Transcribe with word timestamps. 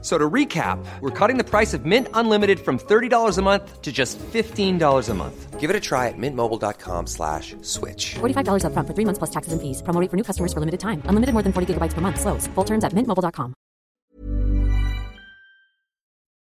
So 0.00 0.16
to 0.16 0.30
recap, 0.30 0.78
we're 1.00 1.10
cutting 1.10 1.38
the 1.38 1.44
price 1.44 1.74
of 1.74 1.84
Mint 1.84 2.06
Unlimited 2.14 2.60
from 2.60 2.78
$30 2.78 3.36
a 3.36 3.42
month 3.42 3.82
to 3.82 3.90
just 3.90 4.16
$15 4.32 5.08
a 5.08 5.14
month. 5.14 5.58
Give 5.58 5.70
it 5.70 5.74
a 5.74 5.80
try 5.80 6.06
at 6.06 6.14
mintmobile.com 6.16 7.06
slash 7.08 7.56
switch. 7.62 8.14
$45 8.20 8.62
upfront 8.62 8.86
for 8.86 8.94
three 8.94 9.04
months 9.04 9.18
plus 9.18 9.30
taxes 9.30 9.52
and 9.52 9.60
fees. 9.60 9.82
Promo 9.82 10.00
rate 10.00 10.08
for 10.08 10.16
new 10.16 10.22
customers 10.22 10.52
for 10.52 10.60
limited 10.60 10.78
time. 10.78 11.02
Unlimited 11.10 11.32
more 11.34 11.42
than 11.42 11.52
40 11.52 11.74
gigabytes 11.74 11.94
per 11.94 12.00
month. 12.00 12.20
Slows. 12.20 12.46
Full 12.54 12.64
terms 12.64 12.84
at 12.84 12.92
mintmobile.com. 12.94 13.54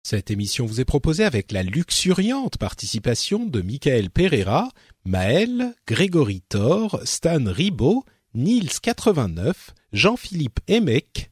Cette 0.03 0.31
émission 0.31 0.65
vous 0.65 0.81
est 0.81 0.85
proposée 0.85 1.23
avec 1.23 1.51
la 1.51 1.63
luxuriante 1.63 2.57
participation 2.57 3.45
de 3.45 3.61
Michael 3.61 4.09
Pereira, 4.09 4.69
Maël, 5.05 5.75
Grégory 5.87 6.41
Thor, 6.49 6.99
Stan 7.05 7.43
Ribot, 7.45 8.03
Niels89, 8.35 9.53
Jean-Philippe 9.93 10.59
Emec, 10.67 11.31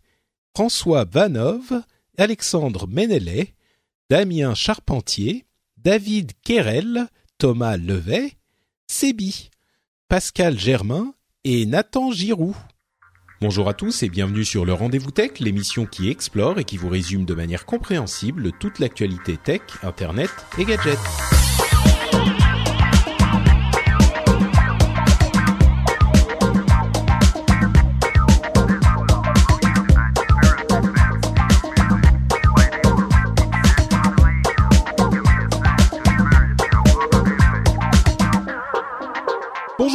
François 0.56 1.06
Vanov, 1.06 1.82
Alexandre 2.20 2.86
Ménélet, 2.86 3.54
Damien 4.10 4.54
Charpentier, 4.54 5.46
David 5.78 6.34
Querel, 6.44 7.08
Thomas 7.38 7.78
Levet, 7.78 8.34
Sébi, 8.88 9.50
Pascal 10.10 10.60
Germain 10.60 11.14
et 11.46 11.66
Nathan 11.66 12.12
Giroux. 12.12 12.58
Bonjour 13.40 13.70
à 13.70 13.74
tous 13.74 14.04
et 14.04 14.10
bienvenue 14.10 14.44
sur 14.44 14.66
le 14.66 14.74
Rendez-vous 14.74 15.12
Tech, 15.12 15.40
l'émission 15.40 15.86
qui 15.86 16.10
explore 16.10 16.60
et 16.60 16.66
qui 16.66 16.76
vous 16.76 16.90
résume 16.90 17.24
de 17.24 17.34
manière 17.34 17.66
compréhensible 17.66 18.52
toute 18.60 18.80
l'actualité 18.80 19.38
tech, 19.38 19.62
internet 19.82 20.32
et 20.58 20.66
gadgets. 20.66 21.00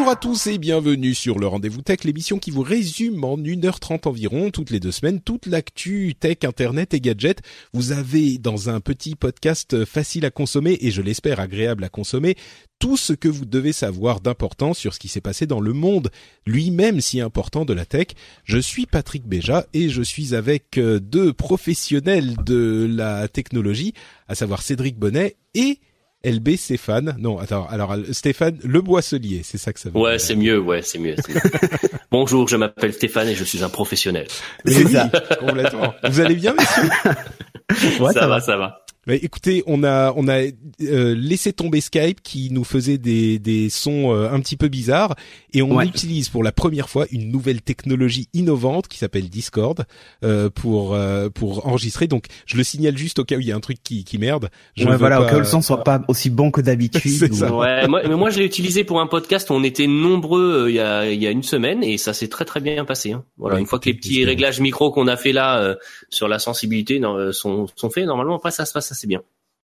Bonjour 0.05 0.19
à 0.19 0.20
tous 0.20 0.47
et 0.48 0.58
bienvenue 0.58 1.14
sur 1.14 1.38
le 1.38 1.47
Rendez-vous 1.47 1.80
Tech, 1.80 2.05
l'émission 2.05 2.38
qui 2.38 2.50
vous 2.50 2.60
résume 2.60 3.24
en 3.24 3.38
1h30 3.38 4.06
environ, 4.06 4.50
toutes 4.50 4.69
les 4.69 4.78
deux 4.78 4.92
semaines, 4.92 5.19
toute 5.19 5.46
l'actu 5.46 6.14
tech, 6.14 6.36
internet 6.44 6.92
et 6.92 7.00
gadgets. 7.00 7.41
Vous 7.72 7.92
avez 7.92 8.36
dans 8.36 8.69
un 8.69 8.80
petit 8.80 9.14
podcast 9.14 9.86
facile 9.86 10.27
à 10.27 10.30
consommer 10.30 10.77
et 10.83 10.91
je 10.91 11.00
l'espère 11.00 11.41
agréable 11.41 11.84
à 11.84 11.88
consommer, 11.88 12.36
tout 12.78 12.98
ce 12.98 13.14
que 13.14 13.28
vous 13.28 13.46
devez 13.46 13.72
savoir 13.72 14.20
d'important 14.20 14.74
sur 14.74 14.92
ce 14.92 14.98
qui 14.98 15.08
s'est 15.08 15.22
passé 15.22 15.46
dans 15.46 15.61
le 15.61 15.72
monde 15.72 16.11
lui-même 16.44 17.00
si 17.00 17.22
important 17.22 17.64
de 17.64 17.72
la 17.72 17.86
tech. 17.86 18.08
Je 18.44 18.58
suis 18.58 18.84
Patrick 18.84 19.27
Béja 19.27 19.64
et 19.72 19.89
je 19.89 20.02
suis 20.02 20.34
avec 20.34 20.77
euh, 20.77 21.00
deux 21.00 21.33
professionnels 21.33 22.36
de 22.44 22.86
la 22.91 23.27
technologie, 23.27 23.94
à 24.28 24.34
savoir 24.34 24.61
Cédric 24.61 24.98
Bonnet 24.98 25.36
et 25.55 25.78
LB 26.25 26.56
Stéphane. 26.56 27.14
Non, 27.19 27.39
attends, 27.39 27.67
alors 27.69 27.97
Stéphane 28.12 28.58
Le 28.64 28.80
Boisselier, 28.80 29.42
c'est 29.44 29.58
ça 29.58 29.72
que 29.72 29.80
ça 29.80 29.91
veut 29.91 29.98
Ouais, 29.98 30.12
dire. 30.12 30.20
c'est 30.20 30.36
mieux, 30.36 30.58
ouais, 30.58 30.83
c'est 30.83 30.98
mieux. 30.98 31.14
c'est 31.25 31.34
mieux. 31.34 31.41
Bonjour, 32.11 32.48
je 32.48 32.56
m'appelle 32.56 32.92
Stéphane 32.92 33.28
et 33.28 33.34
je 33.34 33.44
suis 33.44 33.62
un 33.62 33.69
professionnel. 33.69 34.27
Mais 34.64 34.84
oui, 34.84 34.97
complètement. 35.41 35.95
Vous 36.08 36.20
allez 36.20 36.34
bien, 36.36 36.55
messieurs 36.55 36.91
Ouais, 38.00 38.12
ça, 38.12 38.20
ça 38.20 38.27
va, 38.27 38.28
va. 38.28 38.41
ça 38.41 38.56
va. 38.56 38.83
Mais 39.06 39.16
écoutez, 39.16 39.62
on 39.66 39.84
a 39.84 40.12
on 40.16 40.28
a 40.28 40.42
euh, 40.83 41.14
laissé 41.14 41.52
tomber 41.52 41.80
Skype 41.80 42.20
qui 42.22 42.50
nous 42.50 42.64
faisait 42.64 42.98
des 42.98 43.38
des 43.38 43.69
sons 43.70 44.12
euh, 44.14 44.30
un 44.30 44.40
petit 44.40 44.56
peu 44.56 44.68
bizarres 44.68 45.14
et 45.52 45.62
on 45.62 45.74
Ouais. 45.77 45.86
utilise 45.86 46.29
pour 46.29 46.42
la 46.42 46.52
première 46.52 46.89
fois 46.89 47.06
une 47.11 47.30
nouvelle 47.30 47.61
technologie 47.62 48.29
innovante 48.33 48.89
qui 48.89 48.98
s'appelle 48.98 49.29
Discord 49.29 49.84
euh, 50.24 50.48
pour 50.51 50.95
euh, 50.95 51.29
pour 51.30 51.67
enregistrer. 51.67 52.06
Donc 52.06 52.27
je 52.46 52.56
le 52.56 52.64
signale 52.64 52.96
juste 52.96 53.18
au 53.18 53.24
cas 53.24 53.36
où 53.36 53.40
il 53.40 53.46
y 53.46 53.52
a 53.52 53.56
un 53.56 53.61
truc 53.61 53.79
qui 53.83 54.05
qui 54.05 54.18
merde. 54.18 54.48
Je 54.77 54.86
ouais, 54.89 54.96
voilà, 54.96 55.18
pas- 55.18 55.23
au 55.24 55.29
cas 55.29 55.36
où 55.36 55.40
le 55.40 55.45
son 55.45 55.61
soit 55.62 55.84
pas 55.84 56.02
aussi 56.08 56.30
bon 56.30 56.50
que 56.50 56.61
d'habitude. 56.61 57.30
Ou-. 57.33 57.58
Ouais, 57.61 57.86
moi, 57.89 58.02
mais 58.08 58.17
moi 58.17 58.30
je 58.30 58.39
l'ai 58.39 58.46
utilisé 58.46 58.84
pour 58.84 59.00
un 59.00 59.06
podcast. 59.06 59.50
On 59.50 59.62
était 59.64 59.86
nombreux 59.86 60.64
euh, 60.64 60.70
il 60.70 60.77
y 60.77 60.80
a 60.80 61.11
il 61.11 61.23
y 61.23 61.27
a 61.27 61.30
une 61.30 61.42
semaine 61.42 61.83
et 61.83 61.98
ça 61.98 62.14
s'est 62.14 62.29
très 62.29 62.45
très 62.45 62.61
bien 62.61 62.84
passé. 62.84 63.12
hein. 63.12 63.24
Voilà, 63.36 63.56
Ouais, 63.56 63.61
une 63.61 63.67
fois 63.67 63.79
que 63.79 63.86
les 63.89 63.95
petits 63.95 64.24
réglages 64.24 64.61
micro 64.61 64.90
qu'on 64.90 65.08
a 65.08 65.17
fait 65.17 65.33
là 65.33 65.58
euh, 65.61 65.74
sur 66.11 66.29
la 66.29 66.39
sensibilité 66.39 66.98
non, 67.00 67.17
euh, 67.17 67.33
sont 67.33 67.67
sont 67.77 67.90
faits, 67.90 68.06
normalement 68.06 68.36
après 68.36 68.50
ça 68.50 68.64
se 68.64 68.73
passe 68.73 68.92
assez 68.94 69.06
bien. 69.06 69.22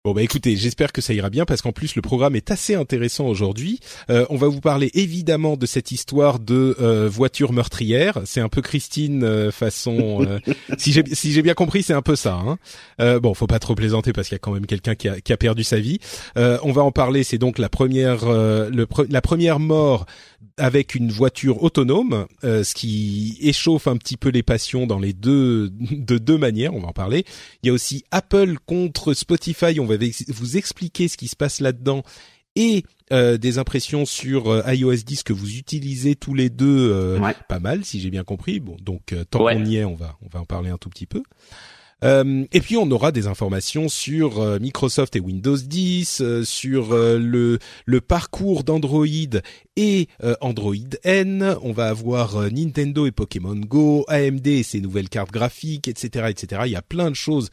Bon 0.08 0.14
bah 0.14 0.24
écoutez, 0.24 0.56
j'espère 0.56 0.94
que 0.94 1.02
ça 1.02 1.14
ira 1.14 1.30
bien 1.30 1.44
parce 1.44 1.62
qu'en 1.62 1.74
plus 1.74 1.98
le 1.98 2.02
programme 2.02 2.38
est 2.38 2.50
assez 2.50 2.76
intéressant 2.76 3.26
aujourd'hui. 3.28 3.82
Euh, 4.10 4.26
on 4.30 4.38
va 4.38 4.48
vous 4.48 4.62
parler 4.62 4.90
évidemment 4.94 5.58
de 5.58 5.66
cette 5.66 5.92
histoire 5.92 6.40
de 6.40 6.78
euh, 6.80 7.10
voiture 7.10 7.52
meurtrière. 7.52 8.22
C'est 8.24 8.40
un 8.40 8.48
peu 8.48 8.62
Christine 8.62 9.26
euh, 9.26 9.52
façon. 9.52 10.26
euh, 10.26 10.40
si 10.78 10.94
j'ai 10.94 11.04
si 11.12 11.34
j'ai 11.34 11.42
bien 11.42 11.56
compris, 11.56 11.84
c'est 11.84 11.92
un 11.92 12.02
peu 12.02 12.16
ça. 12.16 12.36
Hein. 12.36 12.58
Euh, 13.02 13.20
bon, 13.20 13.34
faut 13.34 13.48
pas 13.48 13.60
trop 13.60 13.76
plaisanter 13.76 14.14
parce 14.14 14.30
qu'il 14.30 14.36
y 14.36 14.38
a 14.38 14.40
quand 14.40 14.54
même 14.54 14.66
quelqu'un 14.66 14.96
qui 14.96 15.10
a, 15.10 15.20
qui 15.20 15.34
a 15.34 15.38
perdu 15.38 15.66
sa 15.66 15.78
vie. 15.78 16.00
Euh, 16.38 16.58
on 16.64 16.72
va 16.72 16.84
en 16.84 16.94
parler. 16.94 17.26
C'est 17.26 17.38
donc 17.38 17.58
la 17.60 17.68
première 17.68 18.20
euh, 18.30 18.70
le 18.70 18.86
pre- 18.86 19.12
la 19.12 19.22
première 19.22 19.60
mort 19.60 20.06
avec 20.60 20.96
une 20.96 21.12
voiture 21.12 21.62
autonome, 21.62 22.26
euh, 22.44 22.64
ce 22.64 22.74
qui 22.74 23.38
échauffe 23.42 23.88
un 23.88 23.96
petit 23.98 24.18
peu 24.18 24.30
les 24.30 24.42
passions 24.42 24.88
dans 24.88 24.98
les 25.00 25.14
deux 25.14 25.70
de 25.92 26.18
deux 26.18 26.38
manières. 26.38 26.74
On 26.74 26.80
va 26.80 26.88
en 26.88 26.94
parler. 26.94 27.26
Il 27.62 27.68
y 27.68 27.70
a 27.70 27.74
aussi 27.74 28.06
Apple 28.10 28.56
contre 28.66 29.14
Spotify. 29.14 29.80
On 29.80 29.86
va 29.86 29.97
vous 30.30 30.58
expliquer 30.58 31.08
ce 31.08 31.18
qui 31.18 31.28
se 31.28 31.36
passe 31.36 31.60
là-dedans 31.60 32.04
et 32.56 32.84
euh, 33.12 33.38
des 33.38 33.60
impressions 33.60 34.06
sur 34.06 34.50
euh, 34.50 34.74
iOS 34.74 34.96
10 35.06 35.24
que 35.24 35.32
vous 35.34 35.58
utilisez 35.58 36.16
tous 36.16 36.34
les 36.34 36.50
deux 36.50 36.92
euh, 36.92 37.20
Ouais. 37.20 37.36
pas 37.48 37.60
mal, 37.60 37.86
si 37.86 38.00
j'ai 38.00 38.10
bien 38.10 38.24
compris. 38.24 38.60
Bon, 38.60 38.76
donc 38.82 39.14
tant 39.30 39.44
Ouais. 39.44 39.56
qu'on 39.56 39.66
y 39.66 39.78
est, 39.78 39.86
on 39.86 39.94
va 39.96 40.18
on 40.24 40.28
va 40.28 40.40
en 40.42 40.46
parler 40.46 40.70
un 40.72 40.78
tout 40.78 40.90
petit 40.90 41.06
peu. 41.06 41.22
Et 42.04 42.62
puis 42.62 42.78
on 42.78 42.90
aura 42.92 43.12
des 43.12 43.26
informations 43.26 43.90
sur 43.90 44.60
Microsoft 44.60 45.16
et 45.16 45.20
Windows 45.20 45.58
10, 45.58 46.22
euh, 46.22 46.44
sur 46.44 46.94
le 46.96 47.58
le 47.86 48.02
parcours 48.02 48.64
d'Android 48.64 49.06
et 49.78 50.08
Android 50.42 50.76
N. 51.04 51.56
On 51.64 51.72
va 51.72 51.88
avoir 51.90 52.52
Nintendo 52.52 53.08
et 53.08 53.12
Pokémon 53.12 53.56
Go, 53.56 54.06
AMD 54.10 54.46
et 54.46 54.62
ses 54.64 54.80
nouvelles 54.80 55.10
cartes 55.10 55.32
graphiques, 55.32 55.88
etc., 55.88 56.28
etc. 56.30 56.62
Il 56.66 56.72
y 56.72 56.76
a 56.76 56.84
plein 56.84 57.10
de 57.10 57.16
choses 57.16 57.50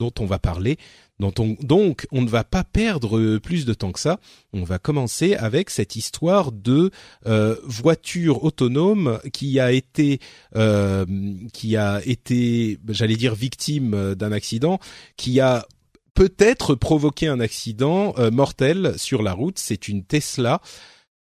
dont 0.00 0.12
on 0.18 0.26
va 0.26 0.40
parler. 0.40 0.76
Donc, 1.20 2.06
on 2.10 2.22
ne 2.22 2.28
va 2.28 2.42
pas 2.42 2.64
perdre 2.64 3.38
plus 3.38 3.64
de 3.64 3.72
temps 3.72 3.92
que 3.92 4.00
ça. 4.00 4.18
On 4.52 4.64
va 4.64 4.78
commencer 4.80 5.34
avec 5.36 5.70
cette 5.70 5.94
histoire 5.94 6.50
de 6.50 6.90
euh, 7.26 7.56
voiture 7.62 8.42
autonome 8.42 9.20
qui 9.32 9.60
a 9.60 9.70
été, 9.70 10.18
euh, 10.56 11.06
qui 11.52 11.76
a 11.76 12.02
été, 12.04 12.78
j'allais 12.88 13.14
dire 13.16 13.36
victime 13.36 13.94
euh, 13.94 14.14
d'un 14.16 14.32
accident, 14.32 14.80
qui 15.16 15.38
a 15.38 15.66
peut-être 16.14 16.74
provoqué 16.74 17.28
un 17.28 17.38
accident 17.40 18.14
mortel 18.32 18.94
sur 18.96 19.22
la 19.22 19.32
route. 19.32 19.58
C'est 19.58 19.88
une 19.88 20.04
Tesla 20.04 20.60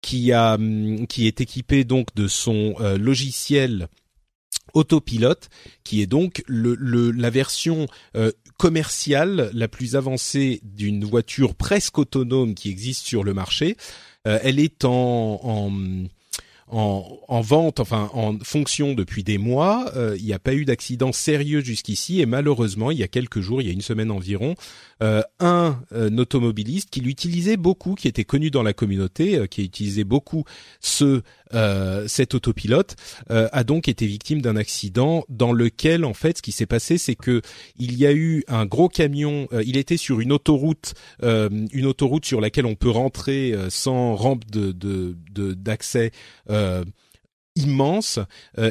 qui 0.01 0.33
a, 0.33 0.55
hum, 0.55 1.07
qui 1.07 1.27
est 1.27 1.41
équipée 1.41 1.85
donc 1.85 2.15
de 2.15 2.29
son 2.29 2.75
logiciel 2.99 3.89
autopilote, 4.75 5.49
qui 5.85 6.01
est 6.03 6.07
donc 6.07 6.43
le, 6.47 6.75
le- 6.79 7.11
la 7.11 7.31
version 7.31 7.87
commerciale 8.63 9.51
la 9.55 9.67
plus 9.67 9.97
avancée 9.97 10.61
d'une 10.63 11.05
voiture 11.05 11.57
presque 11.57 11.99
autonome 11.99 12.55
qui 12.55 12.71
existe 12.71 13.05
sur 13.05 13.25
le 13.25 13.35
marché. 13.35 13.77
Euh, 14.29 14.39
elle 14.45 14.61
est 14.61 14.85
en, 14.85 15.41
en 15.43 15.73
en, 16.73 17.19
en 17.29 17.41
vente, 17.41 17.81
enfin 17.81 18.11
en 18.15 18.39
fonction 18.43 18.95
depuis 18.95 19.23
des 19.23 19.39
mois. 19.39 19.93
Euh, 19.95 20.17
il 20.19 20.25
n'y 20.25 20.33
a 20.33 20.39
pas 20.39 20.55
eu 20.55 20.65
d'accident 20.65 21.13
sérieux 21.13 21.61
jusqu'ici 21.61 22.21
et 22.21 22.27
malheureusement, 22.27 22.91
il 22.91 22.99
y 22.99 23.03
a 23.03 23.09
quelques 23.09 23.41
jours, 23.41 23.61
il 23.61 23.69
y 23.69 23.71
a 23.71 23.75
une 23.75 23.83
semaine 23.83 24.11
environ, 24.11 24.55
euh, 25.03 25.23
un, 25.39 25.81
euh, 25.93 26.11
automobiliste 26.17 26.91
qui 26.91 27.01
l'utilisait 27.01 27.59
beaucoup, 27.59 27.95
qui 27.95 28.09
était 28.09 28.25
connu 28.25 28.51
dans 28.51 28.63
la 28.63 28.73
communauté, 28.73 29.47
qui 29.49 29.65
utilisait 29.65 30.05
beaucoup 30.05 30.45
ce 30.81 31.23
euh, 31.55 32.07
cet 32.09 32.35
autopilote, 32.35 32.97
euh, 33.31 33.49
a 33.53 33.65
donc 33.65 33.89
été 33.89 34.07
victime 34.07 34.41
d'un 34.43 34.57
accident 34.57 35.25
dans 35.29 35.53
lequel 35.53 36.05
en 36.05 36.15
fait 36.15 36.39
ce 36.39 36.43
qui 36.43 36.53
s'est 36.53 36.67
passé, 36.67 36.99
c'est 36.99 37.15
que 37.15 37.43
il 37.79 37.97
y 37.99 38.07
a 38.07 38.13
eu 38.13 38.45
un 38.49 38.67
gros 38.67 38.89
camion. 38.89 39.49
euh, 39.53 39.63
il 39.67 39.77
était 39.77 39.97
sur 39.97 40.21
une 40.21 40.33
autoroute, 40.33 40.95
euh, 41.23 41.49
une 41.73 41.87
autoroute 41.87 42.25
sur 42.25 42.41
laquelle 42.41 42.67
on 42.67 42.75
peut 42.75 42.91
rentrer 42.91 43.53
euh, 43.53 43.71
sans 43.71 44.15
rampe 44.15 44.45
de 44.51 44.73
de- 44.73 45.17
de- 45.33 45.55
d'accès. 45.55 46.11
euh, 46.51 46.85
immense 47.55 48.19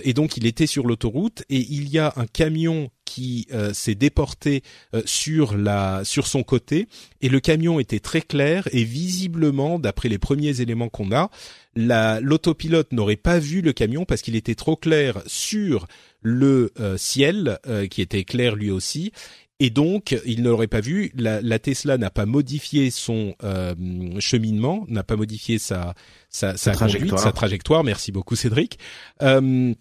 et 0.03 0.13
donc 0.15 0.37
il 0.37 0.47
était 0.47 0.65
sur 0.65 0.87
l'autoroute 0.87 1.43
et 1.51 1.57
il 1.59 1.87
y 1.89 1.99
a 1.99 2.13
un 2.15 2.25
camion 2.25 2.89
qui 3.05 3.45
euh, 3.53 3.73
s'est 3.73 3.93
déporté 3.93 4.63
euh, 4.95 5.03
sur 5.05 5.55
la 5.55 6.03
sur 6.03 6.25
son 6.25 6.41
côté 6.41 6.87
et 7.21 7.29
le 7.29 7.39
camion 7.39 7.79
était 7.79 7.99
très 7.99 8.21
clair 8.21 8.67
et 8.71 8.83
visiblement 8.83 9.77
d'après 9.77 10.09
les 10.09 10.17
premiers 10.17 10.61
éléments 10.61 10.89
qu'on 10.89 11.11
a 11.11 11.29
la 11.75 12.19
l'autopilote 12.19 12.91
n'aurait 12.91 13.15
pas 13.15 13.39
vu 13.39 13.61
le 13.61 13.73
camion 13.73 14.05
parce 14.05 14.21
qu'il 14.21 14.35
était 14.35 14.55
trop 14.55 14.75
clair 14.75 15.21
sur 15.25 15.87
le 16.21 16.71
euh, 16.79 16.97
ciel 16.97 17.59
euh, 17.67 17.87
qui 17.87 18.01
était 18.01 18.23
clair 18.23 18.55
lui 18.55 18.71
aussi. 18.71 19.11
Et 19.63 19.69
donc, 19.69 20.19
il 20.25 20.41
ne 20.41 20.49
l'aurait 20.49 20.65
pas 20.67 20.81
vu. 20.81 21.11
La, 21.15 21.39
la 21.39 21.59
Tesla 21.59 21.99
n'a 21.99 22.09
pas 22.09 22.25
modifié 22.25 22.89
son 22.89 23.35
euh, 23.43 23.75
cheminement, 24.19 24.85
n'a 24.89 25.03
pas 25.03 25.15
modifié 25.15 25.59
sa 25.59 25.93
sa, 26.29 26.57
sa, 26.57 26.71
trajectoire. 26.71 27.09
conduite, 27.09 27.23
sa 27.23 27.31
trajectoire. 27.31 27.83
Merci 27.83 28.11
beaucoup, 28.11 28.35
Cédric. 28.35 28.79
Euh, 29.21 29.73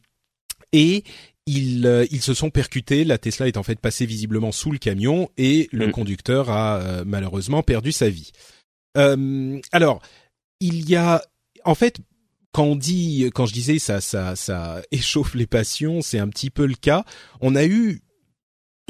et 0.72 1.02
ils, 1.46 1.86
euh, 1.86 2.06
ils 2.10 2.20
se 2.20 2.34
sont 2.34 2.50
percutés. 2.50 3.04
La 3.04 3.16
Tesla 3.16 3.48
est 3.48 3.56
en 3.56 3.62
fait 3.62 3.80
passée 3.80 4.04
visiblement 4.04 4.52
sous 4.52 4.70
le 4.70 4.78
camion 4.78 5.30
et 5.38 5.68
le 5.72 5.86
Mm. 5.88 5.92
conducteur 5.92 6.50
a 6.50 6.76
euh, 6.78 7.04
malheureusement 7.06 7.62
perdu 7.62 7.90
sa 7.90 8.10
vie. 8.10 8.32
Euh, 8.98 9.58
alors, 9.72 10.02
il 10.60 10.88
y 10.90 10.94
a, 10.96 11.22
en 11.64 11.74
fait, 11.74 11.98
quand 12.52 12.64
on 12.64 12.76
dit, 12.76 13.30
quand 13.34 13.46
je 13.46 13.52
disais 13.52 13.78
ça, 13.78 14.00
ça, 14.00 14.36
ça 14.36 14.82
échauffe 14.90 15.34
les 15.34 15.46
passions, 15.46 16.02
c'est 16.02 16.18
un 16.18 16.28
petit 16.28 16.50
peu 16.50 16.66
le 16.66 16.74
cas. 16.74 17.04
On 17.40 17.54
a 17.54 17.64
eu 17.64 18.02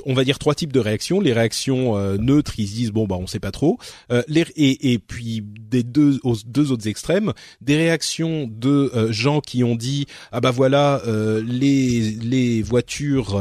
on 0.06 0.14
va 0.14 0.24
dire 0.24 0.38
trois 0.38 0.54
types 0.54 0.72
de 0.72 0.80
réactions. 0.80 1.20
Les 1.20 1.34
réactions 1.34 1.96
euh, 1.96 2.16
neutres, 2.16 2.54
ils 2.58 2.66
se 2.66 2.74
disent 2.74 2.90
bon 2.90 3.06
bah 3.06 3.16
on 3.18 3.26
sait 3.26 3.40
pas 3.40 3.50
trop. 3.50 3.78
Euh, 4.10 4.22
et, 4.56 4.98
puis 4.98 5.42
des 5.44 5.82
deux 5.82 6.18
aux 6.22 6.36
deux 6.46 6.72
autres 6.72 6.88
extrêmes, 6.88 7.32
des 7.60 7.76
réactions 7.76 8.48
de 8.50 8.90
euh, 8.94 9.12
gens 9.12 9.40
qui 9.40 9.62
ont 9.62 9.76
dit 9.76 10.06
ah 10.32 10.40
bah 10.40 10.50
voilà 10.50 11.02
les 11.44 12.00
les 12.12 12.62
voitures 12.62 13.40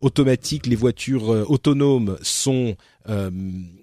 automatiques, 0.00 0.66
les 0.66 0.76
voitures 0.76 1.32
euh, 1.32 1.44
autonomes 1.48 2.18
sont 2.22 2.76
euh, 3.08 3.30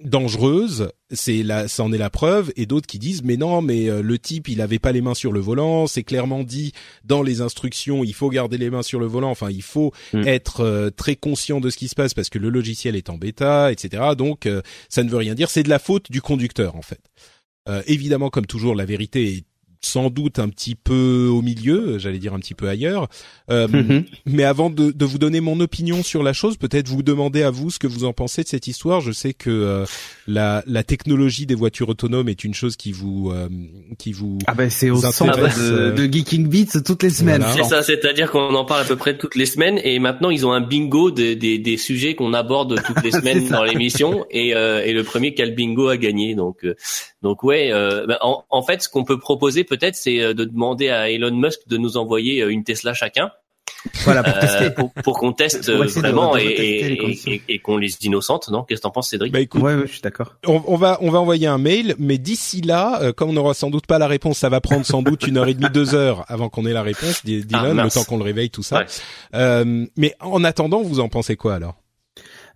dangereuses. 0.04 0.90
C'est 1.12 1.44
la, 1.44 1.68
ça 1.68 1.84
en 1.84 1.92
est 1.92 1.98
la 1.98 2.10
preuve. 2.10 2.52
Et 2.56 2.66
d'autres 2.66 2.88
qui 2.88 3.00
disent 3.00 3.24
mais 3.24 3.38
non, 3.38 3.62
mais 3.62 3.90
euh, 3.90 4.02
le 4.02 4.20
type 4.20 4.48
il 4.48 4.62
avait 4.62 4.80
pas 4.80 4.92
les 4.92 5.02
mains 5.02 5.14
sur 5.14 5.32
le 5.32 5.40
volant. 5.40 5.88
C'est 5.88 6.04
clairement 6.04 6.44
dit 6.44 6.74
dans 7.04 7.22
les 7.22 7.42
instructions. 7.42 8.04
Il 8.04 8.14
faut 8.14 8.30
garder 8.30 8.58
les 8.58 8.70
mains 8.70 8.84
sur 8.84 9.00
le 9.00 9.06
volant. 9.08 9.32
Enfin, 9.32 9.50
il 9.50 9.64
faut 9.64 9.92
Mm. 10.14 10.28
être 10.28 10.62
euh, 10.62 10.90
très 10.90 11.16
conscient 11.16 11.60
de 11.60 11.70
ce 11.70 11.78
qui 11.78 11.88
se 11.88 11.96
passe 11.96 12.14
parce 12.14 12.30
que 12.30 12.40
le 12.40 12.50
logiciel 12.50 12.96
est 12.96 13.10
en 13.10 13.18
bêta, 13.18 13.72
etc. 13.72 14.04
Donc 14.18 14.46
euh, 14.46 14.62
ça 14.90 15.04
ne 15.04 15.10
veut 15.10 15.18
rien 15.18 15.36
dire. 15.36 15.50
C'est 15.50 15.64
de 15.64 15.70
la 15.70 15.80
faute 15.80 16.12
du 16.12 16.22
conducteur 16.22 16.76
en 16.76 16.82
fait. 16.82 17.02
Euh, 17.68 17.82
évidemment, 17.88 18.30
comme 18.30 18.46
toujours, 18.46 18.76
la 18.76 18.86
vérité 18.86 19.34
est 19.34 19.44
sans 19.86 20.10
doute 20.10 20.40
un 20.40 20.50
petit 20.50 20.76
peu 20.76 21.28
au 21.32 21.42
milieu, 21.42 21.98
j'allais 22.00 22.18
dire 22.20 22.34
un 22.34 22.40
petit 22.40 22.56
peu 22.56 22.68
ailleurs. 22.68 23.08
Euh, 23.52 23.68
Mhm. 23.68 24.06
mais 24.26 24.44
avant 24.44 24.70
de, 24.70 24.92
de 24.92 25.06
vous 25.06 25.18
donner 25.20 25.40
mon 25.42 25.60
opinion 25.60 26.02
sur 26.02 26.24
la 26.24 26.34
chose, 26.34 26.58
peut-être 26.58 26.88
vous 26.88 27.04
demander 27.04 27.44
à 27.44 27.52
vous 27.52 27.70
ce 27.70 27.78
que 27.78 27.88
vous 27.88 28.04
en 28.06 28.14
pensez 28.14 28.44
de 28.44 28.48
cette 28.48 28.68
histoire. 28.68 29.02
Je 29.02 29.12
sais 29.12 29.34
que 29.34 29.50
euh, 29.50 29.86
la, 30.28 30.64
la 30.66 30.84
technologie 30.84 31.46
des 31.46 31.56
voitures 31.56 31.90
autonomes 31.90 32.30
est 32.30 32.44
une 32.44 32.54
chose 32.54 32.76
qui 32.76 32.92
vous 32.92 33.32
euh, 33.32 33.48
qui 34.00 34.12
vous 34.14 34.40
Ah 34.48 34.54
ben 34.56 34.70
c'est 34.70 34.90
au 34.90 34.98
centre 34.98 35.30
intéresse, 35.30 35.58
de, 35.58 35.72
euh, 35.72 35.92
de 35.92 36.12
Geeking 36.12 36.48
Beats 36.48 36.82
toutes 36.84 37.04
les 37.04 37.10
semaines. 37.12 37.42
Voilà. 37.42 37.54
C'est 37.64 37.70
ça, 37.70 37.84
c'est-à-dire 37.84 38.32
qu'on 38.32 38.56
en 38.56 38.66
parle 38.66 38.82
à 38.82 38.86
peu 38.86 38.96
près 38.96 39.18
toutes 39.18 39.36
les 39.36 39.46
semaines 39.46 39.80
et 39.84 40.00
maintenant 40.00 40.30
ils 40.30 40.46
ont 40.46 40.52
un 40.54 40.62
bingo 40.62 41.12
des, 41.12 41.36
des, 41.36 41.60
des 41.60 41.78
sujets 41.78 42.16
qu'on 42.16 42.34
aborde 42.34 42.82
toutes 42.84 43.04
les 43.04 43.12
semaines 43.20 43.48
dans 43.50 43.64
l'émission 43.64 44.26
et, 44.32 44.56
euh, 44.56 44.84
et 44.84 44.94
le 44.94 45.04
premier 45.04 45.34
qui 45.36 45.42
a 45.42 45.46
le 45.46 45.52
bingo 45.52 45.88
a 45.90 45.98
gagné. 45.98 46.34
Donc, 46.34 46.64
euh, 46.66 46.76
donc 47.22 47.44
ouais, 47.44 47.72
euh, 47.72 48.06
bah, 48.08 48.18
en, 48.22 48.44
en 48.50 48.64
fait 48.64 48.82
ce 48.82 48.90
qu'on 48.90 49.04
peut 49.04 49.20
proposer 49.20 49.64
peut-être 49.78 49.96
c'est 49.96 50.22
euh, 50.22 50.34
de 50.34 50.46
demander 50.46 50.90
à 50.90 51.10
Elon 51.10 51.36
Musk 51.36 51.60
de 51.68 51.78
nous 51.78 51.98
envoyer 51.98 52.42
euh, 52.42 52.50
une 52.50 52.64
Tesla 52.64 52.94
chacun 52.94 53.32
Voilà 54.04 54.24
pour 54.24 54.36
euh, 54.36 54.40
tester. 54.40 54.70
pour, 54.72 54.92
pour 54.92 55.20
qu'on 55.20 55.32
teste 55.34 55.72
Pour 55.72 55.84
essayer 55.84 56.02
de- 56.02 56.08
vraiment 56.08 56.34
de 56.36 56.40
et, 56.40 57.60
qu'on 57.60 57.78
les 57.78 57.96
innocente. 58.02 58.50
Non? 58.50 58.64
Qu'est-ce 58.64 58.80
que 58.82 58.84
t'en 58.84 58.92
penses 58.92 59.10
Cédric? 59.10 59.32
Bah 59.32 59.40
écoute, 59.40 59.62
Ouais, 59.62 59.76
ouais, 59.76 59.86
je 59.88 59.92
suis 59.94 60.02
d'accord. 60.02 60.36
on, 60.48 60.62
on 60.68 60.76
va 60.76 60.98
on 61.02 61.12
va 61.12 61.20
envoyer 61.20 61.48
un 61.48 61.58
mail, 61.58 61.96
mais 62.00 62.18
d'ici 62.18 62.62
là, 62.62 63.00
euh, 63.02 63.14
comme 63.14 63.30
on 63.30 63.34
n'aura 63.34 63.54
sans 63.54 63.70
doute 63.70 63.86
pas 63.88 64.00
la 64.00 64.08
réponse, 64.08 64.38
ça 64.40 64.50
va 64.50 64.60
prendre 64.62 64.86
sans 64.86 65.02
doute 65.04 65.28
une 65.28 65.38
heure 65.38 65.48
et 65.48 65.54
demie, 65.54 65.70
deux 65.72 65.94
heures 65.96 66.26
avant 66.28 66.50
qu'on 66.50 66.66
ait 66.66 66.74
la 66.74 66.84
réponse, 66.84 67.24
d'Elon, 67.26 67.46
Ah, 67.54 67.84
le 67.84 67.90
temps 67.92 68.04
qu'on 68.04 68.18
le 68.18 68.24
réveille, 68.24 68.50
tout 68.50 68.64
ça. 68.64 68.80
Ouais. 68.80 68.86
Euh, 69.36 69.86
mais 69.98 70.14
en 70.20 70.44
attendant, 70.44 70.82
vous 70.82 71.00
en 71.00 71.10
pensez 71.10 71.36
quoi 71.36 71.56
alors? 71.56 71.76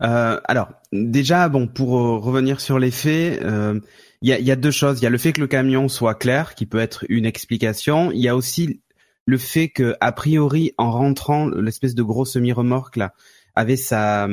Euh, 0.01 0.39
alors, 0.45 0.69
déjà, 0.93 1.49
bon, 1.49 1.67
pour 1.67 1.97
euh, 1.99 2.17
revenir 2.17 2.61
sur 2.61 2.79
les 2.79 2.91
faits, 2.91 3.41
euh, 3.43 3.79
il 4.21 4.29
y, 4.29 4.51
a, 4.51 4.55
deux 4.55 4.71
choses. 4.71 4.99
Il 4.99 5.03
y 5.03 5.07
a 5.07 5.09
le 5.09 5.17
fait 5.17 5.31
que 5.31 5.39
le 5.39 5.47
camion 5.47 5.87
soit 5.87 6.15
clair, 6.15 6.53
qui 6.55 6.65
peut 6.65 6.79
être 6.79 7.05
une 7.07 7.25
explication. 7.25 8.11
Il 8.11 8.19
y 8.19 8.27
a 8.27 8.35
aussi 8.35 8.81
le 9.25 9.37
fait 9.37 9.69
que, 9.69 9.95
a 10.01 10.11
priori, 10.11 10.73
en 10.77 10.91
rentrant, 10.91 11.47
l'espèce 11.47 11.95
de 11.95 12.03
gros 12.03 12.25
semi-remorque 12.25 12.97
là 12.97 13.13
avait 13.55 13.77
sa, 13.77 14.27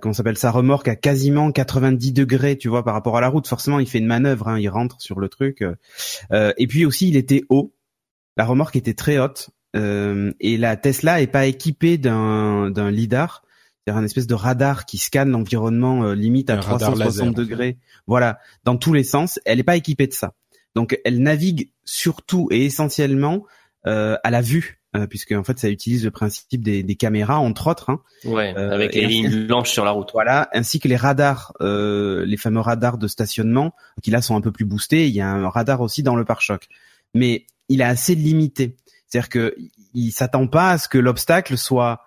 comment 0.00 0.12
s'appelle, 0.12 0.38
sa 0.38 0.50
remorque 0.50 0.88
à 0.88 0.96
quasiment 0.96 1.50
90 1.50 2.12
degrés, 2.12 2.56
tu 2.56 2.68
vois, 2.68 2.84
par 2.84 2.94
rapport 2.94 3.16
à 3.16 3.20
la 3.20 3.28
route. 3.28 3.48
Forcément, 3.48 3.80
il 3.80 3.88
fait 3.88 3.98
une 3.98 4.06
manœuvre, 4.06 4.48
hein, 4.48 4.58
il 4.60 4.68
rentre 4.68 5.00
sur 5.00 5.18
le 5.18 5.28
truc. 5.28 5.62
euh. 5.62 5.74
Euh, 6.32 6.52
et 6.56 6.66
puis 6.66 6.84
aussi, 6.84 7.08
il 7.08 7.16
était 7.16 7.42
haut. 7.48 7.74
La 8.36 8.44
remorque 8.44 8.76
était 8.76 8.94
très 8.94 9.18
haute. 9.18 9.50
Euh, 9.74 10.32
et 10.38 10.56
la 10.56 10.76
Tesla 10.76 11.20
est 11.20 11.26
pas 11.26 11.46
équipée 11.46 11.98
d'un 11.98 12.70
d'un 12.70 12.92
lidar 12.92 13.42
c'est-à-dire 13.84 14.00
un 14.00 14.04
espèce 14.04 14.26
de 14.26 14.34
radar 14.34 14.86
qui 14.86 14.98
scanne 14.98 15.30
l'environnement 15.30 16.04
euh, 16.04 16.14
limite 16.14 16.48
à 16.50 16.54
Un 16.54 16.60
radar 16.60 16.92
360 16.94 16.98
laser, 16.98 17.24
en 17.26 17.28
fait. 17.34 17.40
degrés. 17.40 17.78
Voilà, 18.06 18.38
dans 18.64 18.76
tous 18.76 18.92
les 18.92 19.04
sens. 19.04 19.38
Elle 19.44 19.58
n'est 19.58 19.62
pas 19.64 19.76
équipée 19.76 20.06
de 20.06 20.12
ça. 20.14 20.32
Donc 20.74 20.98
elle 21.04 21.22
navigue 21.22 21.70
surtout 21.84 22.48
et 22.50 22.64
essentiellement 22.64 23.44
euh, 23.86 24.16
à 24.24 24.30
la 24.30 24.40
vue, 24.40 24.80
euh, 24.96 25.06
puisque 25.06 25.32
en 25.32 25.44
fait 25.44 25.58
ça 25.58 25.68
utilise 25.68 26.02
le 26.04 26.10
principe 26.10 26.62
des, 26.62 26.82
des 26.82 26.94
caméras 26.96 27.38
entre 27.38 27.68
autres. 27.68 27.90
Hein, 27.90 28.00
Ouais, 28.24 28.54
Euh, 28.56 28.70
avec 28.72 28.94
les 28.94 29.06
lignes 29.06 29.46
blanches 29.46 29.70
sur 29.70 29.84
la 29.84 29.90
route. 29.92 30.10
voilà, 30.12 30.48
ainsi 30.52 30.80
que 30.80 30.88
les 30.88 30.96
radars, 30.96 31.52
euh, 31.60 32.24
les 32.24 32.36
fameux 32.38 32.60
radars 32.60 32.96
de 32.98 33.06
stationnement, 33.06 33.74
qui 34.02 34.10
là 34.10 34.22
sont 34.22 34.34
un 34.34 34.40
peu 34.40 34.50
plus 34.50 34.64
boostés. 34.64 35.06
Il 35.06 35.14
y 35.14 35.20
a 35.20 35.28
un 35.30 35.48
radar 35.48 35.80
aussi 35.82 36.02
dans 36.02 36.16
le 36.16 36.24
pare-choc, 36.24 36.66
mais 37.14 37.46
il 37.68 37.80
est 37.82 37.84
assez 37.84 38.14
limité. 38.14 38.76
C'est-à-dire 39.06 39.28
que 39.28 39.54
il 39.92 40.10
s'attend 40.10 40.48
pas 40.48 40.70
à 40.70 40.78
ce 40.78 40.88
que 40.88 40.98
l'obstacle 40.98 41.56
soit 41.56 42.00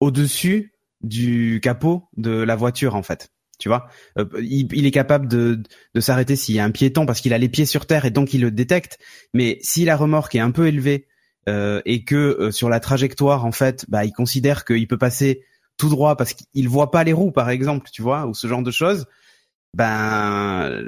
au-dessus 0.00 0.72
du 1.02 1.60
capot 1.62 2.08
de 2.16 2.30
la 2.30 2.56
voiture 2.56 2.94
en 2.94 3.02
fait. 3.02 3.30
Tu 3.58 3.68
vois, 3.68 3.88
Euh, 4.16 4.24
il, 4.40 4.68
il 4.72 4.86
est 4.86 4.92
capable 4.92 5.26
de, 5.26 5.60
de 5.94 6.00
s'arrêter 6.00 6.36
s'il 6.36 6.54
y 6.54 6.60
a 6.60 6.64
un 6.64 6.70
piéton 6.70 7.06
parce 7.06 7.20
qu'il 7.20 7.34
a 7.34 7.38
les 7.38 7.48
pieds 7.48 7.66
sur 7.66 7.86
terre 7.86 8.04
et 8.04 8.10
donc 8.12 8.32
il 8.32 8.40
le 8.40 8.52
détecte. 8.52 8.98
Mais 9.34 9.58
si 9.62 9.84
la 9.84 9.96
remorque 9.96 10.36
est 10.36 10.40
un 10.40 10.52
peu 10.52 10.68
élevée 10.68 11.08
euh, 11.48 11.82
et 11.84 12.04
que 12.04 12.14
euh, 12.14 12.50
sur 12.52 12.68
la 12.68 12.78
trajectoire 12.78 13.44
en 13.44 13.50
fait, 13.52 13.84
bah, 13.88 14.04
il 14.04 14.12
considère 14.12 14.64
qu'il 14.64 14.86
peut 14.86 14.98
passer 14.98 15.44
tout 15.76 15.88
droit 15.88 16.16
parce 16.16 16.34
qu'il 16.34 16.68
voit 16.68 16.92
pas 16.92 17.02
les 17.02 17.12
roues 17.12 17.32
par 17.32 17.50
exemple, 17.50 17.90
tu 17.92 18.00
vois, 18.02 18.26
ou 18.26 18.34
ce 18.34 18.46
genre 18.46 18.62
de 18.62 18.70
choses, 18.70 19.06
ben 19.74 20.80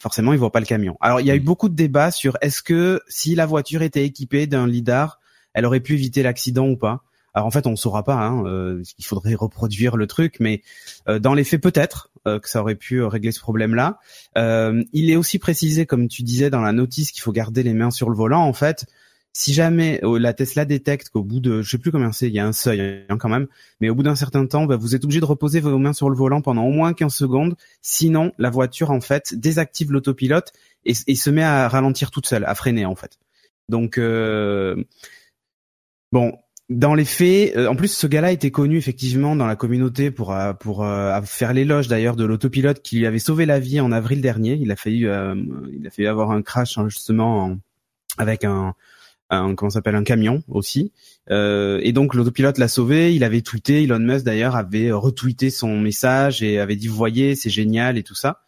forcément 0.00 0.32
il 0.32 0.38
voit 0.38 0.52
pas 0.52 0.60
le 0.60 0.66
camion. 0.66 0.96
Alors 1.00 1.20
il 1.20 1.26
y 1.26 1.30
a 1.30 1.36
eu 1.36 1.40
beaucoup 1.40 1.68
de 1.68 1.74
débats 1.76 2.10
sur 2.10 2.36
est-ce 2.40 2.62
que 2.62 3.00
si 3.08 3.34
la 3.34 3.46
voiture 3.46 3.82
était 3.82 4.04
équipée 4.04 4.46
d'un 4.46 4.66
lidar, 4.66 5.20
elle 5.54 5.64
aurait 5.64 5.80
pu 5.80 5.94
éviter 5.94 6.22
l'accident 6.22 6.68
ou 6.68 6.76
pas. 6.76 7.02
Alors 7.36 7.46
en 7.46 7.50
fait 7.50 7.66
on 7.66 7.76
saura 7.76 8.02
pas, 8.02 8.14
hein, 8.14 8.46
euh, 8.46 8.82
il 8.98 9.04
faudrait 9.04 9.34
reproduire 9.34 9.98
le 9.98 10.06
truc, 10.06 10.36
mais 10.40 10.62
euh, 11.06 11.18
dans 11.18 11.34
les 11.34 11.44
faits 11.44 11.62
peut-être 11.62 12.10
euh, 12.26 12.40
que 12.40 12.48
ça 12.48 12.62
aurait 12.62 12.76
pu 12.76 13.02
régler 13.02 13.30
ce 13.30 13.40
problème-là. 13.40 14.00
Il 14.34 15.10
est 15.10 15.16
aussi 15.16 15.38
précisé, 15.38 15.84
comme 15.84 16.08
tu 16.08 16.22
disais 16.22 16.48
dans 16.48 16.62
la 16.62 16.72
notice, 16.72 17.10
qu'il 17.10 17.20
faut 17.20 17.32
garder 17.32 17.62
les 17.62 17.74
mains 17.74 17.90
sur 17.90 18.08
le 18.08 18.16
volant. 18.16 18.40
En 18.40 18.54
fait, 18.54 18.86
si 19.34 19.52
jamais 19.52 20.00
euh, 20.02 20.18
la 20.18 20.32
Tesla 20.32 20.64
détecte 20.64 21.10
qu'au 21.10 21.22
bout 21.22 21.40
de, 21.40 21.60
je 21.60 21.68
sais 21.68 21.76
plus 21.76 21.92
combien 21.92 22.10
c'est, 22.10 22.28
il 22.28 22.32
y 22.32 22.38
a 22.38 22.46
un 22.46 22.54
seuil 22.54 23.04
hein, 23.10 23.18
quand 23.18 23.28
même, 23.28 23.48
mais 23.82 23.90
au 23.90 23.94
bout 23.94 24.02
d'un 24.02 24.16
certain 24.16 24.46
temps, 24.46 24.64
bah, 24.64 24.76
vous 24.76 24.94
êtes 24.94 25.04
obligé 25.04 25.20
de 25.20 25.26
reposer 25.26 25.60
vos 25.60 25.76
mains 25.76 25.92
sur 25.92 26.08
le 26.08 26.16
volant 26.16 26.40
pendant 26.40 26.64
au 26.64 26.70
moins 26.70 26.94
15 26.94 27.14
secondes. 27.14 27.54
Sinon, 27.82 28.32
la 28.38 28.48
voiture 28.48 28.90
en 28.90 29.02
fait 29.02 29.34
désactive 29.34 29.92
l'autopilote 29.92 30.54
et, 30.86 30.94
et 31.06 31.14
se 31.14 31.28
met 31.28 31.42
à 31.42 31.68
ralentir 31.68 32.10
toute 32.10 32.26
seule, 32.26 32.46
à 32.46 32.54
freiner 32.54 32.86
en 32.86 32.94
fait. 32.94 33.18
Donc 33.68 34.00
bon, 36.12 36.32
dans 36.68 36.94
les 36.94 37.04
faits, 37.04 37.56
euh, 37.56 37.68
en 37.68 37.76
plus 37.76 37.88
ce 37.88 38.06
gars-là 38.06 38.32
était 38.32 38.50
connu 38.50 38.76
effectivement 38.76 39.36
dans 39.36 39.46
la 39.46 39.54
communauté 39.56 40.10
pour 40.10 40.34
euh, 40.34 40.52
pour 40.52 40.84
euh, 40.84 41.20
faire 41.22 41.52
l'éloge 41.52 41.86
d'ailleurs 41.86 42.16
de 42.16 42.24
l'autopilote 42.24 42.82
qui 42.82 42.98
lui 42.98 43.06
avait 43.06 43.20
sauvé 43.20 43.46
la 43.46 43.60
vie 43.60 43.80
en 43.80 43.92
avril 43.92 44.20
dernier. 44.20 44.54
Il 44.60 44.70
a 44.72 44.76
failli 44.76 45.06
euh, 45.06 45.34
il 45.72 45.86
a 45.86 45.90
failli 45.90 46.08
avoir 46.08 46.32
un 46.32 46.42
crash 46.42 46.76
hein, 46.78 46.88
justement 46.88 47.44
en- 47.44 47.58
avec 48.18 48.44
un 48.44 48.74
un 49.30 49.54
comment 49.54 49.70
s'appelle 49.70 49.94
un 49.96 50.04
camion 50.04 50.42
aussi. 50.48 50.92
Euh, 51.30 51.80
et 51.82 51.92
donc 51.92 52.14
l'autopilote 52.14 52.58
l'a 52.58 52.68
sauvé. 52.68 53.14
Il 53.14 53.22
avait 53.24 53.42
tweeté. 53.42 53.82
Elon 53.84 53.98
Musk 54.00 54.24
d'ailleurs 54.24 54.56
avait 54.56 54.90
retweeté 54.92 55.50
son 55.50 55.78
message 55.78 56.42
et 56.42 56.58
avait 56.58 56.76
dit 56.76 56.88
vous 56.88 56.96
voyez 56.96 57.36
c'est 57.36 57.50
génial 57.50 57.96
et 57.96 58.02
tout 58.02 58.14
ça 58.16 58.40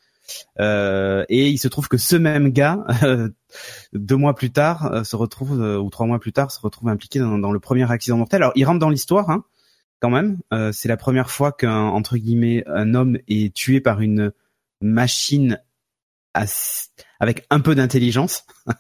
Euh, 0.61 1.25
et 1.29 1.49
il 1.49 1.59
se 1.59 1.69
trouve 1.69 1.89
que 1.89 1.97
ce 1.97 2.17
même 2.17 2.51
gars 2.51 2.85
deux 3.93 4.17
mois 4.17 4.35
plus 4.35 4.51
tard 4.51 4.93
euh, 4.93 5.05
se 5.05 5.17
retrouve 5.17 5.61
euh, 5.61 5.79
ou 5.79 5.91
trois 5.91 6.07
mois 6.07 6.19
plus 6.19 6.33
tard 6.33 6.51
se 6.51 6.61
retrouve 6.61 6.89
impliqué 6.89 7.19
dans, 7.19 7.39
dans 7.39 7.53
le 7.53 7.61
premier 7.61 7.91
accident 7.91 8.19
mortel 8.19 8.43
alors 8.43 8.53
il 8.55 8.65
rentre 8.65 8.79
dans 8.79 8.91
l'histoire 8.91 9.31
hein, 9.31 9.45
quand 10.01 10.11
même 10.11 10.39
Euh, 10.53 10.71
c'est 10.73 10.89
la 10.89 10.97
première 10.97 11.31
fois 11.31 11.53
qu'un 11.53 11.85
entre 11.85 12.17
guillemets 12.17 12.63
un 12.67 12.95
homme 12.95 13.19
est 13.29 13.55
tué 13.55 13.81
par 13.81 14.01
une 14.01 14.33
machine 14.81 15.59
avec 17.21 17.47
un 17.51 17.61
peu 17.61 17.75
d'intelligence. 17.75 18.45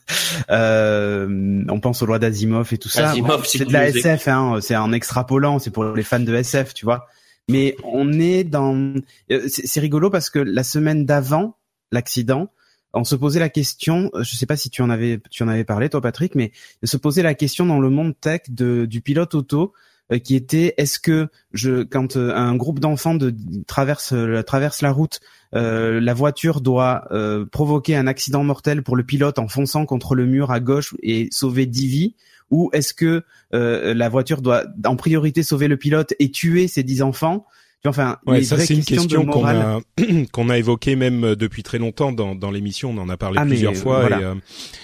Euh, 0.51 1.65
on 1.69 1.81
pense 1.81 2.01
aux 2.03 2.07
lois 2.07 2.19
d'Asimov 2.19 2.73
et 2.73 2.79
tout 2.79 2.89
ça. 2.89 3.15
Bon, 3.17 3.41
c'est 3.45 3.67
de 3.67 3.73
la 3.73 3.89
SF, 3.89 4.29
hein, 4.29 4.59
c'est 4.63 4.77
en 4.77 4.93
extrapolant, 4.93 5.59
c'est 5.59 5.71
pour 5.71 5.85
les 5.85 6.03
fans 6.03 6.21
de 6.21 6.35
SF, 6.35 6.73
tu 6.73 6.85
vois. 6.87 7.07
Mais 7.49 7.77
on 7.85 8.13
est 8.13 8.45
dans, 8.45 8.95
euh, 9.31 9.49
c'est 9.49 9.81
rigolo 9.81 10.11
parce 10.11 10.31
que 10.31 10.39
la 10.39 10.63
semaine 10.63 11.07
d'avant 11.07 11.57
l'accident, 11.91 12.51
on 12.95 13.05
se 13.05 13.15
posait 13.15 13.41
la 13.41 13.49
question, 13.49 14.11
euh, 14.15 14.23
je 14.23 14.37
sais 14.37 14.47
pas 14.47 14.57
si 14.57 14.71
tu 14.71 14.83
en 14.83 14.91
avais, 14.91 15.21
tu 15.31 15.43
en 15.43 15.49
avais 15.49 15.65
parlé 15.65 15.89
toi 15.89 16.01
Patrick, 16.01 16.35
mais 16.35 16.53
se 16.83 16.97
posait 16.97 17.23
la 17.23 17.35
question 17.35 17.67
dans 17.67 17.81
le 17.81 17.91
monde 17.91 18.15
tech 18.21 18.43
de, 18.49 18.87
du 18.87 19.01
pilote 19.01 19.35
auto 19.35 19.73
euh, 20.11 20.19
qui 20.19 20.35
était 20.37 20.75
est-ce 20.79 20.99
que 20.99 21.29
je 21.53 21.83
quand 21.83 22.17
euh, 22.17 22.35
un 22.35 22.57
groupe 22.57 22.81
d'enfants 22.81 23.15
de, 23.15 23.35
traverse 23.67 24.13
euh, 24.15 24.43
traverse 24.43 24.81
la 24.81 24.91
route, 24.93 25.21
la 25.53 26.15
voiture 26.15 26.61
doit 26.61 27.09
provoquer 27.51 27.97
un 27.97 28.07
accident 28.07 28.45
mortel 28.45 28.83
pour 28.83 28.97
le 28.97 29.03
pilote 29.03 29.39
en 29.39 29.49
fonçant 29.49 29.87
contre 29.87 30.15
le 30.15 30.27
mur 30.27 30.51
à 30.51 30.61
gauche 30.61 30.95
et 31.03 31.29
sauver 31.31 31.65
10 31.65 31.87
vies 31.87 32.17
ou 32.51 32.71
est-ce 32.73 32.95
que 32.95 33.25
la 33.53 34.09
voiture 34.09 34.43
doit 34.43 34.65
en 34.85 34.97
priorité 34.97 35.43
sauver 35.43 35.69
le 35.69 35.77
pilote 35.77 36.15
et 36.19 36.31
tuer 36.31 36.69
ces 36.69 36.83
10 36.83 37.03
enfants? 37.03 37.47
Enfin, 37.87 38.19
ouais, 38.27 38.43
ça 38.43 38.59
c'est 38.59 38.75
une 38.75 38.85
question 38.85 39.25
qu'on 39.25 39.47
a 39.47 39.81
qu'on 40.33 40.49
a 40.49 40.59
évoquée 40.59 40.97
même 40.97 41.25
euh, 41.25 41.37
depuis 41.37 41.63
très 41.63 41.79
longtemps 41.79 42.11
dans 42.11 42.35
dans 42.35 42.51
l'émission. 42.51 42.91
On 42.91 42.99
en 42.99 43.09
a 43.09 43.17
parlé 43.17 43.39
ah, 43.41 43.47
plusieurs 43.47 43.77
fois. 43.77 44.11
Et, 44.11 44.25
euh, 44.25 44.35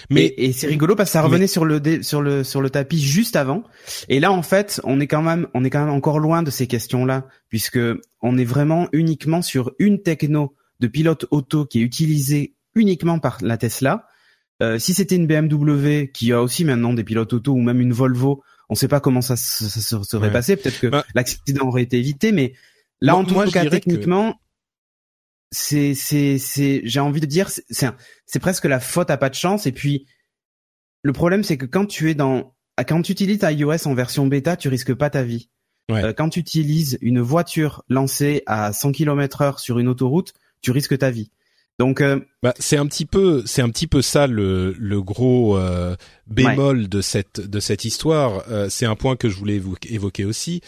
mais 0.09 0.33
et, 0.37 0.53
c'est 0.53 0.67
rigolo 0.67 0.95
parce 0.95 1.09
que 1.09 1.13
ça 1.13 1.21
revenait 1.21 1.47
sur 1.47 1.65
le 1.65 1.81
sur 2.01 2.21
le 2.21 2.45
sur 2.45 2.61
le 2.61 2.69
tapis 2.69 3.01
juste 3.01 3.35
avant. 3.35 3.63
Et 4.07 4.21
là, 4.21 4.31
en 4.31 4.41
fait, 4.41 4.79
on 4.85 5.01
est 5.01 5.07
quand 5.07 5.21
même 5.21 5.47
on 5.53 5.65
est 5.65 5.69
quand 5.69 5.83
même 5.83 5.93
encore 5.93 6.19
loin 6.19 6.41
de 6.41 6.49
ces 6.49 6.67
questions-là 6.67 7.27
puisque 7.49 7.79
on 8.21 8.37
est 8.37 8.45
vraiment 8.45 8.87
uniquement 8.93 9.41
sur 9.41 9.73
une 9.77 10.01
techno 10.01 10.55
de 10.79 10.87
pilote 10.87 11.25
auto 11.31 11.65
qui 11.65 11.79
est 11.79 11.83
utilisée 11.83 12.53
uniquement 12.75 13.19
par 13.19 13.39
la 13.41 13.57
Tesla. 13.57 14.07
Euh, 14.61 14.79
si 14.79 14.93
c'était 14.93 15.15
une 15.15 15.27
BMW 15.27 16.07
qui 16.13 16.31
a 16.31 16.41
aussi 16.41 16.63
maintenant 16.63 16.93
des 16.93 17.03
pilotes 17.03 17.33
auto 17.33 17.51
ou 17.51 17.61
même 17.61 17.81
une 17.81 17.93
Volvo, 17.93 18.43
on 18.69 18.73
ne 18.73 18.77
sait 18.77 18.87
pas 18.87 18.99
comment 18.99 19.21
ça, 19.21 19.35
ça, 19.35 20.03
serait 20.03 20.31
passé. 20.31 20.55
Peut-être 20.55 20.79
que 20.79 20.87
bah 20.87 21.05
l'accident 21.13 21.67
aurait 21.67 21.83
été 21.83 21.99
évité, 21.99 22.31
mais 22.31 22.53
Là, 23.01 23.15
en 23.15 23.23
tout 23.23 23.35
cas, 23.51 23.65
techniquement, 23.69 24.39
c'est, 25.51 25.93
c'est, 25.93 26.37
c'est, 26.37 26.81
j'ai 26.83 26.99
envie 26.99 27.21
de 27.21 27.25
dire, 27.25 27.49
c'est, 27.49 27.87
c'est 28.25 28.39
presque 28.39 28.65
la 28.65 28.79
faute 28.79 29.09
à 29.09 29.17
pas 29.17 29.29
de 29.29 29.35
chance. 29.35 29.65
Et 29.67 29.71
puis, 29.71 30.05
le 31.03 31.13
problème, 31.13 31.43
c'est 31.43 31.57
que 31.57 31.65
quand 31.65 31.85
tu 31.85 32.09
es 32.09 32.15
dans, 32.15 32.55
quand 32.87 33.01
tu 33.01 33.11
utilises 33.11 33.39
iOS 33.43 33.87
en 33.87 33.93
version 33.93 34.27
bêta, 34.27 34.55
tu 34.57 34.69
risques 34.69 34.93
pas 34.93 35.09
ta 35.09 35.23
vie. 35.23 35.49
Euh, 35.91 36.13
quand 36.13 36.29
tu 36.29 36.39
utilises 36.39 36.97
une 37.01 37.21
voiture 37.21 37.83
lancée 37.89 38.41
à 38.47 38.73
100 38.73 38.93
km 38.93 39.41
heure 39.41 39.59
sur 39.59 39.77
une 39.77 39.87
autoroute, 39.87 40.33
tu 40.61 40.71
risques 40.71 40.97
ta 40.97 41.11
vie. 41.11 41.29
Donc, 41.77 41.99
euh, 42.01 42.19
bah, 42.41 42.53
c'est 42.57 42.77
un 42.77 42.85
petit 42.85 43.05
peu, 43.05 43.43
c'est 43.45 43.61
un 43.61 43.69
petit 43.69 43.87
peu 43.87 44.01
ça 44.01 44.27
le, 44.27 44.73
le 44.79 45.01
gros 45.01 45.57
euh, 45.57 45.95
bémol 46.27 46.87
de 46.87 47.01
cette 47.01 47.41
de 47.41 47.59
cette 47.59 47.83
histoire. 47.83 48.43
c'est 48.69 48.85
un 48.85 48.95
point 48.95 49.15
que 49.15 49.29
je 49.29 49.35
voulais 49.35 49.61
évoquer 49.89 50.25
aussi 50.25 50.61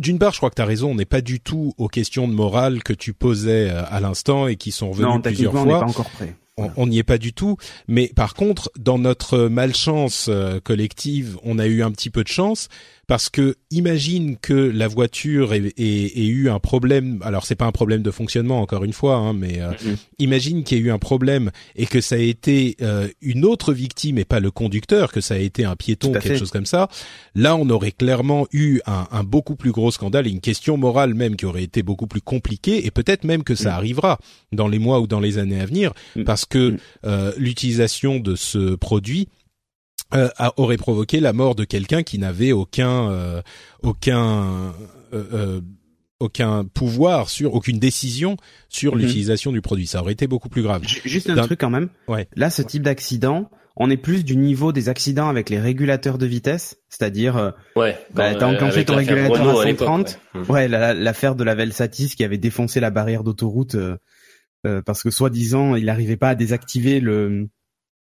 d'une 0.00 0.18
part, 0.18 0.32
je 0.32 0.38
crois 0.38 0.50
que 0.50 0.56
tu 0.56 0.62
as 0.62 0.66
raison, 0.66 0.90
on 0.90 0.94
n'est 0.94 1.04
pas 1.04 1.20
du 1.20 1.40
tout 1.40 1.74
aux 1.76 1.88
questions 1.88 2.26
de 2.26 2.32
morale 2.32 2.82
que 2.82 2.94
tu 2.94 3.12
posais 3.12 3.70
euh, 3.70 3.82
à 3.88 4.00
l'instant 4.00 4.48
et 4.48 4.56
qui 4.56 4.72
sont 4.72 4.90
revenues 4.90 5.20
plusieurs 5.20 5.52
fois. 5.52 5.60
On 5.60 5.66
n'est 5.66 5.72
pas 5.72 5.86
encore 5.86 6.10
prêt 6.10 6.34
on 6.76 6.86
n'y 6.86 6.98
est 6.98 7.04
pas 7.04 7.16
du 7.16 7.32
tout. 7.32 7.56
Mais 7.88 8.08
par 8.14 8.34
contre, 8.34 8.70
dans 8.78 8.98
notre 8.98 9.48
malchance 9.48 10.26
euh, 10.28 10.60
collective, 10.60 11.38
on 11.42 11.58
a 11.58 11.66
eu 11.66 11.82
un 11.82 11.90
petit 11.90 12.10
peu 12.10 12.22
de 12.22 12.28
chance 12.28 12.68
parce 13.10 13.28
que 13.28 13.56
imagine 13.72 14.36
que 14.36 14.54
la 14.54 14.86
voiture 14.86 15.52
ait, 15.52 15.72
eu 15.76 16.48
un 16.48 16.60
problème. 16.60 17.18
Alors 17.24 17.44
c'est 17.44 17.56
pas 17.56 17.66
un 17.66 17.72
problème 17.72 18.02
de 18.02 18.12
fonctionnement 18.12 18.60
encore 18.60 18.84
une 18.84 18.92
fois, 18.92 19.16
hein, 19.16 19.32
mais 19.32 19.60
euh, 19.60 19.72
mm-hmm. 19.72 19.96
imagine 20.20 20.62
qu'il 20.62 20.78
y 20.78 20.80
ait 20.80 20.84
eu 20.84 20.92
un 20.92 21.00
problème 21.00 21.50
et 21.74 21.86
que 21.86 22.00
ça 22.00 22.14
a 22.14 22.18
été 22.18 22.76
euh, 22.82 23.08
une 23.20 23.44
autre 23.44 23.72
victime 23.72 24.16
et 24.18 24.24
pas 24.24 24.38
le 24.38 24.52
conducteur, 24.52 25.10
que 25.10 25.20
ça 25.20 25.34
a 25.34 25.38
été 25.38 25.64
un 25.64 25.74
piéton, 25.74 26.12
quelque 26.12 26.38
chose 26.38 26.52
comme 26.52 26.66
ça. 26.66 26.88
Là, 27.34 27.56
on 27.56 27.68
aurait 27.70 27.90
clairement 27.90 28.46
eu 28.52 28.78
un, 28.86 29.08
un, 29.10 29.24
beaucoup 29.24 29.56
plus 29.56 29.72
gros 29.72 29.90
scandale 29.90 30.28
et 30.28 30.30
une 30.30 30.40
question 30.40 30.76
morale 30.76 31.14
même 31.14 31.34
qui 31.34 31.46
aurait 31.46 31.64
été 31.64 31.82
beaucoup 31.82 32.06
plus 32.06 32.20
compliquée 32.20 32.86
et 32.86 32.92
peut-être 32.92 33.24
même 33.24 33.42
que 33.42 33.56
ça 33.56 33.70
mm. 33.70 33.74
arrivera 33.74 34.18
dans 34.52 34.68
les 34.68 34.78
mois 34.78 35.00
ou 35.00 35.08
dans 35.08 35.18
les 35.18 35.38
années 35.38 35.60
à 35.60 35.66
venir 35.66 35.92
mm. 36.14 36.22
parce 36.22 36.44
que 36.44 36.70
mm. 36.70 36.78
euh, 37.06 37.32
l'utilisation 37.38 38.20
de 38.20 38.36
ce 38.36 38.76
produit 38.76 39.26
euh, 40.14 40.28
aurait 40.56 40.76
provoqué 40.76 41.20
la 41.20 41.32
mort 41.32 41.54
de 41.54 41.64
quelqu'un 41.64 42.02
qui 42.02 42.18
n'avait 42.18 42.52
aucun 42.52 43.10
euh, 43.10 43.42
aucun 43.82 44.74
euh, 45.12 45.60
aucun 46.18 46.64
pouvoir 46.64 47.30
sur 47.30 47.54
aucune 47.54 47.78
décision 47.78 48.36
sur 48.68 48.94
mhm. 48.94 49.02
l'utilisation 49.02 49.52
du 49.52 49.60
produit. 49.60 49.86
Ça 49.86 50.00
aurait 50.00 50.12
été 50.12 50.26
beaucoup 50.26 50.48
plus 50.48 50.62
grave. 50.62 50.82
Juste 50.84 51.30
un 51.30 51.36
truc 51.42 51.60
quand 51.60 51.70
même. 51.70 51.88
Ouais. 52.08 52.28
Là, 52.34 52.50
ce 52.50 52.62
type 52.62 52.82
d'accident, 52.82 53.50
on 53.76 53.88
est 53.88 53.96
plus 53.96 54.24
du 54.24 54.36
niveau 54.36 54.72
des 54.72 54.88
accidents 54.88 55.28
avec 55.28 55.48
les 55.48 55.60
régulateurs 55.60 56.18
de 56.18 56.26
vitesse, 56.26 56.78
c'est-à-dire 56.88 57.54
ouais, 57.76 57.96
bah, 58.12 58.34
t'as 58.34 58.46
enclenché 58.46 58.84
ton 58.84 58.96
régulateur 58.96 59.60
à 59.60 59.64
130. 59.64 60.18
Ouais, 60.48 60.66
mhm. 60.66 60.74
l'affaire 60.74 61.36
de 61.36 61.44
la 61.44 61.54
Velsatis 61.54 62.14
qui 62.16 62.24
avait 62.24 62.38
défoncé 62.38 62.80
la 62.80 62.90
barrière 62.90 63.22
d'autoroute 63.22 63.76
parce 64.84 65.04
que 65.04 65.10
soi-disant 65.10 65.76
il 65.76 65.84
n'arrivait 65.84 66.16
pas 66.16 66.30
à 66.30 66.34
désactiver 66.34 66.98
le 66.98 67.48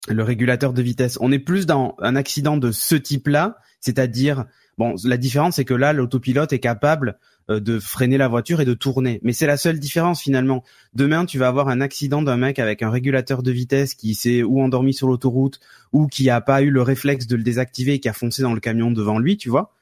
le 0.09 0.23
régulateur 0.23 0.73
de 0.73 0.83
vitesse. 0.83 1.19
On 1.21 1.33
est 1.33 1.39
plus 1.39 1.67
dans 1.67 1.97
un 2.01 2.17
accident 2.17 2.57
de 2.57 2.73
ce 2.73 2.95
type-là, 2.95 3.59
c'est-à-dire 3.81 4.47
bon, 4.79 4.95
la 5.05 5.17
différence 5.17 5.57
c'est 5.57 5.65
que 5.65 5.75
là 5.75 5.93
l'autopilote 5.93 6.53
est 6.53 6.59
capable 6.59 7.19
euh, 7.49 7.61
de 7.61 7.79
freiner 7.79 8.19
la 8.19 8.27
voiture 8.27 8.61
et 8.61 8.65
de 8.65 8.75
tourner. 8.75 9.21
Mais 9.23 9.33
c'est 9.33 9.47
la 9.47 9.57
seule 9.57 9.79
différence 9.79 10.21
finalement. 10.21 10.65
Demain, 10.95 11.27
tu 11.27 11.39
vas 11.39 11.47
avoir 11.47 11.69
un 11.69 11.81
accident 11.81 12.21
d'un 12.21 12.37
mec 12.37 12.59
avec 12.59 12.83
un 12.83 12.91
régulateur 12.91 13.43
de 13.43 13.53
vitesse 13.53 13.95
qui 13.95 14.15
s'est 14.15 14.43
ou 14.43 14.61
endormi 14.61 14.93
sur 14.93 15.07
l'autoroute 15.07 15.61
ou 15.93 16.09
qui 16.09 16.29
a 16.29 16.41
pas 16.41 16.63
eu 16.63 16.71
le 16.71 16.83
réflexe 16.83 17.29
de 17.29 17.37
le 17.37 17.45
désactiver 17.45 17.95
et 17.95 18.01
qui 18.01 18.09
a 18.09 18.13
foncé 18.13 18.43
dans 18.43 18.53
le 18.53 18.61
camion 18.61 18.91
devant 18.91 19.19
lui, 19.19 19.37
tu 19.37 19.49
vois. 19.49 19.73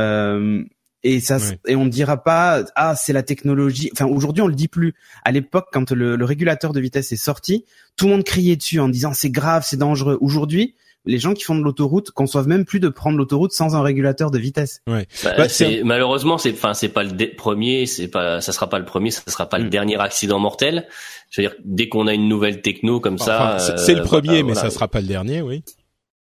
Euh, 0.00 0.64
et 1.04 1.20
ça 1.20 1.38
et 1.66 1.76
on 1.76 1.84
ne 1.84 1.90
dira 1.90 2.22
pas 2.22 2.64
ah 2.76 2.94
c'est 2.94 3.12
la 3.12 3.22
technologie 3.22 3.90
enfin 3.92 4.06
aujourd'hui 4.06 4.42
on 4.42 4.46
le 4.46 4.54
dit 4.54 4.68
plus 4.68 4.94
à 5.24 5.32
l'époque 5.32 5.66
quand 5.72 5.90
le, 5.90 6.16
le, 6.16 6.24
régulateur 6.24 6.72
de 6.72 6.80
vitesse 6.80 7.12
est 7.12 7.16
sorti 7.16 7.64
tout 7.96 8.06
le 8.06 8.12
monde 8.12 8.24
criait 8.24 8.56
dessus 8.56 8.80
en 8.80 8.88
disant 8.88 9.12
c'est 9.12 9.30
grave 9.30 9.64
c'est 9.66 9.76
dangereux 9.76 10.18
aujourd'hui 10.20 10.74
les 11.04 11.18
gens 11.18 11.34
qui 11.34 11.42
font 11.42 11.56
de 11.56 11.62
l'autoroute 11.62 12.10
conçoivent 12.12 12.46
même 12.46 12.64
plus 12.64 12.80
de 12.80 12.88
prendre 12.88 13.18
l'autoroute 13.18 13.52
sans 13.52 13.74
un 13.74 13.82
régulateur 13.82 14.30
de 14.30 14.38
vitesse. 14.38 14.82
Ouais. 14.86 15.06
Bah, 15.24 15.34
bah, 15.36 15.48
c'est, 15.48 15.82
malheureusement, 15.82 16.38
c'est, 16.38 16.52
enfin, 16.52 16.74
c'est 16.74 16.88
pas 16.88 17.02
le 17.02 17.34
premier, 17.34 17.86
c'est 17.86 18.08
pas, 18.08 18.40
ça 18.40 18.52
sera 18.52 18.68
pas 18.68 18.78
le 18.78 18.84
premier, 18.84 19.10
ça 19.10 19.22
sera 19.26 19.48
pas 19.48 19.58
le 19.58 19.64
mm. 19.64 19.70
dernier 19.70 20.00
accident 20.00 20.38
mortel. 20.38 20.86
Je 21.30 21.40
veux 21.40 21.48
dire, 21.48 21.56
dès 21.64 21.88
qu'on 21.88 22.06
a 22.06 22.14
une 22.14 22.28
nouvelle 22.28 22.62
techno 22.62 23.00
comme 23.00 23.18
ça, 23.18 23.58
c'est, 23.58 23.94
le 23.94 24.02
euh, 24.02 24.04
premier, 24.04 24.42
bah, 24.42 24.50
mais 24.50 24.54
ça 24.54 24.70
sera 24.70 24.86
pas 24.86 25.00
le 25.00 25.08
dernier, 25.08 25.42
oui. 25.42 25.64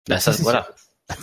Bah, 0.09 0.19
ça, 0.19 0.31
voilà 0.39 0.67
ça 0.67 0.75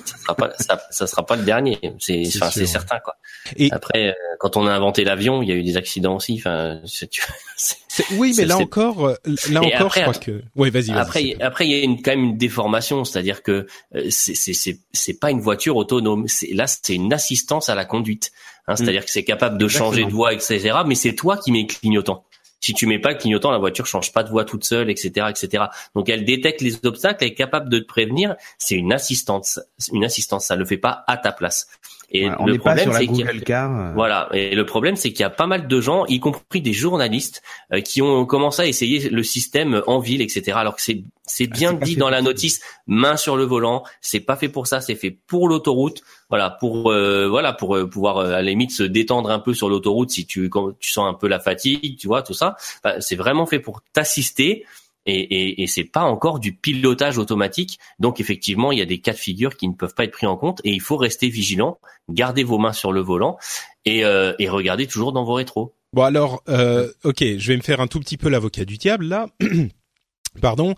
sera 0.05 0.35
pas 0.35 0.53
ça, 0.59 0.81
ça, 0.91 1.07
sera 1.07 1.25
pas 1.25 1.37
le 1.37 1.45
dernier. 1.45 1.79
C'est 1.99 2.23
enfin 2.37 2.51
c'est 2.51 2.67
certain 2.67 2.99
quoi. 3.01 3.17
Et 3.57 3.71
après 3.73 4.09
euh, 4.09 4.13
quand 4.39 4.57
on 4.57 4.67
a 4.67 4.73
inventé 4.73 5.05
l'avion 5.05 5.43
il 5.43 5.49
y 5.49 5.53
a 5.53 5.55
eu 5.55 5.63
des 5.63 5.77
accidents 5.77 6.17
aussi. 6.17 6.37
Enfin 6.39 6.81
oui 8.13 8.35
mais 8.37 8.45
là 8.45 8.59
encore 8.59 9.07
euh, 9.07 9.15
là 9.51 9.63
encore 9.63 9.95
je 9.95 10.01
crois 10.01 10.15
que 10.15 10.43
oui 10.57 10.71
vas-y 10.71 10.93
après 10.93 11.37
après 11.41 11.67
il 11.67 11.71
y 11.73 11.81
a 11.81 11.85
une, 11.85 12.03
quand 12.03 12.13
même 12.13 12.25
une 12.25 12.39
déformation 12.39 13.05
c'est-à-dire 13.05 13.43
que 13.43 13.67
euh, 13.95 14.07
c'est 14.11 14.35
c'est 14.35 14.79
c'est 14.93 15.19
pas 15.19 15.31
une 15.31 15.41
voiture 15.41 15.77
autonome. 15.77 16.27
Là 16.53 16.67
c'est 16.67 16.95
une 16.95 17.13
assistance 17.13 17.69
à 17.69 17.75
la 17.75 17.85
conduite 17.85 18.33
hein, 18.67 18.77
c'est-à-dire 18.77 19.05
que 19.05 19.11
c'est 19.11 19.25
capable 19.25 19.59
de 19.59 19.69
changer 19.69 20.05
de 20.05 20.11
voie 20.11 20.33
etc 20.33 20.73
mais 20.87 20.95
c'est 20.95 21.15
toi 21.15 21.37
qui 21.37 21.53
mets 21.53 21.67
clignotant 21.67 22.25
si 22.61 22.75
tu 22.75 22.87
mets 22.87 22.99
pas 22.99 23.11
le 23.11 23.17
clignotant, 23.17 23.51
la 23.51 23.59
voiture 23.59 23.87
change 23.87 24.13
pas 24.13 24.23
de 24.23 24.31
voie 24.31 24.45
toute 24.45 24.65
seule, 24.65 24.91
etc., 24.91 25.27
etc. 25.31 25.65
Donc 25.95 26.09
elle 26.09 26.25
détecte 26.25 26.61
les 26.61 26.85
obstacles, 26.85 27.25
elle 27.25 27.31
est 27.31 27.35
capable 27.35 27.69
de 27.69 27.79
te 27.79 27.87
prévenir. 27.87 28.37
C'est 28.59 28.75
une 28.75 28.93
assistance, 28.93 29.61
une 29.93 30.05
assistance. 30.05 30.47
Ça 30.47 30.57
le 30.57 30.65
fait 30.65 30.79
pas 30.79 31.05
à 31.07 31.17
ta 31.17 31.33
place. 31.33 31.69
Et 32.11 32.29
le 32.29 32.57
problème, 32.57 32.93
c'est 32.93 33.07
qu'il 33.07 33.45
Car. 33.45 33.93
Voilà. 33.95 34.29
Et 34.33 34.55
le 34.55 34.65
problème, 34.65 34.97
c'est 34.97 35.11
qu'il 35.11 35.21
y 35.21 35.25
a 35.25 35.31
pas 35.31 35.47
mal 35.47 35.69
de 35.69 35.81
gens, 35.81 36.07
y 36.07 36.21
compris 36.21 36.63
des 36.63 36.73
journalistes, 36.73 37.43
euh, 37.73 37.81
qui 37.81 38.01
ont 38.01 38.25
commencé 38.25 38.63
à 38.63 38.67
essayer 38.67 39.11
le 39.11 39.23
système 39.23 39.83
en 39.87 39.99
ville, 39.99 40.23
etc. 40.23 40.53
Alors 40.57 40.77
que 40.77 40.83
c'est 40.83 41.03
c'est 41.27 41.49
ah, 41.53 41.55
bien 41.55 41.73
dit 41.75 41.97
dans 41.97 42.09
la 42.09 42.23
notice, 42.23 42.63
main 42.87 43.19
sur 43.19 43.37
le 43.37 43.45
volant. 43.45 43.85
C'est 44.01 44.21
pas 44.21 44.37
fait 44.37 44.49
pour 44.49 44.67
ça. 44.67 44.81
C'est 44.81 44.95
fait 44.95 45.11
pour 45.11 45.49
l'autoroute. 45.49 46.03
Voilà, 46.31 46.49
pour 46.49 46.91
euh, 46.91 47.29
voilà 47.29 47.53
pour 47.53 47.77
euh, 47.77 47.89
pouvoir 47.89 48.19
à 48.19 48.29
la 48.29 48.43
limite 48.43 48.71
se 48.71 48.83
détendre 48.83 49.31
un 49.31 49.39
peu 49.39 49.53
sur 49.53 49.69
l'autoroute 49.69 50.11
si 50.11 50.25
tu 50.27 50.49
quand 50.49 50.79
tu 50.79 50.91
sens 50.91 51.07
un 51.07 51.15
peu 51.15 51.29
la 51.29 51.41
fatigue, 51.41 51.99
tu 51.99 52.07
vois 52.07 52.23
tout 52.23 52.35
ça. 52.35 52.57
c'est 53.01 53.17
vraiment 53.17 53.45
fait 53.45 53.61
pour 53.61 53.83
t'assister 53.93 54.65
et, 55.07 55.21
et, 55.21 55.63
et 55.63 55.67
c'est 55.67 55.85
pas 55.85 56.03
encore 56.03 56.39
du 56.39 56.55
pilotage 56.55 57.19
automatique. 57.19 57.79
Donc 57.99 58.21
effectivement, 58.21 58.73
il 58.73 58.79
y 58.79 58.83
a 58.83 58.87
des 58.87 59.01
cas 59.01 59.13
de 59.13 59.19
figure 59.19 59.57
qui 59.57 59.69
ne 59.69 59.75
peuvent 59.75 59.95
pas 59.95 60.05
être 60.05 60.13
pris 60.13 60.27
en 60.27 60.37
compte 60.37 60.61
et 60.65 60.71
il 60.71 60.81
faut 60.81 60.97
rester 60.97 61.29
vigilant, 61.29 61.79
garder 62.09 62.45
vos 62.45 62.59
mains 62.59 62.73
sur 62.73 62.93
le 62.93 63.01
volant 63.01 63.39
et, 63.85 64.05
euh, 64.05 64.35
et 64.39 64.49
regarder 64.49 64.87
toujours 64.87 65.13
dans 65.13 65.25
vos 65.25 65.35
rétros. 65.35 65.75
Bon 65.93 66.03
alors, 66.03 66.43
euh, 66.49 66.91
ok, 67.05 67.25
je 67.39 67.49
vais 67.49 67.57
me 67.57 67.63
faire 67.63 67.81
un 67.81 67.87
tout 67.87 68.01
petit 68.01 68.19
peu 68.19 68.29
l'avocat 68.29 68.65
du 68.65 68.77
diable 68.77 69.07
là. 69.07 69.29
Pardon. 70.41 70.75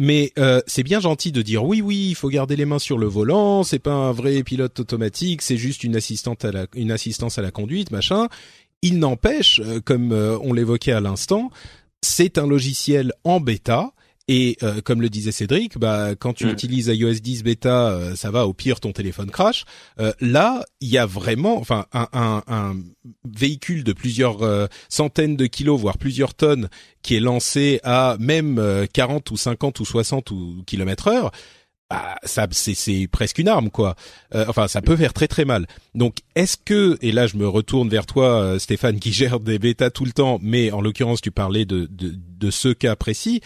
Mais 0.00 0.32
euh, 0.38 0.60
c'est 0.66 0.84
bien 0.84 1.00
gentil 1.00 1.32
de 1.32 1.42
dire 1.42 1.64
oui, 1.64 1.80
oui, 1.80 2.08
il 2.10 2.14
faut 2.14 2.28
garder 2.28 2.54
les 2.54 2.64
mains 2.64 2.78
sur 2.78 2.98
le 2.98 3.06
volant. 3.06 3.64
C'est 3.64 3.80
pas 3.80 3.92
un 3.92 4.12
vrai 4.12 4.42
pilote 4.44 4.78
automatique, 4.78 5.42
c'est 5.42 5.56
juste 5.56 5.82
une 5.82 5.96
assistante 5.96 6.44
à 6.44 6.52
la, 6.52 6.66
une 6.74 6.92
assistance 6.92 7.38
à 7.38 7.42
la 7.42 7.50
conduite, 7.50 7.90
machin. 7.90 8.28
Il 8.80 9.00
n'empêche, 9.00 9.60
euh, 9.64 9.80
comme 9.80 10.12
euh, 10.12 10.38
on 10.42 10.52
l'évoquait 10.52 10.92
à 10.92 11.00
l'instant, 11.00 11.50
c'est 12.02 12.38
un 12.38 12.46
logiciel 12.46 13.12
en 13.24 13.40
bêta. 13.40 13.92
Et 14.30 14.58
euh, 14.62 14.82
comme 14.82 15.00
le 15.00 15.08
disait 15.08 15.32
Cédric, 15.32 15.78
bah, 15.78 16.14
quand 16.14 16.34
tu 16.34 16.44
mm. 16.44 16.50
utilises 16.50 16.86
iOS 16.88 17.14
10 17.14 17.44
bêta, 17.44 17.88
euh, 17.88 18.14
ça 18.14 18.30
va 18.30 18.46
au 18.46 18.52
pire 18.52 18.78
ton 18.78 18.92
téléphone 18.92 19.30
crash. 19.30 19.64
Euh, 20.00 20.12
là, 20.20 20.66
il 20.82 20.88
y 20.88 20.98
a 20.98 21.06
vraiment, 21.06 21.56
enfin, 21.58 21.86
un, 21.94 22.08
un, 22.12 22.42
un 22.46 22.76
véhicule 23.26 23.84
de 23.84 23.94
plusieurs 23.94 24.68
centaines 24.90 25.36
de 25.36 25.46
kilos, 25.46 25.80
voire 25.80 25.96
plusieurs 25.96 26.34
tonnes, 26.34 26.68
qui 27.00 27.16
est 27.16 27.20
lancé 27.20 27.80
à 27.84 28.16
même 28.20 28.86
40 28.92 29.30
ou 29.30 29.38
50 29.38 29.80
ou 29.80 29.84
60 29.86 30.30
ou 30.30 30.62
kilomètres 30.66 31.08
heure 31.08 31.32
bah, 31.90 32.16
ça 32.22 32.46
c'est 32.52 33.08
presque 33.10 33.38
une 33.38 33.48
arme 33.48 33.70
quoi. 33.70 33.96
Euh, 34.34 34.44
enfin, 34.48 34.68
ça 34.68 34.82
peut 34.82 34.96
faire 34.96 35.12
très 35.12 35.28
très 35.28 35.44
mal. 35.44 35.66
Donc, 35.94 36.18
est-ce 36.34 36.56
que 36.56 36.98
et 37.00 37.12
là 37.12 37.26
je 37.26 37.36
me 37.36 37.48
retourne 37.48 37.88
vers 37.88 38.06
toi, 38.06 38.42
euh, 38.42 38.58
Stéphane, 38.58 39.00
qui 39.00 39.12
gère 39.12 39.40
des 39.40 39.58
bêtas 39.58 39.90
tout 39.90 40.04
le 40.04 40.12
temps, 40.12 40.38
mais 40.42 40.70
en 40.70 40.80
l'occurrence 40.80 41.20
tu 41.20 41.30
parlais 41.30 41.64
de 41.64 41.88
de, 41.90 42.14
de 42.14 42.50
ce 42.50 42.68
cas 42.68 42.96
précis. 42.96 43.40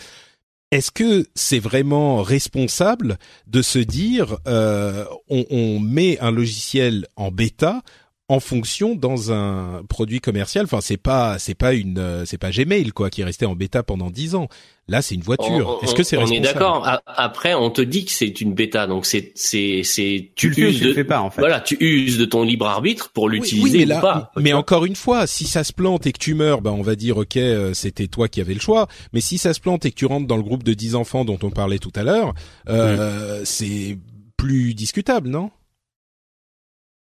Est-ce 0.73 0.91
que 0.91 1.27
c'est 1.35 1.59
vraiment 1.59 2.23
responsable 2.23 3.19
de 3.47 3.61
se 3.61 3.79
dire 3.79 4.39
euh, 4.47 5.05
on, 5.29 5.45
on 5.51 5.79
met 5.79 6.19
un 6.21 6.31
logiciel 6.31 7.07
en 7.17 7.31
bêta 7.31 7.83
en 8.29 8.41
fonction 8.41 8.95
dans 8.95 9.31
un 9.33 9.83
produit 9.89 10.21
commercial. 10.21 10.65
Enfin, 10.65 10.81
c'est 10.81 10.97
pas 10.97 11.39
c'est 11.39 11.55
pas 11.55 11.75
une 11.75 11.99
euh, 11.99 12.25
c'est 12.25 12.39
pas 12.39 12.51
Gmail 12.51 12.91
quoi 12.93 13.11
qui 13.11 13.21
est 13.21 13.25
resté 13.25 13.45
en 13.47 13.55
bêta 13.55 13.83
pendant 13.83 14.11
dix 14.11 14.35
ans. 14.35 14.49
Là, 14.89 15.01
c'est 15.03 15.15
une 15.15 15.23
voiture. 15.23 15.79
Est-ce 15.83 15.95
que 15.95 16.03
c'est 16.03 16.17
On 16.17 16.27
est 16.27 16.41
d'accord. 16.41 16.89
Après, 17.07 17.55
on 17.55 17.71
te 17.71 17.81
dit 17.81 18.05
que 18.05 18.11
c'est 18.11 18.41
une 18.41 18.53
bêta, 18.55 18.87
donc 18.87 19.07
c'est 19.07 19.33
c'est 19.35 19.83
c'est 19.85 20.33
Tu 20.35 20.49
ou 20.49 20.59
uses 20.69 20.79
tu 20.79 20.85
de- 20.87 20.93
fais 20.93 21.05
pas, 21.05 21.21
en 21.21 21.31
fait? 21.31 21.41
Voilà, 21.41 21.61
tu 21.61 21.77
uses 21.81 22.19
de 22.19 22.25
ton 22.25 22.43
libre 22.43 22.67
arbitre 22.67 23.11
pour 23.13 23.29
l'utiliser 23.29 23.63
oui, 23.63 23.71
mais 23.79 23.85
ou 23.85 23.89
là, 23.89 24.01
pas. 24.01 24.33
mais 24.37 24.51
tu 24.51 24.55
encore 24.55 24.85
une 24.85 24.97
fois, 24.97 25.27
si 25.27 25.45
ça 25.45 25.63
se 25.63 25.73
plante 25.73 26.07
et 26.07 26.13
que 26.13 26.19
tu 26.19 26.35
meurs, 26.35 26.63
ben 26.63 26.73
on 26.73 26.83
va 26.83 26.97
dire 26.97 27.17
ok, 27.19 27.37
euh, 27.37 27.75
c'était 27.75 28.09
toi 28.09 28.29
qui 28.29 28.41
avais 28.41 28.55
le 28.55 28.61
choix. 28.61 28.89
Mais 29.13 29.21
si 29.21 29.39
ça 29.39 29.53
se 29.55 29.61
plante 29.61 29.85
et 29.85 29.91
que 29.91 29.97
tu 29.97 30.07
rentres 30.07 30.27
dans 30.27 30.37
le 30.37 30.43
groupe 30.43 30.63
de 30.65 30.75
10 30.75 30.95
enfants 30.95 31.25
dont 31.25 31.39
on 31.43 31.51
parlait 31.51 31.79
tout 31.79 31.93
à 31.95 32.03
l'heure, 32.03 32.35
euh, 32.69 33.43
c'est 33.45 33.99
plus 34.37 34.75
discutable, 34.75 35.29
non? 35.29 35.51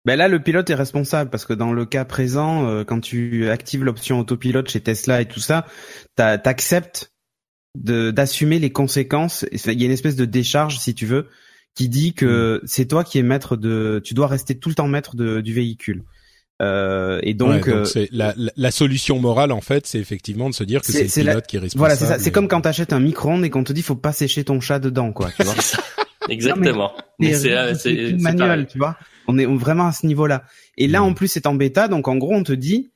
Ben 0.06 0.16
là, 0.18 0.28
le 0.28 0.40
pilote 0.40 0.70
est 0.70 0.76
responsable 0.76 1.30
parce 1.32 1.46
que 1.46 1.54
dans 1.54 1.74
le 1.74 1.86
cas 1.86 2.06
présent, 2.06 2.68
euh, 2.70 2.84
quand 2.84 3.00
tu 3.00 3.50
actives 3.50 3.84
l'option 3.84 4.20
autopilote 4.20 4.70
chez 4.70 4.80
Tesla 4.82 5.22
et 5.22 5.26
tout 5.26 5.40
ça, 5.40 5.66
t'acceptes 6.16 7.12
d'assumer 7.78 8.60
les 8.60 8.72
conséquences. 8.72 9.46
Il 9.52 9.80
y 9.80 9.84
a 9.84 9.86
une 9.86 9.92
espèce 9.92 10.16
de 10.16 10.26
décharge, 10.26 10.80
si 10.80 10.94
tu 10.96 11.06
veux, 11.06 11.28
qui 11.76 11.90
dit 11.90 12.14
que 12.14 12.62
Mm. 12.64 12.68
c'est 12.68 12.86
toi 12.86 13.04
qui 13.04 13.18
es 13.20 13.24
maître 13.24 13.58
de, 13.58 14.02
tu 14.04 14.14
dois 14.14 14.28
rester 14.28 14.56
tout 14.58 14.70
le 14.70 14.76
temps 14.76 14.88
maître 14.88 15.16
de, 15.16 15.42
du 15.42 15.54
véhicule. 15.54 16.04
Euh, 16.62 17.20
et 17.22 17.34
donc, 17.34 17.66
Ouais, 17.66 17.74
euh, 17.74 18.32
la, 18.56 18.72
solution 18.72 19.20
morale 19.20 19.52
en 19.52 19.60
fait, 19.60 19.86
c'est 19.86 20.00
effectivement 20.00 20.50
de 20.50 20.56
se 20.56 20.64
dire 20.64 20.80
que 20.82 20.88
C'est- 20.92 21.18
le 21.18 21.24
la- 21.26 21.32
pilote 21.34 21.48
qui 21.48 21.56
est 21.58 21.60
responsable. 21.60 21.80
voilà, 21.80 21.96
c'est 21.98 22.06
ça. 22.06 22.18
C'est 22.18 22.32
comme 22.32 22.48
quand 22.48 22.62
t'achètes 22.62 22.94
un 22.94 23.02
micro-ondes 23.02 23.44
et 23.44 23.50
qu'on 23.50 23.66
te 23.66 23.74
dit 23.74 23.82
faut 23.82 23.96
pas 23.96 24.14
sécher 24.14 24.46
ton 24.46 24.62
chat 24.62 24.80
dedans, 24.80 25.12
quoi. 25.12 25.32
Tu 25.38 25.44
vois. 25.44 25.54
Exactement. 26.30 26.92
Mais 27.20 27.34
c'est 27.34 28.14
manuel, 28.20 28.68
tu 28.68 28.78
vois. 28.78 28.98
On 29.28 29.38
est 29.38 29.46
vraiment 29.46 29.88
à 29.88 29.92
ce 29.92 30.06
niveau-là. 30.06 30.44
Et 30.78 30.88
là, 30.88 31.02
Mm. 31.02 31.04
en 31.06 31.14
plus, 31.14 31.28
c'est 31.28 31.48
en 31.48 31.56
bêta, 31.56 31.88
donc 31.88 32.08
en 32.08 32.16
gros, 32.18 32.34
on 32.34 32.44
te 32.44 32.54
dit, 32.54 32.92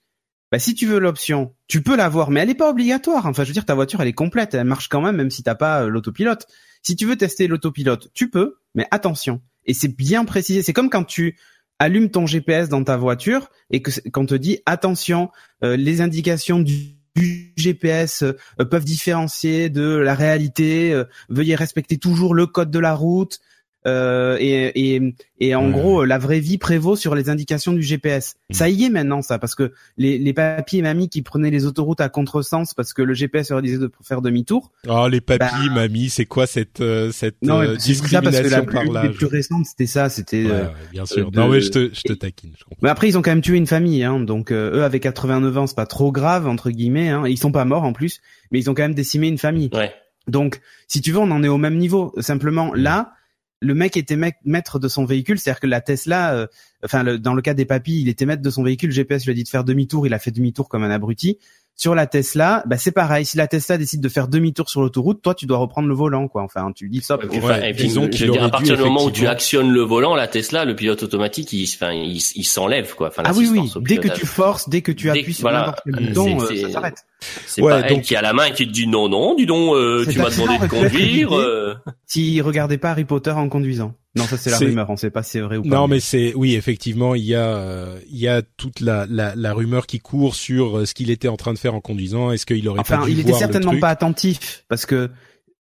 bah, 0.52 0.60
si 0.60 0.74
tu 0.76 0.86
veux 0.86 1.00
l'option, 1.00 1.54
tu 1.68 1.82
peux 1.82 1.96
l'avoir, 1.96 2.32
mais 2.32 2.40
elle 2.42 2.50
est 2.50 2.56
pas 2.56 2.70
obligatoire. 2.70 3.26
Enfin, 3.26 3.44
je 3.44 3.50
veux 3.50 3.54
dire, 3.54 3.66
ta 3.66 3.76
voiture, 3.76 4.02
elle 4.02 4.08
est 4.08 4.14
complète, 4.14 4.54
elle 4.54 4.66
marche 4.66 4.88
quand 4.88 5.02
même, 5.02 5.16
même 5.16 5.30
si 5.32 5.44
t'as 5.44 5.56
pas 5.56 5.84
euh, 5.84 5.88
l'autopilote. 5.90 6.48
Si 6.82 6.96
tu 6.96 7.06
veux 7.06 7.16
tester 7.18 7.48
l'autopilote, 7.48 8.10
tu 8.14 8.30
peux, 8.30 8.58
mais 8.76 8.88
attention. 8.92 9.42
Et 9.66 9.74
c'est 9.74 9.96
bien 9.96 10.26
précisé. 10.26 10.62
C'est 10.64 10.74
comme 10.74 10.90
quand 10.90 11.04
tu 11.04 11.38
allumes 11.78 12.10
ton 12.10 12.26
GPS 12.26 12.70
dans 12.70 12.84
ta 12.84 12.98
voiture 12.98 13.50
et 13.72 13.82
que 13.82 13.92
qu'on 14.10 14.26
te 14.26 14.36
dit 14.36 14.60
attention, 14.66 15.30
euh, 15.64 15.78
les 15.78 16.02
indications 16.02 16.60
du 16.60 16.99
du 17.20 17.54
GPS 17.58 18.24
euh, 18.24 18.66
peuvent 18.66 18.86
différencier 18.86 19.70
de 19.70 19.96
la 19.96 20.16
réalité. 20.16 20.94
euh, 20.94 21.06
veuillez 21.30 21.56
respecter 21.56 21.98
toujours 21.98 22.34
le 22.34 22.48
code 22.48 22.72
de 22.72 22.80
la 22.80 22.94
route. 22.94 23.40
Euh, 23.90 24.38
et, 24.40 24.96
et, 24.96 25.16
et 25.40 25.56
en 25.56 25.66
Ouais. 25.66 25.72
gros, 25.72 26.06
la 26.06 26.18
vraie 26.18 26.40
vie 26.40 26.58
prévaut 26.58 26.96
sur 26.96 27.16
les 27.16 27.30
indications 27.30 27.74
du 27.74 27.82
GPS. 27.82 28.36
Mm. 28.50 28.54
Ça 28.54 28.70
y 28.70 28.84
est 28.86 28.90
maintenant, 28.90 29.22
ça, 29.22 29.40
parce 29.40 29.56
que 29.56 29.74
les, 29.98 30.18
les 30.18 30.34
papis 30.34 30.78
et 30.78 30.82
mamies 30.82 31.10
qui 31.10 31.22
prenaient 31.22 31.50
les 31.52 31.66
autoroutes 31.66 32.02
à 32.02 32.10
contresens 32.10 32.74
parce 32.74 32.94
que 32.94 33.02
le 33.02 33.14
GPS 33.14 33.50
leur 33.52 33.62
disait 33.62 33.78
de 33.78 33.92
faire 34.04 34.22
demi-tour. 34.22 34.72
Oh 34.88 35.08
les 35.08 35.22
papis, 35.22 35.40
Bah- 35.68 35.74
mamies, 35.76 36.10
c'est 36.10 36.26
quoi 36.26 36.48
cette 36.48 36.82
euh, 36.82 37.12
cette 37.12 37.36
Non, 37.42 37.60
euh, 37.62 37.78
ça 37.78 38.22
parce 38.22 38.40
que 38.40 38.48
la 38.48 38.62
plus, 38.64 38.92
l'âge? 38.92 39.16
récentes, 39.26 39.66
c'était 39.66 39.86
ça. 39.88 40.10
C'était. 40.10 40.46
Ouais, 40.46 40.52
euh, 40.52 40.64
ouais, 40.66 40.70
bien 40.92 41.06
sûr. 41.06 41.32
de- 41.32 41.38
Non 41.40 41.48
mais 41.50 41.62
je 41.62 41.72
te 41.72 41.90
je 41.94 42.02
te 42.04 42.14
taquine, 42.14 42.52
je 42.58 42.64
comprends. 42.64 42.80
Mais 42.82 42.90
après, 42.90 43.08
ils 43.10 43.18
ont 43.18 43.22
quand 43.22 43.32
même 43.32 43.42
tué 43.42 43.58
une 43.58 43.68
famille, 43.68 44.04
hein. 44.04 44.20
Donc 44.20 44.52
euh, 44.52 44.78
eux, 44.78 44.84
avec 44.84 45.04
89 45.04 45.58
ans, 45.58 45.68
c'est 45.68 45.76
pas 45.76 45.86
trop 45.86 46.12
grave 46.12 46.48
entre 46.48 46.70
guillemets. 46.72 47.10
Hein. 47.10 47.24
Ils 47.28 47.38
sont 47.38 47.52
pas 47.52 47.66
morts 47.66 47.84
en 47.84 47.94
plus, 47.94 48.20
mais 48.52 48.60
ils 48.60 48.70
ont 48.70 48.74
quand 48.74 48.84
même 48.84 48.94
décimé 48.94 49.28
une 49.28 49.38
famille. 49.38 49.70
Ouais. 49.74 49.92
Donc, 50.28 50.62
si 50.88 51.02
tu 51.02 51.12
veux, 51.12 51.18
on 51.18 51.32
en 51.32 51.44
est 51.44 51.48
au 51.48 51.58
même 51.58 51.78
niveau. 51.78 52.14
Simplement, 52.20 52.72
là, 52.76 53.14
le 53.62 53.74
mec 53.74 53.98
était 53.98 54.16
mec- 54.16 54.38
maître 54.46 54.80
de 54.80 54.88
son 54.88 55.04
véhicule, 55.06 55.38
c'est-à-dire 55.40 55.60
que 55.60 55.68
la 55.68 55.82
Tesla, 55.82 56.34
euh, 56.34 56.48
enfin, 56.84 57.04
le- 57.04 57.20
dans 57.20 57.34
le 57.34 57.42
cas 57.42 57.54
des 57.54 57.66
papis, 57.66 58.00
il 58.02 58.08
était 58.10 58.26
maître 58.26 58.42
de 58.42 58.50
son 58.50 58.64
véhicule. 58.64 58.92
GPS 58.92 59.26
lui 59.26 59.32
a 59.32 59.36
dit 59.36 59.44
de 59.44 59.50
faire 59.50 59.64
demi-tour, 59.64 60.08
il 60.08 60.14
a 60.14 60.20
fait 60.20 60.32
demi-tour 60.32 60.70
comme 60.70 60.84
un 60.84 60.92
abruti. 60.92 61.38
Sur 61.76 61.96
la 61.96 62.08
Tesla, 62.08 62.62
bah 62.68 62.78
c'est 62.78 62.92
pareil. 62.92 63.26
Si 63.26 63.38
la 63.38 63.48
Tesla 63.48 63.78
décide 63.78 64.02
de 64.02 64.10
faire 64.10 64.28
demi-tour 64.28 64.70
sur 64.70 64.82
l'autoroute, 64.82 65.22
toi, 65.22 65.34
tu 65.34 65.46
dois 65.46 65.58
reprendre 65.60 65.88
le 65.88 65.94
volant, 65.94 66.28
quoi. 66.28 66.44
Enfin, 66.44 66.72
tu 66.74 66.90
dis 66.90 67.00
puis, 67.00 67.30
Ouais, 67.30 67.38
enfin, 67.38 67.62
et 67.62 67.74
puis, 67.74 67.84
disons 67.86 68.04
je 68.04 68.08
qu'il 68.10 68.26
veux 68.26 68.32
dire, 68.34 68.42
aurait 68.42 68.50
à 68.50 68.52
partir 68.52 68.76
du 68.76 68.84
moment 68.84 69.06
où 69.06 69.12
tu 69.12 69.28
actionnes 69.28 69.72
le 69.72 69.82
volant, 69.82 70.14
la 70.14 70.28
Tesla, 70.28 70.66
le 70.66 70.76
pilote 70.76 71.04
automatique, 71.04 71.54
il, 71.54 71.64
enfin, 71.74 71.94
il, 71.94 72.18
il 72.36 72.44
s'enlève 72.44 72.96
quoi. 72.96 73.08
Enfin, 73.08 73.24
Ah 73.26 73.32
oui, 73.34 73.48
oui. 73.50 73.72
Dès 73.82 73.96
que 73.98 74.10
tu 74.10 74.26
forces, 74.26 74.68
dès 74.68 74.82
que 74.82 74.92
tu 74.92 75.10
appuies 75.10 75.34
sur 75.34 75.44
voilà. 75.44 75.60
n'importe 75.60 75.82
quel 75.86 75.96
Mm. 76.04 76.08
bouton, 76.08 76.42
euh, 76.42 76.56
ça 76.64 76.70
s'arrête. 76.70 77.06
C'est 77.46 77.62
Ouais, 77.62 77.72
pas 77.72 77.80
elle 77.88 77.96
donc- 77.96 78.04
qui 78.04 78.16
a 78.16 78.22
la 78.22 78.34
main 78.34 78.46
et 78.46 78.54
qui 78.54 78.66
te 78.68 78.72
dit 78.72 78.88
non, 78.88 79.10
non, 79.10 79.36
dis 79.36 79.46
donc, 79.46 79.76
euh, 79.76 80.06
tu 80.10 80.18
m'as 80.20 80.30
demandé 80.30 80.58
de 80.60 80.68
conduire. 80.68 81.34
euh. 81.38 81.76
S'il 82.06 82.42
regardait 82.42 82.78
pas 82.78 82.92
Harry 82.92 83.06
Potter 83.06 83.32
en 83.32 83.50
conduisant. 83.50 83.94
Non, 84.16 84.24
ça 84.24 84.38
c'est 84.38 84.50
la 84.50 84.58
rumeur. 84.58 84.90
On 84.90 84.98
sait 84.98 85.12
pas 85.12 85.22
si 85.22 85.32
c'est 85.32 85.40
vrai 85.42 85.58
ou 85.58 85.64
pas. 85.64 85.70
Non, 85.70 85.88
mais 85.88 86.00
c'est 86.00 86.34
oui, 86.36 86.56
effectivement, 86.56 87.14
il 87.16 87.24
y 87.26 87.36
a 87.36 87.46
euh, 87.58 88.00
il 88.10 88.18
y 88.18 88.28
a 88.28 88.42
toute 88.42 88.80
la, 88.80 89.06
la 89.10 89.36
la 89.36 89.54
rumeur 89.54 89.86
qui 89.86 90.00
court 90.00 90.34
sur 90.34 90.80
euh, 90.80 90.86
ce 90.86 90.94
qu'il 90.94 91.12
était 91.12 91.28
en 91.28 91.38
train 91.38 91.54
de 91.54 91.60
faire 91.60 91.76
en 91.76 91.82
conduisant. 91.82 92.32
Est-ce 92.32 92.46
qu'il 92.46 92.68
aurait 92.68 92.80
Enfin, 92.80 93.00
pas 93.00 93.06
dû 93.06 93.12
il 93.12 93.20
était 93.20 93.30
voir 93.30 93.40
le 93.42 93.46
certainement 93.46 93.72
truc 93.72 93.82
pas 93.82 93.90
attentif 93.90 94.64
parce 94.68 94.86
que. 94.86 95.10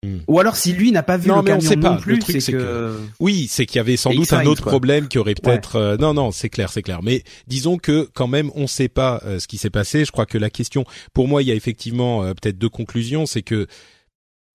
Hmm. 0.04 0.18
Ou 0.28 0.38
alors 0.38 0.54
si 0.54 0.72
lui 0.72 0.92
n'a 0.92 1.02
pas 1.02 1.16
vu 1.16 1.28
Non, 1.28 1.38
le 1.38 1.42
mais 1.42 1.52
on 1.54 1.60
sait 1.60 1.76
pas. 1.76 1.90
non 1.90 1.94
Le 1.96 2.00
plus, 2.00 2.18
truc, 2.20 2.40
c'est 2.40 2.52
que. 2.52 2.96
Oui, 3.18 3.48
c'est 3.50 3.66
qu'il 3.66 3.78
y 3.78 3.80
avait 3.80 3.96
sans 3.96 4.10
doute 4.14 4.32
un 4.32 4.46
autre 4.46 4.62
quoi. 4.62 4.70
problème 4.70 5.08
qui 5.08 5.18
aurait 5.18 5.34
peut-être. 5.34 5.74
euh, 5.74 5.96
non, 5.96 6.14
non, 6.14 6.30
c'est 6.30 6.48
clair, 6.48 6.70
c'est 6.70 6.82
clair. 6.82 7.00
Mais 7.02 7.24
disons 7.48 7.78
que 7.78 8.08
quand 8.14 8.28
même, 8.28 8.52
on 8.54 8.62
ne 8.62 8.66
sait 8.68 8.88
pas 8.88 9.20
euh, 9.24 9.40
ce 9.40 9.48
qui 9.48 9.58
s'est 9.58 9.70
passé. 9.70 10.04
Je 10.04 10.12
crois 10.12 10.24
que 10.26 10.38
la 10.38 10.50
question, 10.50 10.84
pour 11.14 11.26
moi, 11.26 11.42
il 11.42 11.48
y 11.48 11.50
a 11.50 11.54
effectivement 11.54 12.22
euh, 12.22 12.32
peut-être 12.32 12.58
deux 12.58 12.68
conclusions. 12.68 13.26
C'est 13.26 13.42
que 13.42 13.66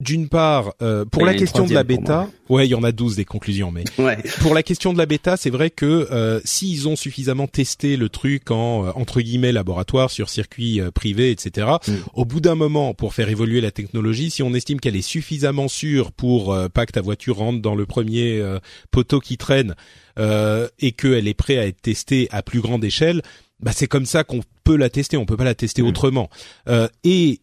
d'une 0.03 0.27
part, 0.29 0.73
euh, 0.81 1.05
pour 1.05 1.25
la 1.25 1.33
question 1.33 1.65
de 1.65 1.73
la 1.73 1.83
bêta, 1.83 2.29
ouais, 2.49 2.67
il 2.67 2.69
y 2.69 2.75
en 2.75 2.83
a 2.83 2.91
12 2.91 3.15
des 3.15 3.25
conclusions, 3.25 3.71
mais 3.71 3.83
Ouais. 3.97 4.17
pour 4.41 4.53
la 4.53 4.61
question 4.61 4.93
de 4.93 4.97
la 4.97 5.05
bêta, 5.05 5.37
c'est 5.37 5.49
vrai 5.49 5.69
que 5.69 6.07
euh, 6.11 6.39
s'ils 6.45 6.87
ont 6.87 6.95
suffisamment 6.95 7.47
testé 7.47 7.97
le 7.97 8.09
truc 8.09 8.51
en 8.51 8.85
euh, 8.87 8.91
entre 8.95 9.21
guillemets 9.21 9.51
laboratoire 9.51 10.11
sur 10.11 10.29
circuit 10.29 10.79
euh, 10.81 10.91
privé, 10.91 11.31
etc. 11.31 11.67
Mm. 11.87 11.91
Au 12.13 12.25
bout 12.25 12.39
d'un 12.41 12.55
moment, 12.55 12.93
pour 12.93 13.13
faire 13.13 13.29
évoluer 13.29 13.61
la 13.61 13.71
technologie, 13.71 14.29
si 14.29 14.43
on 14.43 14.53
estime 14.53 14.79
qu'elle 14.79 14.95
est 14.95 15.01
suffisamment 15.01 15.67
sûre 15.67 16.11
pour 16.11 16.53
euh, 16.53 16.67
pas 16.69 16.85
que 16.85 16.91
ta 16.91 17.01
voiture 17.01 17.37
rentre 17.37 17.61
dans 17.61 17.75
le 17.75 17.85
premier 17.85 18.39
euh, 18.39 18.59
poteau 18.91 19.19
qui 19.19 19.37
traîne 19.37 19.75
euh, 20.19 20.67
et 20.79 20.91
qu'elle 20.91 21.27
est 21.27 21.33
prête 21.33 21.57
à 21.59 21.65
être 21.67 21.81
testée 21.81 22.27
à 22.31 22.41
plus 22.43 22.59
grande 22.61 22.83
échelle, 22.83 23.21
bah 23.61 23.71
c'est 23.73 23.87
comme 23.87 24.05
ça 24.05 24.23
qu'on 24.23 24.41
peut 24.65 24.75
la 24.75 24.89
tester. 24.89 25.15
On 25.17 25.25
peut 25.25 25.37
pas 25.37 25.43
la 25.45 25.55
tester 25.55 25.81
Mm. 25.81 25.87
autrement. 25.87 26.29
Euh, 26.67 26.87
et 27.03 27.39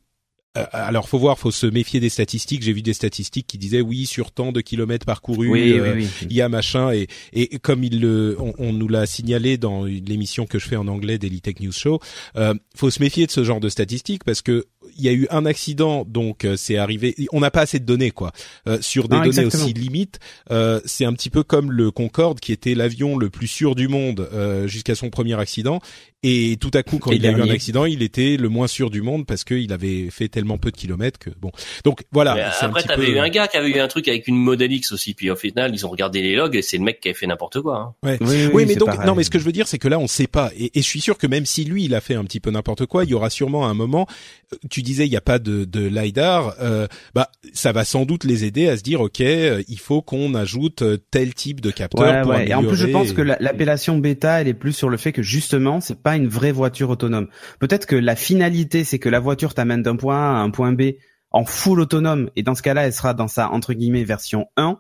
alors, 0.55 1.09
faut 1.09 1.19
voir, 1.19 1.39
faut 1.39 1.53
se 1.53 1.67
méfier 1.67 2.01
des 2.01 2.09
statistiques. 2.09 2.63
J'ai 2.63 2.73
vu 2.73 2.83
des 2.83 2.93
statistiques 2.93 3.47
qui 3.47 3.57
disaient 3.57 3.81
oui 3.81 4.05
sur 4.07 4.33
tant 4.33 4.51
de 4.51 4.61
kilomètres 4.61 5.07
parcourus. 5.07 5.49
Oui, 5.49 5.73
euh, 5.75 5.95
oui, 5.95 6.09
oui. 6.21 6.27
il 6.29 6.37
y 6.37 6.43
a 6.43 6.49
machin 6.49 6.91
et 6.93 7.07
et 7.33 7.59
comme 7.61 7.85
il 7.85 8.01
le 8.01 8.37
on, 8.41 8.53
on 8.59 8.73
nous 8.73 8.89
l'a 8.89 9.07
signalé 9.07 9.59
dans 9.59 9.85
l'émission 9.85 10.47
que 10.47 10.59
je 10.59 10.67
fais 10.67 10.77
en 10.77 10.89
anglais 10.89 11.19
Daily 11.19 11.41
Tech 11.41 11.61
News 11.61 11.71
Show 11.73 12.01
euh, 12.37 12.55
faut 12.75 12.91
se 12.91 13.01
méfier 13.01 13.27
de 13.27 13.31
ce 13.31 13.45
genre 13.45 13.61
de 13.61 13.69
statistiques 13.69 14.25
parce 14.25 14.43
que 14.43 14.67
il 14.97 15.05
y 15.05 15.09
a 15.09 15.13
eu 15.13 15.29
un 15.31 15.47
accident 15.47 16.05
donc 16.05 16.45
euh, 16.45 16.57
c'est 16.57 16.77
arrivé 16.77 17.15
on 17.33 17.41
n'a 17.41 17.51
pas 17.53 17.61
assez 17.63 17.79
de 17.79 17.85
données 17.85 18.11
quoi 18.11 18.33
Euh, 18.67 18.79
sur 18.81 19.09
des 19.09 19.17
données 19.17 19.29
exactement. 19.29 19.65
aussi 19.65 19.73
limites 19.73 20.19
euh, 20.51 20.81
c'est 20.85 21.05
un 21.05 21.13
petit 21.13 21.31
peu 21.31 21.43
comme 21.45 21.71
le 21.71 21.91
Concorde 21.93 22.41
qui 22.41 22.53
était 22.53 22.75
l'avion 22.75 23.17
le 23.17 23.31
plus 23.31 23.47
sûr 23.47 23.75
du 23.77 23.87
monde 23.89 24.29
euh, 24.33 24.67
jusqu'à 24.67 24.97
son 24.97 25.11
premier 25.11 25.39
accident 25.39 25.81
et 26.23 26.57
tout 26.61 26.71
à 26.75 26.83
coup 26.83 26.99
quand 26.99 27.13
Et 27.13 27.17
il 27.17 27.27
a 27.27 27.31
eu 27.31 27.41
un 27.41 27.49
accident 27.49 27.85
il 27.87 28.03
était 28.03 28.37
le 28.37 28.49
moins 28.49 28.67
sûr 28.67 28.91
du 28.91 29.01
monde 29.01 29.25
parce 29.27 29.43
qu'il 29.45 29.73
avait 29.73 30.11
fait 30.11 30.29
tellement 30.29 30.59
peu 30.59 30.71
de 30.71 30.77
kilomètres 30.77 31.19
que 31.19 31.31
bon 31.41 31.51
donc 31.85 32.03
voilà 32.13 32.35
Mais 32.35 32.43
après, 32.61 32.83
t'avais 32.83 33.07
peu- 33.07 33.13
eu 33.13 33.19
un 33.19 33.29
gars 33.31 33.49
qui 33.49 33.57
avait 33.57 33.71
eu 33.71 33.79
un 33.81 33.89
truc 33.89 34.07
avec 34.09 34.29
une 34.29 34.37
Model 34.37 34.71
X 34.73 34.93
aussi, 34.93 35.15
puis 35.15 35.31
au 35.31 35.37
final, 35.37 35.71
ils 35.75 35.87
ont 35.87 35.89
regardé 35.89 36.21
les 36.23 36.35
logs 36.37 36.57
et 36.57 36.63
c'est 36.63 36.77
le 36.77 36.83
mec 36.85 37.01
qui 37.01 37.09
avait 37.09 37.17
fait 37.19 37.27
n'importe 37.27 37.61
quoi. 37.61 37.77
hein. 37.79 37.95
Ouais. 38.07 38.19
Oui, 38.21 38.27
oui, 38.29 38.51
Oui, 38.53 38.65
mais 38.67 38.75
donc 38.77 38.89
pareil. 38.89 39.07
non, 39.07 39.15
mais 39.15 39.23
ce 39.25 39.31
que 39.31 39.39
je 39.39 39.45
veux 39.45 39.53
dire, 39.53 39.67
c'est 39.69 39.79
que 39.79 39.89
là, 39.89 39.99
on 39.99 40.07
sait 40.07 40.27
pas, 40.27 40.51
et, 40.59 40.79
et 40.79 40.83
je 40.83 40.87
suis 40.87 41.01
sûr 41.01 41.17
que 41.19 41.27
même 41.27 41.47
si 41.47 41.65
lui, 41.65 41.85
il 41.85 41.95
a 41.95 42.01
fait 42.01 42.15
un 42.15 42.25
petit 42.25 42.41
peu 42.41 42.51
n'importe 42.51 42.87
quoi, 42.87 43.05
il 43.05 43.11
y 43.11 43.15
aura 43.15 43.31
sûrement 43.31 43.67
un 43.67 43.75
moment. 43.75 44.07
euh, 44.53 44.57
Tu 44.71 44.83
disais, 44.83 45.07
il 45.07 45.11
n'y 45.11 45.17
a 45.17 45.21
pas 45.23 45.39
de, 45.39 45.65
de 45.65 45.87
lidar, 45.87 46.55
euh, 46.61 46.87
bah, 47.15 47.31
ça 47.53 47.73
va 47.73 47.85
sans 47.85 48.05
doute 48.05 48.25
les 48.25 48.45
aider 48.45 48.69
à 48.69 48.77
se 48.77 48.83
dire, 48.83 49.01
ok, 49.01 49.21
euh, 49.21 49.63
il 49.69 49.79
faut 49.79 50.03
qu'on 50.03 50.35
ajoute 50.35 50.83
euh, 50.83 50.99
tel 51.11 51.35
type 51.35 51.61
de 51.61 51.71
capteur 51.71 52.01
Ouais, 52.07 52.23
pour 52.23 52.31
ouais. 52.33 52.49
Et 52.49 52.55
en 52.55 52.63
plus, 52.65 52.77
je 52.77 52.87
pense 52.87 53.13
que 53.13 53.23
la- 53.23 53.37
l'appellation 53.41 53.99
bêta, 53.99 54.41
elle 54.41 54.49
est 54.49 54.55
plus 54.55 54.73
sur 54.73 54.89
le 54.91 54.97
fait 54.97 55.13
que 55.13 55.23
justement, 55.23 55.81
c'est 55.81 56.01
pas 56.01 56.10
une 56.17 56.29
vraie 56.29 56.53
voiture 56.53 56.91
autonome. 56.91 57.29
Peut-être 57.59 57.87
que 57.87 57.97
la 57.97 58.17
finalité, 58.17 58.85
c'est 58.85 58.99
que 58.99 59.09
la 59.09 59.21
voiture 59.21 59.55
t'amène 59.55 59.83
d'un 59.83 59.97
point 59.97 60.17
A 60.17 60.39
à 60.39 60.43
un 60.43 60.51
point 60.51 60.73
B 60.73 60.93
en 61.31 61.45
full 61.45 61.81
autonome, 61.81 62.31
et 62.37 62.43
dans 62.43 62.55
ce 62.55 62.63
cas-là, 62.63 62.87
elle 62.87 62.93
sera 62.93 63.15
dans 63.15 63.29
sa 63.29 63.51
entre 63.51 63.73
guillemets 63.73 64.05
version 64.05 64.47
1, 64.57 64.79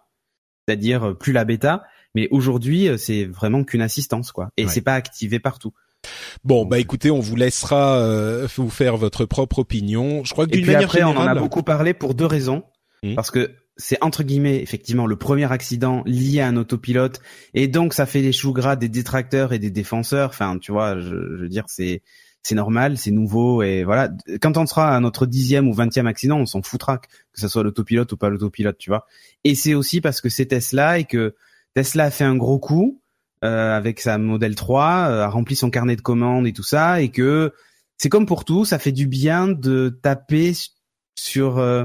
c'est-à-dire 0.66 1.11
euh, 1.11 1.14
plus 1.14 1.33
la 1.33 1.45
bêta. 1.45 1.85
Mais 2.14 2.29
aujourd'hui, 2.33 2.88
euh, 2.88 2.97
c'est 2.97 3.25
vraiment 3.25 3.62
qu'une 3.62 3.83
assistance, 3.83 4.33
quoi. 4.33 4.51
Et 4.57 4.64
Ouais. 4.64 4.71
c'est 4.71 4.81
pas 4.81 4.95
activé 4.95 5.38
partout. 5.38 5.73
Bon, 6.45 6.64
bah 6.64 6.79
écoutez, 6.79 7.11
on 7.11 7.21
vous 7.21 7.37
laissera 7.37 7.99
euh, 7.99 8.49
vous 8.57 8.71
faire 8.71 8.97
votre 8.97 9.27
propre 9.27 9.61
opinion. 9.61 10.25
Je 10.25 10.33
crois 10.33 10.47
que 10.47 10.51
Et 10.51 10.55
d'une 10.57 10.64
puis 10.64 10.73
manière 10.73 10.88
après, 10.88 11.03
on 11.03 11.09
en 11.09 11.11
a 11.11 11.14
générale, 11.19 11.38
beaucoup 11.38 11.62
parlé 11.62 11.95
pour 11.95 12.14
deux 12.14 12.27
raisons. 12.27 12.64
Hmm. 13.03 13.14
Parce 13.14 13.31
que 13.31 13.55
c'est 13.81 13.99
entre 14.03 14.23
guillemets 14.23 14.62
effectivement 14.62 15.07
le 15.07 15.16
premier 15.16 15.51
accident 15.51 16.03
lié 16.07 16.40
à 16.40 16.49
un 16.49 16.57
autopilote 16.57 17.21
et 17.55 17.66
donc 17.66 17.95
ça 17.95 18.07
fait 18.07 18.23
des 18.23 18.33
choux 18.33 18.53
gras 18.53 18.77
des 18.77 18.88
détracteurs 18.88 19.53
et 19.53 19.59
des 19.59 19.71
défenseurs. 19.71 20.29
Enfin, 20.29 20.59
tu 20.59 20.71
vois, 20.71 21.01
je, 21.01 21.09
je 21.09 21.43
veux 21.43 21.49
dire, 21.49 21.64
c'est 21.66 22.03
c'est 22.43 22.55
normal, 22.55 22.97
c'est 22.97 23.11
nouveau 23.11 23.62
et 23.62 23.85
voilà. 23.85 24.11
Quand 24.40 24.57
on 24.57 24.66
sera 24.66 24.95
à 24.95 25.01
notre 25.01 25.27
dixième 25.27 25.69
ou 25.69 25.75
vingtième 25.75 26.07
accident, 26.07 26.38
on 26.38 26.47
s'en 26.47 26.62
foutra 26.62 26.99
que 26.99 27.09
ce 27.35 27.49
soit 27.49 27.62
l'autopilote 27.62 28.12
ou 28.12 28.16
pas 28.16 28.31
l'autopilote, 28.31 28.79
tu 28.79 28.90
vois. 28.90 29.07
Et 29.45 29.55
c'est 29.55 29.75
aussi 29.75 30.01
parce 30.01 30.21
que 30.21 30.29
c'est 30.29 30.47
Tesla 30.47 30.99
et 30.99 31.05
que 31.05 31.35
Tesla 31.75 32.05
a 32.05 32.11
fait 32.11 32.25
un 32.25 32.37
gros 32.37 32.59
coup 32.59 33.01
euh, 33.45 33.77
avec 33.77 34.01
sa 34.01 34.19
Model 34.19 34.55
3, 34.55 35.09
euh, 35.11 35.23
a 35.23 35.29
rempli 35.29 35.57
son 35.57 35.71
carnet 35.71 35.97
de 35.97 36.03
commandes 36.03 36.47
et 36.47 36.53
tout 36.53 36.62
ça, 36.62 37.01
et 37.01 37.11
que 37.11 37.53
c'est 37.97 38.09
comme 38.09 38.27
pour 38.27 38.45
tout, 38.45 38.64
ça 38.64 38.79
fait 38.79 38.93
du 38.93 39.07
bien 39.07 39.49
de 39.49 39.99
taper 40.03 40.53
sur 41.14 41.59
euh, 41.59 41.85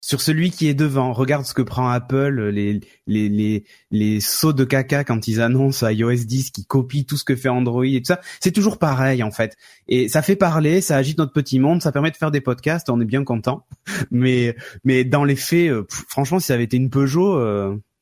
sur 0.00 0.20
celui 0.20 0.50
qui 0.50 0.68
est 0.68 0.74
devant. 0.74 1.12
Regarde 1.12 1.44
ce 1.44 1.54
que 1.54 1.62
prend 1.62 1.88
Apple, 1.88 2.50
les 2.50 2.80
les 3.06 3.28
les 3.28 3.64
les 3.90 4.20
sauts 4.20 4.52
de 4.52 4.64
caca 4.64 5.04
quand 5.04 5.28
ils 5.28 5.40
annoncent 5.40 5.88
iOS 5.88 6.24
10 6.24 6.50
qui 6.50 6.64
copie 6.64 7.06
tout 7.06 7.16
ce 7.16 7.24
que 7.24 7.36
fait 7.36 7.48
Android 7.48 7.84
et 7.84 8.00
tout 8.00 8.06
ça. 8.06 8.20
C'est 8.40 8.52
toujours 8.52 8.78
pareil 8.78 9.22
en 9.22 9.30
fait. 9.30 9.56
Et 9.88 10.08
ça 10.08 10.22
fait 10.22 10.36
parler, 10.36 10.80
ça 10.80 10.96
agite 10.96 11.18
notre 11.18 11.32
petit 11.32 11.58
monde, 11.58 11.82
ça 11.82 11.92
permet 11.92 12.10
de 12.10 12.16
faire 12.16 12.30
des 12.30 12.40
podcasts, 12.40 12.90
on 12.90 13.00
est 13.00 13.06
bien 13.06 13.24
content. 13.24 13.66
Mais 14.10 14.56
mais 14.84 15.04
dans 15.04 15.24
les 15.24 15.36
faits, 15.36 15.72
franchement, 16.08 16.38
si 16.38 16.46
ça 16.46 16.54
avait 16.54 16.64
été 16.64 16.76
une 16.76 16.90
Peugeot, 16.90 17.40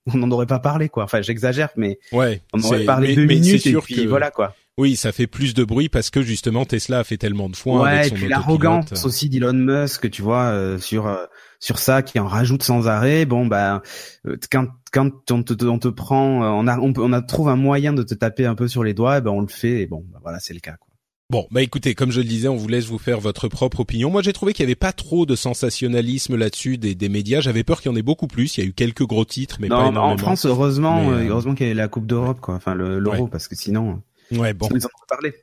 on 0.07 0.18
n'en 0.18 0.30
aurait 0.30 0.46
pas 0.46 0.59
parlé 0.59 0.88
quoi. 0.88 1.04
Enfin, 1.04 1.22
j'exagère, 1.22 1.70
mais 1.76 1.98
ouais, 2.12 2.42
on 2.52 2.62
aurait 2.62 2.85
parlé 2.85 3.14
deux 3.14 3.26
minutes 3.26 3.66
et 3.66 3.74
puis 3.76 4.07
voilà 4.07 4.30
quoi. 4.30 4.54
Oui, 4.76 4.96
ça 4.96 5.12
fait 5.12 5.28
plus 5.28 5.54
de 5.54 5.62
bruit 5.62 5.88
parce 5.88 6.10
que 6.10 6.20
justement 6.20 6.64
Tesla 6.64 7.00
a 7.00 7.04
fait 7.04 7.16
tellement 7.16 7.48
de 7.48 7.54
foin 7.54 7.82
ouais, 7.82 7.90
avec 7.90 8.06
son 8.06 8.16
et 8.16 8.18
puis 8.18 8.28
l'arrogance 8.28 9.04
aussi 9.04 9.28
d'Elon 9.28 9.52
Musk, 9.52 10.10
tu 10.10 10.20
vois, 10.20 10.46
euh, 10.46 10.78
sur 10.78 11.06
euh, 11.06 11.26
sur 11.60 11.78
ça 11.78 12.02
qui 12.02 12.18
en 12.18 12.26
rajoute 12.26 12.64
sans 12.64 12.88
arrêt. 12.88 13.24
Bon 13.24 13.46
bah 13.46 13.82
euh, 14.26 14.37
quand 14.50 14.66
quand 14.92 15.30
on 15.30 15.44
te, 15.44 15.64
on 15.64 15.78
te 15.78 15.87
prend, 15.87 16.40
on 16.58 16.66
a 16.66 16.76
on, 16.78 16.92
on 16.96 17.12
a 17.12 17.22
trouve 17.22 17.48
un 17.50 17.56
moyen 17.56 17.92
de 17.92 18.02
te 18.02 18.14
taper 18.14 18.46
un 18.46 18.56
peu 18.56 18.66
sur 18.66 18.82
les 18.82 18.94
doigts, 18.94 19.20
ben 19.20 19.30
on 19.30 19.42
le 19.42 19.46
fait 19.46 19.82
et 19.82 19.87
bon 19.87 20.04
bah, 20.12 20.18
voilà 20.22 20.40
c'est 20.40 20.54
le 20.54 20.60
cas 20.60 20.76
quoi. 20.78 20.88
Bon, 21.30 21.46
bah 21.50 21.62
écoutez, 21.62 21.94
comme 21.94 22.10
je 22.10 22.20
le 22.20 22.26
disais, 22.26 22.48
on 22.48 22.56
vous 22.56 22.68
laisse 22.68 22.84
vous 22.84 22.98
faire 22.98 23.18
votre 23.18 23.48
propre 23.48 23.80
opinion. 23.80 24.10
Moi, 24.10 24.20
j'ai 24.20 24.34
trouvé 24.34 24.52
qu'il 24.52 24.62
y 24.62 24.66
avait 24.66 24.74
pas 24.74 24.92
trop 24.92 25.24
de 25.24 25.34
sensationnalisme 25.34 26.37
là-dessus 26.37 26.76
des, 26.76 26.94
des 26.94 27.08
médias. 27.08 27.40
J'avais 27.40 27.64
peur 27.64 27.80
qu'il 27.80 27.90
y 27.90 27.94
en 27.94 27.96
ait 27.96 28.02
beaucoup 28.02 28.26
plus. 28.26 28.56
Il 28.56 28.60
y 28.60 28.66
a 28.66 28.68
eu 28.68 28.74
quelques 28.74 29.04
gros 29.04 29.24
titres, 29.24 29.56
mais 29.58 29.68
pas 29.68 29.88
énormément. 29.88 30.04
En 30.04 30.18
France, 30.18 30.44
heureusement, 30.44 31.10
heureusement 31.12 31.54
qu'il 31.54 31.66
y 31.66 31.70
avait 31.70 31.74
la 31.74 31.88
Coupe 31.88 32.06
d'Europe, 32.06 32.40
quoi. 32.40 32.54
Enfin, 32.54 32.74
l'Euro, 32.74 33.26
parce 33.26 33.48
que 33.48 33.56
sinon, 33.56 34.02
ouais, 34.32 34.52
bon. 34.52 34.68
Ils 34.74 34.84
en 34.87 34.88
parler. 35.08 35.34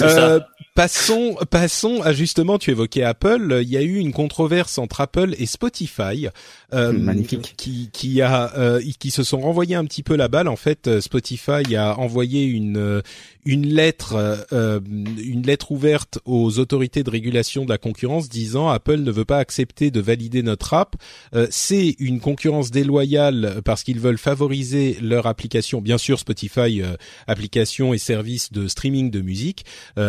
Euh, 0.00 0.40
passons, 0.74 1.36
passons 1.50 2.00
à 2.02 2.12
justement, 2.12 2.58
tu 2.58 2.70
évoquais 2.70 3.02
Apple. 3.02 3.60
Il 3.62 3.68
y 3.68 3.76
a 3.76 3.82
eu 3.82 3.96
une 3.96 4.12
controverse 4.12 4.78
entre 4.78 5.00
Apple 5.00 5.34
et 5.38 5.46
Spotify, 5.46 6.28
euh, 6.72 6.92
magnifique, 6.92 7.54
qui 7.56 7.90
qui 7.92 8.22
a 8.22 8.52
euh, 8.56 8.80
qui 8.98 9.10
se 9.10 9.22
sont 9.22 9.40
renvoyés 9.40 9.74
un 9.76 9.84
petit 9.84 10.02
peu 10.02 10.16
la 10.16 10.28
balle. 10.28 10.48
En 10.48 10.56
fait, 10.56 11.00
Spotify 11.00 11.76
a 11.76 11.98
envoyé 11.98 12.44
une 12.44 13.02
une 13.44 13.66
lettre 13.66 14.46
euh, 14.52 14.80
une 14.86 15.42
lettre 15.42 15.72
ouverte 15.72 16.20
aux 16.24 16.58
autorités 16.58 17.02
de 17.02 17.10
régulation 17.10 17.64
de 17.64 17.70
la 17.70 17.78
concurrence 17.78 18.28
disant 18.28 18.68
Apple 18.68 18.98
ne 18.98 19.10
veut 19.10 19.24
pas 19.24 19.38
accepter 19.38 19.90
de 19.90 20.00
valider 20.00 20.42
notre 20.42 20.74
app. 20.74 20.96
Euh, 21.34 21.46
c'est 21.50 21.96
une 21.98 22.20
concurrence 22.20 22.70
déloyale 22.70 23.60
parce 23.64 23.82
qu'ils 23.82 23.98
veulent 23.98 24.18
favoriser 24.18 24.96
leur 25.00 25.26
application, 25.26 25.80
bien 25.80 25.98
sûr 25.98 26.20
Spotify 26.20 26.82
euh, 26.82 26.96
application 27.26 27.92
et 27.94 27.98
service 27.98 28.52
de 28.52 28.68
streaming 28.68 29.10
de 29.10 29.20
musique. 29.20 29.64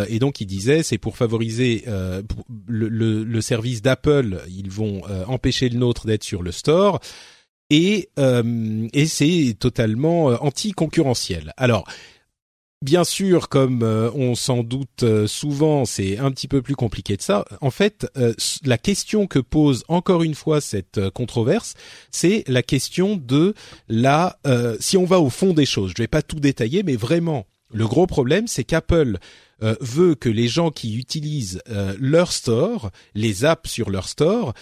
et 0.07 0.19
donc 0.19 0.41
disait 0.55 0.83
c'est 0.83 0.97
pour 0.97 1.17
favoriser 1.17 1.85
le, 2.67 3.23
le, 3.23 3.41
service 3.41 3.81
d'Apple, 3.81 4.41
ils 4.49 4.69
vont 4.69 5.01
empêcher 5.27 5.69
le 5.69 5.79
nôtre 5.79 6.05
d'être 6.07 6.23
sur 6.23 6.43
le 6.43 6.51
store. 6.51 6.99
Et, 7.69 8.09
et 8.93 9.05
c'est 9.05 9.55
totalement 9.59 10.25
anti-concurrentiel. 10.25 11.53
Alors, 11.57 11.85
Bien 12.83 13.05
sûr, 13.05 13.47
comme 13.47 13.81
euh, 13.81 14.11
on 14.13 14.35
s'en 14.35 14.61
doute 14.61 15.03
euh, 15.03 15.25
souvent, 15.25 15.85
c'est 15.85 16.17
un 16.17 16.31
petit 16.31 16.49
peu 16.49 16.61
plus 16.61 16.75
compliqué 16.75 17.15
de 17.15 17.21
ça. 17.21 17.45
En 17.61 17.71
fait, 17.71 18.05
euh, 18.17 18.33
la 18.65 18.77
question 18.77 19.25
que 19.25 19.39
pose 19.39 19.85
encore 19.87 20.21
une 20.21 20.35
fois 20.35 20.59
cette 20.59 21.09
controverse, 21.11 21.75
c'est 22.11 22.43
la 22.49 22.61
question 22.61 23.15
de 23.15 23.53
la. 23.87 24.37
si 24.81 24.97
on 24.97 25.05
va 25.05 25.21
au 25.21 25.29
fond 25.29 25.53
des 25.53 25.65
choses, 25.65 25.93
je 25.95 26.03
vais 26.03 26.09
pas 26.09 26.21
tout 26.21 26.41
détailler, 26.41 26.83
mais 26.83 26.97
vraiment, 26.97 27.45
le 27.73 27.87
gros 27.87 28.07
problème, 28.07 28.47
c'est 28.47 28.63
qu'Apple 28.63 29.17
veut 29.79 30.15
que 30.15 30.29
les 30.29 30.49
gens 30.49 30.71
qui 30.71 30.97
utilisent 30.97 31.61
leur 31.97 32.31
store, 32.33 32.91
les 33.15 33.45
apps 33.45 33.69
sur 33.69 33.89
leur 33.89 34.09
store, 34.09 34.53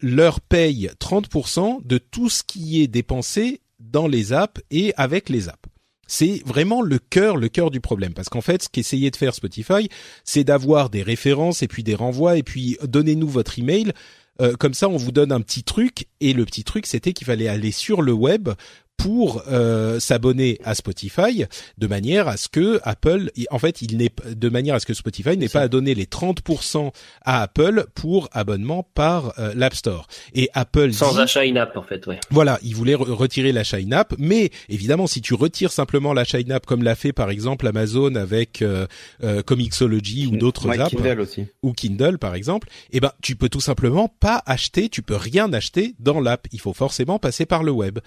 leur 0.00 0.40
payent 0.40 0.90
30% 1.00 1.86
de 1.86 1.98
tout 1.98 2.28
ce 2.28 2.42
qui 2.42 2.82
est 2.82 2.86
dépensé 2.86 3.60
dans 3.80 4.06
les 4.06 4.32
apps 4.32 4.60
et 4.70 4.92
avec 4.96 5.28
les 5.28 5.48
apps. 5.48 5.68
C'est 6.06 6.42
vraiment 6.44 6.82
le 6.82 6.98
cœur, 6.98 7.36
le 7.36 7.48
cœur 7.48 7.70
du 7.70 7.80
problème. 7.80 8.14
Parce 8.14 8.28
qu'en 8.28 8.40
fait, 8.40 8.64
ce 8.64 8.68
qu'essayait 8.68 9.10
de 9.10 9.16
faire 9.16 9.34
Spotify, 9.34 9.88
c'est 10.24 10.44
d'avoir 10.44 10.90
des 10.90 11.02
références 11.02 11.62
et 11.62 11.68
puis 11.68 11.82
des 11.82 11.94
renvois 11.94 12.36
et 12.36 12.42
puis 12.42 12.76
donnez-nous 12.82 13.28
votre 13.28 13.58
email. 13.58 13.92
Euh, 14.40 14.54
comme 14.54 14.74
ça, 14.74 14.88
on 14.88 14.96
vous 14.96 15.12
donne 15.12 15.32
un 15.32 15.40
petit 15.40 15.62
truc. 15.62 16.06
Et 16.20 16.32
le 16.32 16.44
petit 16.44 16.64
truc, 16.64 16.86
c'était 16.86 17.12
qu'il 17.12 17.26
fallait 17.26 17.48
aller 17.48 17.70
sur 17.70 18.02
le 18.02 18.12
web 18.12 18.50
pour 18.96 19.42
euh, 19.48 20.00
s'abonner 20.00 20.58
à 20.64 20.74
Spotify 20.74 21.44
de 21.78 21.86
manière 21.86 22.28
à 22.28 22.36
ce 22.36 22.48
que 22.48 22.80
Apple 22.84 23.30
en 23.50 23.58
fait 23.58 23.82
il 23.82 23.96
n'est 23.96 24.10
de 24.30 24.48
manière 24.48 24.74
à 24.74 24.80
ce 24.80 24.86
que 24.86 24.94
Spotify 24.94 25.36
n'ait 25.36 25.48
pas 25.48 25.60
à 25.60 25.68
donner 25.68 25.94
les 25.94 26.06
30% 26.06 26.90
à 27.22 27.42
Apple 27.42 27.86
pour 27.94 28.28
abonnement 28.32 28.88
par 28.94 29.38
euh, 29.38 29.52
l'App 29.54 29.74
Store 29.74 30.06
et 30.34 30.48
Apple 30.54 30.92
sans 30.92 31.18
achat 31.18 31.40
in-app 31.40 31.76
en 31.76 31.82
fait 31.82 32.06
ouais. 32.06 32.18
Voilà, 32.30 32.58
il 32.62 32.74
voulait 32.74 32.94
retirer 32.94 33.52
l'achat 33.52 33.78
in-app 33.78 34.14
mais 34.18 34.50
évidemment 34.68 35.06
si 35.06 35.20
tu 35.20 35.34
retires 35.34 35.72
simplement 35.72 36.12
l'achat 36.12 36.38
in-app 36.38 36.64
comme 36.64 36.82
l'a 36.82 36.94
fait 36.94 37.12
par 37.12 37.30
exemple 37.30 37.66
Amazon 37.66 38.14
avec 38.14 38.62
euh, 38.62 38.86
euh 39.22 39.42
Comixology 39.42 40.26
ou 40.26 40.36
d'autres 40.36 40.68
apps 40.80 40.94
Kindle 40.94 41.20
aussi. 41.20 41.46
ou 41.62 41.72
Kindle 41.72 42.18
par 42.18 42.34
exemple, 42.34 42.68
eh 42.92 43.00
ben 43.00 43.12
tu 43.22 43.36
peux 43.36 43.48
tout 43.48 43.60
simplement 43.60 44.08
pas 44.08 44.42
acheter, 44.46 44.88
tu 44.88 45.02
peux 45.02 45.16
rien 45.16 45.52
acheter 45.52 45.94
dans 45.98 46.20
l'app, 46.20 46.46
il 46.52 46.60
faut 46.60 46.72
forcément 46.72 47.18
passer 47.18 47.46
par 47.46 47.62
le 47.62 47.72
web. 47.72 47.98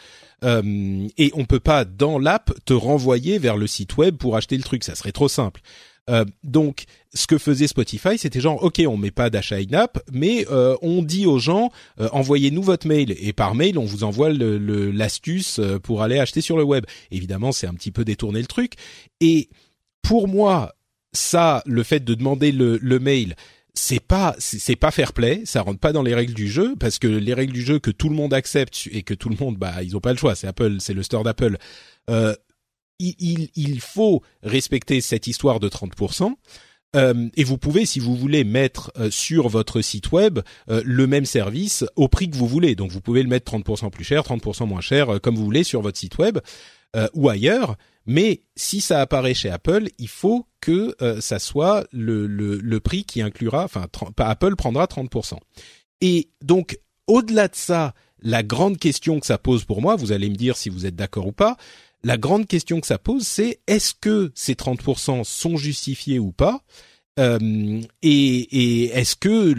Euh, 0.43 0.61
et 1.17 1.31
on 1.35 1.45
peut 1.45 1.59
pas 1.59 1.85
dans 1.85 2.19
l'app 2.19 2.53
te 2.65 2.73
renvoyer 2.73 3.39
vers 3.39 3.57
le 3.57 3.67
site 3.67 3.97
web 3.97 4.17
pour 4.17 4.35
acheter 4.35 4.57
le 4.57 4.63
truc, 4.63 4.83
ça 4.83 4.95
serait 4.95 5.11
trop 5.11 5.27
simple. 5.27 5.61
Euh, 6.09 6.25
donc, 6.43 6.85
ce 7.13 7.27
que 7.27 7.37
faisait 7.37 7.67
Spotify, 7.67 8.17
c'était 8.17 8.39
genre, 8.39 8.63
ok, 8.63 8.81
on 8.87 8.97
met 8.97 9.11
pas 9.11 9.29
d'achat 9.29 9.57
in-app, 9.57 9.99
mais 10.11 10.45
euh, 10.49 10.77
on 10.81 11.01
dit 11.01 11.25
aux 11.25 11.39
gens, 11.39 11.71
euh, 11.99 12.07
envoyez-nous 12.11 12.63
votre 12.63 12.87
mail, 12.87 13.15
et 13.19 13.33
par 13.33 13.55
mail, 13.55 13.77
on 13.77 13.85
vous 13.85 14.03
envoie 14.03 14.29
l'astuce 14.29 15.59
le, 15.59 15.79
pour 15.79 16.01
aller 16.01 16.19
acheter 16.19 16.41
sur 16.41 16.57
le 16.57 16.63
web. 16.63 16.85
Évidemment, 17.11 17.51
c'est 17.51 17.67
un 17.67 17.73
petit 17.73 17.91
peu 17.91 18.05
détourner 18.05 18.39
le 18.39 18.47
truc. 18.47 18.73
Et 19.19 19.49
pour 20.01 20.27
moi, 20.27 20.75
ça, 21.11 21.61
le 21.65 21.83
fait 21.83 22.03
de 22.03 22.13
demander 22.13 22.51
le 22.51 22.99
mail, 22.99 23.35
c'est 23.77 23.99
pas 23.99 24.35
c'est 24.39 24.75
pas 24.75 24.91
fair 24.91 25.13
play, 25.13 25.43
ça 25.45 25.61
rentre 25.61 25.79
pas 25.79 25.93
dans 25.93 26.03
les 26.03 26.15
règles 26.15 26.33
du 26.33 26.47
jeu 26.47 26.75
parce 26.79 26.99
que 26.99 27.07
les 27.07 27.33
règles 27.33 27.53
du 27.53 27.61
jeu 27.61 27.79
que 27.79 27.91
tout 27.91 28.09
le 28.09 28.15
monde 28.15 28.33
accepte 28.33 28.89
et 28.91 29.03
que 29.03 29.13
tout 29.13 29.29
le 29.29 29.35
monde 29.39 29.57
bah 29.57 29.83
ils 29.83 29.95
ont 29.95 30.01
pas 30.01 30.11
le 30.11 30.17
choix, 30.17 30.35
c'est 30.35 30.47
Apple, 30.47 30.77
c'est 30.79 30.93
le 30.93 31.03
store 31.03 31.23
d'Apple. 31.23 31.57
Euh, 32.09 32.33
il, 32.99 33.49
il, 33.55 33.79
faut 33.79 34.23
respecter 34.41 35.01
cette 35.01 35.27
histoire 35.27 35.59
de 35.59 35.69
30%. 35.69 36.33
Euh, 36.95 37.29
et 37.35 37.43
vous 37.43 37.57
pouvez, 37.57 37.85
si 37.85 37.99
vous 37.99 38.15
voulez, 38.15 38.43
mettre 38.43 38.91
euh, 38.97 39.11
sur 39.11 39.49
votre 39.49 39.81
site 39.81 40.11
web 40.11 40.39
euh, 40.69 40.81
le 40.85 41.05
même 41.05 41.25
service 41.25 41.85
au 41.95 42.07
prix 42.07 42.29
que 42.29 42.35
vous 42.35 42.47
voulez. 42.47 42.75
Donc 42.75 42.91
vous 42.91 43.01
pouvez 43.01 43.23
le 43.23 43.29
mettre 43.29 43.51
30% 43.51 43.91
plus 43.91 44.03
cher, 44.03 44.23
30% 44.23 44.65
moins 44.67 44.81
cher, 44.81 45.15
euh, 45.15 45.19
comme 45.19 45.35
vous 45.35 45.43
voulez 45.43 45.63
sur 45.63 45.81
votre 45.81 45.97
site 45.97 46.17
web 46.17 46.39
ou 47.13 47.29
ailleurs. 47.29 47.75
Mais 48.07 48.41
si 48.55 48.79
ça 48.79 49.01
apparaît 49.01 49.33
chez 49.33 49.49
Apple, 49.49 49.89
il 49.99 50.07
faut 50.07 50.47
que 50.61 50.95
euh, 51.01 51.19
ça 51.19 51.39
soit 51.39 51.85
le, 51.91 52.25
le, 52.25 52.55
le, 52.55 52.79
prix 52.79 53.03
qui 53.03 53.21
inclura, 53.21 53.65
enfin 53.65 53.87
Apple 54.17 54.55
prendra 54.55 54.85
30%. 54.85 55.33
Et 56.01 56.29
donc 56.41 56.79
au-delà 57.07 57.49
de 57.49 57.55
ça, 57.55 57.93
la 58.21 58.43
grande 58.43 58.77
question 58.77 59.19
que 59.19 59.25
ça 59.25 59.37
pose 59.37 59.65
pour 59.65 59.81
moi, 59.81 59.95
vous 59.95 60.13
allez 60.13 60.29
me 60.29 60.35
dire 60.35 60.55
si 60.55 60.69
vous 60.69 60.85
êtes 60.85 60.95
d'accord 60.95 61.27
ou 61.27 61.31
pas, 61.33 61.57
la 62.03 62.17
grande 62.17 62.47
question 62.47 62.79
que 62.79 62.87
ça 62.87 62.97
pose, 62.97 63.27
c'est 63.27 63.59
est-ce 63.67 63.93
que 63.99 64.31
ces 64.35 64.53
30% 64.53 65.23
sont 65.23 65.57
justifiés 65.57 66.19
ou 66.19 66.31
pas 66.31 66.61
euh, 67.19 67.81
et, 68.03 68.11
et 68.11 68.85
est-ce 68.89 69.15
que 69.15 69.55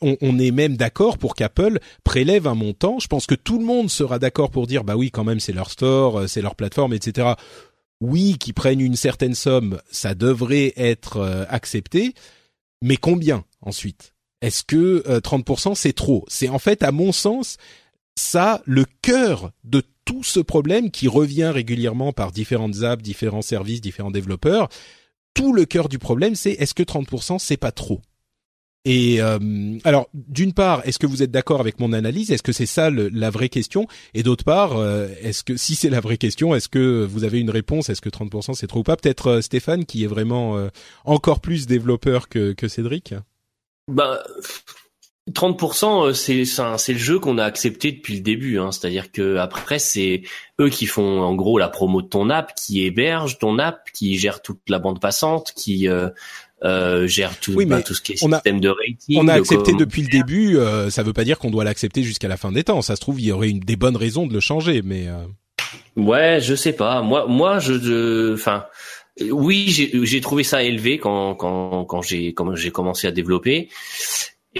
on, 0.00 0.16
on, 0.20 0.38
est 0.38 0.52
même 0.52 0.76
d'accord 0.76 1.18
pour 1.18 1.34
qu'Apple 1.34 1.80
prélève 2.04 2.46
un 2.46 2.54
montant? 2.54 3.00
Je 3.00 3.08
pense 3.08 3.26
que 3.26 3.34
tout 3.34 3.58
le 3.58 3.64
monde 3.64 3.90
sera 3.90 4.20
d'accord 4.20 4.52
pour 4.52 4.68
dire 4.68 4.84
bah 4.84 4.94
oui 4.94 5.10
quand 5.10 5.24
même 5.24 5.40
c'est 5.40 5.52
leur 5.52 5.72
store, 5.72 6.28
c'est 6.28 6.40
leur 6.40 6.54
plateforme, 6.54 6.94
etc 6.94 7.34
oui, 8.00 8.36
qui 8.38 8.52
prennent 8.52 8.80
une 8.80 8.96
certaine 8.96 9.34
somme, 9.34 9.80
ça 9.90 10.14
devrait 10.14 10.72
être 10.76 11.18
euh, 11.18 11.44
accepté, 11.48 12.14
mais 12.82 12.96
combien 12.96 13.44
ensuite? 13.60 14.14
Est-ce 14.40 14.64
que 14.64 15.02
30% 15.20 15.70
euh, 15.70 15.74
c'est 15.74 15.92
trop? 15.92 16.24
C'est 16.28 16.48
en 16.48 16.58
fait, 16.58 16.82
à 16.82 16.92
mon 16.92 17.12
sens, 17.12 17.58
ça 18.16 18.62
le 18.64 18.86
cœur 19.02 19.52
de 19.64 19.82
tout 20.04 20.22
ce 20.22 20.40
problème 20.40 20.90
qui 20.90 21.08
revient 21.08 21.50
régulièrement 21.54 22.12
par 22.12 22.32
différentes 22.32 22.82
apps, 22.82 23.02
différents 23.02 23.42
services, 23.42 23.80
différents 23.80 24.10
développeurs. 24.10 24.68
Tout 25.34 25.52
le 25.52 25.66
cœur 25.66 25.88
du 25.88 25.98
problème, 25.98 26.34
c'est 26.34 26.52
est-ce 26.52 26.74
que 26.74 26.82
30% 26.82 27.38
c'est 27.38 27.56
pas 27.56 27.70
trop? 27.70 28.00
Et 28.86 29.20
euh, 29.20 29.38
alors, 29.84 30.08
d'une 30.14 30.54
part, 30.54 30.80
est-ce 30.86 30.98
que 30.98 31.06
vous 31.06 31.22
êtes 31.22 31.30
d'accord 31.30 31.60
avec 31.60 31.80
mon 31.80 31.92
analyse? 31.92 32.30
Est-ce 32.30 32.42
que 32.42 32.52
c'est 32.52 32.66
ça 32.66 32.88
le, 32.88 33.08
la 33.10 33.28
vraie 33.28 33.50
question? 33.50 33.86
Et 34.14 34.22
d'autre 34.22 34.44
part, 34.44 34.78
euh, 34.78 35.08
est-ce 35.20 35.44
que 35.44 35.56
si 35.56 35.74
c'est 35.74 35.90
la 35.90 36.00
vraie 36.00 36.16
question, 36.16 36.54
est-ce 36.54 36.68
que 36.68 37.04
vous 37.04 37.24
avez 37.24 37.40
une 37.40 37.50
réponse? 37.50 37.90
Est-ce 37.90 38.00
que 38.00 38.08
30% 38.08 38.54
c'est 38.54 38.66
trop 38.66 38.80
ou 38.80 38.82
pas? 38.82 38.96
Peut-être 38.96 39.26
euh, 39.26 39.40
Stéphane, 39.42 39.84
qui 39.84 40.04
est 40.04 40.06
vraiment 40.06 40.56
encore 41.04 41.40
plus 41.40 41.66
développeur 41.66 42.28
que, 42.28 42.52
que 42.52 42.68
Cédric. 42.68 43.14
Bah, 43.88 44.22
30% 45.30 46.12
c'est 46.14 46.44
c'est 46.44 46.92
le 46.92 46.98
jeu 46.98 47.18
qu'on 47.18 47.38
a 47.38 47.44
accepté 47.44 47.92
depuis 47.92 48.14
le 48.14 48.20
début. 48.20 48.58
Hein. 48.58 48.72
C'est-à-dire 48.72 49.12
que 49.12 49.36
après 49.36 49.78
c'est 49.78 50.22
eux 50.60 50.68
qui 50.68 50.86
font 50.86 51.20
en 51.20 51.34
gros 51.34 51.58
la 51.58 51.68
promo 51.68 52.02
de 52.02 52.08
ton 52.08 52.30
app, 52.30 52.54
qui 52.54 52.84
héberge 52.84 53.38
ton 53.38 53.58
app, 53.58 53.90
qui 53.92 54.18
gère 54.18 54.42
toute 54.42 54.60
la 54.68 54.78
bande 54.78 55.00
passante, 55.00 55.52
qui 55.54 55.88
euh, 55.88 56.08
gère 56.62 57.38
tout, 57.40 57.52
oui, 57.52 57.64
bah, 57.64 57.82
tout 57.82 57.94
ce 57.94 58.00
qui 58.00 58.12
est 58.12 58.16
système 58.16 58.60
de 58.60 58.68
rating. 58.68 59.18
On 59.18 59.28
a 59.28 59.34
accepté 59.34 59.72
depuis 59.72 60.02
le 60.02 60.08
début. 60.08 60.58
Euh, 60.58 60.90
ça 60.90 61.02
veut 61.02 61.12
pas 61.12 61.24
dire 61.24 61.38
qu'on 61.38 61.50
doit 61.50 61.64
l'accepter 61.64 62.02
jusqu'à 62.02 62.28
la 62.28 62.36
fin 62.36 62.52
des 62.52 62.64
temps. 62.64 62.82
Ça 62.82 62.96
se 62.96 63.00
trouve, 63.00 63.20
il 63.20 63.26
y 63.26 63.32
aurait 63.32 63.50
une, 63.50 63.60
des 63.60 63.76
bonnes 63.76 63.96
raisons 63.96 64.26
de 64.26 64.34
le 64.34 64.40
changer, 64.40 64.82
mais. 64.82 65.08
Euh... 65.08 65.24
Ouais, 65.96 66.38
je 66.40 66.54
sais 66.54 66.72
pas. 66.72 67.02
Moi, 67.02 67.26
moi, 67.26 67.58
je, 67.58 68.34
enfin, 68.34 68.64
oui, 69.30 69.68
j'ai 69.68 70.20
trouvé 70.20 70.44
ça 70.44 70.62
élevé 70.62 70.98
quand 70.98 71.34
quand 71.34 71.84
quand 71.84 72.02
j'ai 72.02 72.32
quand 72.34 72.54
j'ai 72.54 72.70
commencé 72.70 73.06
à 73.06 73.12
développer. 73.12 73.68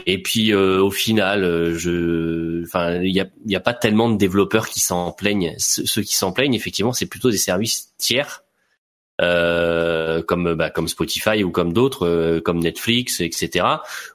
Et 0.06 0.22
puis 0.22 0.52
euh, 0.52 0.80
au 0.80 0.90
final, 0.92 1.42
euh, 1.42 1.76
je, 1.76 2.62
enfin, 2.62 3.00
il 3.02 3.12
y 3.12 3.20
a, 3.20 3.26
y 3.44 3.56
a 3.56 3.60
pas 3.60 3.74
tellement 3.74 4.08
de 4.08 4.16
développeurs 4.16 4.68
qui 4.68 4.78
s'en 4.78 5.10
plaignent. 5.10 5.54
Ceux 5.58 6.02
qui 6.02 6.14
s'en 6.14 6.30
plaignent, 6.30 6.54
effectivement, 6.54 6.92
c'est 6.92 7.06
plutôt 7.06 7.30
des 7.30 7.38
services 7.38 7.92
tiers 7.98 8.44
euh, 9.20 10.22
comme 10.22 10.54
bah, 10.54 10.70
comme 10.70 10.88
Spotify 10.88 11.44
ou 11.44 11.50
comme 11.50 11.72
d'autres, 11.72 12.06
euh, 12.06 12.40
comme 12.40 12.58
Netflix, 12.58 13.20
etc. 13.20 13.66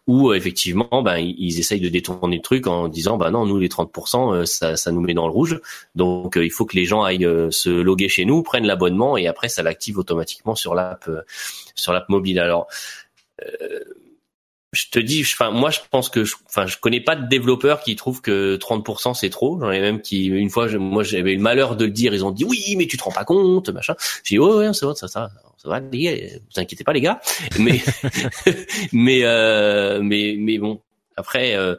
Où 0.08 0.30
euh, 0.30 0.36
effectivement, 0.36 1.02
bah, 1.04 1.20
ils, 1.20 1.60
essayent 1.60 1.82
de 1.82 1.89
détourner 1.89 2.38
le 2.38 2.41
truc 2.41 2.68
en 2.68 2.88
disant, 2.88 3.18
bah 3.18 3.32
non, 3.32 3.46
nous 3.46 3.60
les 3.60 3.68
30%, 3.68 4.46
ça, 4.46 4.76
ça 4.76 4.91
nous 4.91 5.02
met 5.02 5.13
dans 5.13 5.28
le 5.28 5.34
rouge. 5.34 5.60
Donc 5.96 6.38
il 6.38 6.52
faut 6.52 6.65
que 6.65 6.76
les 6.76 6.86
gens 6.86 7.04
aillent 7.04 7.30
se 7.52 7.70
loguer 7.70 8.10
chez 8.10 8.26
nous, 8.26 8.44
prennent 8.44 8.65
l'abonnement 8.65 9.18
et 9.18 9.28
après 9.28 9.50
ça 9.50 9.63
l'active 9.63 9.98
automatiquement 9.98 10.56
sur 10.56 10.76
l'app 10.76 11.10
sur 11.76 11.94
l'app 11.94 12.10
mobile. 12.10 12.39
Alors 12.39 12.68
je 14.76 14.90
te 14.90 15.00
dis, 15.00 15.22
enfin 15.22 15.52
moi 15.52 15.70
je 15.70 15.80
pense 15.90 16.10
que, 16.10 16.26
enfin 16.48 16.68
je, 16.68 16.78
connais 16.78 17.00
pas 17.00 17.16
de 17.16 17.28
développeurs 17.28 17.80
qui 17.80 17.96
trouvent 17.96 18.22
que 18.22 18.58
30% 18.58 19.14
c'est 19.14 19.30
trop. 19.30 19.60
J'en 19.60 19.72
ai 19.72 19.80
même 19.80 20.02
qui 20.02 20.26
une 20.26 20.50
fois, 20.50 20.68
moi 20.78 21.04
j'avais 21.04 21.34
le 21.34 21.42
malheur 21.42 21.76
de 21.78 21.86
le 21.86 21.92
dire, 21.92 22.14
ils 22.14 22.26
ont 22.26 22.32
dit 22.32 22.44
oui 22.44 22.76
mais 22.78 22.86
tu 22.86 22.98
te 22.98 23.04
rends 23.04 23.12
pas 23.12 23.24
compte, 23.24 23.70
machin. 23.70 23.96
J'ai 24.24 24.36
dit 24.36 24.40
oh 24.40 24.60
ouais 24.60 24.74
c'est 24.74 24.86
vrai 24.86 24.96
ça 24.96 25.08
ça 25.08 25.32
ça 25.58 25.70
va 25.70 25.80
vous 25.80 26.60
inquiétez 26.60 26.84
pas 26.84 26.94
les 26.94 27.02
gars. 27.02 27.22
Mais 27.58 27.82
mais 28.92 29.22
euh, 29.24 30.02
mais 30.02 30.36
mais 30.38 30.58
bon 30.58 30.82
après 31.16 31.56
euh, 31.56 31.76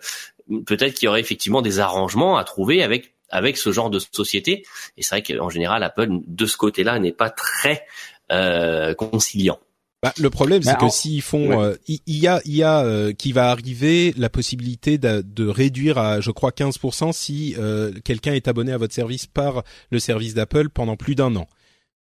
peut-être 0.65 0.95
qu'il 0.95 1.07
y 1.07 1.09
aurait 1.09 1.21
effectivement 1.21 1.61
des 1.61 1.79
arrangements 1.79 2.39
à 2.39 2.45
trouver 2.45 2.83
avec 2.83 3.15
avec 3.29 3.59
ce 3.59 3.73
genre 3.73 3.91
de 3.91 3.99
société. 3.99 4.65
Et 4.97 5.03
c'est 5.03 5.21
vrai 5.21 5.23
qu'en 5.23 5.51
général 5.51 5.83
Apple 5.83 6.09
de 6.27 6.47
ce 6.47 6.57
côté-là 6.57 6.99
n'est 6.99 7.13
pas 7.13 7.29
très 7.29 7.85
euh, 8.33 8.95
conciliant. 8.95 9.59
Bah, 10.03 10.13
le 10.19 10.29
problème, 10.29 10.63
c'est 10.63 10.77
que 10.77 10.91
s'ils 10.91 11.23
font, 11.23 11.63
euh, 11.63 11.75
il 11.89 12.01
y, 12.07 12.27
a, 12.27 12.43
il 12.45 12.55
y 12.55 12.63
a 12.63 12.85
euh, 12.85 13.13
qui 13.15 13.33
va 13.33 13.51
arriver 13.51 14.13
la 14.19 14.29
possibilité 14.29 14.99
de, 14.99 15.23
de, 15.23 15.49
réduire 15.49 15.97
à, 15.97 16.21
je 16.21 16.31
crois, 16.31 16.51
15% 16.51 17.13
si 17.13 17.55
euh, 17.59 17.93
quelqu'un 18.05 18.35
est 18.35 18.47
abonné 18.47 18.73
à 18.73 18.79
votre 18.79 18.93
service 18.93 19.27
par 19.27 19.65
le 19.91 19.99
service 19.99 20.35
d'Apple 20.35 20.69
pendant 20.69 20.97
plus 20.97 21.15
d'un 21.15 21.35
an. 21.37 21.49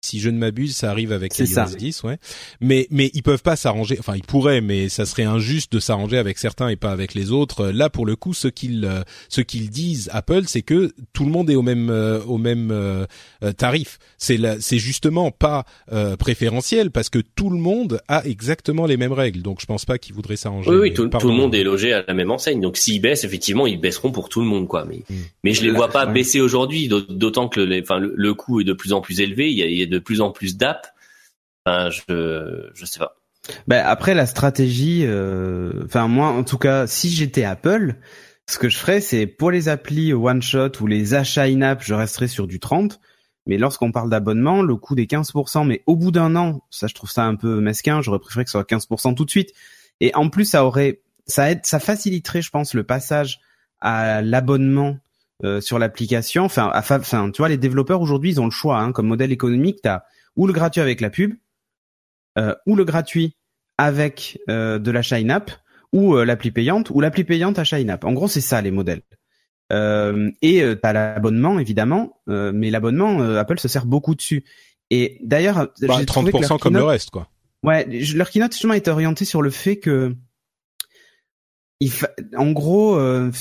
Si 0.04 0.20
je 0.20 0.32
ne 0.32 0.38
m'abuse, 0.40 0.76
ça 0.76 0.90
arrive 0.90 1.12
avec 1.12 1.38
iOS 1.38 1.76
10, 1.78 2.04
ouais. 2.04 2.18
Mais 2.60 2.88
mais 2.90 3.12
ils 3.14 3.22
peuvent 3.22 3.44
pas 3.44 3.56
s'arranger. 3.56 3.98
Enfin, 4.00 4.16
ils 4.16 4.24
pourraient, 4.24 4.60
mais 4.60 4.90
ça 4.90 5.06
serait 5.06 5.26
injuste 5.26 5.72
de 5.74 5.80
s'arranger 5.80 6.18
avec 6.18 6.40
certains 6.40 6.70
et 6.70 6.76
pas 6.76 6.92
avec 6.92 7.14
les 7.14 7.32
autres. 7.32 7.68
Là, 7.68 7.92
pour 7.92 8.08
le 8.08 8.16
coup, 8.16 8.34
ce 8.34 8.48
qu'ils 8.48 8.86
euh, 8.86 9.04
ce 9.30 9.42
qu'ils 9.42 9.70
disent 9.70 10.10
Apple, 10.12 10.44
c'est 10.48 10.64
que 10.64 10.92
tout 11.14 11.24
le 11.24 11.30
monde 11.30 11.52
est 11.52 11.56
au 11.56 11.62
même 11.62 11.92
euh, 11.92 12.20
au 12.24 12.40
même 12.40 12.72
euh, 12.72 13.06
tarif. 13.58 14.00
C'est 14.18 14.40
c'est 14.60 14.80
justement 14.80 15.30
pas 15.30 15.66
préférentiel 16.18 16.90
parce 16.90 17.10
que 17.10 17.20
tout 17.20 17.52
le 17.52 17.60
monde 17.60 18.02
a 18.08 18.26
exactement 18.26 18.88
les 18.88 18.98
mêmes 18.98 19.14
règles. 19.14 19.42
Donc, 19.42 19.62
je 19.62 19.68
pense 19.68 19.86
pas 19.86 19.98
qu'ils 20.00 20.16
voudraient 20.16 20.36
s'arranger. 20.36 20.70
Oui, 20.70 20.78
oui, 20.78 20.94
tout, 20.94 21.04
le 21.04 21.34
monde 21.34 21.54
est 21.54 21.64
logé 21.64 21.94
à 21.94 22.04
la 22.08 22.14
même 22.14 22.32
enseigne. 22.32 22.60
Donc, 22.60 22.78
s'ils 22.78 23.02
baissent, 23.02 23.24
effectivement, 23.24 23.68
ils 23.68 23.80
baisseront 23.80 24.12
pour 24.12 24.30
tout 24.30 24.42
le 24.42 24.48
monde, 24.48 24.68
quoi. 24.68 24.86
Mais 24.86 25.04
mm. 25.10 25.16
mais 25.44 25.54
je 25.54 25.64
les 25.64 25.72
vois 25.72 25.90
pas 25.90 26.06
baisser 26.06 26.42
aujourd'hui, 26.42 26.88
d'autant 26.88 27.48
que 27.48 27.60
le, 27.60 27.82
enfin, 27.82 28.00
le, 28.00 28.34
coût 28.34 28.62
est 28.62 28.64
de 28.64 28.74
plus 28.74 28.94
en 28.94 29.02
plus 29.02 29.20
élevé. 29.20 29.52
Il 29.52 29.58
y 29.58 29.64
a, 29.64 29.66
il 29.68 29.78
y 29.78 29.84
a 29.84 29.91
de 29.92 30.00
plus 30.00 30.22
en 30.22 30.32
plus 30.32 30.58
d'apps. 30.58 30.90
Enfin, 31.66 31.90
je 31.90 32.70
je 32.74 32.86
sais 32.86 33.00
pas. 33.00 33.18
Ben 33.68 33.84
après 33.86 34.14
la 34.14 34.26
stratégie, 34.26 35.04
euh, 35.06 35.84
enfin 35.86 36.08
moi 36.08 36.28
en 36.28 36.44
tout 36.44 36.58
cas, 36.58 36.88
si 36.88 37.10
j'étais 37.10 37.44
Apple, 37.44 37.96
ce 38.48 38.58
que 38.58 38.70
je 38.70 38.78
ferais, 38.78 39.02
c'est 39.02 39.28
pour 39.28 39.52
les 39.52 39.70
applis 39.70 40.14
one 40.14 40.42
shot 40.42 40.72
ou 40.80 40.88
les 40.88 41.14
achats 41.14 41.44
in-app, 41.44 41.84
je 41.84 41.94
resterais 41.94 42.28
sur 42.28 42.48
du 42.48 42.60
30. 42.60 43.00
Mais 43.48 43.58
lorsqu'on 43.58 43.92
parle 43.92 44.10
d'abonnement, 44.10 44.62
le 44.62 44.76
coût 44.76 44.94
des 44.94 45.08
15%, 45.08 45.66
mais 45.66 45.82
au 45.88 45.96
bout 45.96 46.12
d'un 46.12 46.36
an, 46.36 46.62
ça 46.70 46.88
je 46.88 46.94
trouve 46.94 47.10
ça 47.10 47.26
un 47.26 47.36
peu 47.36 47.60
mesquin. 47.60 48.02
J'aurais 48.02 48.20
préféré 48.20 48.44
que 48.44 48.52
ce 48.52 48.58
soit 48.58 48.70
15% 48.70 49.16
tout 49.16 49.26
de 49.26 49.32
suite. 49.32 49.52
Et 50.00 50.14
en 50.16 50.30
plus, 50.30 50.46
ça 50.46 50.66
aurait, 50.66 51.02
ça 51.26 51.50
aide, 51.50 51.62
ça 51.64 51.80
faciliterait, 51.80 52.42
je 52.42 52.52
pense, 52.52 52.74
le 52.74 52.84
passage 52.84 53.40
à 53.80 54.22
l'abonnement 54.22 54.98
euh, 55.44 55.62
sur 55.62 55.80
l'application. 55.80 56.44
Enfin, 56.44 56.72
enfin, 56.74 57.32
tu 57.32 57.38
vois, 57.40 57.50
les 57.50 57.58
développeurs 57.58 58.02
aujourd'hui, 58.02 58.32
ils 58.32 58.42
ont 58.42 58.46
le 58.46 58.52
choix. 58.52 58.80
Hein, 58.80 58.92
comme 58.92 59.08
modèle 59.08 59.32
économique, 59.32 59.80
t'as 59.82 60.04
ou 60.36 60.48
le 60.48 60.54
gratuit 60.54 60.82
avec 60.82 61.02
la 61.02 61.10
pub, 61.10 61.34
euh, 62.38 62.56
ou 62.66 62.76
le 62.76 62.86
gratuit 62.86 63.36
avec 63.78 64.40
euh, 64.50 64.80
de 64.80 64.92
l'achat 64.92 65.18
in-app, 65.18 65.52
ou 65.94 66.16
l'appli 66.16 66.52
payante, 66.52 66.90
ou 66.92 67.02
l'appli 67.02 67.24
payante 67.24 67.60
achat 67.60 67.78
in-app. 67.78 68.06
En 68.06 68.14
gros, 68.14 68.28
c'est 68.28 68.42
ça 68.42 68.62
les 68.62 68.72
modèles. 68.72 69.02
et 69.72 70.64
t'as 70.82 70.94
l'abonnement 70.94 71.60
évidemment, 71.60 72.22
mais 72.28 72.70
l'abonnement, 72.70 73.22
Apple 73.22 73.60
se 73.60 73.68
sert 73.68 73.86
beaucoup 73.86 74.16
dessus. 74.16 74.46
Et 74.90 75.18
d'ailleurs, 75.22 75.70
bah, 75.82 76.02
30% 76.02 76.60
comme 76.60 76.76
le 76.76 76.84
reste, 76.84 77.10
quoi. 77.10 77.28
Ouais, 77.64 77.86
leur 78.16 78.30
keynote 78.30 78.54
justement 78.54 78.74
est 78.74 78.88
orienté 78.88 79.26
sur 79.26 79.42
le 79.42 79.50
fait 79.52 79.78
que 79.78 80.16
en 82.38 82.52
gros, 82.52 82.96
euh, 82.96 83.32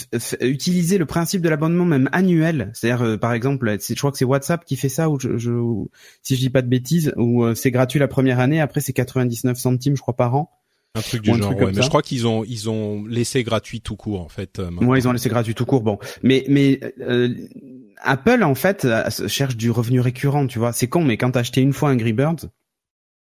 utiliser 0.41 0.99
le 0.99 1.07
principe 1.07 1.43
de 1.43 1.49
l'abonnement 1.49 1.85
même 1.85 2.09
annuel, 2.13 2.71
c'est-à-dire 2.75 3.05
euh, 3.05 3.17
par 3.17 3.33
exemple, 3.33 3.77
je 3.79 3.95
crois 3.95 4.11
que 4.11 4.19
c'est 4.19 4.25
WhatsApp 4.25 4.65
qui 4.65 4.77
fait 4.77 4.89
ça, 4.89 5.11
ou 5.11 5.19
je, 5.21 5.29
si 6.23 6.37
je 6.37 6.41
dis 6.41 6.51
pas 6.51 6.63
de 6.63 6.69
bêtises, 6.69 7.13
où 7.17 7.45
euh, 7.45 7.55
c'est 7.55 7.71
gratuit 7.71 7.99
la 7.99 8.09
première 8.09 8.41
année, 8.41 8.61
après 8.61 8.81
c'est 8.81 8.93
99 8.93 9.59
centimes, 9.59 9.97
je 9.97 10.01
crois 10.01 10.17
par 10.17 10.35
an. 10.35 10.51
Un 10.95 11.03
truc 11.03 11.23
du 11.23 11.33
genre, 11.37 11.55
ouais. 11.55 11.73
mais 11.73 11.83
je 11.83 11.89
crois 11.89 12.03
qu'ils 12.03 12.27
ont 12.27 12.43
ils 12.45 12.69
ont 12.69 13.05
laissé 13.05 13.45
gratuit 13.45 13.81
tout 13.81 13.95
court 13.95 14.21
en 14.23 14.29
fait. 14.29 14.59
Moi, 14.59 14.99
ils 14.99 15.07
ont 15.07 15.13
laissé 15.13 15.29
gratuit 15.29 15.55
tout 15.55 15.65
court. 15.65 15.83
Bon, 15.83 16.01
mais 16.25 16.45
mais 16.49 16.81
Apple 18.03 18.43
en 18.43 18.57
fait 18.57 18.89
cherche 19.29 19.57
du 19.57 19.71
revenu 19.71 20.01
récurrent, 20.01 20.49
tu 20.49 20.59
vois. 20.59 20.73
C'est 20.73 20.89
con, 20.89 21.05
mais 21.05 21.17
quand 21.17 21.31
t'as 21.31 21.41
acheté 21.41 21.61
une 21.61 21.73
fois 21.73 21.91
un 21.91 21.97
Birds, 21.97 22.47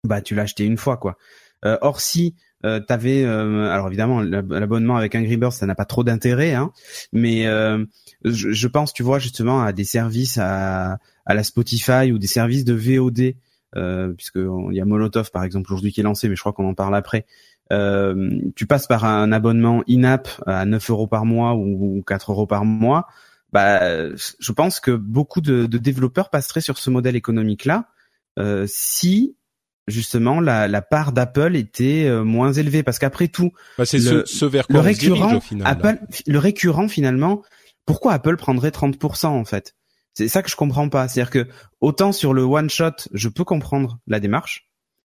bah 0.04 0.22
tu 0.22 0.34
l'as 0.34 0.44
acheté 0.44 0.66
une 0.66 0.78
fois 0.78 0.98
quoi. 0.98 1.20
or 1.64 2.02
si 2.02 2.34
euh, 2.66 2.80
t'avais 2.80 3.24
euh, 3.24 3.70
alors 3.72 3.88
évidemment 3.88 4.22
l'abonnement 4.22 4.98
avec 4.98 5.16
Angry 5.16 5.38
Birds 5.38 5.54
ça 5.54 5.66
n'a 5.66 5.76
pas 5.76 5.86
trop 5.86 6.04
d'intérêt 6.04 6.54
hein, 6.54 6.72
mais 7.14 7.48
euh, 7.48 7.86
je, 8.26 8.52
je, 8.52 8.68
pense 8.68 8.92
tu 8.92 9.02
vois 9.02 9.18
justement 9.18 9.62
à 9.62 9.72
des 9.72 9.86
services 9.86 10.38
à, 10.38 10.98
à 11.26 11.34
la 11.34 11.44
Spotify 11.44 12.12
ou 12.12 12.18
des 12.18 12.28
services 12.28 12.66
de 12.66 12.74
VOD 12.74 13.36
euh, 13.78 14.12
puisque 14.14 14.40
il 14.40 14.76
y 14.76 14.82
a 14.82 14.86
Molotov 14.86 15.32
par 15.32 15.44
exemple 15.44 15.72
aujourd'hui 15.72 15.94
qui 15.94 16.02
est 16.02 16.04
lancé 16.04 16.28
mais 16.28 16.36
je 16.36 16.42
crois 16.42 16.54
qu'on 16.54 16.68
en 16.68 16.74
parle 16.74 16.96
après. 16.96 17.26
Euh, 17.72 18.42
tu 18.56 18.66
passes 18.66 18.88
par 18.88 19.06
un 19.06 19.32
abonnement 19.32 19.84
in-app 19.88 20.28
à 20.48 20.66
9 20.66 20.90
euros 20.90 21.06
par 21.06 21.24
mois 21.26 21.54
ou, 21.54 22.04
4 22.06 22.32
euros 22.32 22.48
par 22.48 22.66
mois. 22.66 23.08
Bah 23.54 24.10
je 24.16 24.52
pense 24.52 24.80
que 24.80 24.92
beaucoup 24.92 25.40
de, 25.40 25.66
de 25.66 25.78
développeurs 25.78 26.30
passeraient 26.30 26.62
sur 26.62 26.78
ce 26.78 26.90
modèle 26.90 27.16
économique 27.16 27.66
là 27.66 27.90
euh, 28.40 28.66
si 28.68 29.36
justement 29.90 30.40
la, 30.40 30.68
la 30.68 30.82
part 30.82 31.12
d'Apple 31.12 31.56
était 31.56 32.06
euh, 32.06 32.24
moins 32.24 32.54
élevée. 32.54 32.84
Parce 32.84 33.00
qu'après 33.00 33.28
tout 33.28 33.52
bah, 33.78 33.86
c'est 33.86 34.00
le, 34.00 34.26
ce, 34.26 34.46
vers 34.46 34.68
quoi 34.68 34.76
le 34.76 34.82
récurrent 34.82 35.36
au 35.38 35.42
final, 35.42 35.68
Apple 35.68 36.00
le 36.28 36.40
récurrent 36.40 36.88
finalement 36.88 37.44
pourquoi 37.86 38.14
Apple 38.14 38.38
prendrait 38.38 38.70
30% 38.70 39.28
en 39.28 39.46
fait? 39.46 39.76
C'est 40.14 40.28
ça 40.28 40.44
que 40.44 40.50
je 40.50 40.56
comprends 40.56 40.90
pas. 40.90 41.08
C'est-à-dire 41.08 41.32
que 41.32 41.48
autant 41.82 42.12
sur 42.12 42.34
le 42.34 42.44
one 42.44 42.70
shot 42.70 42.92
je 43.14 43.30
peux 43.30 43.44
comprendre 43.44 44.00
la 44.08 44.20
démarche 44.20 44.69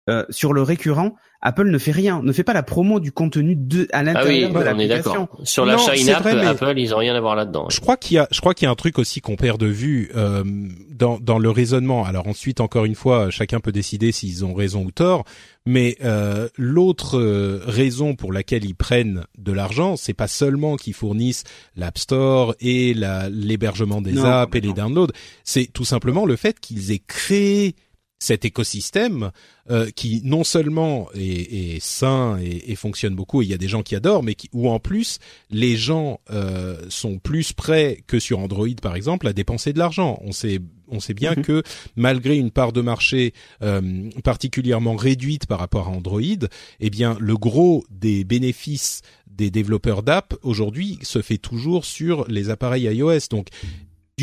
euh, 0.09 0.25
sur 0.29 0.53
le 0.53 0.61
récurrent 0.61 1.15
Apple 1.45 1.69
ne 1.69 1.77
fait 1.77 1.91
rien, 1.91 2.21
ne 2.23 2.31
fait 2.31 2.45
pas 2.45 2.53
la 2.53 2.63
promo 2.63 3.01
du 3.01 3.11
contenu 3.11 3.55
de 3.57 3.85
à 3.91 4.01
l'intérieur 4.01 4.49
ah 4.49 4.57
oui, 4.57 4.59
de 4.59 4.65
l'application. 4.65 5.27
Sur 5.43 5.65
la 5.65 5.73
in-app, 5.73 6.25
Apple, 6.25 6.73
ils 6.77 6.95
ont 6.95 6.97
rien 6.97 7.13
à 7.13 7.19
voir 7.19 7.35
là-dedans. 7.35 7.67
Je 7.69 7.81
crois 7.81 7.97
qu'il 7.97 8.15
y 8.15 8.17
a, 8.17 8.29
je 8.31 8.39
crois 8.39 8.53
qu'il 8.53 8.65
y 8.65 8.69
a 8.69 8.71
un 8.71 8.75
truc 8.75 8.97
aussi 8.97 9.19
qu'on 9.19 9.35
perd 9.35 9.59
de 9.59 9.67
vue 9.67 10.09
euh, 10.15 10.43
dans 10.89 11.19
dans 11.19 11.39
le 11.39 11.49
raisonnement. 11.49 12.05
Alors 12.05 12.27
ensuite, 12.27 12.61
encore 12.61 12.85
une 12.85 12.95
fois, 12.95 13.29
chacun 13.29 13.59
peut 13.59 13.73
décider 13.73 14.13
s'ils 14.13 14.45
ont 14.45 14.53
raison 14.53 14.85
ou 14.85 14.91
tort. 14.91 15.25
Mais 15.65 15.97
euh, 16.03 16.47
l'autre 16.57 17.19
euh, 17.19 17.61
raison 17.65 18.15
pour 18.15 18.31
laquelle 18.31 18.63
ils 18.63 18.75
prennent 18.75 19.25
de 19.37 19.51
l'argent, 19.51 19.97
c'est 19.97 20.13
pas 20.13 20.27
seulement 20.29 20.77
qu'ils 20.77 20.93
fournissent 20.93 21.43
l'App 21.75 21.97
Store 21.97 22.55
et 22.61 22.93
l'hébergement 22.93 24.01
des 24.01 24.17
apps 24.23 24.55
et 24.55 24.61
les 24.61 24.71
downloads. 24.71 25.11
C'est 25.43 25.71
tout 25.71 25.85
simplement 25.85 26.25
le 26.25 26.37
fait 26.37 26.59
qu'ils 26.61 26.91
aient 26.91 27.03
créé 27.05 27.75
cet 28.23 28.45
écosystème 28.45 29.31
euh, 29.69 29.89
qui 29.93 30.21
non 30.23 30.45
seulement 30.45 31.09
est, 31.13 31.75
est 31.75 31.83
sain 31.83 32.39
et, 32.41 32.71
et, 32.71 32.75
fonctionne 32.75 33.15
beaucoup, 33.15 33.41
et 33.41 33.45
il 33.45 33.51
y 33.51 33.53
a 33.53 33.57
des 33.57 33.67
gens 33.67 33.83
qui 33.83 33.95
adorent, 33.97 34.23
mais 34.23 34.33
qui, 34.33 34.49
où 34.53 34.69
en 34.69 34.79
plus 34.79 35.19
les 35.49 35.75
gens 35.75 36.21
euh, 36.31 36.77
sont 36.87 37.19
plus 37.19 37.51
prêts 37.51 38.01
que 38.07 38.19
sur 38.19 38.39
Android 38.39 38.75
par 38.81 38.95
exemple 38.95 39.27
à 39.27 39.33
dépenser 39.33 39.73
de 39.73 39.79
l'argent. 39.79 40.19
On 40.21 40.31
sait 40.31 40.59
on 40.87 41.01
sait 41.01 41.13
bien 41.13 41.33
Mhm. 41.35 41.43
que 41.43 41.63
malgré 41.97 42.37
une 42.37 42.51
part 42.51 42.71
de 42.71 42.79
marché 42.81 43.33
euh, 43.61 44.09
particulièrement 44.23 44.95
réduite 44.95 45.45
par 45.45 45.59
rapport 45.59 45.87
à 45.87 45.91
Android, 45.91 46.21
eh 46.79 46.89
bien 46.89 47.17
le 47.19 47.35
gros 47.35 47.83
des 47.89 48.23
bénéfices 48.23 49.01
des 49.27 49.51
développeurs 49.51 50.03
d'app 50.03 50.33
aujourd'hui 50.43 50.99
se 51.01 51.21
fait 51.21 51.39
toujours 51.39 51.83
sur 51.83 52.25
les 52.29 52.49
appareils 52.49 52.83
iOS. 52.83 53.27
Donc 53.31 53.47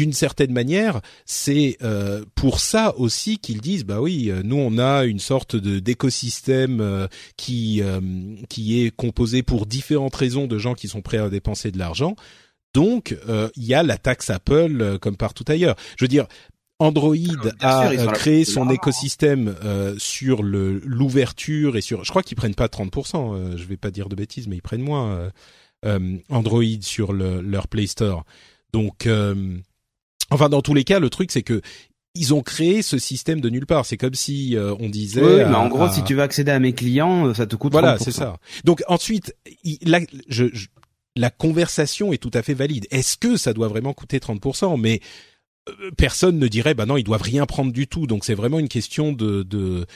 d'une 0.01 0.15
certaine 0.15 0.55
manière, 0.55 1.03
c'est 1.27 1.77
euh, 1.83 2.25
pour 2.35 2.61
ça 2.61 2.97
aussi 2.97 3.37
qu'ils 3.37 3.61
disent 3.61 3.85
bah 3.85 4.01
oui, 4.01 4.31
euh, 4.31 4.41
nous 4.43 4.57
on 4.57 4.79
a 4.79 5.05
une 5.05 5.19
sorte 5.19 5.57
de 5.57 5.79
d'écosystème 5.79 6.81
euh, 6.81 7.07
qui 7.37 7.83
euh, 7.83 8.01
qui 8.49 8.83
est 8.83 8.97
composé 8.97 9.43
pour 9.43 9.67
différentes 9.67 10.17
raisons 10.17 10.47
de 10.47 10.57
gens 10.57 10.73
qui 10.73 10.89
sont 10.89 11.03
prêts 11.03 11.19
à 11.19 11.29
dépenser 11.29 11.71
de 11.71 11.79
l'argent. 11.79 12.17
Donc 12.73 13.15
euh, 13.29 13.51
il 13.57 13.65
y 13.65 13.75
a 13.75 13.83
la 13.83 13.99
taxe 13.99 14.31
Apple 14.31 14.79
euh, 14.81 14.97
comme 14.99 15.19
partout 15.19 15.45
ailleurs. 15.49 15.77
Je 15.99 16.05
veux 16.05 16.09
dire 16.09 16.27
Android 16.79 17.15
bien 17.15 17.53
a 17.61 17.95
créé 18.15 18.47
son 18.47 18.71
écosystème 18.71 19.55
euh, 19.63 19.95
sur 19.99 20.43
le 20.43 20.81
l'ouverture 20.87 21.77
et 21.77 21.83
sur 21.83 22.05
je 22.05 22.11
crois 22.11 22.23
qu'ils 22.23 22.39
prennent 22.39 22.55
pas 22.55 22.69
30% 22.69 23.35
euh, 23.35 23.57
je 23.59 23.65
vais 23.65 23.77
pas 23.77 23.91
dire 23.91 24.09
de 24.09 24.15
bêtises 24.15 24.49
mais 24.49 24.57
ils 24.57 24.63
prennent 24.63 24.81
moins 24.81 25.11
euh, 25.11 25.31
euh, 25.85 26.17
Android 26.31 26.81
sur 26.81 27.13
le, 27.13 27.43
leur 27.43 27.69
Play 27.69 27.87
Store. 27.87 28.25
Donc 28.73 29.07
euh, 29.07 29.59
enfin 30.31 30.49
dans 30.49 30.63
tous 30.63 30.75
les 30.75 30.85
cas 30.85 30.99
le 31.01 31.11
truc 31.11 31.31
c'est 31.33 31.43
que 31.43 31.61
ils 32.17 32.35
ont 32.35 32.43
créé 32.43 32.83
ce 32.83 32.99
système 32.99 33.41
de 33.41 33.49
nulle 33.51 33.67
part. 33.67 33.87
C'est 33.87 33.97
comme 33.97 34.15
si 34.15 34.57
euh, 34.57 34.75
on 34.81 34.89
disait. 34.89 35.23
Oui, 35.23 35.37
mais 35.49 35.55
en 35.55 35.69
gros, 35.69 35.85
à- 35.85 35.93
si 35.93 36.03
tu 36.03 36.15
veux 36.17 36.23
accéder 36.23 36.51
à 36.51 36.59
mes 36.59 36.73
clients, 36.73 37.29
euh, 37.29 37.35
ça 37.35 37.47
te 37.47 37.55
coûte 37.55 37.71
voilà, 37.71 37.97
30%. 37.99 38.03
c'est 38.05 38.11
ça. 38.11 38.37
Donc 38.65 38.83
ensuite, 38.89 39.33
il- 39.63 39.79
je, 40.29 40.47
je- 40.53 40.67
la 41.15 41.31
conversation 41.31 42.13
est 42.13 42.19
tout 42.19 42.33
à 42.35 42.43
fait 42.43 42.55
valide. 42.55 42.89
Est-ce 42.91 43.17
que 43.17 43.37
ça 43.37 43.53
doit 43.53 43.69
vraiment 43.69 43.93
coûter 43.93 44.19
30% 44.19 44.77
Mais 44.77 45.01
euh, 45.69 45.93
personne 45.97 46.41
ne 46.41 46.49
dirait, 46.49 46.75
bah 46.75 46.85
non, 46.85 46.97
ils 46.97 47.05
doivent 47.05 47.23
rien 47.23 47.47
prendre 47.47 47.71
du 47.73 47.87
tout. 47.87 48.09
Donc 48.09 48.25
c'est 48.25 48.35
vraiment 48.35 48.59
une 48.59 48.69
question 48.69 49.13
de 49.13 49.45
de 49.45 49.87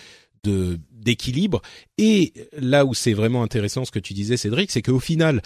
de- 0.44 0.78
d'équilibre. 0.92 1.62
Et 1.98 2.32
là 2.56 2.84
où 2.84 2.94
c'est 2.94 3.12
vraiment 3.12 3.42
intéressant 3.42 3.84
ce 3.84 3.90
que 3.90 3.98
tu 3.98 4.14
disais, 4.14 4.36
Cédric, 4.36 4.70
c'est 4.70 4.82
qu'au 4.82 5.00
final, 5.00 5.42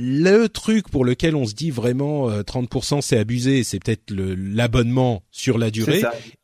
le 0.00 0.48
truc 0.48 0.88
pour 0.88 1.04
lequel 1.04 1.36
on 1.36 1.44
se 1.44 1.54
dit 1.54 1.70
vraiment 1.70 2.30
euh, 2.30 2.42
30% 2.42 3.00
c'est 3.00 3.18
abusé, 3.18 3.64
c'est 3.64 3.78
peut-être 3.78 4.10
l'abonnement 4.10 5.22
sur 5.30 5.58
la 5.58 5.70
durée. 5.70 6.02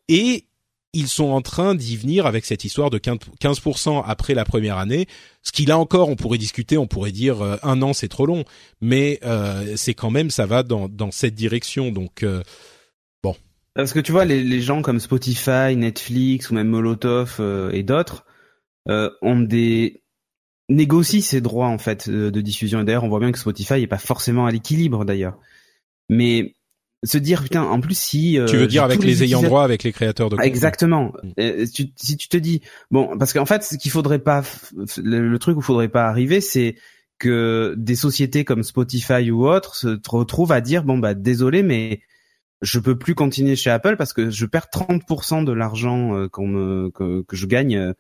Et 0.09 0.45
ils 0.93 1.09
sont 1.09 1.27
en 1.27 1.43
train 1.43 1.75
d'y 1.75 1.97
venir 1.97 2.27
avec 2.27 2.45
cette 2.45 2.65
histoire 2.65 2.91
de 2.91 2.99
15 2.99 3.19
15% 3.41 4.03
après 4.07 4.35
la 4.35 4.45
première 4.45 4.79
année. 4.79 5.07
Ce 5.43 5.53
qui 5.53 5.67
là 5.67 5.79
encore, 5.79 6.09
on 6.09 6.17
pourrait 6.17 6.39
discuter, 6.39 6.79
on 6.79 6.87
pourrait 6.87 7.13
dire 7.13 7.43
euh, 7.43 7.57
un 7.63 7.83
an 7.83 7.93
c'est 7.93 8.09
trop 8.09 8.27
long, 8.27 8.45
mais 8.81 9.19
euh, 9.25 9.75
c'est 9.77 9.95
quand 9.95 10.11
même 10.11 10.31
ça 10.31 10.47
va 10.47 10.63
dans 10.63 10.89
dans 10.89 11.11
cette 11.11 11.35
direction. 11.35 11.91
Donc 11.91 12.23
euh, 12.23 12.43
Parce 13.77 13.93
que 13.93 14.01
tu 14.01 14.11
vois, 14.11 14.25
les, 14.25 14.43
les 14.43 14.63
gens 14.63 14.81
comme 14.81 14.99
Spotify, 15.01 15.77
Netflix 15.77 16.49
ou 16.49 16.55
même 16.55 16.69
Molotov 16.69 17.37
euh, 17.41 17.71
et 17.73 17.83
d'autres 17.83 18.25
euh, 18.89 19.11
ont 19.21 19.39
des 19.39 20.03
négocient 20.69 21.21
ces 21.23 21.41
droits 21.41 21.69
en 21.69 21.79
fait 21.79 22.09
de, 22.09 22.31
de 22.31 22.41
diffusion. 22.41 22.81
Et 22.81 22.85
d'ailleurs, 22.85 23.05
on 23.05 23.09
voit 23.09 23.21
bien 23.21 23.33
que 23.33 23.39
Spotify 23.39 23.75
est 23.75 23.87
pas 23.87 23.99
forcément 23.99 24.47
à 24.47 24.51
l'équilibre 24.51 25.05
d'ailleurs. 25.05 25.39
Mais 26.09 26.55
se 27.05 27.19
dire 27.19 27.43
putain, 27.43 27.63
en 27.63 27.81
plus 27.81 27.97
si 27.97 28.39
euh, 28.39 28.47
tu 28.47 28.57
veux 28.57 28.67
dire 28.67 28.83
avec 28.85 29.03
les 29.03 29.23
ayants 29.23 29.43
droit, 29.43 29.63
avec 29.65 29.83
les 29.83 29.93
créateurs 29.93 30.31
de 30.31 30.37
contenu. 30.37 30.49
Exactement. 30.49 31.13
Mm. 31.23 31.31
Euh, 31.41 31.67
tu- 31.73 31.93
si 31.97 32.17
tu 32.17 32.29
te 32.29 32.37
dis 32.37 32.63
bon, 32.91 33.17
parce 33.19 33.33
qu'en 33.33 33.47
fait, 33.47 33.63
ce 33.63 33.77
qu'il 33.77 33.91
faudrait 33.91 34.19
pas, 34.19 34.43
le, 34.97 35.29
le 35.29 35.39
truc 35.39 35.57
où 35.57 35.61
faudrait 35.61 35.89
pas 35.89 36.07
arriver, 36.09 36.41
c'est 36.41 36.77
que 37.19 37.75
des 37.79 37.97
sociétés 37.97 38.45
comme 38.45 38.63
Spotify 38.63 39.31
ou 39.31 39.49
autres 39.49 39.75
se 39.75 39.99
retrouvent 40.09 40.53
à 40.53 40.61
dire 40.61 40.85
bon 40.85 40.99
bah 40.99 41.15
désolé, 41.15 41.63
mais 41.63 42.01
je 42.63 42.79
peux 42.79 42.99
plus 42.99 43.15
continuer 43.15 43.57
chez 43.57 43.71
Apple 43.71 43.97
parce 43.97 44.13
que 44.13 44.31
je 44.31 44.47
perds 44.47 44.67
30% 44.73 45.45
de 45.45 45.53
l'argent 45.53 46.15
euh, 46.15 46.29
qu'on 46.29 46.47
me 46.49 46.91
que, 46.91 47.23
que 47.23 47.37
je 47.37 47.47
gagne 47.47 47.77
euh, 47.77 47.93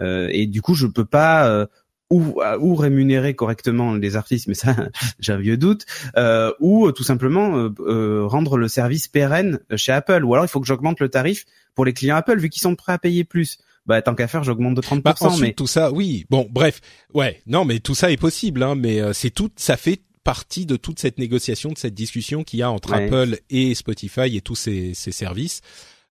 euh, 0.00 0.28
et 0.32 0.46
du 0.46 0.60
coup 0.62 0.74
je 0.74 0.86
peux 0.86 1.04
pas 1.04 1.48
euh, 1.48 1.66
ou, 2.10 2.40
ou 2.60 2.74
rémunérer 2.74 3.34
correctement 3.34 3.94
les 3.94 4.16
artistes, 4.16 4.46
mais 4.46 4.54
ça 4.54 4.74
j'ai 5.20 5.32
un 5.32 5.38
vieux 5.38 5.56
doute, 5.56 5.86
euh, 6.16 6.52
ou 6.60 6.86
euh, 6.86 6.92
tout 6.92 7.02
simplement 7.04 7.56
euh, 7.56 7.70
euh, 7.80 8.26
rendre 8.26 8.56
le 8.56 8.68
service 8.68 9.08
pérenne 9.08 9.60
chez 9.76 9.92
Apple, 9.92 10.24
ou 10.24 10.34
alors 10.34 10.44
il 10.44 10.48
faut 10.48 10.60
que 10.60 10.66
j'augmente 10.66 11.00
le 11.00 11.08
tarif 11.08 11.44
pour 11.74 11.84
les 11.84 11.92
clients 11.92 12.16
Apple 12.16 12.38
vu 12.38 12.50
qu'ils 12.50 12.62
sont 12.62 12.74
prêts 12.76 12.92
à 12.92 12.98
payer 12.98 13.24
plus. 13.24 13.58
Bah 13.86 14.00
tant 14.00 14.14
qu'à 14.14 14.28
faire, 14.28 14.44
j'augmente 14.44 14.74
de 14.74 14.80
30%, 14.80 15.02
Bah, 15.02 15.14
ensuite, 15.20 15.42
mais 15.42 15.52
tout 15.52 15.66
ça, 15.66 15.92
oui. 15.92 16.24
Bon, 16.30 16.48
bref, 16.50 16.80
ouais, 17.12 17.42
non, 17.46 17.66
mais 17.66 17.80
tout 17.80 17.94
ça 17.94 18.10
est 18.10 18.16
possible, 18.16 18.62
hein, 18.62 18.74
mais 18.76 19.00
euh, 19.00 19.12
c'est 19.12 19.30
tout, 19.30 19.50
ça 19.56 19.76
fait 19.76 20.00
partie 20.22 20.64
de 20.64 20.76
toute 20.76 20.98
cette 20.98 21.18
négociation, 21.18 21.70
de 21.70 21.76
cette 21.76 21.92
discussion 21.94 22.44
qu'il 22.44 22.60
y 22.60 22.62
a 22.62 22.70
entre 22.70 22.92
Ouais. 22.92 23.04
Apple 23.04 23.38
et 23.50 23.74
Spotify 23.74 24.34
et 24.34 24.40
tous 24.40 24.54
ces, 24.54 24.94
ces 24.94 25.12
services, 25.12 25.60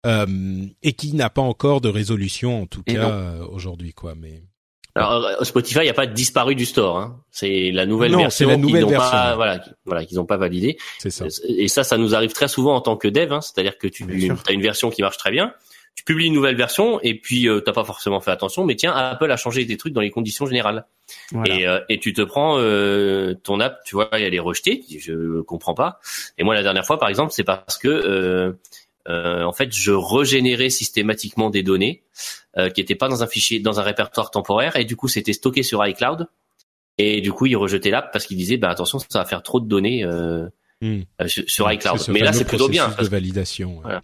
euh, 0.06 0.68
et 0.84 0.94
qui 0.94 1.14
n'a 1.16 1.32
pas 1.32 1.42
encore 1.42 1.82
de 1.82 1.90
résolution, 1.90 2.62
en 2.62 2.66
tout 2.68 2.84
Et 2.86 2.94
cas 2.94 3.10
euh, 3.10 3.44
aujourd'hui, 3.48 3.94
quoi. 3.94 4.14
Mais 4.16 4.44
Alors 4.96 5.26
euh, 5.26 5.44
Spotify 5.44 5.86
n'a 5.88 5.94
pas 5.94 6.06
disparu 6.06 6.54
du 6.56 6.66
store. 6.66 6.98
Hein. 6.98 7.20
C'est 7.32 7.72
la 7.72 7.86
nouvelle 7.86 8.12
Non, 8.12 8.20
version 8.20 8.48
qu'ils 8.62 8.80
n'ont 8.82 8.92
pas, 8.92 9.36
voilà, 9.36 9.60
qui- 9.60 9.70
voilà, 9.86 10.06
qu'ils 10.06 10.18
n'ont 10.18 10.26
pas 10.26 10.38
validée. 10.38 10.78
c'est 11.00 11.10
ça. 11.10 11.26
Et 11.48 11.68
ça, 11.68 11.84
ça 11.84 11.98
nous 11.98 12.14
arrive 12.14 12.32
très 12.34 12.48
souvent 12.48 12.76
en 12.76 12.82
tant 12.82 12.96
que 12.98 13.08
dev. 13.08 13.32
Hein. 13.34 13.42
C'est-à-dire 13.42 13.78
que 13.78 13.88
tu 13.88 14.04
as 14.48 14.52
une 14.52 14.62
version 14.62 14.90
qui 14.92 15.02
marche 15.02 15.18
très 15.18 15.32
bien, 15.32 15.54
tu 15.96 16.04
publies 16.04 16.26
une 16.28 16.34
nouvelle 16.34 16.56
version 16.56 17.00
et 17.02 17.16
puis 17.20 17.48
euh, 17.48 17.60
t'as 17.60 17.72
pas 17.74 17.84
forcément 17.84 18.20
fait 18.20 18.32
attention, 18.32 18.66
mais 18.66 18.76
tiens, 18.76 18.94
Apple 18.94 19.32
a 19.32 19.38
changé 19.38 19.64
des 19.66 19.78
trucs 19.78 19.94
dans 19.94 20.02
les 20.02 20.10
conditions 20.12 20.46
générales. 20.48 20.86
voilà. 21.32 21.54
Et, 21.56 21.68
euh, 21.68 21.80
et 21.90 22.00
tu 22.00 22.14
te 22.14 22.22
prends 22.22 22.58
euh, 22.60 23.34
ton 23.44 23.60
app, 23.60 23.80
tu 23.86 23.96
vois, 23.96 24.10
elle 24.12 24.34
est 24.34 24.40
rejetée. 24.40 24.84
Je 25.00 25.42
comprends 25.42 25.74
pas. 25.76 26.00
Et 26.38 26.44
moi, 26.44 26.54
la 26.56 26.64
dernière 26.64 26.86
fois, 26.86 26.98
par 27.00 27.10
exemple, 27.10 27.32
c'est 27.32 27.44
parce 27.44 27.78
que 27.78 27.88
euh, 27.88 28.04
euh, 28.04 28.54
en 29.08 29.52
fait, 29.54 29.74
je 29.74 29.92
régénérais 29.92 30.70
systématiquement 30.70 31.50
des 31.50 31.64
données 31.64 32.04
euh, 32.58 32.70
qui 32.70 32.80
étaient 32.82 32.96
pas 32.96 33.10
dans 33.10 33.24
un 33.24 33.28
fichier, 33.28 33.60
dans 33.60 33.80
un 33.80 33.84
répertoire 33.84 34.32
temporaire, 34.32 34.76
et 34.78 34.86
du 34.86 34.96
coup, 34.96 35.08
c'était 35.08 35.34
stocké 35.34 35.64
sur 35.64 35.86
iCloud. 35.86 36.28
Et 37.00 37.22
du 37.22 37.32
coup, 37.34 37.48
il 37.48 37.56
rejetait 37.58 37.90
l'app 37.90 38.14
parce 38.14 38.26
qu'il 38.28 38.38
disait, 38.38 38.58
bah 38.58 38.70
attention, 38.70 39.00
ça 39.00 39.20
va 39.20 39.26
faire 39.26 39.42
trop 39.42 39.60
de 39.60 39.68
données 39.68 40.04
euh, 40.06 40.48
euh, 40.84 41.02
sur, 41.28 41.72
iCloud. 41.72 41.98
ce 42.00 42.12
Mais 42.12 42.20
là, 42.20 42.32
c'est 42.34 42.46
plutôt 42.46 42.70
bien. 42.70 42.90
parce 42.92 43.08
de 43.08 43.12
validation. 43.12 43.80
Voilà. 43.82 44.04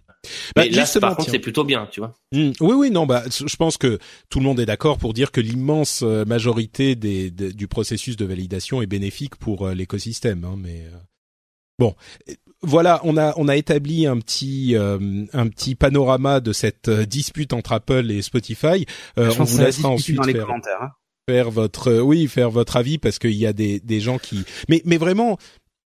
Bah, 0.56 0.62
mais 0.64 0.70
là, 0.70 0.84
par 1.00 1.16
contre, 1.16 1.30
c'est 1.30 1.38
plutôt 1.38 1.62
bien, 1.64 1.88
tu 1.90 2.00
vois. 2.00 2.14
Hmm, 2.32 2.50
Oui, 2.60 2.74
oui, 2.74 2.90
non, 2.90 3.06
bah, 3.06 3.22
je 3.28 3.56
pense 3.56 3.76
que 3.78 3.98
tout 4.28 4.40
le 4.40 4.44
monde 4.44 4.58
est 4.60 4.66
d'accord 4.66 4.98
pour 4.98 5.14
dire 5.14 5.30
que 5.30 5.40
l'immense 5.40 6.02
euh, 6.02 6.24
majorité 6.24 6.96
des, 6.96 7.30
des- 7.30 7.52
du 7.52 7.68
processus 7.68 8.16
de 8.16 8.24
validation 8.24 8.82
est 8.82 8.86
bénéfique 8.86 9.36
pour 9.36 9.68
euh, 9.68 9.74
l'écosystème. 9.74 10.44
Hein, 10.44 10.56
mais 10.58 10.80
euh, 10.92 10.96
bon, 11.78 11.94
Euh, 12.28 12.34
voilà, 12.62 13.00
on 13.04 13.16
a 13.16 13.32
on 13.36 13.48
a 13.48 13.56
établi 13.56 14.06
un 14.06 14.18
petit 14.18 14.76
euh, 14.76 14.98
un 15.32 15.48
petit 15.48 15.74
panorama 15.74 16.40
de 16.40 16.52
cette 16.52 16.88
euh, 16.88 17.06
dispute 17.06 17.52
entre 17.52 17.72
Apple 17.72 18.10
et 18.10 18.22
Spotify. 18.22 18.86
Euh, 19.18 19.30
Je 19.30 19.40
on 19.40 19.44
vous 19.44 19.58
laissera 19.58 19.88
ensuite 19.88 20.16
dans 20.16 20.22
les 20.24 20.32
faire 20.34 20.46
commentaires. 20.46 20.82
hein. 20.82 20.90
faire 21.28 21.50
votre 21.50 21.88
euh, 21.88 22.00
oui 22.00 22.26
faire 22.28 22.50
votre 22.50 22.76
avis 22.76 22.98
parce 22.98 23.18
qu'il 23.18 23.32
y 23.32 23.46
a 23.46 23.52
des 23.52 23.80
des 23.80 24.00
gens 24.00 24.18
qui 24.18 24.44
mais 24.68 24.82
mais 24.84 24.96
vraiment 24.98 25.38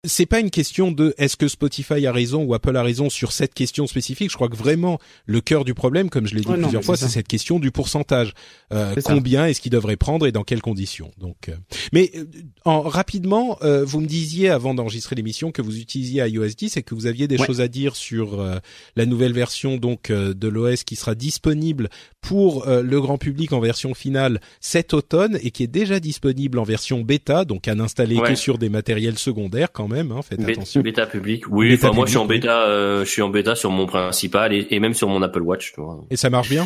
c'est 0.04 0.26
pas 0.26 0.40
une 0.40 0.50
question 0.50 0.92
de 0.92 1.14
est-ce 1.20 1.38
que 1.38 1.48
Spotify 1.48 2.08
a 2.08 2.12
raison 2.12 2.44
ou 2.44 2.56
Apple 2.56 2.76
a 2.76 2.82
raison 2.82 3.10
sur 3.12 3.32
cette 3.32 3.54
question 3.54 3.86
spécifique. 3.86 4.32
Je 4.32 4.36
crois 4.36 4.50
que 4.50 4.56
vraiment 4.56 4.98
le 5.28 5.42
cœur 5.42 5.64
du 5.64 5.76
problème, 5.76 6.10
comme 6.10 6.26
je 6.26 6.34
l'ai 6.34 6.42
dit 6.42 6.48
Ouais, 6.48 6.58
plusieurs 6.58 6.84
fois, 6.84 6.98
c'est 6.98 7.08
cette 7.08 7.28
question 7.28 7.60
du 7.60 7.70
pourcentage. 7.70 8.34
Euh, 8.74 8.96
combien 9.06 9.46
est-ce 9.46 9.62
qu'ils 9.62 9.72
devraient 9.72 9.98
prendre 9.98 10.26
et 10.26 10.32
dans 10.32 10.44
quelles 10.44 10.62
conditions. 10.64 11.12
Donc, 11.20 11.50
euh, 11.50 11.56
mais 11.94 12.12
euh, 12.16 12.26
en 12.66 12.82
rapidement, 12.82 13.60
euh, 13.62 13.86
vous 13.86 14.02
me 14.02 14.08
disiez 14.08 14.50
avant 14.50 14.74
d'enregistrer 14.74 15.16
l'émission 15.16 15.52
que 15.52 15.62
vous 15.62 15.78
utilisiez 15.78 16.24
iOS 16.28 16.48
10 16.58 16.78
et 16.78 16.82
que 16.84 16.96
vous 16.96 17.06
aviez 17.06 17.28
des 17.28 17.38
Ouais. 17.40 17.46
choses 17.46 17.62
à 17.62 17.68
dire 17.68 17.96
sur 17.96 18.40
euh, 18.40 18.58
la 18.96 19.06
nouvelle 19.06 19.34
version 19.34 19.78
donc 19.78 20.10
euh, 20.10 20.34
de 20.34 20.48
l'OS 20.48 20.84
qui 20.84 20.96
sera 20.96 21.14
disponible 21.16 21.90
pour 22.22 22.68
euh, 22.68 22.82
le 22.82 23.00
grand 23.02 23.18
public 23.18 23.52
en 23.54 23.60
version 23.60 23.94
finale 23.94 24.42
cet 24.62 24.94
automne 24.94 25.38
et 25.44 25.52
qui 25.52 25.64
est 25.64 25.68
déjà 25.68 26.00
disponible 26.00 26.58
en 26.60 26.64
version 26.64 27.02
bêta, 27.02 27.46
donc 27.46 27.68
à 27.68 27.76
n'installer 27.76 28.18
que 28.20 28.36
sur 28.36 28.58
des 28.58 28.70
matériels 28.70 29.18
secondaires 29.20 29.72
quand 29.72 29.88
même. 29.92 30.12
Hein, 30.12 30.22
faites 30.22 30.42
attention. 30.42 30.82
Bêta 30.82 31.06
public. 31.06 31.44
Oui, 31.50 31.70
Bêta 31.70 31.88
enfin, 31.88 31.96
moi, 31.96 32.06
je 32.06 32.12
suis 32.12 32.18
en 32.18 32.26
bêta, 32.26 32.64
euh, 32.64 33.06
je 33.06 33.10
suis 33.10 33.22
en 33.22 33.30
bêta 33.30 33.56
sur 33.56 33.72
mon 33.72 33.86
principal 33.86 34.54
et, 34.54 34.68
et 34.72 34.80
même 34.80 34.94
sur 34.94 35.08
mon 35.08 35.22
Apple 35.22 35.42
Watch. 35.42 35.74
Tu 35.74 35.82
vois. 35.82 36.00
Et 36.10 36.18
ça 36.18 36.30
marche 36.30 36.50
bien? 36.50 36.66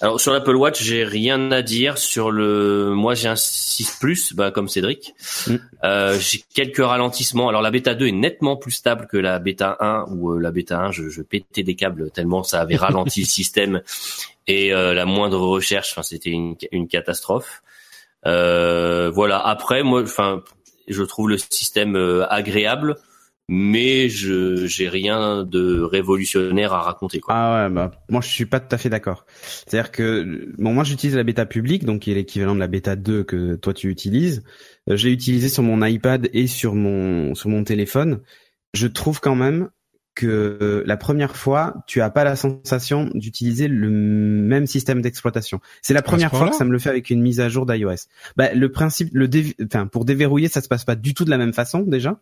Alors 0.00 0.20
sur 0.20 0.32
l'Apple 0.32 0.56
Watch, 0.56 0.82
j'ai 0.82 1.04
rien 1.04 1.52
à 1.52 1.62
dire 1.62 1.96
sur 1.96 2.32
le. 2.32 2.92
Moi, 2.92 3.14
j'ai 3.14 3.28
un 3.28 3.36
6 3.36 3.98
Plus, 4.00 4.32
bah, 4.32 4.50
comme 4.50 4.66
Cédric. 4.66 5.14
Mm. 5.46 5.56
Euh, 5.84 6.18
j'ai 6.18 6.42
quelques 6.52 6.84
ralentissements. 6.84 7.48
Alors 7.48 7.62
la 7.62 7.70
bêta 7.70 7.94
2 7.94 8.08
est 8.08 8.12
nettement 8.12 8.56
plus 8.56 8.72
stable 8.72 9.06
que 9.06 9.16
la 9.16 9.38
bêta 9.38 9.76
1 9.78 10.06
ou 10.10 10.32
euh, 10.32 10.40
la 10.40 10.50
bêta 10.50 10.80
1, 10.80 10.90
je, 10.90 11.08
je 11.08 11.22
pétais 11.22 11.62
des 11.62 11.76
câbles 11.76 12.10
tellement 12.10 12.42
ça 12.42 12.60
avait 12.60 12.74
ralenti 12.74 13.20
le 13.20 13.26
système 13.28 13.82
et 14.48 14.74
euh, 14.74 14.92
la 14.92 15.06
moindre 15.06 15.38
recherche, 15.40 15.92
enfin 15.92 16.02
c'était 16.02 16.30
une, 16.30 16.56
une 16.72 16.88
catastrophe. 16.88 17.62
Euh, 18.26 19.08
voilà. 19.10 19.38
Après, 19.38 19.84
moi, 19.84 20.02
enfin, 20.02 20.42
je 20.88 21.02
trouve 21.02 21.28
le 21.28 21.38
système 21.38 21.96
euh, 21.96 22.26
agréable, 22.28 22.96
mais 23.48 24.08
je 24.08 24.66
j'ai 24.66 24.88
rien 24.88 25.44
de 25.44 25.80
révolutionnaire 25.80 26.72
à 26.72 26.82
raconter. 26.82 27.20
Quoi. 27.20 27.34
Ah 27.34 27.64
ouais, 27.64 27.74
bah 27.74 27.90
moi 28.08 28.20
je 28.20 28.28
suis 28.28 28.46
pas 28.46 28.60
tout 28.60 28.74
à 28.74 28.78
fait 28.78 28.88
d'accord. 28.88 29.26
C'est-à-dire 29.42 29.90
que 29.90 30.52
bon, 30.58 30.72
moi 30.72 30.84
j'utilise 30.84 31.16
la 31.16 31.24
bêta 31.24 31.46
publique, 31.46 31.84
donc 31.84 32.02
qui 32.02 32.12
est 32.12 32.14
l'équivalent 32.14 32.54
de 32.54 32.60
la 32.60 32.68
bêta 32.68 32.96
2 32.96 33.24
que 33.24 33.54
toi 33.56 33.74
tu 33.74 33.88
utilises. 33.88 34.44
Euh, 34.88 34.96
je 34.96 35.08
l'ai 35.08 35.12
utilisé 35.12 35.48
sur 35.48 35.62
mon 35.62 35.84
iPad 35.84 36.28
et 36.32 36.46
sur 36.46 36.74
mon 36.74 37.34
sur 37.34 37.48
mon 37.50 37.64
téléphone. 37.64 38.20
Je 38.74 38.86
trouve 38.86 39.20
quand 39.20 39.34
même 39.34 39.68
que 40.14 40.82
la 40.86 40.96
première 40.96 41.36
fois, 41.36 41.74
tu 41.86 42.00
as 42.00 42.10
pas 42.10 42.24
la 42.24 42.36
sensation 42.36 43.10
d'utiliser 43.14 43.68
le 43.68 43.88
même 43.90 44.66
système 44.66 45.00
d'exploitation. 45.00 45.60
C'est 45.80 45.94
la 45.94 46.02
première 46.02 46.30
fois 46.30 46.50
que 46.50 46.56
ça 46.56 46.64
me 46.64 46.72
le 46.72 46.78
fait 46.78 46.90
avec 46.90 47.10
une 47.10 47.22
mise 47.22 47.40
à 47.40 47.48
jour 47.48 47.66
d'iOS. 47.66 48.08
Bah, 48.36 48.52
le 48.52 48.70
principe, 48.70 49.10
le 49.12 49.28
enfin, 49.64 49.86
pour 49.86 50.04
déverrouiller, 50.04 50.48
ça 50.48 50.60
se 50.60 50.68
passe 50.68 50.84
pas 50.84 50.96
du 50.96 51.14
tout 51.14 51.24
de 51.24 51.30
la 51.30 51.38
même 51.38 51.52
façon 51.52 51.80
déjà 51.80 52.18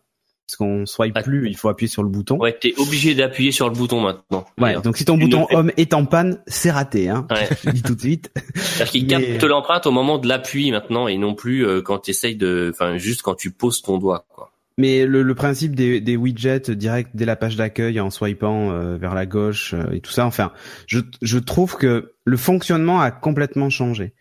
parce 0.51 0.57
qu'on 0.57 0.85
swipe 0.85 1.13
ah. 1.15 1.23
plus, 1.23 1.47
il 1.47 1.55
faut 1.55 1.69
appuyer 1.69 1.89
sur 1.89 2.03
le 2.03 2.09
bouton. 2.09 2.37
Ouais, 2.37 2.51
t'es 2.51 2.73
obligé 2.77 3.15
d'appuyer 3.15 3.51
sur 3.53 3.69
le 3.69 3.75
bouton 3.75 4.01
maintenant. 4.01 4.45
Ouais, 4.59 4.79
donc 4.81 4.97
si 4.97 5.05
ton 5.05 5.17
bouton 5.17 5.47
home 5.51 5.71
est 5.77 5.93
en 5.93 6.05
panne, 6.05 6.41
c'est 6.45 6.71
raté, 6.71 7.07
hein. 7.07 7.25
Ouais. 7.29 7.47
Je 7.63 7.69
dis 7.69 7.81
tout 7.81 7.95
de 7.95 8.01
suite. 8.01 8.31
C'est-à-dire 8.55 8.91
qu'il 8.91 9.07
capte 9.07 9.43
l'empreinte 9.43 9.87
au 9.87 9.91
moment 9.91 10.17
de 10.17 10.27
l'appui 10.27 10.71
maintenant 10.71 11.07
et 11.07 11.17
non 11.17 11.35
plus 11.35 11.65
euh, 11.65 11.81
quand 11.81 11.99
tu 11.99 12.11
essayes 12.11 12.35
de, 12.35 12.69
enfin 12.73 12.97
juste 12.97 13.21
quand 13.21 13.35
tu 13.35 13.51
poses 13.51 13.81
ton 13.81 13.97
doigt, 13.97 14.25
quoi. 14.29 14.50
Mais 14.77 15.05
le, 15.05 15.21
le 15.21 15.35
principe 15.35 15.75
des, 15.75 15.99
des, 16.01 16.15
widgets 16.15 16.71
direct 16.71 17.11
dès 17.13 17.25
la 17.25 17.35
page 17.35 17.55
d'accueil 17.55 17.99
en 17.99 18.09
swipant 18.09 18.71
euh, 18.71 18.97
vers 18.97 19.13
la 19.13 19.25
gauche 19.25 19.73
euh, 19.73 19.91
et 19.91 19.99
tout 19.99 20.11
ça, 20.11 20.25
enfin, 20.25 20.53
je, 20.87 20.99
je 21.21 21.37
trouve 21.39 21.75
que 21.75 22.13
le 22.23 22.37
fonctionnement 22.37 23.01
a 23.01 23.11
complètement 23.11 23.69
changé. 23.69 24.13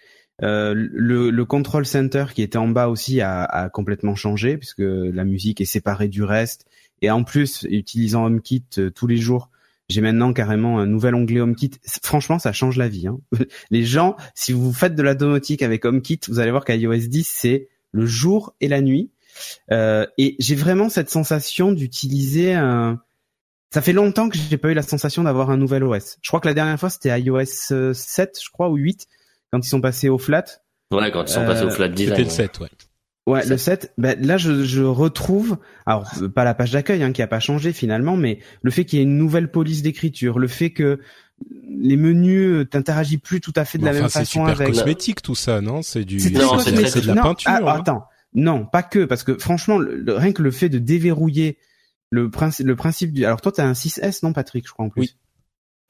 Euh, 0.42 0.72
le, 0.74 1.30
le, 1.30 1.44
control 1.44 1.84
center 1.84 2.26
qui 2.34 2.40
était 2.40 2.56
en 2.56 2.68
bas 2.68 2.88
aussi 2.88 3.20
a, 3.20 3.44
a, 3.44 3.68
complètement 3.68 4.14
changé 4.14 4.56
puisque 4.56 4.78
la 4.80 5.24
musique 5.24 5.60
est 5.60 5.66
séparée 5.66 6.08
du 6.08 6.22
reste. 6.22 6.66
Et 7.02 7.10
en 7.10 7.24
plus, 7.24 7.66
utilisant 7.68 8.24
HomeKit 8.24 8.64
euh, 8.78 8.90
tous 8.90 9.06
les 9.06 9.18
jours, 9.18 9.50
j'ai 9.88 10.00
maintenant 10.00 10.32
carrément 10.32 10.78
un 10.78 10.86
nouvel 10.86 11.14
onglet 11.14 11.40
HomeKit. 11.40 11.72
Franchement, 12.02 12.38
ça 12.38 12.52
change 12.52 12.76
la 12.76 12.88
vie. 12.88 13.06
Hein. 13.06 13.18
Les 13.70 13.84
gens, 13.84 14.16
si 14.34 14.52
vous 14.52 14.72
faites 14.72 14.94
de 14.94 15.02
la 15.02 15.14
domotique 15.14 15.62
avec 15.62 15.84
HomeKit, 15.84 16.20
vous 16.28 16.38
allez 16.38 16.50
voir 16.50 16.64
qu'iOS 16.64 17.08
10 17.08 17.28
c'est 17.28 17.68
le 17.92 18.06
jour 18.06 18.54
et 18.60 18.68
la 18.68 18.80
nuit. 18.80 19.10
Euh, 19.70 20.06
et 20.18 20.36
j'ai 20.38 20.54
vraiment 20.54 20.88
cette 20.88 21.10
sensation 21.10 21.72
d'utiliser 21.72 22.54
un. 22.54 23.00
Ça 23.72 23.82
fait 23.82 23.92
longtemps 23.92 24.28
que 24.28 24.36
j'ai 24.36 24.56
pas 24.56 24.70
eu 24.70 24.74
la 24.74 24.82
sensation 24.82 25.22
d'avoir 25.22 25.50
un 25.50 25.56
nouvel 25.56 25.84
OS. 25.84 26.18
Je 26.22 26.28
crois 26.28 26.40
que 26.40 26.48
la 26.48 26.54
dernière 26.54 26.78
fois 26.78 26.90
c'était 26.90 27.18
iOS 27.20 27.44
7, 27.44 27.70
euh, 27.72 27.92
je 27.94 28.50
crois, 28.50 28.68
ou 28.68 28.76
8 28.76 29.06
quand 29.52 29.64
ils 29.64 29.68
sont 29.68 29.80
passés 29.80 30.08
au 30.08 30.18
flat. 30.18 30.44
Ouais, 30.92 31.10
quand 31.12 31.22
ils 31.22 31.32
sont 31.32 31.46
passés 31.46 31.64
au 31.64 31.70
flat 31.70 31.88
design. 31.88 32.16
C'était 32.16 32.24
le 32.24 32.30
7, 32.30 32.60
ouais. 32.60 32.68
Ouais, 33.26 33.46
le 33.46 33.56
7, 33.56 33.92
ben 33.96 34.20
là 34.20 34.38
je, 34.38 34.64
je 34.64 34.82
retrouve, 34.82 35.58
alors 35.86 36.10
pas 36.34 36.42
la 36.42 36.54
page 36.54 36.72
d'accueil 36.72 37.02
hein, 37.02 37.12
qui 37.12 37.22
a 37.22 37.28
pas 37.28 37.38
changé 37.38 37.72
finalement, 37.72 38.16
mais 38.16 38.40
le 38.62 38.70
fait 38.72 38.84
qu'il 38.84 38.98
y 38.98 39.02
ait 39.02 39.04
une 39.04 39.18
nouvelle 39.18 39.50
police 39.50 39.82
d'écriture, 39.82 40.38
le 40.38 40.48
fait 40.48 40.70
que 40.70 40.98
les 41.68 41.96
menus 41.96 42.66
t'interagis 42.70 43.18
plus 43.18 43.40
tout 43.40 43.52
à 43.56 43.64
fait 43.64 43.78
de 43.78 43.84
la 43.84 43.92
même 43.92 44.08
façon 44.08 44.44
avec. 44.44 44.56
C'est 44.56 44.64
super 44.64 44.84
cosmétique 44.84 45.22
tout 45.22 45.34
ça, 45.34 45.60
non? 45.60 45.82
C'est 45.82 46.04
du, 46.04 46.18
c'est 46.18 46.30
de 46.30 47.06
la 47.06 47.22
peinture. 47.22 47.50
Ah, 47.50 47.60
hein. 47.62 47.80
Attends, 47.80 48.04
non, 48.34 48.64
pas 48.64 48.82
que, 48.82 49.04
parce 49.04 49.24
que 49.24 49.36
franchement, 49.38 49.78
rien 50.06 50.32
que 50.32 50.42
le 50.42 50.50
fait 50.50 50.68
de 50.68 50.78
déverrouiller 50.78 51.58
le 52.10 52.30
principe, 52.30 52.66
le 52.66 52.76
principe 52.76 53.12
du, 53.12 53.24
alors 53.24 53.40
toi 53.40 53.52
t'as 53.52 53.64
un 53.64 53.72
6S 53.72 54.20
non 54.22 54.32
Patrick, 54.32 54.66
je 54.66 54.72
crois 54.72 54.84
en 54.84 54.90
plus? 54.90 55.00
Oui. 55.00 55.16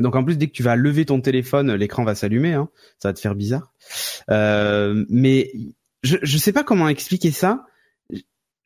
Donc 0.00 0.16
en 0.16 0.24
plus, 0.24 0.36
dès 0.36 0.46
que 0.46 0.52
tu 0.52 0.62
vas 0.62 0.76
lever 0.76 1.04
ton 1.04 1.20
téléphone, 1.20 1.74
l'écran 1.74 2.04
va 2.04 2.14
s'allumer. 2.14 2.54
Hein. 2.54 2.68
Ça 2.98 3.08
va 3.08 3.12
te 3.12 3.20
faire 3.20 3.34
bizarre. 3.34 3.72
Euh, 4.30 5.04
mais 5.08 5.52
je 6.02 6.16
je 6.22 6.38
sais 6.38 6.52
pas 6.52 6.64
comment 6.64 6.88
expliquer 6.88 7.30
ça. 7.30 7.66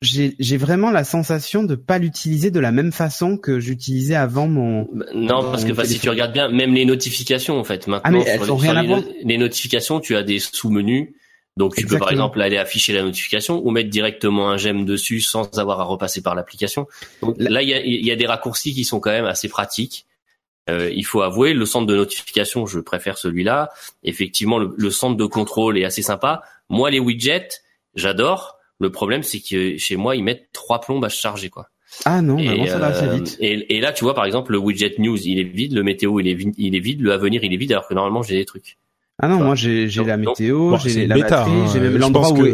J'ai 0.01 0.59
vraiment 0.59 0.91
la 0.91 1.03
sensation 1.03 1.63
de 1.63 1.77
pas 1.77 1.99
l'utiliser 1.99 2.51
de 2.51 2.61
la 2.61 2.73
même 2.73 2.93
façon 2.93 3.39
que 3.39 3.59
j'utilisais 3.59 4.15
avant 4.15 4.47
mon. 4.47 4.87
Bah, 4.93 5.07
non, 5.15 5.43
parce 5.51 5.65
que 5.65 5.73
bah, 5.73 5.87
si 5.87 5.99
tu 5.99 6.11
regardes 6.11 6.33
bien, 6.33 6.51
même 6.51 6.75
les 6.75 6.85
notifications 6.85 7.59
en 7.59 7.65
fait. 7.65 7.87
Maintenant, 7.87 8.03
ah, 8.05 8.11
mais 8.11 8.23
elles 8.27 8.43
rien 8.43 8.75
les, 8.75 8.79
à 8.79 8.83
voir. 8.83 9.03
les 9.25 9.39
notifications, 9.39 10.01
tu 10.01 10.15
as 10.15 10.23
des 10.23 10.39
sous-menus. 10.39 11.09
Donc 11.57 11.77
tu 11.77 11.87
peux 11.87 11.99
par 11.99 12.11
exemple 12.11 12.41
aller 12.43 12.57
afficher 12.57 12.93
la 12.93 13.03
notification 13.03 13.65
ou 13.65 13.71
mettre 13.71 13.89
directement 13.89 14.51
un 14.51 14.57
j'aime 14.57 14.85
dessus 14.85 15.21
sans 15.21 15.57
avoir 15.59 15.81
à 15.81 15.85
repasser 15.85 16.21
par 16.21 16.35
l'application. 16.35 16.89
Donc 17.23 17.37
là, 17.39 17.63
il 17.63 17.69
y 17.69 17.75
a, 17.75 17.81
y 17.85 18.11
a, 18.11 18.17
des 18.17 18.27
raccourcis 18.27 18.75
qui 18.75 18.85
sont 18.85 18.99
quand 18.99 19.11
même 19.11 19.27
assez 19.27 19.49
pratiques. 19.49 20.07
Euh, 20.71 20.91
il 20.95 21.05
faut 21.05 21.23
avouer, 21.23 21.53
le 21.53 21.67
centre 21.67 21.87
de 21.87 21.95
notification, 21.95 22.67
je 22.67 22.81
préfère 22.81 23.19
celui-là. 23.19 23.71
Effectivement, 24.03 24.59
le, 24.59 24.91
centre 24.91 25.17
de 25.17 25.27
contrôle 25.27 25.79
est 25.79 25.85
assez 25.85 26.03
sympa. 26.03 26.43
Moi, 26.69 26.91
les 26.91 26.99
widgets, 26.99 27.49
j'adore. 27.95 28.59
Le 28.81 28.91
problème, 28.91 29.23
c'est 29.23 29.41
que 29.41 29.77
chez 29.77 29.97
moi, 29.97 30.17
ils 30.17 30.25
mettent 30.25 30.49
trois 30.53 30.81
plombes 30.81 31.05
à 31.05 31.11
se 31.11 31.21
charger, 31.21 31.51
quoi. 31.51 31.69
Ah 32.05 32.23
non, 32.23 32.39
et, 32.39 32.67
ça 32.67 32.79
va 32.79 32.87
assez 32.87 33.05
euh, 33.05 33.15
vite. 33.15 33.37
Et, 33.39 33.81
là, 33.81 33.93
tu 33.93 34.03
vois, 34.03 34.15
par 34.15 34.25
exemple, 34.25 34.51
le 34.51 34.59
widget 34.59 34.97
news, 34.99 35.19
il 35.19 35.39
est 35.39 35.45
vide, 35.45 35.75
le 35.75 35.85
météo, 35.85 36.19
il 36.19 36.27
est 36.27 36.35
vide, 36.35 36.55
il 36.59 36.75
est 36.75 36.81
vide, 36.81 37.01
le 37.01 37.13
avenir, 37.13 37.45
il 37.45 37.53
est 37.53 37.57
vide, 37.57 37.71
alors 37.71 37.87
que 37.87 37.95
normalement, 37.95 38.23
j'ai 38.23 38.37
des 38.37 38.45
trucs. 38.45 38.79
Ah 39.23 39.29
non, 39.29 39.39
moi 39.39 39.55
j'ai 39.55 39.89
j'ai 39.89 40.03
la 40.03 40.17
météo, 40.17 40.77
j'ai 40.79 41.07
la 41.07 41.17
batterie, 41.17 41.51
hein. 41.53 41.67
j'ai 41.73 41.79
même 41.79 41.99
l'endroit 41.99 42.33
où 42.33 42.45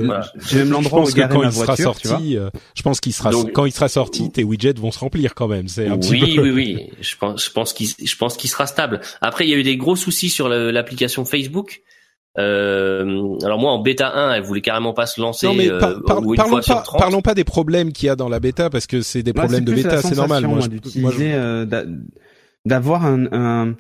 j'ai 0.47 0.59
même 0.59 0.71
l'endroit 0.71 1.03
où 1.03 1.11
garer 1.11 1.39
ma 1.39 1.49
voiture, 1.49 1.75
sera 1.75 1.77
sorti, 1.77 2.37
euh, 2.37 2.51
je 2.75 2.83
pense 2.83 3.01
qu'il 3.01 3.15
sera 3.15 3.31
quand 3.55 3.65
il 3.65 3.73
sera 3.73 3.89
sorti, 3.89 4.31
tes 4.31 4.45
widgets 4.45 4.75
vont 4.79 4.91
se 4.91 4.99
remplir 4.99 5.35
quand 5.35 5.49
même. 5.49 5.69
C'est 5.69 5.87
un 5.87 5.95
oui, 5.95 5.99
petit 6.01 6.37
peu... 6.37 6.43
oui, 6.43 6.51
oui, 6.51 6.77
oui. 6.77 6.91
Je 7.01 7.17
pense, 7.17 7.47
je 7.47 7.51
pense 7.51 7.73
qu'il, 7.73 7.89
je 7.89 8.17
pense 8.17 8.37
qu'il 8.37 8.51
sera 8.51 8.67
stable. 8.67 9.01
Après, 9.23 9.47
il 9.47 9.51
y 9.51 9.55
a 9.55 9.57
eu 9.57 9.63
des 9.63 9.79
gros 9.79 9.97
soucis 9.97 10.29
sur 10.29 10.51
l'application 10.51 11.25
Facebook. 11.25 11.81
Euh, 12.39 13.37
alors 13.43 13.59
moi 13.59 13.73
en 13.73 13.83
bêta 13.83 14.15
1, 14.15 14.35
elle 14.35 14.43
voulait 14.43 14.61
carrément 14.61 14.93
pas 14.93 15.07
se 15.07 15.21
lancer. 15.21 15.47
Non 15.47 15.55
mais 15.55 15.69
euh, 15.69 15.81
parlons, 16.07 16.35
pas, 16.35 16.85
parlons 16.97 17.23
pas 17.23 17.35
des 17.35 17.43
problèmes 17.43 17.93
qu'il 17.93 18.07
y 18.07 18.09
a 18.09 18.15
dans 18.15 18.29
la 18.29 18.39
bêta 18.39 18.71
parce 18.71 18.87
que 18.87 19.03
c'est 19.03 19.23
des 19.23 19.33
problèmes 19.33 19.65
de 19.65 19.75
bêta, 19.75 20.01
c'est 20.01 20.15
normal. 20.15 20.47
Moi, 20.47 20.69
d'utiliser, 20.69 21.33
euh, 21.35 21.67
d'avoir 22.65 23.05
un, 23.05 23.75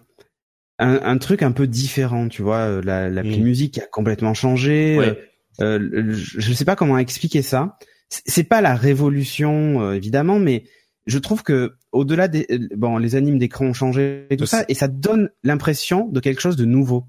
un 0.81 1.01
un, 1.03 1.19
truc 1.19 1.43
un 1.43 1.53
peu 1.53 1.67
différent, 1.67 2.29
tu 2.29 2.43
vois. 2.43 2.59
Euh, 2.59 2.83
la, 2.85 3.09
l'appli 3.09 3.41
mm. 3.41 3.45
musique 3.45 3.79
a 3.79 3.87
complètement 3.87 4.35
changé. 4.35 4.99
Euh, 4.99 5.15
euh 5.61 6.13
je 6.13 6.51
ne 6.51 6.55
sais 6.55 6.65
pas 6.65 6.77
comment 6.77 6.99
expliquer 6.99 7.43
ça. 7.43 7.77
C'est 8.09 8.45
pas 8.45 8.61
la 8.61 8.75
révolution 8.75 9.83
euh, 9.83 9.93
évidemment, 9.93 10.41
mais 10.41 10.65
je 11.07 11.19
trouve 11.19 11.43
que 11.43 11.75
au-delà 11.93 12.29
des 12.29 12.47
bon, 12.77 12.99
les 12.99 13.15
animes 13.15 13.39
d'écran 13.39 13.67
ont 13.67 13.73
changé 13.73 14.27
et 14.31 14.37
tout 14.37 14.47
ça, 14.47 14.65
et 14.69 14.75
ça 14.75 14.89
donne 14.89 15.31
l'impression 15.45 16.09
de 16.09 16.19
quelque 16.19 16.41
chose 16.41 16.57
de 16.57 16.65
nouveau. 16.65 17.07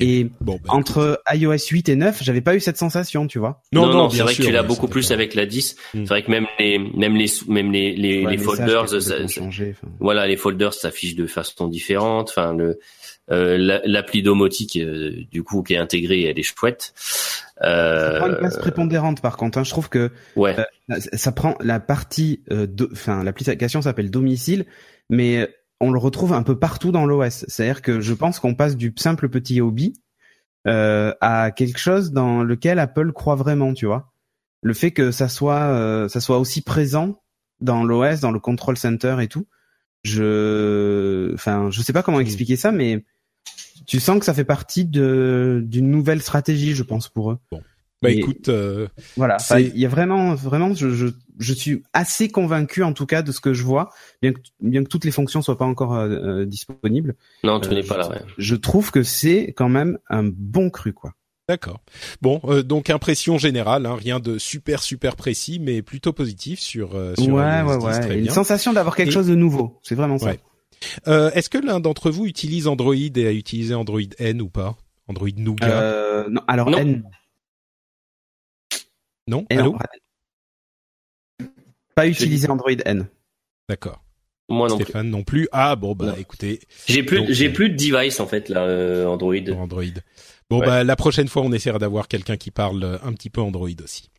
Et 0.00 0.26
bon, 0.40 0.58
bah, 0.62 0.70
entre 0.74 1.22
iOS 1.32 1.68
8 1.70 1.88
et 1.88 1.96
9, 1.96 2.22
j'avais 2.22 2.40
pas 2.40 2.56
eu 2.56 2.60
cette 2.60 2.76
sensation, 2.76 3.26
tu 3.26 3.38
vois. 3.38 3.62
Non, 3.72 3.86
non, 3.86 3.94
non 3.94 4.10
c'est 4.10 4.22
vrai 4.22 4.34
que 4.34 4.42
tu 4.42 4.50
l'as 4.50 4.64
beaucoup 4.64 4.88
plus 4.88 5.12
avec 5.12 5.34
la 5.34 5.46
10. 5.46 5.76
Mm. 5.94 5.98
C'est 6.00 6.08
vrai 6.08 6.22
que 6.22 6.30
même 6.30 6.46
les, 6.58 6.78
même 6.78 7.14
les, 7.14 7.30
même 7.46 7.70
les, 7.70 7.94
les, 7.94 8.26
les 8.26 8.38
folders, 8.38 8.88
ça, 8.88 9.14
voilà, 10.00 10.26
les 10.26 10.36
folders 10.36 10.74
s'affichent 10.74 11.14
de 11.14 11.26
façon 11.26 11.68
différente. 11.68 12.30
Enfin, 12.30 12.54
le, 12.54 12.80
euh, 13.30 13.80
l'appli 13.84 14.22
domotique, 14.22 14.76
euh, 14.76 15.24
du 15.30 15.42
coup, 15.42 15.62
qui 15.62 15.74
est 15.74 15.78
intégrée, 15.78 16.22
elle 16.22 16.38
est 16.38 16.42
chouette. 16.42 16.94
Euh, 17.62 18.12
ça 18.12 18.18
prend 18.18 18.28
une 18.28 18.36
place 18.36 18.56
prépondérante, 18.56 19.20
par 19.20 19.36
contre. 19.36 19.58
Hein. 19.58 19.64
Je 19.64 19.70
trouve 19.70 19.88
que 19.88 20.10
ouais. 20.36 20.56
ça 20.96 21.32
prend 21.32 21.56
la 21.60 21.80
partie, 21.80 22.42
enfin, 22.92 23.22
l'application 23.24 23.82
s'appelle 23.82 24.10
domicile, 24.10 24.64
mais 25.10 25.54
on 25.80 25.90
le 25.90 25.98
retrouve 25.98 26.32
un 26.32 26.42
peu 26.42 26.58
partout 26.58 26.90
dans 26.90 27.04
l'OS. 27.04 27.44
C'est-à-dire 27.48 27.82
que 27.82 28.00
je 28.00 28.14
pense 28.14 28.38
qu'on 28.40 28.54
passe 28.54 28.76
du 28.76 28.94
simple 28.96 29.28
petit 29.28 29.60
hobby 29.60 29.94
euh, 30.66 31.12
à 31.20 31.50
quelque 31.50 31.78
chose 31.78 32.12
dans 32.12 32.42
lequel 32.42 32.78
Apple 32.78 33.12
croit 33.12 33.36
vraiment, 33.36 33.74
tu 33.74 33.86
vois. 33.86 34.12
Le 34.62 34.74
fait 34.74 34.90
que 34.90 35.10
ça 35.10 35.28
soit 35.28 36.08
ça 36.08 36.20
soit 36.20 36.38
aussi 36.38 36.62
présent 36.62 37.22
dans 37.60 37.84
l'OS, 37.84 38.20
dans 38.20 38.32
le 38.32 38.40
control 38.40 38.76
center 38.76 39.16
et 39.20 39.28
tout. 39.28 39.46
Je, 40.04 41.32
enfin, 41.34 41.70
je 41.70 41.80
sais 41.82 41.92
pas 41.92 42.02
comment 42.02 42.20
expliquer 42.20 42.56
ça, 42.56 42.72
mais 42.72 43.04
tu 43.86 44.00
sens 44.00 44.18
que 44.18 44.24
ça 44.24 44.34
fait 44.34 44.44
partie 44.44 44.84
de 44.84 45.62
d'une 45.64 45.90
nouvelle 45.90 46.22
stratégie, 46.22 46.74
je 46.74 46.82
pense 46.82 47.08
pour 47.08 47.32
eux. 47.32 47.38
Bon. 47.50 47.62
Bah 48.00 48.10
écoute, 48.10 48.48
euh, 48.48 48.86
voilà, 49.16 49.38
il 49.58 49.76
y 49.76 49.84
a 49.84 49.88
vraiment, 49.88 50.34
vraiment, 50.36 50.72
je, 50.72 50.90
je, 50.90 51.08
je, 51.40 51.52
suis 51.52 51.82
assez 51.92 52.28
convaincu 52.28 52.84
en 52.84 52.92
tout 52.92 53.06
cas 53.06 53.22
de 53.22 53.32
ce 53.32 53.40
que 53.40 53.52
je 53.52 53.64
vois, 53.64 53.90
bien 54.22 54.32
que 54.32 54.38
bien 54.60 54.84
que 54.84 54.88
toutes 54.88 55.04
les 55.04 55.10
fonctions 55.10 55.42
soient 55.42 55.58
pas 55.58 55.64
encore 55.64 55.96
euh, 55.96 56.08
euh 56.08 56.46
disponibles. 56.46 57.16
Non, 57.42 57.58
tu 57.58 57.70
n'es 57.70 57.82
pas 57.82 57.96
là. 57.96 58.08
Ouais. 58.08 58.20
Je 58.36 58.54
trouve 58.54 58.92
que 58.92 59.02
c'est 59.02 59.52
quand 59.56 59.68
même 59.68 59.98
un 60.08 60.22
bon 60.22 60.70
cru, 60.70 60.92
quoi. 60.92 61.14
D'accord. 61.48 61.80
Bon, 62.22 62.40
euh, 62.44 62.62
donc 62.62 62.88
impression 62.88 63.36
générale, 63.36 63.84
hein, 63.84 63.96
rien 63.96 64.20
de 64.20 64.38
super 64.38 64.80
super 64.80 65.16
précis, 65.16 65.58
mais 65.58 65.82
plutôt 65.82 66.12
positif 66.12 66.60
sur. 66.60 66.90
sur 67.18 67.34
ouais, 67.34 67.62
ouais, 67.62 67.76
ouais. 67.76 68.18
Une 68.20 68.30
sensation 68.30 68.72
d'avoir 68.72 68.94
quelque 68.94 69.12
chose 69.12 69.26
de 69.26 69.34
nouveau. 69.34 69.80
C'est 69.82 69.96
vraiment 69.96 70.18
ça. 70.18 70.34
Euh, 71.06 71.30
Est-ce 71.32 71.50
que 71.50 71.58
l'un 71.58 71.80
d'entre 71.80 72.10
vous 72.10 72.26
utilise 72.26 72.66
Android 72.66 72.94
et 72.94 73.26
a 73.26 73.32
utilisé 73.32 73.74
Android 73.74 74.00
N 74.18 74.40
ou 74.42 74.48
pas? 74.48 74.76
Android 75.06 75.28
Nougat? 75.36 75.68
Euh, 75.68 76.28
Non, 76.28 76.42
alors 76.46 76.76
N. 76.78 77.02
Non, 79.26 79.44
Allô? 79.50 79.76
Pas 81.94 82.06
utilisé 82.06 82.48
Android 82.48 82.70
N. 82.84 83.08
D'accord. 83.68 84.02
Moi 84.48 84.68
non 84.68 84.76
Stéphane 84.76 85.10
non 85.10 85.24
plus. 85.24 85.48
Ah 85.52 85.76
bon 85.76 85.94
bah 85.94 86.14
écoutez. 86.18 86.60
J'ai 86.86 87.02
plus 87.02 87.34
j'ai 87.34 87.48
euh, 87.48 87.52
plus 87.52 87.68
de 87.68 87.76
device 87.76 88.18
en 88.20 88.26
fait 88.26 88.48
là 88.48 88.62
euh, 88.62 89.04
Android. 89.06 89.34
Android. 89.54 89.82
Bon 90.48 90.60
bah 90.60 90.84
la 90.84 90.96
prochaine 90.96 91.28
fois 91.28 91.42
on 91.42 91.52
essaiera 91.52 91.78
d'avoir 91.78 92.08
quelqu'un 92.08 92.38
qui 92.38 92.50
parle 92.50 92.98
un 93.02 93.12
petit 93.12 93.28
peu 93.28 93.42
Android 93.42 93.68
aussi. 93.84 94.10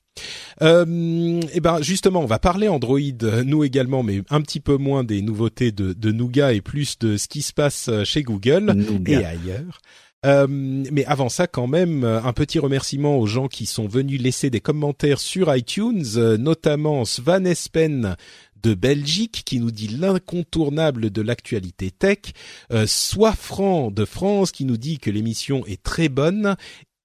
Euh, 0.62 1.42
et 1.54 1.60
ben 1.60 1.82
justement, 1.82 2.22
on 2.22 2.26
va 2.26 2.40
parler 2.40 2.68
Android, 2.68 3.00
euh, 3.24 3.44
nous 3.44 3.64
également, 3.64 4.04
mais 4.04 4.22
un 4.30 4.42
petit 4.42 4.60
peu 4.60 4.78
moins 4.78 5.04
des 5.04 5.22
nouveautés 5.22 5.72
de, 5.72 5.94
de 5.94 6.12
Nougat 6.12 6.54
et 6.54 6.62
plus 6.62 6.98
de 7.00 7.18
ce 7.18 7.28
qui 7.28 7.42
se 7.42 7.54
passe 7.54 7.88
euh, 7.90 8.04
chez 8.04 8.24
Google 8.24 8.74
Nougat. 8.74 9.22
et 9.22 9.26
ailleurs. 9.26 9.80
Euh, 10.26 10.48
mais 10.50 11.06
avant 11.06 11.30
ça, 11.30 11.48
quand 11.48 11.68
même, 11.68 12.04
un 12.04 12.34
petit 12.34 12.60
remerciement 12.60 13.18
aux 13.18 13.26
gens 13.26 13.48
qui 13.48 13.66
sont 13.66 13.88
venus 13.88 14.22
laisser 14.22 14.50
des 14.50 14.60
commentaires 14.60 15.20
sur 15.20 15.56
iTunes, 15.56 16.04
euh, 16.18 16.38
notamment 16.38 17.06
Svan 17.06 17.46
Espen 17.46 18.18
de 18.62 18.74
Belgique 18.74 19.44
qui 19.46 19.60
nous 19.60 19.72
dit 19.72 19.88
l'incontournable 19.88 21.10
de 21.10 21.22
l'actualité 21.22 21.92
tech, 21.92 22.20
euh, 22.72 22.86
Soifran 22.88 23.92
de 23.92 24.06
France 24.06 24.52
qui 24.52 24.66
nous 24.66 24.78
dit 24.78 25.00
que 25.00 25.10
l'émission 25.10 25.66
est 25.66 25.82
très 25.82 26.10
bonne 26.10 26.56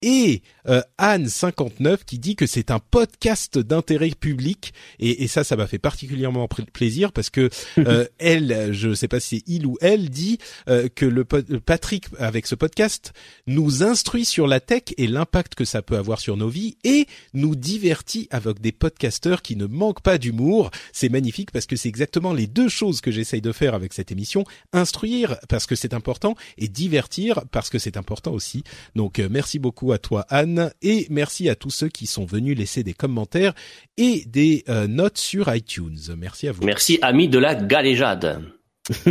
et 0.05 0.43
euh, 0.69 0.81
Anne 0.99 1.27
59 1.27 2.05
qui 2.05 2.19
dit 2.19 2.35
que 2.35 2.45
c'est 2.45 2.69
un 2.69 2.79
podcast 2.79 3.57
d'intérêt 3.57 4.11
public. 4.11 4.73
Et, 4.99 5.23
et 5.23 5.27
ça 5.27 5.43
ça 5.43 5.55
m'a 5.55 5.65
fait 5.65 5.79
particulièrement 5.79 6.47
plaisir 6.47 7.11
parce 7.11 7.31
que 7.31 7.49
euh, 7.79 8.05
elle 8.19 8.69
je 8.71 8.93
sais 8.93 9.07
pas 9.07 9.19
si 9.19 9.37
c'est 9.37 9.43
il 9.47 9.65
ou 9.65 9.77
elle 9.81 10.09
dit 10.09 10.37
euh, 10.69 10.87
que 10.93 11.05
le 11.05 11.25
Patrick 11.25 12.05
avec 12.19 12.45
ce 12.45 12.53
podcast 12.53 13.13
nous 13.47 13.83
instruit 13.83 14.25
sur 14.25 14.45
la 14.45 14.59
tech 14.59 14.83
et 14.97 15.07
l'impact 15.07 15.55
que 15.55 15.65
ça 15.65 15.81
peut 15.81 15.97
avoir 15.97 16.19
sur 16.19 16.37
nos 16.37 16.49
vies 16.49 16.77
et 16.83 17.07
nous 17.33 17.55
divertit 17.55 18.27
avec 18.29 18.61
des 18.61 18.71
podcasteurs 18.71 19.41
qui 19.41 19.55
ne 19.55 19.65
manquent 19.65 20.01
pas 20.01 20.19
d'humour. 20.19 20.69
C'est 20.93 21.09
magnifique 21.09 21.49
parce 21.49 21.65
que 21.65 21.75
c'est 21.75 21.89
exactement 21.89 22.31
les 22.31 22.45
deux 22.45 22.69
choses 22.69 23.01
que 23.01 23.09
j'essaye 23.09 23.41
de 23.41 23.51
faire 23.51 23.73
avec 23.73 23.93
cette 23.93 24.11
émission. 24.11 24.45
Instruire 24.71 25.37
parce 25.49 25.65
que 25.65 25.75
c'est 25.75 25.95
important 25.95 26.35
et 26.59 26.67
divertir 26.67 27.41
parce 27.51 27.71
que 27.71 27.79
c'est 27.79 27.97
important 27.97 28.31
aussi. 28.31 28.63
Donc 28.95 29.17
euh, 29.17 29.27
merci 29.31 29.57
beaucoup 29.57 29.91
à 29.91 29.94
toi 29.97 30.25
Anne 30.29 30.71
et 30.81 31.07
merci 31.09 31.49
à 31.49 31.55
tous 31.55 31.69
ceux 31.69 31.89
qui 31.89 32.07
sont 32.07 32.25
venus 32.25 32.57
laisser 32.57 32.83
des 32.83 32.93
commentaires 32.93 33.53
et 33.97 34.23
des 34.27 34.63
euh, 34.69 34.87
notes 34.87 35.17
sur 35.17 35.53
iTunes. 35.53 35.97
Merci 36.17 36.47
à 36.47 36.51
vous. 36.51 36.63
Merci, 36.63 36.99
ami 37.01 37.27
de 37.27 37.39
la 37.39 37.55
galéjade. 37.55 38.41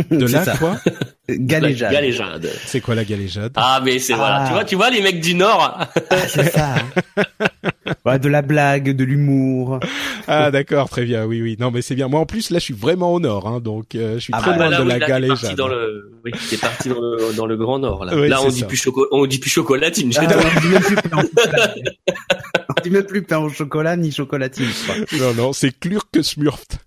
De 0.09 0.27
ça. 0.27 0.55
quoi 0.57 0.77
Galéjade. 1.29 1.91
La 1.91 1.99
galéjade. 1.99 2.49
C'est 2.65 2.81
quoi 2.81 2.93
la 2.95 3.03
galéjade? 3.03 3.51
Ah, 3.55 3.81
mais 3.83 3.97
c'est 3.99 4.13
voilà. 4.13 4.41
Ah. 4.43 4.47
Tu 4.47 4.53
vois, 4.53 4.63
tu 4.63 4.75
vois, 4.75 4.89
les 4.91 5.01
mecs 5.01 5.19
du 5.19 5.33
Nord. 5.33 5.79
C'est 6.27 6.51
ça. 6.51 6.75
ouais, 8.05 8.19
de 8.19 8.29
la 8.29 8.41
blague, 8.43 8.95
de 8.95 9.03
l'humour. 9.03 9.79
Ah 10.27 10.51
d'accord, 10.51 10.87
très 10.89 11.03
bien. 11.03 11.25
Oui 11.25 11.41
oui. 11.41 11.57
Non 11.59 11.71
mais 11.71 11.81
c'est 11.81 11.95
bien. 11.95 12.07
Moi 12.07 12.19
en 12.19 12.25
plus 12.25 12.51
là 12.51 12.59
je 12.59 12.63
suis 12.65 12.73
vraiment 12.73 13.11
au 13.13 13.19
nord 13.19 13.47
hein, 13.47 13.59
donc 13.59 13.95
euh, 13.95 14.15
je 14.15 14.19
suis 14.19 14.33
Ah 14.35 14.39
très 14.41 14.51
bah, 14.51 14.57
loin 14.57 14.69
là, 14.69 14.77
de 14.77 14.83
oui, 14.83 14.89
la 14.89 14.97
là, 14.97 15.05
t'es 15.05 15.11
parti 15.11 15.27
galéjade. 15.43 15.55
dans 15.57 15.67
le, 15.67 16.11
oui, 16.23 16.31
t'es 16.49 16.57
parti 16.57 16.89
dans 16.89 17.01
le, 17.01 17.33
dans 17.35 17.45
le 17.45 17.57
Grand 17.57 17.79
Nord, 17.79 18.05
là. 18.05 18.15
Oui, 18.15 18.27
là, 18.29 18.41
on 18.41 18.49
dit 18.49 18.59
ça. 18.61 18.67
plus 18.67 18.77
choco, 18.77 19.07
on 19.11 19.25
dit 19.25 19.39
plus 19.39 19.49
chocolatine. 19.49 20.11
Ah, 20.15 20.21
on 20.21 20.61
dit 20.61 20.67
même 20.69 20.81
plus 20.83 20.95
pain 20.95 21.17
au 21.17 21.21
chocolat. 21.21 21.75
on 22.69 22.81
dit 22.83 22.89
même 22.91 23.05
plus 23.05 23.21
pain 23.23 23.37
au 23.39 23.49
chocolat 23.49 23.95
ni 23.97 24.11
chocolatine. 24.11 24.69
Non 25.19 25.33
non, 25.33 25.53
c'est 25.53 25.77
Klurk 25.77 26.07
que 26.11 26.21
Smurft. 26.21 26.77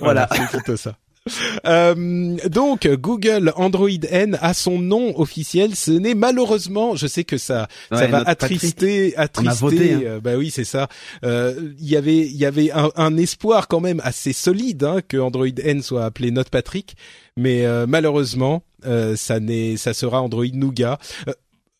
Voilà. 0.00 0.28
c'est 0.32 0.58
plutôt 0.58 0.76
ça. 0.76 0.96
Euh, 1.66 2.36
donc 2.48 2.86
Google 2.86 3.52
Android 3.56 3.88
N 4.08 4.38
a 4.40 4.54
son 4.54 4.78
nom 4.78 5.18
officiel. 5.18 5.74
Ce 5.74 5.90
n'est 5.90 6.14
malheureusement, 6.14 6.94
je 6.94 7.06
sais 7.06 7.24
que 7.24 7.38
ça, 7.38 7.66
ça 7.90 8.06
va 8.06 8.18
attrister, 8.18 9.16
attrister. 9.16 9.60
voté, 9.60 9.94
hein. 9.94 10.00
euh, 10.04 10.20
bah 10.20 10.36
oui, 10.36 10.50
c'est 10.50 10.64
ça. 10.64 10.88
Euh, 11.24 11.72
Il 11.80 11.88
y 11.88 11.96
avait, 11.96 12.18
il 12.18 12.36
y 12.36 12.44
avait 12.44 12.70
un, 12.70 12.90
un 12.94 13.16
espoir 13.16 13.68
quand 13.68 13.80
même 13.80 14.00
assez 14.04 14.32
solide 14.32 14.84
hein, 14.84 15.00
que 15.06 15.16
Android 15.16 15.46
N 15.62 15.82
soit 15.82 16.04
appelé 16.04 16.30
Note 16.30 16.50
Patrick, 16.50 16.96
mais 17.36 17.64
malheureusement, 17.86 18.62
ça 19.16 19.40
n'est, 19.40 19.76
ça 19.76 19.92
sera 19.94 20.22
Android 20.22 20.46
Nougat. 20.52 20.98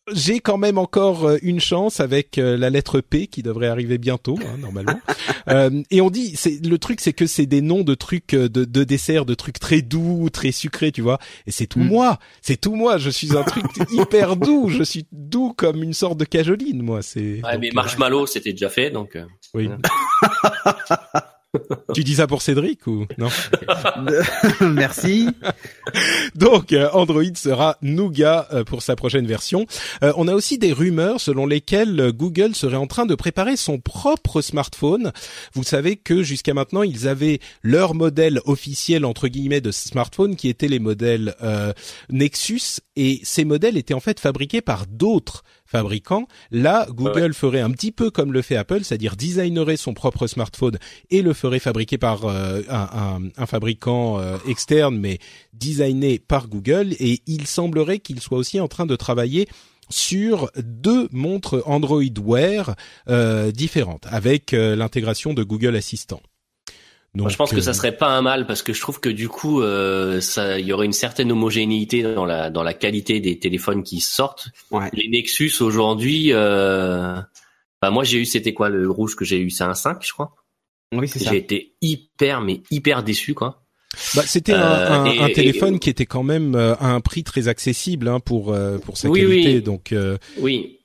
Euh, 0.07 0.13
j'ai 0.13 0.39
quand 0.39 0.57
même 0.57 0.77
encore 0.77 1.25
euh, 1.25 1.37
une 1.41 1.59
chance 1.59 1.99
avec 1.99 2.37
euh, 2.37 2.57
la 2.57 2.69
lettre 2.69 3.01
P 3.01 3.27
qui 3.27 3.43
devrait 3.43 3.67
arriver 3.67 3.97
bientôt, 3.97 4.37
hein, 4.41 4.57
normalement. 4.59 4.99
Euh, 5.49 5.81
et 5.91 6.01
on 6.01 6.09
dit, 6.09 6.35
c'est 6.35 6.59
le 6.65 6.77
truc, 6.77 6.99
c'est 6.99 7.13
que 7.13 7.25
c'est 7.25 7.45
des 7.45 7.61
noms 7.61 7.83
de 7.83 7.95
trucs 7.95 8.33
euh, 8.33 8.49
de, 8.49 8.65
de 8.65 8.83
desserts, 8.83 9.25
de 9.25 9.33
trucs 9.33 9.59
très 9.59 9.81
doux, 9.81 10.29
très 10.29 10.51
sucrés, 10.51 10.91
tu 10.91 11.01
vois. 11.01 11.19
Et 11.45 11.51
c'est 11.51 11.67
tout 11.67 11.79
Mm. 11.79 11.87
moi, 11.87 12.19
c'est 12.41 12.59
tout 12.59 12.75
moi. 12.75 12.97
Je 12.97 13.09
suis 13.09 13.37
un 13.37 13.43
truc 13.43 13.63
hyper 13.91 14.35
doux. 14.35 14.67
Je 14.67 14.83
suis 14.83 15.05
doux 15.13 15.53
comme 15.55 15.83
une 15.83 15.93
sorte 15.93 16.17
de 16.19 16.25
cajoline, 16.25 16.81
moi. 16.81 17.01
C'est. 17.01 17.41
Ouais, 17.45 17.53
donc, 17.53 17.61
mais 17.61 17.69
euh, 17.69 17.75
Marshmallow, 17.75 18.25
c'était 18.25 18.51
déjà 18.51 18.67
fait, 18.67 18.89
donc. 18.91 19.15
euh, 19.15 19.23
Oui. 19.53 19.69
tu 21.93 22.03
dis 22.03 22.15
ça 22.15 22.27
pour 22.27 22.41
Cédric 22.41 22.85
ou 22.87 23.05
non 23.17 23.29
Merci. 24.61 25.29
Donc 26.35 26.73
euh, 26.73 26.89
Android 26.93 27.23
sera 27.35 27.77
Nougat 27.81 28.47
euh, 28.51 28.63
pour 28.63 28.81
sa 28.81 28.95
prochaine 28.95 29.25
version. 29.25 29.65
Euh, 30.03 30.13
on 30.17 30.27
a 30.27 30.33
aussi 30.33 30.57
des 30.57 30.73
rumeurs 30.73 31.21
selon 31.21 31.45
lesquelles 31.45 32.11
Google 32.11 32.55
serait 32.55 32.77
en 32.77 32.87
train 32.87 33.05
de 33.05 33.15
préparer 33.15 33.55
son 33.55 33.79
propre 33.79 34.41
smartphone. 34.41 35.11
Vous 35.53 35.63
savez 35.63 35.95
que 35.95 36.23
jusqu'à 36.23 36.53
maintenant 36.53 36.83
ils 36.83 37.07
avaient 37.07 37.39
leur 37.63 37.93
modèle 37.93 38.41
officiel 38.45 39.05
entre 39.05 39.27
guillemets 39.27 39.61
de 39.61 39.71
smartphone 39.71 40.35
qui 40.35 40.49
étaient 40.49 40.67
les 40.67 40.79
modèles 40.79 41.35
euh, 41.41 41.73
Nexus 42.09 42.81
et 42.95 43.21
ces 43.23 43.45
modèles 43.45 43.77
étaient 43.77 43.93
en 43.93 43.99
fait 43.99 44.19
fabriqués 44.19 44.61
par 44.61 44.85
d'autres 44.87 45.43
fabricants. 45.67 46.27
Là, 46.49 46.87
Google 46.89 47.33
ferait 47.33 47.59
un 47.61 47.69
petit 47.71 47.91
peu 47.91 48.09
comme 48.09 48.33
le 48.33 48.41
fait 48.41 48.55
Apple, 48.55 48.83
c'est-à-dire 48.83 49.15
designerait 49.15 49.77
son 49.77 49.93
propre 49.93 50.25
smartphone 50.27 50.77
et 51.11 51.21
le 51.21 51.33
ferait 51.33 51.59
fabriquer 51.59 51.97
par 51.97 52.25
euh, 52.25 52.61
un, 52.69 52.89
un- 53.25 53.29
un 53.37 53.45
fabricant 53.45 54.19
euh, 54.19 54.37
externe, 54.47 54.97
mais 54.97 55.19
designé 55.53 56.17
par 56.19 56.47
Google. 56.47 56.93
Et 56.99 57.21
il 57.27 57.45
semblerait 57.47 57.99
qu'il 57.99 58.19
soit 58.21 58.37
aussi 58.37 58.59
en 58.59 58.67
train 58.67 58.85
de 58.85 58.95
travailler 58.95 59.47
sur 59.89 60.51
deux 60.57 61.07
montres 61.11 61.61
Android 61.65 62.01
Wear 62.25 62.75
euh, 63.09 63.51
différentes, 63.51 64.05
avec 64.09 64.51
l'intégration 64.51 65.33
de 65.33 65.43
Google 65.43 65.75
Assistant. 65.75 66.21
Moi, 67.23 67.29
je 67.31 67.35
pense 67.37 67.51
que 67.51 67.57
euh, 67.57 67.61
ça 67.61 67.73
serait 67.73 67.95
pas 67.97 68.09
un 68.09 68.21
mal 68.21 68.45
parce 68.47 68.61
que 68.61 68.73
je 68.73 68.81
trouve 68.81 68.99
que 68.99 69.09
du 69.09 69.27
coup, 69.29 69.61
euh, 69.61 70.21
ça, 70.21 70.59
il 70.59 70.65
y 70.65 70.73
aurait 70.73 70.85
une 70.85 70.93
certaine 70.93 71.31
homogénéité 71.31 72.03
dans 72.03 72.25
la 72.25 72.49
dans 72.49 72.63
la 72.63 72.73
qualité 72.73 73.19
des 73.19 73.39
téléphones 73.39 73.83
qui 73.83 73.99
sortent. 73.99 74.47
Ouais. 74.71 74.89
Les 74.93 75.07
Nexus 75.09 75.53
aujourd'hui, 75.61 76.29
euh, 76.33 77.15
bah 77.81 77.89
moi 77.91 78.03
j'ai 78.03 78.19
eu, 78.19 78.25
c'était 78.25 78.53
quoi 78.53 78.69
le 78.69 78.89
rouge 78.89 79.15
que 79.15 79.25
j'ai 79.25 79.39
eu, 79.39 79.49
c'est 79.49 79.63
un 79.63 79.73
5 79.73 79.97
je 80.05 80.13
crois. 80.13 80.35
Oui, 80.93 81.07
c'est 81.07 81.19
ça. 81.19 81.31
J'ai 81.31 81.37
été 81.37 81.75
hyper 81.81 82.41
mais 82.41 82.61
hyper 82.71 83.03
déçu 83.03 83.33
quoi. 83.33 83.63
Bah, 84.15 84.21
c'était 84.25 84.53
un, 84.53 84.59
Euh, 84.61 84.89
un- 84.91 85.05
et- 85.05 85.19
un 85.19 85.27
et- 85.27 85.33
téléphone 85.33 85.79
qui 85.79 85.89
était 85.89 86.05
quand 86.05 86.21
même 86.23 86.55
euh, 86.55 86.75
à 86.75 86.91
un 86.91 86.99
prix 87.01 87.23
très 87.23 87.47
accessible 87.47 88.07
hein, 88.09 88.19
pour 88.19 88.51
euh, 88.53 88.77
pour 88.77 88.95
sa 88.97 89.09
Oui, 89.09 89.21
qualité. 89.21 89.55
oui. 89.55 89.61
Donc 89.61 89.91
euh, 89.91 90.17
Oui. 90.39 90.76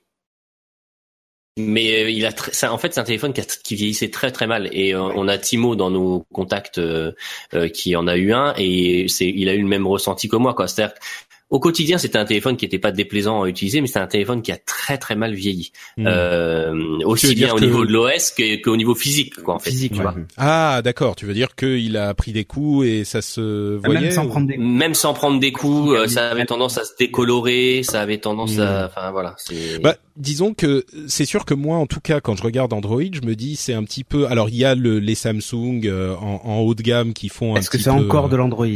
Mais 1.58 2.04
euh, 2.04 2.10
il 2.10 2.24
a 2.24 2.32
très- 2.32 2.52
ça, 2.52 2.72
en 2.72 2.78
fait 2.78 2.94
c'est 2.94 3.00
un 3.00 3.04
téléphone 3.04 3.34
qui, 3.34 3.42
a- 3.42 3.44
qui 3.44 3.74
vieillissait 3.74 4.10
très 4.10 4.30
très 4.32 4.46
mal. 4.46 4.70
Et 4.72 4.94
euh, 4.94 5.02
on 5.02 5.28
a 5.28 5.36
Timo 5.36 5.76
dans 5.76 5.90
nos 5.90 6.24
contacts 6.32 6.78
euh, 6.78 7.12
euh, 7.54 7.68
qui 7.68 7.94
en 7.94 8.06
a 8.06 8.16
eu 8.16 8.32
un. 8.32 8.54
Et 8.56 9.06
c'est 9.08 9.28
il 9.28 9.48
a 9.50 9.54
eu 9.54 9.60
le 9.60 9.68
même 9.68 9.86
ressenti 9.86 10.28
que 10.28 10.36
moi 10.36 10.54
quoi. 10.54 10.66
C'est-à-dire 10.66 10.94
au 11.52 11.60
quotidien 11.60 11.98
c'était 11.98 12.18
un 12.18 12.24
téléphone 12.24 12.56
qui 12.56 12.64
était 12.64 12.80
pas 12.80 12.90
déplaisant 12.90 13.42
à 13.44 13.48
utiliser 13.48 13.80
mais 13.80 13.86
c'est 13.86 14.00
un 14.00 14.06
téléphone 14.08 14.42
qui 14.42 14.50
a 14.50 14.56
très 14.56 14.98
très 14.98 15.14
mal 15.14 15.34
vieilli. 15.34 15.70
hmm. 15.98 16.06
Euh, 16.08 16.98
aussi 17.04 17.34
bien 17.34 17.52
au 17.52 17.56
que- 17.56 17.64
niveau 17.64 17.84
de 17.86 17.92
l'OS 17.92 18.30
que- 18.30 18.60
qu'au 18.62 18.76
niveau 18.76 18.94
physique 18.94 19.34
quoi 19.42 19.54
en 19.54 19.58
fait. 19.60 19.70
Physique, 19.70 19.92
tu 19.92 19.98
ouais. 19.98 20.04
vois. 20.04 20.14
ah 20.38 20.80
d'accord, 20.82 21.14
tu 21.14 21.26
veux 21.26 21.34
dire 21.34 21.54
qu'il 21.54 21.96
a 21.96 22.12
pris 22.14 22.32
des 22.32 22.44
coups 22.44 22.86
et 22.86 23.04
ça 23.04 23.22
se 23.22 23.76
voyait 23.84 24.00
Même 24.00 24.10
sans 24.10 24.24
ou- 24.26 24.28
prendre 24.30 24.46
des 24.48 24.56
Même 24.56 24.94
sans 24.94 25.12
prendre 25.14 25.38
des 25.38 25.52
coups, 25.52 25.92
euh, 25.92 26.06
ça 26.08 26.30
avait 26.30 26.46
tendance 26.46 26.78
à 26.78 26.84
se 26.84 26.92
décolorer, 26.98 27.82
ça 27.84 28.00
avait 28.00 28.18
tendance 28.18 28.58
à, 28.58 28.86
enfin 28.86 29.10
voilà. 29.12 29.36
Bah, 29.82 29.96
disons 30.16 30.54
que 30.54 30.84
c'est 31.06 31.26
sûr 31.26 31.44
que 31.44 31.54
moi, 31.54 31.76
en 31.76 31.86
tout 31.86 32.00
cas, 32.00 32.20
quand 32.20 32.34
je 32.36 32.42
regarde 32.42 32.72
Android, 32.72 33.02
je 33.12 33.20
me 33.26 33.34
dis 33.34 33.56
c'est 33.56 33.74
un 33.74 33.84
petit 33.84 34.04
peu. 34.04 34.26
Alors, 34.26 34.48
il 34.48 34.56
y 34.56 34.64
a 34.64 34.74
le, 34.74 34.98
les 34.98 35.14
Samsung 35.14 35.82
euh, 35.84 36.14
en, 36.16 36.40
en 36.44 36.58
haut 36.60 36.74
de 36.74 36.82
gamme 36.82 37.12
qui 37.12 37.28
font 37.28 37.54
un 37.54 37.58
Est-ce 37.58 37.68
que 37.70 37.76
c'est 37.78 37.84
peu, 37.90 37.96
encore 37.96 38.26
euh, 38.26 38.28
de 38.28 38.36
l'Android? 38.36 38.66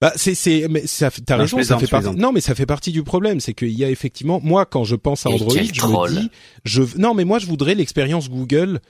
Bah, 0.00 0.12
c'est 0.16 0.34
c'est 0.34 0.66
mais 0.70 0.86
ça. 0.86 1.10
fait- 1.10 1.20
T'as 1.22 1.36
raison, 1.36 1.62
ça 1.62 1.78
fait 1.78 1.86
partie. 1.86 2.16
Non, 2.16 2.32
mais 2.32 2.40
ça 2.40 2.54
fait 2.54 2.64
partie 2.66 2.90
du 2.90 3.02
problème, 3.02 3.38
c'est 3.40 3.52
qu'il 3.52 3.70
y 3.72 3.84
a 3.84 3.90
effectivement. 3.90 4.40
Moi, 4.42 4.64
quand 4.64 4.84
je 4.84 4.96
pense 4.96 5.26
à 5.26 5.30
Android, 5.30 5.54
je 5.54 5.72
troll. 5.78 6.10
me 6.12 6.20
dis, 6.20 6.30
je 6.64 6.82
non, 6.96 7.12
mais 7.14 7.24
moi, 7.24 7.38
je 7.38 7.46
voudrais 7.46 7.74
l'expérience 7.74 8.30
Google 8.30 8.80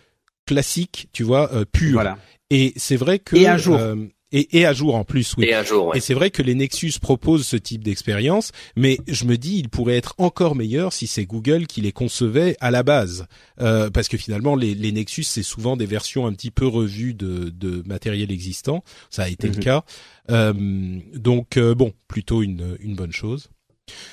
classique, 0.47 1.09
tu 1.13 1.23
vois, 1.25 1.53
euh, 1.53 1.65
pure. 1.71 1.95
Voilà. 1.95 2.19
Et 2.51 2.73
c'est 2.77 2.97
vrai 2.97 3.19
que 3.19 3.37
Et 3.37 3.47
à 3.47 3.57
jour. 3.59 3.77
euh, 3.77 3.97
et, 4.33 4.59
et 4.59 4.67
à 4.67 4.73
jour 4.73 4.95
en 4.95 5.05
plus, 5.05 5.35
oui. 5.37 5.47
Et 5.47 5.55
à 5.55 5.63
jour, 5.63 5.89
ouais. 5.89 5.99
Et 5.99 6.01
c'est 6.01 6.15
vrai 6.15 6.31
que 6.31 6.43
les 6.43 6.55
Nexus 6.55 6.93
proposent 7.01 7.47
ce 7.47 7.57
type 7.57 7.83
d'expérience, 7.85 8.53
mais 8.77 8.99
je 9.09 9.25
me 9.25 9.37
dis 9.37 9.59
il 9.59 9.69
pourrait 9.69 9.97
être 9.97 10.15
encore 10.19 10.55
meilleur 10.55 10.93
si 10.93 11.07
c'est 11.07 11.25
Google 11.25 11.67
qui 11.67 11.81
les 11.81 11.93
concevait 11.93 12.57
à 12.61 12.71
la 12.71 12.83
base, 12.83 13.27
Euh, 13.61 13.91
parce 13.91 14.09
que 14.09 14.17
finalement 14.17 14.55
les, 14.57 14.75
les 14.75 14.93
Nexus 14.93 15.25
c'est 15.25 15.43
souvent 15.43 15.77
des 15.77 15.87
versions 15.87 16.27
un 16.27 16.33
petit 16.33 16.51
peu 16.51 16.67
revues 16.67 17.15
de, 17.15 17.51
de 17.51 17.83
matériel 17.87 18.31
existant, 18.33 18.83
ça 19.11 19.25
a 19.25 19.29
été 19.29 19.49
Mhm. 19.49 19.55
le 19.57 19.63
cas. 19.63 19.85
Euh, 20.31 20.53
donc 21.15 21.57
euh, 21.57 21.75
bon, 21.75 21.93
plutôt 22.09 22.43
une, 22.43 22.77
une 22.81 22.95
bonne 22.95 23.13
chose. 23.13 23.49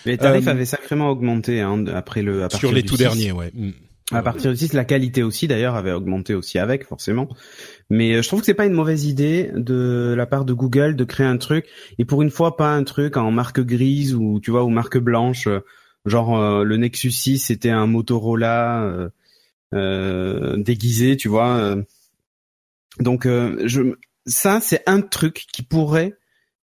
Les 0.05 0.17
tarifs 0.17 0.47
Euh, 0.47 0.51
avaient 0.51 0.65
sacrément 0.65 1.09
augmenté 1.09 1.61
hein, 1.61 1.85
après 1.93 2.23
le. 2.23 2.43
À 2.43 2.49
Sur 2.49 2.71
les 2.71 2.81
du 2.81 2.87
tout 2.89 2.95
6. 2.95 2.99
derniers, 3.03 3.31
ouais. 3.31 3.51
Mm. 3.53 3.71
À 4.13 4.21
partir 4.21 4.51
du 4.51 4.57
6, 4.57 4.71
la 4.71 4.85
qualité 4.85 5.21
aussi 5.21 5.47
d'ailleurs 5.47 5.75
avait 5.75 5.91
augmenté 5.91 6.33
aussi 6.33 6.59
avec 6.59 6.85
forcément. 6.85 7.27
Mais 7.89 8.13
euh, 8.15 8.21
je 8.21 8.27
trouve 8.29 8.39
que 8.39 8.45
c'est 8.45 8.53
pas 8.53 8.65
une 8.65 8.73
mauvaise 8.73 9.03
idée 9.05 9.51
de 9.53 10.13
la 10.15 10.25
part 10.25 10.45
de 10.45 10.53
Google 10.53 10.95
de 10.95 11.03
créer 11.03 11.27
un 11.27 11.37
truc 11.37 11.65
et 11.99 12.05
pour 12.05 12.21
une 12.21 12.29
fois 12.31 12.55
pas 12.55 12.73
un 12.73 12.85
truc 12.85 13.17
en 13.17 13.31
marque 13.31 13.59
grise 13.59 14.15
ou 14.15 14.39
tu 14.41 14.49
vois 14.51 14.63
ou 14.63 14.69
marque 14.69 14.97
blanche 14.97 15.47
euh, 15.47 15.59
genre 16.05 16.37
euh, 16.39 16.63
le 16.63 16.77
Nexus 16.77 17.11
6 17.11 17.37
c'était 17.39 17.69
un 17.69 17.85
Motorola 17.85 18.83
euh, 18.83 19.09
euh, 19.73 20.55
déguisé, 20.55 21.17
tu 21.17 21.27
vois. 21.27 21.57
euh. 21.57 21.83
Donc 23.01 23.25
euh, 23.25 23.61
je 23.65 23.81
ça 24.25 24.59
c'est 24.61 24.83
un 24.87 25.01
truc 25.01 25.45
qui 25.51 25.63
pourrait 25.63 26.13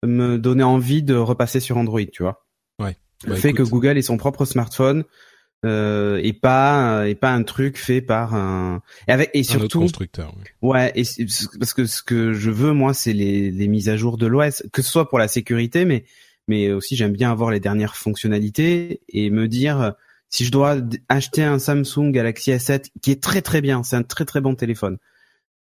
me 0.03 0.37
donner 0.37 0.63
envie 0.63 1.03
de 1.03 1.15
repasser 1.15 1.59
sur 1.59 1.77
Android, 1.77 2.01
tu 2.11 2.23
vois. 2.23 2.45
Ouais. 2.79 2.97
Le 3.25 3.31
Bah, 3.31 3.35
fait 3.35 3.49
écoute. 3.49 3.65
que 3.65 3.69
Google 3.71 3.97
ait 3.97 4.01
son 4.01 4.17
propre 4.17 4.45
smartphone 4.45 5.03
euh, 5.65 6.19
et 6.23 6.33
pas 6.33 7.07
et 7.07 7.15
pas 7.15 7.31
un 7.33 7.43
truc 7.43 7.77
fait 7.77 8.01
par 8.01 8.35
un 8.35 8.81
et 9.07 9.11
avec 9.11 9.31
et 9.33 9.39
Un 9.39 9.41
autre 9.41 9.49
surtout 9.59 9.79
constructeur. 9.79 10.33
oui. 10.37 10.43
Ouais, 10.69 10.91
et 10.95 11.03
c'est- 11.03 11.25
parce 11.59 11.73
que 11.73 11.85
ce 11.85 12.03
que 12.03 12.33
je 12.33 12.51
veux 12.51 12.73
moi, 12.73 12.93
c'est 12.93 13.13
les, 13.13 13.49
les 13.51 13.67
mises 13.67 13.89
à 13.89 13.97
jour 13.97 14.17
de 14.17 14.27
l'OS, 14.27 14.63
que 14.71 14.81
ce 14.81 14.89
soit 14.91 15.09
pour 15.09 15.17
la 15.19 15.27
sécurité, 15.27 15.85
mais 15.85 16.05
mais 16.47 16.71
aussi 16.71 16.95
j'aime 16.95 17.11
bien 17.13 17.31
avoir 17.31 17.51
les 17.51 17.59
dernières 17.59 17.95
fonctionnalités 17.95 19.01
et 19.09 19.29
me 19.29 19.47
dire 19.47 19.81
euh, 19.81 19.91
si 20.29 20.45
je 20.45 20.51
dois 20.51 20.77
acheter 21.09 21.43
un 21.43 21.57
Samsung 21.59 22.11
Galaxy 22.11 22.51
S7 22.51 22.85
qui 23.01 23.11
est 23.11 23.21
très 23.21 23.41
très 23.41 23.61
bien, 23.61 23.81
c'est 23.83 23.95
un 23.95 24.03
très 24.03 24.25
très 24.25 24.41
bon 24.41 24.55
téléphone, 24.55 24.97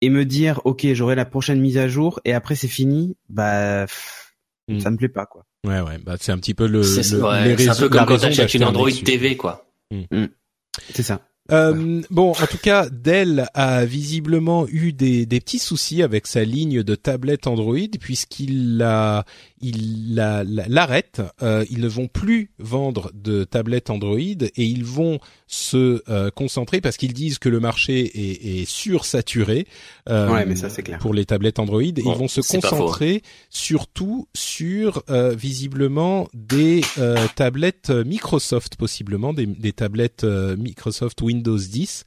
et 0.02 0.10
me 0.10 0.26
dire 0.26 0.60
ok 0.66 0.88
j'aurai 0.94 1.16
la 1.16 1.26
prochaine 1.26 1.60
mise 1.62 1.78
à 1.78 1.88
jour 1.88 2.20
et 2.26 2.34
après 2.34 2.56
c'est 2.56 2.68
fini, 2.68 3.16
bah 3.30 3.86
pff, 3.86 4.24
Mm. 4.70 4.80
ça 4.82 4.92
me 4.92 4.98
plaît 4.98 5.08
pas 5.08 5.26
quoi. 5.26 5.46
Ouais, 5.66 5.80
ouais. 5.80 5.98
Bah, 5.98 6.18
c'est 6.20 6.34
un 6.34 6.38
petit 6.38 6.54
peu 6.54 6.68
le. 6.68 6.84
C'est 6.84 7.16
le- 7.16 7.24
ouais, 7.24 7.56
les 7.56 7.58
c'est 7.58 7.70
un 7.70 7.76
peu 7.76 7.88
comme 7.88 8.06
quand 8.06 8.18
t'achètes 8.18 8.54
une 8.54 8.64
un 8.64 8.68
Android. 8.68 8.90
TV, 8.92 9.38
quoi. 9.38 9.67
C'est 10.90 11.04
ça. 11.04 11.22
Euh, 11.52 12.02
bon, 12.10 12.32
en 12.32 12.48
tout 12.48 12.58
cas, 12.58 12.90
Dell 12.90 13.48
a 13.54 13.86
visiblement 13.86 14.68
eu 14.68 14.92
des, 14.92 15.26
des 15.26 15.40
petits 15.40 15.60
soucis 15.60 16.04
avec 16.04 16.28
sa 16.28 16.44
ligne 16.44 16.84
de 16.84 16.96
tablette 16.96 17.48
Android 17.48 17.78
puisqu'il 18.00 18.82
la, 19.62 19.68
il 19.70 20.16
la- 20.16 20.44
la- 20.44 20.68
l'arrête. 20.68 21.22
Euh, 21.42 21.66
ils 21.70 21.80
ne 21.82 21.88
vont 21.88 22.08
plus 22.08 22.52
vendre 22.60 23.12
de 23.14 23.44
tablettes 23.44 23.90
Android 23.90 24.18
et 24.20 24.52
ils 24.58 24.84
vont 24.86 25.20
se 25.48 26.02
euh, 26.10 26.30
concentrer 26.32 26.82
parce 26.82 26.98
qu'ils 26.98 27.14
disent 27.14 27.40
que 27.40 27.50
le 27.50 27.60
marché 27.60 28.00
est, 28.02 28.62
est 28.62 28.66
sursaturé. 28.66 29.68
euh, 30.10 30.32
Ouais, 30.32 30.46
mais 30.46 30.56
ça, 30.56 30.70
c'est 30.70 30.84
clair. 30.84 31.00
Pour 31.00 31.14
les 31.14 31.26
tablettes 31.26 31.60
Android, 31.60 31.82
Bon, 31.82 31.94
ils 32.14 32.18
vont 32.18 32.28
se 32.28 32.42
faux. 32.42 32.60
concentrer 32.60 33.22
surtout 33.50 34.28
sur 34.36 35.04
euh, 35.10 35.34
visiblement 35.36 36.28
des 36.34 36.82
euh, 36.98 37.16
tablettes 37.36 37.90
Microsoft 37.90 38.76
possiblement 38.76 39.34
des, 39.34 39.46
des 39.46 39.74
tablettes 39.74 40.24
Microsoft 40.24 41.22
Windows 41.22 41.58
10 41.58 42.04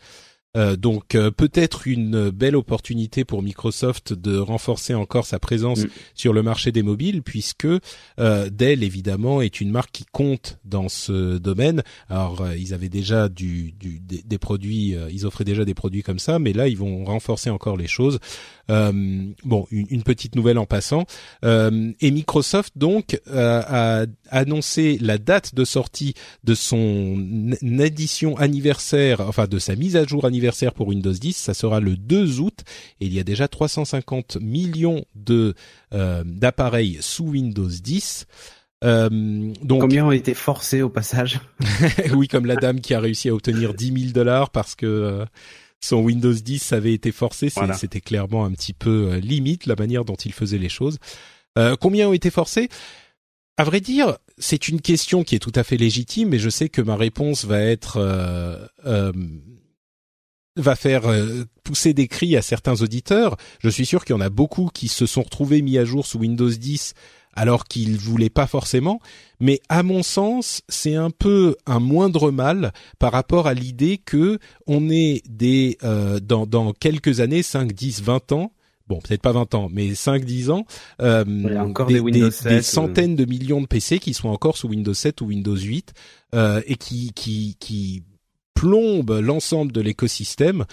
Euh, 0.56 0.74
donc 0.74 1.14
euh, 1.14 1.30
peut-être 1.30 1.86
une 1.86 2.30
belle 2.30 2.56
opportunité 2.56 3.24
pour 3.24 3.40
Microsoft 3.40 4.12
de 4.12 4.36
renforcer 4.36 4.94
encore 4.94 5.24
sa 5.24 5.38
présence 5.38 5.84
Mm. 5.84 5.88
sur 6.16 6.32
le 6.32 6.42
marché 6.42 6.72
des 6.72 6.82
mobiles 6.82 7.22
puisque 7.22 7.68
euh, 8.18 8.50
Dell 8.50 8.82
évidemment 8.82 9.42
est 9.42 9.60
une 9.60 9.70
marque 9.70 9.92
qui 9.92 10.04
compte 10.10 10.58
dans 10.64 10.88
ce 10.88 11.38
domaine. 11.38 11.84
Alors 12.08 12.40
euh, 12.40 12.56
ils 12.56 12.74
avaient 12.74 12.88
déjà 12.88 13.28
du, 13.28 13.70
du 13.78 14.00
des, 14.00 14.22
des 14.22 14.38
produits, 14.38 14.96
euh, 14.96 15.08
ils 15.12 15.24
offraient 15.24 15.44
déjà 15.44 15.64
des 15.64 15.74
produits 15.74 16.02
comme 16.02 16.18
ça, 16.18 16.40
mais 16.40 16.52
là 16.52 16.66
ils 16.66 16.76
vont 16.76 17.04
renforcer 17.04 17.48
encore 17.50 17.76
les 17.76 17.86
choses. 17.86 18.18
Euh, 18.70 18.92
bon, 19.44 19.66
une, 19.70 19.86
une 19.90 20.02
petite 20.02 20.34
nouvelle 20.34 20.58
en 20.58 20.66
passant. 20.66 21.04
Euh, 21.44 21.92
et 22.00 22.10
Microsoft 22.10 22.72
donc 22.76 23.20
euh, 23.28 23.62
a 23.66 24.06
annoncé 24.30 24.98
la 25.00 25.18
date 25.18 25.54
de 25.54 25.64
sortie 25.64 26.14
de 26.42 26.54
son 26.54 27.52
édition 27.62 28.36
anniversaire, 28.36 29.20
enfin 29.20 29.46
de 29.46 29.60
sa 29.60 29.76
mise 29.76 29.96
à 29.96 30.04
jour 30.04 30.24
anniversaire 30.24 30.39
pour 30.74 30.88
Windows 30.88 31.12
10. 31.12 31.36
Ça 31.36 31.54
sera 31.54 31.80
le 31.80 31.96
2 31.96 32.40
août 32.40 32.60
et 33.00 33.06
il 33.06 33.14
y 33.14 33.20
a 33.20 33.24
déjà 33.24 33.48
350 33.48 34.38
millions 34.40 35.04
de 35.14 35.54
euh, 35.94 36.22
d'appareils 36.24 36.98
sous 37.00 37.24
Windows 37.24 37.68
10. 37.68 38.26
Euh, 38.82 39.52
donc 39.62 39.82
Combien 39.82 40.06
ont 40.06 40.12
été 40.12 40.34
forcés 40.34 40.82
au 40.82 40.88
passage? 40.88 41.40
Oui, 42.14 42.28
comme 42.28 42.46
la 42.46 42.56
dame 42.56 42.80
qui 42.80 42.94
a 42.94 43.00
réussi 43.00 43.28
à 43.28 43.34
obtenir 43.34 43.74
10 43.74 44.00
000 44.00 44.12
dollars 44.12 44.50
parce 44.50 44.74
que 44.74 44.86
euh, 44.86 45.24
son 45.80 45.96
Windows 45.96 46.32
10 46.32 46.72
avait 46.72 46.94
été 46.94 47.12
forcé. 47.12 47.48
Voilà. 47.54 47.74
C'était 47.74 48.00
clairement 48.00 48.44
un 48.44 48.52
petit 48.52 48.72
peu 48.72 49.16
limite 49.16 49.66
la 49.66 49.76
manière 49.76 50.04
dont 50.04 50.16
il 50.16 50.32
faisait 50.32 50.58
les 50.58 50.68
choses. 50.68 50.98
Euh, 51.58 51.76
combien 51.76 52.08
ont 52.08 52.12
été 52.12 52.30
forcés? 52.30 52.68
À 53.56 53.64
vrai 53.64 53.80
dire, 53.80 54.16
c'est 54.38 54.68
une 54.68 54.80
question 54.80 55.22
qui 55.22 55.34
est 55.34 55.40
tout 55.40 55.52
à 55.54 55.62
fait 55.62 55.76
légitime, 55.76 56.30
mais 56.30 56.38
je 56.38 56.48
sais 56.48 56.68
que 56.68 56.80
ma 56.80 56.96
réponse 56.96 57.44
va 57.44 57.60
être 57.60 57.98
euh, 57.98 58.66
euh, 58.86 59.12
va 60.56 60.76
faire 60.76 61.06
euh, 61.06 61.44
pousser 61.64 61.94
des 61.94 62.08
cris 62.08 62.36
à 62.36 62.42
certains 62.42 62.82
auditeurs. 62.82 63.36
Je 63.60 63.68
suis 63.68 63.86
sûr 63.86 64.04
qu'il 64.04 64.14
y 64.14 64.18
en 64.18 64.22
a 64.22 64.30
beaucoup 64.30 64.68
qui 64.72 64.88
se 64.88 65.06
sont 65.06 65.22
retrouvés 65.22 65.62
mis 65.62 65.78
à 65.78 65.84
jour 65.84 66.06
sous 66.06 66.18
Windows 66.18 66.50
10 66.50 66.94
alors 67.34 67.64
qu'ils 67.64 67.96
voulaient 67.96 68.30
pas 68.30 68.46
forcément. 68.46 69.00
Mais 69.38 69.60
à 69.68 69.82
mon 69.82 70.02
sens, 70.02 70.62
c'est 70.68 70.96
un 70.96 71.10
peu 71.10 71.56
un 71.66 71.78
moindre 71.78 72.30
mal 72.30 72.72
par 72.98 73.12
rapport 73.12 73.46
à 73.46 73.54
l'idée 73.54 73.98
que 73.98 74.38
on 74.66 74.90
est 74.90 75.22
des 75.28 75.78
euh, 75.84 76.18
dans, 76.20 76.46
dans 76.46 76.72
quelques 76.72 77.20
années, 77.20 77.42
5, 77.42 77.72
10, 77.72 78.02
20 78.02 78.32
ans, 78.32 78.52
bon 78.90 78.98
peut-être 78.98 79.22
pas 79.22 79.32
20 79.32 79.54
ans, 79.54 79.68
mais 79.72 79.94
5, 79.94 80.24
10 80.24 80.50
ans, 80.50 80.66
euh, 81.00 81.24
encore 81.58 81.86
des 81.86 82.00
Windows 82.00 82.30
7, 82.30 82.48
des 82.48 82.58
euh. 82.58 82.62
centaines 82.62 83.16
de 83.16 83.24
millions 83.24 83.60
de 83.60 83.66
PC 83.66 84.00
qui 84.00 84.12
sont 84.12 84.28
encore 84.28 84.56
sous 84.56 84.68
Windows 84.68 84.94
7 84.94 85.20
ou 85.20 85.26
Windows 85.26 85.56
8 85.56 85.94
euh, 86.34 86.60
et 86.66 86.74
qui, 86.74 87.12
qui, 87.14 87.56
qui 87.60 88.02
plombent 88.54 89.20
l'ensemble 89.20 89.72
de 89.72 89.80
l'écosystème. 89.80 90.64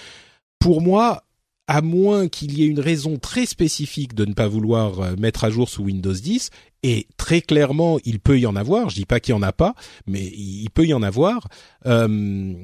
Pour 0.60 0.82
moi, 0.82 1.24
à 1.68 1.82
moins 1.82 2.28
qu'il 2.28 2.58
y 2.58 2.64
ait 2.64 2.68
une 2.68 2.80
raison 2.80 3.18
très 3.18 3.46
spécifique 3.46 4.14
de 4.16 4.26
ne 4.26 4.34
pas 4.34 4.48
vouloir 4.48 5.02
euh, 5.02 5.16
mettre 5.18 5.44
à 5.44 5.50
jour 5.50 5.70
sous 5.70 5.84
Windows 5.84 6.14
10, 6.14 6.50
et 6.84 7.08
très 7.18 7.42
clairement, 7.42 8.00
il 8.06 8.20
peut 8.20 8.40
y 8.40 8.46
en 8.46 8.56
avoir, 8.56 8.90
je 8.90 8.96
dis 8.96 9.06
pas 9.06 9.20
qu'il 9.20 9.34
y 9.34 9.38
en 9.38 9.42
a 9.42 9.52
pas, 9.52 9.76
mais 10.06 10.24
il 10.26 10.70
peut 10.70 10.86
y 10.86 10.94
en 10.94 11.04
avoir, 11.04 11.48
euh, 11.86 12.56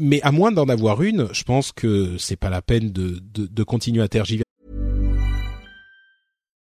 mais 0.00 0.20
à 0.22 0.32
moins 0.32 0.50
d'en 0.50 0.68
avoir 0.68 1.02
une, 1.02 1.28
je 1.32 1.44
pense 1.44 1.70
que 1.70 2.18
c'est 2.18 2.36
pas 2.36 2.50
la 2.50 2.62
peine 2.62 2.90
de, 2.90 3.20
de 3.32 3.62
continuer 3.62 4.02
à 4.02 4.08
tergiverser. 4.08 4.43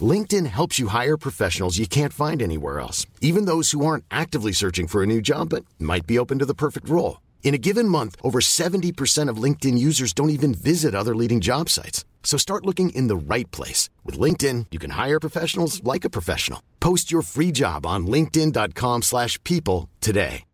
LinkedIn 0.00 0.46
helps 0.46 0.78
you 0.78 0.88
hire 0.88 1.16
professionals 1.16 1.78
you 1.78 1.88
can't 1.88 2.12
find 2.12 2.40
anywhere 2.40 2.78
else, 2.78 3.04
even 3.20 3.46
those 3.46 3.72
who 3.72 3.84
aren't 3.84 4.04
actively 4.12 4.52
searching 4.52 4.86
for 4.86 5.02
a 5.02 5.06
new 5.06 5.20
job 5.20 5.48
but 5.48 5.64
might 5.80 6.06
be 6.06 6.18
open 6.18 6.38
to 6.38 6.46
the 6.46 6.54
perfect 6.54 6.88
role. 6.88 7.20
In 7.42 7.52
a 7.52 7.58
given 7.58 7.88
month, 7.88 8.14
over 8.22 8.38
70% 8.38 9.28
of 9.28 9.42
LinkedIn 9.42 9.76
users 9.76 10.12
don't 10.12 10.30
even 10.30 10.54
visit 10.54 10.94
other 10.94 11.16
leading 11.16 11.40
job 11.40 11.68
sites. 11.68 12.04
So 12.22 12.38
start 12.38 12.64
looking 12.64 12.90
in 12.90 13.08
the 13.08 13.34
right 13.34 13.50
place. 13.50 13.90
With 14.04 14.16
LinkedIn, 14.20 14.66
you 14.70 14.78
can 14.78 14.90
hire 14.90 15.18
professionals 15.18 15.82
like 15.82 16.04
a 16.04 16.10
professional. 16.10 16.62
Post 16.78 17.10
your 17.10 17.22
free 17.22 17.50
job 17.50 17.84
on 17.84 18.06
linkedin.com/people 18.06 19.02
slash 19.02 19.42
people 19.42 19.88
today. 20.00 20.44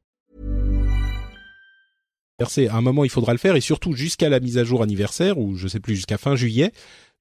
À 2.38 2.76
un 2.76 2.82
moment, 2.82 3.02
il 3.02 3.08
faudra 3.08 3.32
le 3.32 3.38
faire, 3.38 3.56
et 3.56 3.62
surtout 3.62 3.94
jusqu'à 3.94 4.28
la 4.28 4.40
mise 4.40 4.58
à 4.58 4.64
jour 4.64 4.82
anniversaire, 4.82 5.38
ou 5.38 5.56
je 5.56 5.68
sais 5.68 5.80
plus, 5.80 5.94
jusqu'à 5.94 6.18
fin 6.18 6.36
juillet, 6.36 6.70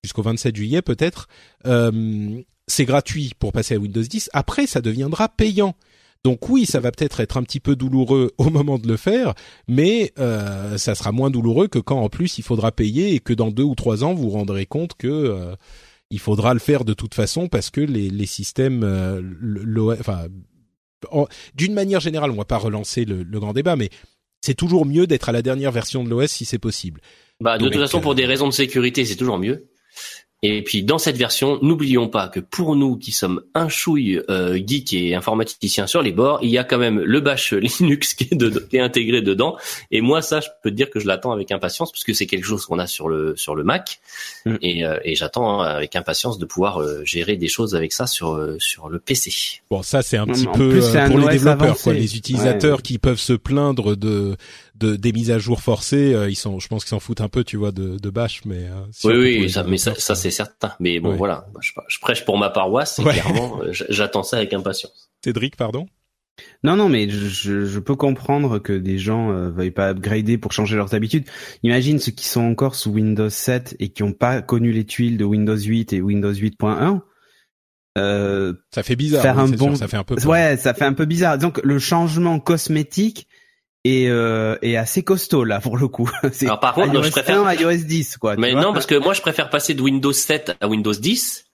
jusqu'au 0.06 0.22
27 0.22 0.56
juillet 0.56 0.82
peut-être, 0.82 1.28
euh, 1.66 2.40
c'est 2.68 2.86
gratuit 2.86 3.32
pour 3.38 3.52
passer 3.52 3.76
à 3.76 3.78
Windows 3.80 4.02
10. 4.02 4.30
Après, 4.34 4.68
ça 4.68 4.82
deviendra 4.82 5.30
payant. 5.30 5.76
Donc 6.24 6.50
oui, 6.50 6.66
ça 6.66 6.80
va 6.80 6.92
peut-être 6.92 7.20
être 7.20 7.38
un 7.38 7.44
petit 7.44 7.60
peu 7.60 7.76
douloureux 7.76 8.32
au 8.38 8.50
moment 8.50 8.80
de 8.80 8.88
le 8.88 8.98
faire, 8.98 9.34
mais 9.68 10.12
euh, 10.20 10.78
ça 10.78 10.96
sera 10.96 11.12
moins 11.12 11.30
douloureux 11.30 11.68
que 11.68 11.80
quand 11.80 12.00
en 12.00 12.10
plus 12.10 12.38
il 12.40 12.44
faudra 12.44 12.72
payer 12.72 13.14
et 13.14 13.20
que 13.20 13.34
dans 13.34 13.52
deux 13.52 13.64
ou 13.64 13.76
trois 13.76 14.04
ans 14.04 14.14
vous 14.14 14.24
vous 14.24 14.30
rendrez 14.38 14.66
compte 14.66 14.94
que 14.98 15.08
euh, 15.08 15.56
il 16.12 16.20
faudra 16.20 16.54
le 16.54 16.60
faire 16.60 16.86
de 16.86 16.94
toute 16.94 17.14
façon 17.16 17.48
parce 17.48 17.70
que 17.72 17.82
les, 17.82 18.10
les 18.10 18.26
systèmes, 18.26 18.84
euh, 18.84 19.20
le- 19.24 20.00
enfin, 20.00 20.26
en- 21.12 21.28
d'une 21.54 21.74
manière 21.74 22.00
générale, 22.00 22.32
on 22.32 22.36
va 22.36 22.46
pas 22.46 22.58
relancer 22.58 23.06
le, 23.06 23.22
le 23.24 23.40
grand 23.40 23.54
débat, 23.54 23.76
mais 23.76 23.90
c'est 24.42 24.54
toujours 24.56 24.86
mieux 24.86 25.06
d'être 25.08 25.30
à 25.30 25.32
la 25.32 25.42
dernière 25.44 25.72
version 25.72 26.04
de 26.04 26.10
l'OS 26.10 26.32
si 26.32 26.46
c'est 26.46 26.60
possible. 26.60 27.02
Bah, 27.40 27.58
de 27.58 27.64
Donc, 27.64 27.74
toute 27.74 27.82
façon, 27.82 27.98
euh, 27.98 28.02
pour 28.02 28.16
des 28.16 28.26
raisons 28.26 28.48
de 28.48 28.54
sécurité, 28.54 29.06
c'est 29.06 29.16
toujours 29.16 29.38
mieux. 29.38 29.68
Et 30.48 30.62
puis 30.64 30.84
dans 30.84 30.98
cette 30.98 31.18
version, 31.18 31.58
n'oublions 31.62 32.08
pas 32.08 32.28
que 32.28 32.40
pour 32.40 32.76
nous 32.76 32.98
qui 32.98 33.12
sommes 33.12 33.42
un 33.56 33.68
chouille 33.70 34.22
euh, 34.30 34.56
geek 34.66 34.94
et 34.94 35.16
informaticiens 35.16 35.88
sur 35.88 36.02
les 36.02 36.12
bords, 36.12 36.40
il 36.42 36.50
y 36.50 36.58
a 36.58 36.64
quand 36.64 36.78
même 36.78 37.00
le 37.00 37.20
bash 37.20 37.54
Linux 37.80 38.14
qui 38.14 38.26
est, 38.32 38.36
de, 38.36 38.50
qui 38.60 38.78
est 38.78 38.82
intégré 38.82 39.22
dedans. 39.22 39.58
Et 39.92 40.02
moi 40.02 40.22
ça, 40.22 40.40
je 40.42 40.48
peux 40.64 40.70
te 40.70 40.76
dire 40.76 40.90
que 40.90 41.00
je 41.00 41.08
l'attends 41.08 41.32
avec 41.32 41.52
impatience 41.52 41.92
parce 41.92 42.04
que 42.04 42.14
c'est 42.14 42.26
quelque 42.26 42.46
chose 42.46 42.66
qu'on 42.66 42.80
a 42.80 42.88
sur 42.88 43.08
le 43.10 43.36
sur 43.36 43.56
le 43.56 43.64
Mac 43.64 44.00
Mm. 44.46 44.56
et, 44.62 44.86
euh, 44.86 45.00
et 45.04 45.16
j'attends 45.16 45.62
avec 45.62 45.96
impatience 45.96 46.38
de 46.38 46.46
pouvoir 46.46 46.80
euh, 46.80 47.02
gérer 47.04 47.36
des 47.36 47.48
choses 47.48 47.76
avec 47.76 47.92
ça 47.92 48.06
sur 48.06 48.34
euh, 48.36 48.58
sur 48.60 48.90
le 48.90 49.00
PC. 49.00 49.32
Bon, 49.72 49.82
ça 49.82 50.02
c'est 50.04 50.18
un 50.18 50.28
petit 50.28 50.46
peu 50.46 50.70
plus, 50.70 50.96
euh, 50.96 51.08
pour 51.08 51.18
les 51.18 51.28
développeurs, 51.30 51.64
avancé. 51.70 51.84
quoi. 51.84 51.94
Les 51.94 52.16
utilisateurs 52.16 52.78
Ouais. 52.78 52.82
qui 52.84 52.98
peuvent 53.00 53.20
se 53.20 53.34
plaindre 53.34 53.96
de, 53.96 54.36
de 54.76 54.96
des 54.96 55.12
mises 55.14 55.32
à 55.32 55.40
jour 55.40 55.62
forcées, 55.62 56.14
euh, 56.14 56.30
ils 56.30 56.36
sont, 56.36 56.60
je 56.60 56.68
pense 56.68 56.84
qu'ils 56.84 56.90
s'en 56.90 57.00
foutent 57.00 57.22
un 57.22 57.30
peu, 57.30 57.44
tu 57.44 57.58
vois, 57.58 57.72
de, 57.72 57.98
de 57.98 58.10
Bash, 58.10 58.42
mais 58.46 58.66
euh, 58.70 58.82
Oui, 59.06 59.40
oui, 59.42 59.50
ça, 59.50 59.64
mais 59.64 59.78
ça, 59.78 59.96
ça 59.96 60.16
c'est 60.16 60.32
certain. 60.32 60.74
Mais 60.80 61.00
bon, 61.00 61.12
Ouais. 61.12 61.18
voilà, 61.18 61.48
je, 61.62 61.72
je 61.88 62.00
prêche 62.00 62.26
pour 62.26 62.38
ma 62.38 62.50
paroisse. 62.50 63.00
Et 63.00 63.04
Ouais. 63.04 63.14
clairement, 63.14 63.62
euh, 63.62 63.72
j'attends 63.90 64.24
ça 64.24 64.38
avec 64.38 64.54
impatience. 64.54 65.10
Cédric, 65.24 65.56
pardon? 65.56 65.88
Non, 66.66 66.76
non, 66.76 66.90
mais 66.90 67.10
je, 67.10 67.28
je- 67.30 67.66
je 67.66 67.80
peux 67.80 67.96
comprendre 67.96 68.60
que 68.60 68.74
des 68.74 68.98
gens 68.98 69.32
euh, 69.32 69.50
veuillent 69.50 69.72
pas 69.72 69.88
upgrader 69.92 70.38
pour 70.38 70.52
changer 70.52 70.76
leurs 70.76 70.94
habitudes. 70.94 71.24
Imagine 71.64 71.98
ceux 71.98 72.12
qui 72.12 72.28
sont 72.28 72.42
encore 72.44 72.76
sous 72.76 72.92
Windows 72.92 73.30
7 73.30 73.78
et 73.80 73.88
qui 73.90 74.04
n'ont 74.04 74.12
pas 74.12 74.42
connu 74.42 74.74
les 74.74 74.84
tuiles 74.86 75.16
de 75.18 75.24
Windows 75.24 75.56
8 75.58 75.94
et 75.94 76.02
Windows 76.02 76.34
8.1. 76.34 77.00
Euh, 77.98 78.54
Ça 78.74 78.84
fait 78.84 78.98
bizarre. 78.98 79.22
Faire 79.22 79.36
oui, 79.38 79.42
un 79.44 79.48
sûr, 79.48 79.56
bon- 79.58 79.76
ça 79.76 79.88
fait 79.88 79.96
un 79.98 80.04
peu. 80.04 80.16
peur. 80.16 80.26
ouais, 80.28 80.58
ça 80.58 80.74
fait 80.74 80.84
un 80.84 80.92
peu 80.94 81.06
bizarre. 81.06 81.38
Donc 81.38 81.62
le 81.64 81.80
changement 81.80 82.40
cosmétique 82.40 83.28
est, 83.86 84.08
euh, 84.10 84.58
est 84.62 84.76
assez 84.76 85.04
costaud 85.04 85.44
là 85.46 85.62
pour 85.62 85.78
le 85.78 85.88
coup. 85.88 86.10
C'est 86.34 86.48
Alors, 86.48 86.60
par 86.60 86.74
contre, 86.74 86.94
iOS 86.94 87.04
je 87.04 87.12
préfère- 87.12 87.46
1, 87.48 87.54
iOS 87.54 87.84
10 87.86 88.18
quoi. 88.18 88.36
Mais 88.36 88.54
non, 88.54 88.74
parce 88.74 88.86
que 88.86 88.96
moi, 88.96 89.14
je 89.14 89.22
préfère 89.22 89.50
passer 89.50 89.74
de 89.74 89.82
Windows 89.82 90.12
7 90.12 90.58
à 90.60 90.68
Windows 90.68 90.92
10 90.94 91.46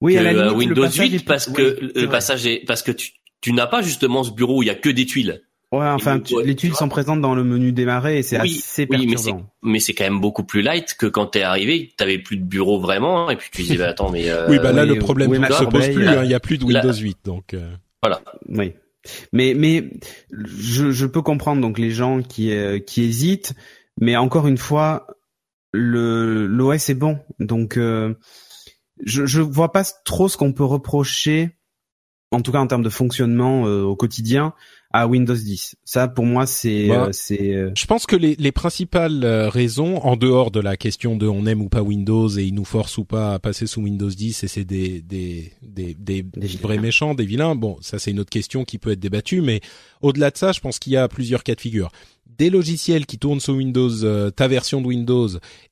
oui, 0.00 0.14
que 0.14 0.18
à 0.18 0.22
la 0.22 0.30
à 0.30 0.32
limite, 0.32 0.50
le 0.50 0.56
Windows 0.58 0.82
passage 0.82 0.98
8 1.10 1.14
est- 1.14 1.24
parce 1.24 1.46
que 1.48 1.78
le 1.94 2.08
passage 2.08 2.46
est 2.46 2.64
parce 2.66 2.82
que 2.82 2.90
tu 2.90 3.12
tu 3.40 3.52
n'as 3.52 3.66
pas 3.66 3.82
justement 3.82 4.24
ce 4.24 4.30
bureau 4.32 4.58
où 4.58 4.62
il 4.62 4.66
y 4.66 4.70
a 4.70 4.74
que 4.74 4.88
des 4.88 5.04
tuiles. 5.06 5.42
Ouais, 5.72 5.86
enfin, 5.86 6.18
Et 6.18 6.22
tu- 6.22 6.34
les 6.42 6.54
tu 6.54 6.66
tuiles 6.68 6.74
sont 6.74 6.88
présentes 6.88 7.20
dans 7.22 7.34
le 7.34 7.44
menu 7.44 7.72
démarrer 7.72 8.18
et 8.18 8.22
c'est 8.22 8.38
Oui, 8.40 8.56
assez 8.62 8.86
oui, 8.90 9.06
mais 9.06 9.16
c'est 9.16 9.30
perturbant. 9.30 9.46
mais 9.62 9.78
c'est 9.80 9.94
quand 9.94 10.04
même 10.04 10.20
beaucoup 10.20 10.44
plus 10.44 10.60
light 10.62 10.94
que 10.98 11.06
quand 11.06 11.26
t'es 11.26 11.42
arrivé, 11.42 11.92
t'avais 11.96 12.18
plus 12.18 12.36
de 12.36 12.44
bureau 12.44 12.78
vraiment 12.78 13.30
et 13.30 13.36
puis 13.36 13.48
tu 13.52 13.62
disais 13.62 13.78
bah 13.78 13.88
attends 13.88 14.10
mais 14.10 14.28
euh, 14.28 14.48
Oui, 14.50 14.58
bah 14.58 14.70
là 14.72 14.82
oui, 14.82 14.88
le 14.90 14.98
problème 14.98 15.30
ne 15.30 15.46
se 15.50 15.64
pose 15.64 15.88
plus. 15.88 16.04
là. 16.04 16.20
hein, 16.20 16.24
Il 16.24 16.30
y 16.30 16.34
a 16.34 16.40
plus 16.40 16.58
de 16.58 16.70
Là- 16.70 16.80
Windows 16.84 16.98
8, 16.98 17.18
donc. 17.24 17.54
euh, 17.54 17.70
voilà. 18.02 18.20
Oui. 18.48 18.74
Mais 19.32 19.54
mais 19.54 19.90
je, 20.30 21.06
peux 21.06 21.22
comprendre 21.22 21.60
donc 21.60 21.78
les 21.78 21.90
gens 21.90 22.22
qui 22.22 22.52
euh, 22.52 22.78
qui 22.78 23.02
hésitent, 23.02 23.54
mais 24.00 24.16
encore 24.16 24.46
une 24.46 24.58
fois, 24.58 25.06
le 25.72 26.46
l'OS 26.46 26.88
est 26.88 26.94
bon, 26.94 27.18
donc 27.40 27.76
euh, 27.76 28.14
je 29.04 29.26
je 29.26 29.40
vois 29.40 29.72
pas 29.72 29.84
trop 30.04 30.28
ce 30.28 30.36
qu'on 30.36 30.52
peut 30.52 30.64
reprocher, 30.64 31.56
en 32.30 32.40
tout 32.40 32.52
cas 32.52 32.60
en 32.60 32.66
termes 32.66 32.82
de 32.82 32.90
fonctionnement 32.90 33.66
euh, 33.66 33.82
au 33.82 33.96
quotidien, 33.96 34.54
à 34.92 35.06
Windows 35.06 35.34
10. 35.34 35.76
Ça 35.84 36.08
pour 36.08 36.26
moi 36.26 36.46
c'est 36.46 36.88
Bah, 36.88 37.06
euh, 37.06 37.08
c'est 37.12 37.54
euh, 37.54 37.70
Je 37.76 37.86
pense 37.86 38.06
que 38.06 38.16
les, 38.16 38.36
les 38.36 38.52
principales 38.52 39.24
euh, 39.24 39.48
raisons, 39.48 39.98
en 39.98 40.16
dehors 40.16 40.50
de 40.50 40.60
la 40.60 40.76
question 40.76 41.16
de 41.16 41.26
on 41.26 41.46
aime 41.46 41.62
ou 41.62 41.68
pas 41.68 41.82
Windows 41.82 42.28
et 42.28 42.44
il 42.44 42.54
nous 42.54 42.64
force 42.64 42.98
ou 42.98 43.04
pas 43.04 43.34
à 43.34 43.38
passer 43.38 43.66
sous 43.66 43.82
Windows 43.82 44.08
10 44.08 44.44
et 44.44 44.48
c'est 44.48 44.64
des 44.64 45.02
des 45.02 45.52
des, 45.62 45.94
des, 45.94 46.22
Des 46.22 46.46
vrais 46.60 46.78
méchants, 46.78 47.14
des 47.14 47.24
vilains. 47.24 47.54
Bon, 47.54 47.78
ça 47.80 47.98
c'est 47.98 48.10
une 48.10 48.20
autre 48.20 48.30
question 48.30 48.64
qui 48.64 48.78
peut 48.78 48.92
être 48.92 49.00
débattue, 49.00 49.40
mais 49.40 49.60
au-delà 50.00 50.30
de 50.30 50.36
ça, 50.36 50.52
je 50.52 50.60
pense 50.60 50.78
qu'il 50.78 50.92
y 50.92 50.96
a 50.96 51.08
plusieurs 51.08 51.42
cas 51.42 51.54
de 51.54 51.60
figure. 51.60 51.90
Des 52.26 52.50
logiciels 52.50 53.06
qui 53.06 53.18
tournent 53.18 53.40
sous 53.40 53.52
Windows, 53.52 54.04
euh, 54.04 54.30
ta 54.30 54.48
version 54.48 54.80
de 54.80 54.86
Windows, 54.86 55.28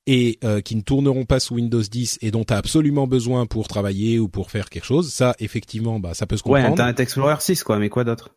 et 0.06 0.38
euh, 0.44 0.60
qui 0.60 0.76
ne 0.76 0.82
tourneront 0.82 1.24
pas 1.24 1.40
sous 1.40 1.54
Windows 1.54 1.82
10 1.82 2.18
et 2.20 2.30
dont 2.30 2.44
tu 2.44 2.52
as 2.52 2.58
absolument 2.58 3.06
besoin 3.06 3.46
pour 3.46 3.66
travailler 3.66 4.18
ou 4.18 4.28
pour 4.28 4.50
faire 4.50 4.68
quelque 4.68 4.84
chose, 4.84 5.12
ça 5.12 5.34
effectivement, 5.38 5.98
bah 6.00 6.14
ça 6.14 6.26
peut 6.26 6.36
se 6.36 6.42
ouais 6.42 6.60
comprendre. 6.60 6.72
Internet 6.72 7.00
Explorer 7.00 7.36
6 7.40 7.64
quoi, 7.64 7.78
mais 7.78 7.88
quoi 7.88 8.04
d'autre? 8.04 8.30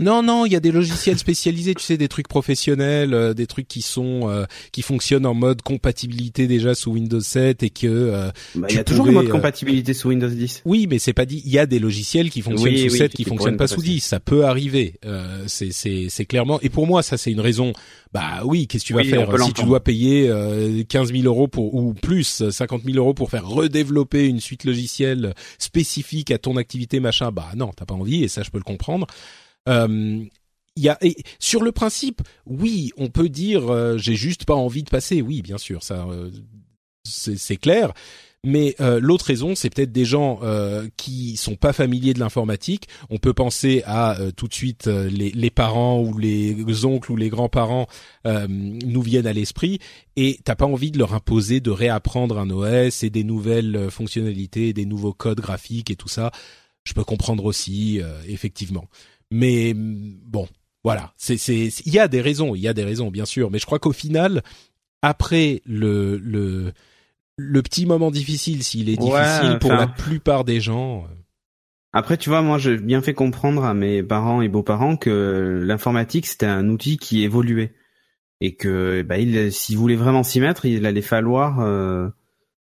Non, 0.00 0.22
non, 0.22 0.46
il 0.46 0.52
y 0.52 0.56
a 0.56 0.60
des 0.60 0.70
logiciels 0.70 1.18
spécialisés, 1.18 1.74
tu 1.74 1.82
sais, 1.82 1.96
des 1.96 2.08
trucs 2.08 2.28
professionnels, 2.28 3.14
euh, 3.14 3.34
des 3.34 3.46
trucs 3.46 3.66
qui 3.66 3.82
sont 3.82 4.28
euh, 4.30 4.44
qui 4.72 4.82
fonctionnent 4.82 5.26
en 5.26 5.34
mode 5.34 5.62
compatibilité 5.62 6.46
déjà 6.46 6.74
sous 6.74 6.92
Windows 6.92 7.20
7 7.20 7.62
et 7.62 7.70
que 7.70 7.86
euh, 7.86 8.30
Bah, 8.54 8.68
Tu 8.68 8.76
y 8.76 8.78
a 8.78 8.84
toujours 8.84 9.06
le 9.06 9.12
mode 9.12 9.26
euh, 9.26 9.30
compatibilité 9.30 9.94
sous 9.94 10.08
Windows 10.08 10.28
10. 10.28 10.62
oui, 10.64 10.86
mais 10.88 10.98
c'est 10.98 11.12
pas 11.12 11.26
dit. 11.26 11.42
Il 11.44 11.50
y 11.52 11.58
a 11.58 11.66
des 11.66 11.78
logiciels 11.78 12.30
qui 12.30 12.42
fonctionnent 12.42 12.72
Oui, 12.72 12.86
sous 12.88 12.92
oui, 12.92 12.98
7 12.98 13.12
qui 13.12 13.24
fonctionnent 13.24 13.54
ne 13.54 13.58
pas 13.58 13.66
sous 13.66 13.76
passer. 13.76 13.88
10. 13.88 14.00
Ça 14.00 14.20
peut 14.20 14.44
arriver. 14.44 14.94
Euh, 15.04 15.44
c'est 15.46 15.72
c'est 15.72 16.06
c'est 16.08 16.24
clairement. 16.26 16.60
Et 16.60 16.68
pour 16.68 16.86
moi, 16.86 17.02
ça 17.02 17.16
c'est 17.16 17.30
une 17.32 17.40
raison. 17.40 17.72
Bah 18.12 18.42
oui, 18.44 18.66
qu'est-ce 18.66 18.84
que 18.84 18.88
tu 18.88 18.94
vas 18.94 19.00
Oui, 19.02 19.08
faire 19.08 19.28
si 19.42 19.52
tu 19.52 19.64
dois 19.64 19.82
payer 19.84 20.28
euh, 20.28 20.82
15 20.88 21.12
000 21.12 21.24
euros 21.24 21.48
pour 21.48 21.74
ou 21.74 21.92
plus 21.92 22.48
50 22.50 22.82
000 22.84 22.96
euros 22.96 23.14
pour 23.14 23.30
faire 23.30 23.46
redévelopper 23.46 24.26
une 24.26 24.40
suite 24.40 24.64
logicielle 24.64 25.34
spécifique 25.58 26.30
à 26.30 26.38
ton 26.38 26.56
activité 26.56 27.00
machin. 27.00 27.30
Bah 27.32 27.48
non, 27.56 27.70
t'as 27.76 27.84
pas 27.84 27.94
envie 27.94 28.24
et 28.24 28.28
ça 28.28 28.42
je 28.42 28.50
peux 28.50 28.58
le 28.58 28.64
comprendre. 28.64 29.06
Euh, 29.68 30.24
y 30.76 30.88
a 30.88 30.98
et 31.02 31.16
sur 31.38 31.62
le 31.62 31.72
principe, 31.72 32.22
oui, 32.46 32.92
on 32.96 33.08
peut 33.08 33.28
dire 33.28 33.68
euh, 33.68 33.98
j'ai 33.98 34.14
juste 34.16 34.44
pas 34.44 34.54
envie 34.54 34.82
de 34.82 34.90
passer. 34.90 35.22
Oui, 35.22 35.42
bien 35.42 35.58
sûr, 35.58 35.82
ça 35.82 36.06
euh, 36.10 36.30
c'est 37.04 37.56
clair. 37.56 37.92
Mais 38.44 38.76
euh, 38.80 39.00
l'autre 39.00 39.24
raison, 39.24 39.56
c'est 39.56 39.68
peut-être 39.68 39.90
des 39.90 40.04
gens 40.04 40.38
euh, 40.44 40.88
qui 40.96 41.36
sont 41.36 41.56
pas 41.56 41.72
familiers 41.72 42.14
de 42.14 42.20
l'informatique. 42.20 42.86
On 43.10 43.18
peut 43.18 43.34
penser 43.34 43.82
à 43.84 44.16
euh, 44.20 44.30
tout 44.30 44.46
de 44.46 44.54
suite 44.54 44.86
euh, 44.86 45.10
les, 45.10 45.30
les 45.32 45.50
parents 45.50 46.00
ou 46.00 46.16
les 46.16 46.84
oncles 46.84 47.10
ou 47.10 47.16
les 47.16 47.30
grands-parents 47.30 47.88
euh, 48.26 48.46
nous 48.48 49.02
viennent 49.02 49.26
à 49.26 49.32
l'esprit, 49.32 49.80
et 50.14 50.38
t'as 50.44 50.54
pas 50.54 50.66
envie 50.66 50.92
de 50.92 50.98
leur 50.98 51.14
imposer 51.14 51.58
de 51.58 51.70
réapprendre 51.70 52.38
un 52.38 52.48
OS 52.50 53.02
et 53.02 53.10
des 53.10 53.24
nouvelles 53.24 53.74
euh, 53.74 53.90
fonctionnalités, 53.90 54.72
des 54.72 54.86
nouveaux 54.86 55.12
codes 55.12 55.40
graphiques 55.40 55.90
et 55.90 55.96
tout 55.96 56.08
ça. 56.08 56.30
Je 56.84 56.94
peux 56.94 57.04
comprendre 57.04 57.44
aussi, 57.44 58.00
effectivement. 58.26 58.86
Mais 59.30 59.72
mm, 59.74 60.20
bon, 60.26 60.48
voilà, 60.84 61.12
c'est 61.16 61.36
c'est 61.36 61.66
il 61.86 61.92
y 61.92 61.98
a 61.98 62.08
des 62.08 62.20
raisons, 62.20 62.54
il 62.54 62.60
y 62.60 62.68
a 62.68 62.74
des 62.74 62.84
raisons 62.84 63.10
bien 63.10 63.24
sûr, 63.24 63.50
mais 63.50 63.58
je 63.58 63.66
crois 63.66 63.78
qu'au 63.78 63.92
final, 63.92 64.42
après 65.02 65.62
le 65.66 66.16
le 66.18 66.72
le 67.36 67.62
petit 67.62 67.86
moment 67.86 68.10
difficile, 68.10 68.62
s'il 68.64 68.88
est 68.88 68.96
Ouais, 68.96 69.04
difficile 69.04 69.58
pour 69.58 69.76
la 69.76 69.86
plupart 69.86 70.44
des 70.44 70.60
gens. 70.60 71.04
euh, 71.04 71.14
Après, 71.92 72.16
tu 72.18 72.28
vois, 72.28 72.42
moi, 72.42 72.58
j'ai 72.58 72.76
bien 72.76 73.00
fait 73.02 73.14
comprendre 73.14 73.64
à 73.64 73.74
mes 73.74 74.02
parents 74.02 74.42
et 74.42 74.48
beaux-parents 74.48 74.96
que 74.96 75.62
l'informatique, 75.64 76.26
c'était 76.26 76.46
un 76.46 76.68
outil 76.68 76.98
qui 76.98 77.22
évoluait. 77.22 77.74
Et 78.40 78.56
que, 78.56 79.02
bah, 79.02 79.18
il, 79.18 79.52
s'ils 79.52 79.78
voulaient 79.78 79.96
vraiment 79.96 80.22
s'y 80.22 80.40
mettre, 80.40 80.66
il 80.66 80.86
allait 80.86 81.02
falloir, 81.02 81.60
euh, 81.60 82.08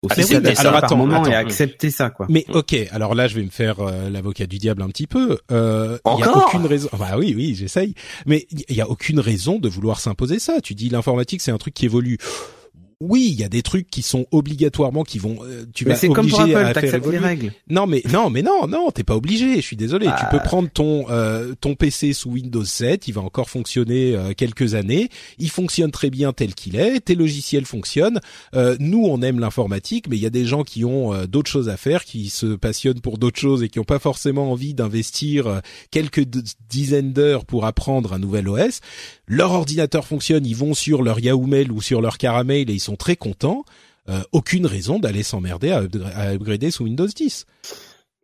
Accepter 0.05 0.33
s'adapter 0.35 0.55
ça. 0.55 0.63
par 0.63 0.71
Alors, 0.73 0.83
attends, 0.83 0.95
moment 0.97 1.25
et 1.25 1.33
attends. 1.33 1.47
accepter 1.47 1.89
ça, 1.89 2.09
quoi. 2.11 2.27
Mais 2.29 2.45
ok, 2.49 2.75
alors 2.91 3.15
là 3.15 3.27
je 3.27 3.35
vais 3.35 3.43
me 3.43 3.49
faire 3.49 3.79
euh, 3.79 4.09
l'avocat 4.09 4.45
du 4.45 4.57
diable 4.59 4.81
un 4.83 4.89
petit 4.89 5.07
peu. 5.07 5.39
Euh, 5.51 5.97
Il 6.05 6.09
y 6.19 6.23
a 6.23 6.29
Encore 6.29 6.45
aucune 6.47 6.65
raison. 6.67 6.89
Bah 6.99 7.15
oui, 7.17 7.33
oui, 7.35 7.55
j'essaye. 7.55 7.95
Mais 8.25 8.45
il 8.51 8.75
y 8.75 8.81
a 8.81 8.89
aucune 8.89 9.19
raison 9.19 9.57
de 9.59 9.67
vouloir 9.67 9.99
s'imposer 9.99 10.37
ça. 10.39 10.61
Tu 10.61 10.75
dis 10.75 10.89
l'informatique 10.89 11.41
c'est 11.41 11.51
un 11.51 11.57
truc 11.57 11.73
qui 11.73 11.85
évolue. 11.85 12.17
Oui, 12.99 13.29
il 13.31 13.39
y 13.39 13.43
a 13.43 13.47
des 13.49 13.61
trucs 13.61 13.91
qui 13.91 14.01
sont 14.01 14.25
obligatoirement 14.31 15.03
qui 15.03 15.19
vont. 15.19 15.37
euh, 15.43 15.65
tu 15.71 15.85
Mais 15.85 15.91
vas 15.91 15.97
c'est 15.97 16.07
comme 16.09 16.27
pour 16.27 16.41
Apple, 16.41 16.73
t'acceptes 16.73 17.05
les 17.05 17.19
règles. 17.19 17.53
Non 17.69 17.85
mais 17.85 18.01
non 18.11 18.31
mais 18.31 18.41
non 18.41 18.65
non 18.67 18.89
t'es 18.89 19.03
pas 19.03 19.15
obligé. 19.15 19.57
Je 19.57 19.61
suis 19.61 19.75
désolé. 19.75 20.07
Tu 20.07 20.11
Ah. 20.15 20.29
peux 20.31 20.39
prendre 20.39 20.67
ton 20.67 21.05
euh, 21.11 21.53
ton 21.61 21.75
PC 21.75 22.13
sous 22.13 22.31
Windows 22.31 22.65
7. 22.65 23.07
Il 23.07 23.13
va 23.13 23.21
encore 23.21 23.51
fonctionner 23.51 24.15
euh, 24.15 24.33
quelques 24.35 24.73
années. 24.73 25.09
Il 25.37 25.51
fonctionne 25.51 25.91
très 25.91 26.09
bien 26.09 26.33
tel 26.33 26.55
qu'il 26.55 26.75
est. 26.75 27.01
Tes 27.01 27.13
logiciels 27.13 27.65
fonctionnent. 27.65 28.19
Euh, 28.55 28.75
nous 28.79 29.05
on 29.05 29.21
aime 29.21 29.39
l'informatique, 29.39 30.05
mais 30.09 30.15
il 30.17 30.23
y 30.23 30.25
a 30.25 30.31
des 30.31 30.45
gens 30.45 30.63
qui 30.63 30.83
ont 30.83 31.13
euh, 31.13 31.27
d'autres 31.27 31.51
choses 31.51 31.69
à 31.69 31.77
faire, 31.77 32.03
qui 32.03 32.29
se 32.29 32.47
passionnent 32.55 33.01
pour 33.01 33.19
d'autres 33.19 33.39
choses 33.39 33.61
et 33.61 33.69
qui 33.69 33.79
ont 33.79 33.83
pas 33.83 33.99
forcément 33.99 34.51
envie 34.51 34.73
d'investir 34.73 35.45
euh, 35.45 35.59
quelques 35.91 36.25
dizaines 36.67 37.13
d'heures 37.13 37.45
pour 37.45 37.65
apprendre 37.65 38.13
un 38.13 38.19
nouvel 38.19 38.49
OS. 38.49 38.79
Leur 39.27 39.51
ordinateur 39.51 40.03
fonctionne. 40.05 40.47
Ils 40.47 40.55
vont 40.55 40.73
sur 40.73 41.03
leur 41.03 41.19
Yahoo 41.19 41.45
Mail 41.45 41.71
ou 41.71 41.79
sur 41.81 42.01
leur 42.01 42.17
Caramel 42.17 42.71
et 42.71 42.73
ils 42.73 42.86
sont 42.87 42.95
très 42.97 43.15
contents. 43.15 43.63
Euh, 44.09 44.21
aucune 44.31 44.65
raison 44.65 44.99
d'aller 44.99 45.21
s'emmerder 45.23 45.71
à, 45.71 45.83
upgra- 45.83 46.11
à 46.15 46.33
upgrader 46.33 46.71
sous 46.71 46.83
Windows 46.85 47.07
10. 47.07 47.45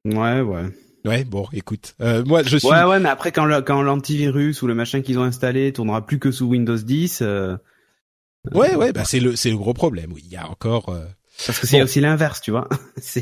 Ouais, 0.06 0.42
ouais. 0.42 0.66
Ouais, 1.06 1.24
bon, 1.26 1.46
écoute, 1.52 1.96
euh, 2.02 2.24
moi 2.26 2.44
je 2.44 2.56
suis. 2.58 2.68
Ouais, 2.68 2.84
ouais, 2.84 3.00
mais 3.00 3.10
après, 3.10 3.32
quand 3.34 3.44
le- 3.46 3.62
quand 3.62 3.82
l'antivirus 3.82 4.62
ou 4.62 4.68
le 4.68 4.76
machin 4.76 5.02
qu'ils 5.02 5.20
ont 5.20 5.24
installé 5.24 5.74
tournera 5.74 6.06
plus 6.06 6.18
que 6.20 6.32
sous 6.32 6.46
Windows 6.48 6.78
10, 6.78 7.20
euh, 7.22 7.58
Ouais, 8.54 8.76
ouais, 8.76 8.92
bah 8.92 9.04
c'est 9.06 9.20
le 9.22 9.36
c'est 9.38 9.50
le 9.52 9.58
gros 9.58 9.74
problème. 9.74 10.12
Oui, 10.14 10.22
il 10.26 10.32
y 10.32 10.36
a 10.38 10.50
encore. 10.50 10.86
parce 11.46 11.60
que 11.60 11.68
c'est 11.68 11.78
Bon. 11.78 11.84
aussi 11.84 12.00
l'inverse, 12.02 12.40
tu 12.42 12.52
vois. 12.52 12.68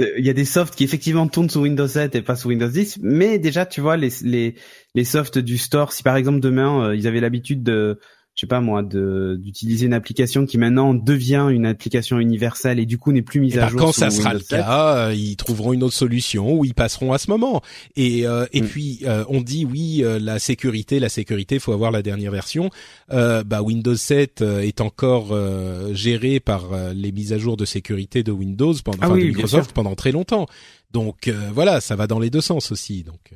Euh, 0.00 0.12
il 0.18 0.26
y 0.26 0.30
a 0.30 0.34
des 0.34 0.44
softs 0.44 0.74
qui 0.74 0.84
effectivement 0.84 1.26
tournent 1.28 1.48
sous 1.48 1.60
Windows 1.60 1.88
7 1.88 2.14
et 2.14 2.20
pas 2.22 2.36
sous 2.36 2.48
Windows 2.48 2.68
10, 2.68 2.98
mais 3.02 3.38
déjà 3.38 3.64
tu 3.64 3.80
vois 3.80 3.96
les 3.96 4.10
les 4.22 4.54
les 4.94 5.04
softs 5.04 5.38
du 5.38 5.56
store, 5.56 5.92
si 5.92 6.02
par 6.02 6.16
exemple 6.16 6.40
demain 6.40 6.88
euh, 6.88 6.96
ils 6.96 7.06
avaient 7.06 7.20
l'habitude 7.20 7.62
de 7.62 7.98
je 8.36 8.42
sais 8.42 8.46
pas 8.46 8.60
moi, 8.60 8.82
d'utiliser 8.82 9.86
une 9.86 9.94
application 9.94 10.44
qui 10.44 10.58
maintenant 10.58 10.92
devient 10.92 11.48
une 11.50 11.64
application 11.64 12.18
universelle 12.20 12.78
et 12.78 12.84
du 12.84 12.98
coup 12.98 13.10
n'est 13.10 13.22
plus 13.22 13.40
mise 13.40 13.56
Et 13.56 13.58
à 13.58 13.62
ben, 13.62 13.68
jour. 13.70 13.80
quand 13.80 13.92
ça 13.92 14.10
sera 14.10 14.34
le 14.34 14.40
Windows 14.40 14.46
7. 14.50 14.58
cas, 14.60 14.96
euh, 15.08 15.14
ils 15.14 15.36
trouveront 15.36 15.72
une 15.72 15.82
autre 15.82 15.94
solution 15.94 16.52
ou 16.58 16.66
ils 16.66 16.74
passeront 16.74 17.14
à 17.14 17.18
ce 17.18 17.30
moment. 17.30 17.62
Et 17.96 18.26
euh, 18.26 18.44
et 18.52 18.60
Mm. 18.60 18.66
puis 18.66 19.00
euh, 19.06 19.24
on 19.30 19.40
dit 19.40 19.64
oui 19.64 20.04
euh, 20.04 20.18
la 20.18 20.38
sécurité, 20.38 21.00
la 21.00 21.08
sécurité, 21.08 21.58
faut 21.58 21.72
avoir 21.72 21.90
la 21.90 22.02
dernière 22.02 22.30
version. 22.30 22.68
Euh, 23.10 23.42
bah 23.42 23.62
Windows 23.62 23.96
7 23.96 24.42
euh, 24.42 24.60
est 24.60 24.82
encore 24.82 25.28
euh, 25.32 25.94
géré 25.94 26.38
par 26.38 26.68
les 26.94 27.12
mises 27.12 27.32
à 27.32 27.38
jour 27.38 27.56
de 27.56 27.64
sécurité 27.64 28.22
de 28.22 28.32
Windows 28.32 28.74
pendant 28.84 28.98
Ah 29.00 29.06
enfin, 29.06 29.14
oui, 29.14 29.22
de 29.22 29.28
Microsoft 29.28 29.72
pendant 29.72 29.94
très 29.94 30.12
longtemps. 30.12 30.46
Donc 30.90 31.28
euh, 31.28 31.48
voilà, 31.54 31.80
ça 31.80 31.96
va 31.96 32.06
dans 32.06 32.18
les 32.18 32.28
deux 32.28 32.42
sens 32.42 32.70
aussi. 32.70 33.02
Donc 33.02 33.32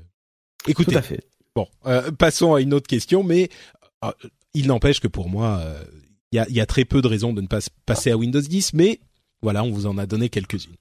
écoutez, 0.68 0.92
Tout 0.92 0.98
à 0.98 1.02
fait. 1.02 1.24
Bon, 1.56 1.66
euh, 1.86 2.10
passons 2.12 2.52
à 2.54 2.60
une 2.60 2.74
autre 2.74 2.86
question, 2.86 3.22
mais 3.24 3.48
il 4.54 4.66
n'empêche 4.66 5.00
que 5.00 5.08
pour 5.08 5.28
moi, 5.28 5.60
euh, 5.64 5.82
il 6.32 6.36
y, 6.36 6.38
a, 6.38 6.46
il 6.48 6.54
y 6.56 6.60
a 6.60 6.66
très 6.66 6.84
peu 6.84 7.02
de 7.02 7.06
raisons 7.08 7.32
de 7.32 7.40
ne 7.40 7.46
pas 7.46 7.58
passer 7.86 8.10
à 8.10 8.16
Windows 8.16 8.40
10, 8.40 8.74
mais 8.74 9.00
voilà, 9.42 9.64
on 9.64 9.70
vous 9.70 9.86
en 9.86 9.98
a 9.98 10.06
donné 10.06 10.28
quelques-unes. 10.28 10.74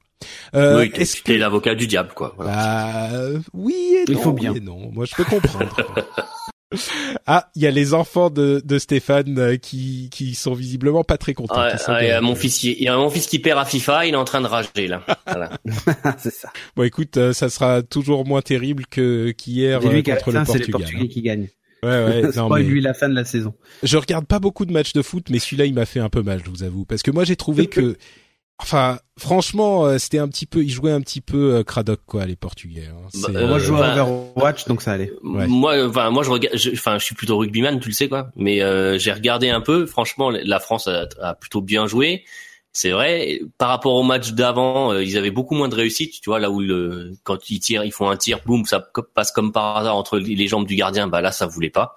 Euh, 0.53 0.81
oui, 0.81 0.91
est-ce 0.95 1.21
t'es 1.23 1.33
que 1.35 1.39
l'avocat 1.39 1.75
du 1.75 1.87
diable, 1.87 2.11
quoi. 2.13 2.33
Voilà. 2.35 2.51
bah, 2.51 3.09
euh, 3.13 3.39
oui 3.53 3.95
et 3.99 4.03
Il 4.09 4.15
non, 4.15 4.21
faut 4.21 4.33
bien. 4.33 4.51
oui 4.51 4.57
et 4.57 4.61
non. 4.61 4.91
Moi, 4.91 5.05
je 5.05 5.15
peux 5.15 5.23
comprendre. 5.23 5.73
ah, 7.25 7.49
il 7.55 7.63
y 7.63 7.67
a 7.67 7.71
les 7.71 7.93
enfants 7.93 8.29
de, 8.29 8.61
de 8.63 8.77
Stéphane 8.79 9.39
euh, 9.39 9.55
qui 9.57 10.09
qui 10.11 10.35
sont 10.35 10.53
visiblement 10.53 11.03
pas 11.03 11.17
très 11.17 11.33
contents. 11.33 11.59
Ouais, 11.59 11.71
il 12.01 12.07
y 12.07 12.11
a 12.11 12.21
mon 12.21 12.35
fils, 12.35 12.59
qui- 12.59 12.73
il 12.73 12.83
y 12.83 12.87
a 12.87 12.97
mon 12.97 13.09
fils 13.09 13.27
qui 13.27 13.39
perd 13.39 13.59
à 13.59 13.65
FIFA, 13.65 14.05
il 14.07 14.13
est 14.13 14.17
en 14.17 14.25
train 14.25 14.41
de 14.41 14.47
rager 14.47 14.87
là. 14.87 15.03
Voilà. 15.25 15.51
c'est 16.17 16.33
ça. 16.33 16.49
Bon, 16.75 16.83
écoute, 16.83 17.17
euh, 17.17 17.33
ça 17.33 17.49
sera 17.49 17.81
toujours 17.81 18.25
moins 18.25 18.41
terrible 18.41 18.85
que 18.87 19.31
qu'hier 19.31 19.79
euh, 19.83 20.01
contre 20.01 20.31
le 20.31 20.43
fin, 20.43 20.45
c'est 20.45 20.51
Portugal. 20.59 20.65
les 20.65 20.69
Portugais 20.71 21.07
qui 21.07 21.21
gagnent. 21.21 21.47
Ouais, 21.83 22.05
ouais. 22.05 22.21
non, 22.35 22.49
mais- 22.49 22.63
lui 22.63 22.81
la 22.81 22.93
fin 22.93 23.07
de 23.09 23.15
la 23.15 23.25
saison. 23.25 23.53
Je 23.83 23.97
regarde 23.97 24.25
pas 24.25 24.39
beaucoup 24.39 24.65
de 24.65 24.71
matchs 24.73 24.93
de 24.93 25.01
foot, 25.01 25.27
mais 25.29 25.39
celui-là, 25.39 25.65
il 25.65 25.73
m'a 25.73 25.85
fait 25.85 25.99
un 25.99 26.09
peu 26.09 26.21
mal, 26.21 26.41
je 26.45 26.49
vous 26.49 26.63
avoue, 26.63 26.85
parce 26.85 27.01
que 27.03 27.11
moi, 27.11 27.23
j'ai 27.23 27.35
trouvé 27.35 27.67
que, 27.67 27.95
enfin, 28.59 28.99
franchement, 29.17 29.85
euh, 29.85 29.97
c'était 29.97 30.17
un 30.19 30.27
petit 30.27 30.45
peu, 30.45 30.61
ils 30.63 30.69
jouaient 30.71 30.91
un 30.91 31.01
petit 31.01 31.21
peu 31.21 31.55
euh, 31.55 31.63
cradoc, 31.63 32.01
quoi, 32.05 32.25
les 32.25 32.35
Portugais. 32.35 32.87
hein. 32.91 33.07
C'est- 33.13 33.33
Euh, 33.35 33.47
Moi, 33.47 33.59
je 33.59 33.65
joue 33.65 33.75
à 33.77 33.95
bah- 33.95 34.03
Overwatch, 34.03 34.65
donc 34.67 34.81
ça 34.81 34.91
allait. 34.93 35.11
Ouais. 35.23 35.47
Moi, 35.47 35.87
enfin, 35.87 36.09
moi, 36.09 36.23
je 36.23 36.29
regarde, 36.31 36.57
je- 36.57 36.71
enfin, 36.71 36.97
je 36.99 37.05
suis 37.05 37.15
plutôt 37.15 37.37
rugbyman, 37.37 37.79
tu 37.79 37.89
le 37.89 37.93
sais 37.93 38.09
quoi. 38.09 38.31
Mais 38.35 38.61
euh, 38.61 38.97
j'ai 38.97 39.13
regardé 39.13 39.49
un 39.49 39.61
peu. 39.61 39.85
Franchement, 39.85 40.29
la 40.31 40.59
France 40.59 40.87
a, 40.87 41.07
a 41.21 41.33
plutôt 41.35 41.61
bien 41.61 41.87
joué. 41.87 42.25
C'est 42.71 42.91
vrai. 42.91 43.41
Par 43.57 43.69
rapport 43.69 43.95
au 43.95 44.03
match 44.03 44.31
d'avant, 44.33 44.93
euh, 44.93 45.03
ils 45.03 45.17
avaient 45.17 45.31
beaucoup 45.31 45.55
moins 45.55 45.69
de 45.69 45.75
réussite. 45.75 46.21
Tu 46.21 46.29
vois 46.29 46.39
là 46.39 46.51
où 46.51 46.59
le, 46.59 47.13
quand 47.23 47.49
ils 47.49 47.59
tirent, 47.59 47.83
ils 47.83 47.91
font 47.91 48.09
un 48.09 48.15
tir, 48.15 48.39
boum, 48.45 48.63
ça 48.65 48.79
passe 49.15 49.31
comme 49.31 49.51
par 49.51 49.77
hasard 49.77 49.95
entre 49.95 50.19
les 50.19 50.47
jambes 50.47 50.67
du 50.67 50.75
gardien. 50.75 51.07
Bah 51.07 51.19
là, 51.19 51.31
ça 51.31 51.47
voulait 51.47 51.71
pas. 51.71 51.95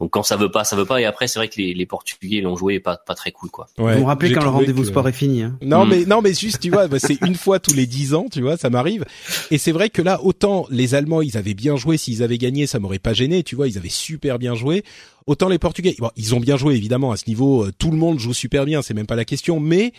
Donc 0.00 0.10
quand 0.10 0.22
ça 0.22 0.36
veut 0.36 0.50
pas, 0.50 0.64
ça 0.64 0.74
veut 0.74 0.86
pas. 0.86 1.00
Et 1.02 1.04
après, 1.04 1.28
c'est 1.28 1.38
vrai 1.38 1.48
que 1.48 1.56
les, 1.58 1.74
les 1.74 1.86
Portugais 1.86 2.40
l'ont 2.40 2.56
joué 2.56 2.80
pas 2.80 2.96
pas 2.96 3.14
très 3.14 3.30
cool 3.30 3.50
quoi. 3.50 3.68
Ouais, 3.78 3.94
vous 3.94 4.00
me 4.00 4.06
rappelez 4.06 4.32
quand 4.32 4.42
le 4.42 4.48
rendez-vous 4.48 4.82
que- 4.82 4.88
sport 4.88 5.06
est 5.08 5.12
fini. 5.12 5.42
Hein? 5.42 5.58
Non 5.62 5.84
Mm. 5.84 5.88
mais 5.90 6.04
non 6.06 6.22
mais 6.22 6.32
juste 6.34 6.60
tu 6.60 6.70
vois 6.70 6.88
bah, 6.88 6.98
c'est 6.98 7.20
une 7.22 7.34
fois 7.34 7.58
tous 7.60 7.74
les 7.74 7.86
dix 7.86 8.14
ans 8.14 8.26
tu 8.32 8.40
vois 8.42 8.56
ça 8.56 8.70
m'arrive 8.70 9.04
et 9.50 9.58
c'est 9.58 9.72
vrai 9.72 9.90
que 9.90 10.00
là 10.02 10.20
autant 10.22 10.66
les 10.70 10.94
Allemands 10.94 11.20
ils 11.22 11.36
avaient 11.36 11.54
bien 11.54 11.76
joué 11.76 11.96
s'ils 11.98 12.22
avaient 12.22 12.38
gagné 12.38 12.66
ça 12.66 12.78
m'aurait 12.78 12.98
pas 12.98 13.12
gêné 13.12 13.42
tu 13.42 13.54
vois 13.56 13.68
ils 13.68 13.76
avaient 13.78 13.88
super 13.90 14.38
bien 14.38 14.54
joué 14.54 14.82
autant 15.26 15.48
les 15.48 15.58
Portugais 15.58 15.94
bon 15.98 16.10
ils 16.16 16.34
ont 16.34 16.40
bien 16.40 16.56
joué 16.56 16.74
évidemment 16.74 17.12
à 17.12 17.16
ce 17.16 17.24
niveau 17.28 17.64
euh, 17.66 17.72
tout 17.78 17.90
le 17.90 17.96
monde 17.96 18.18
joue 18.18 18.34
super 18.34 18.64
bien 18.64 18.82
c'est 18.82 18.94
même 18.94 19.06
pas 19.06 19.16
la 19.16 19.24
question 19.24 19.60
mais 19.60 19.92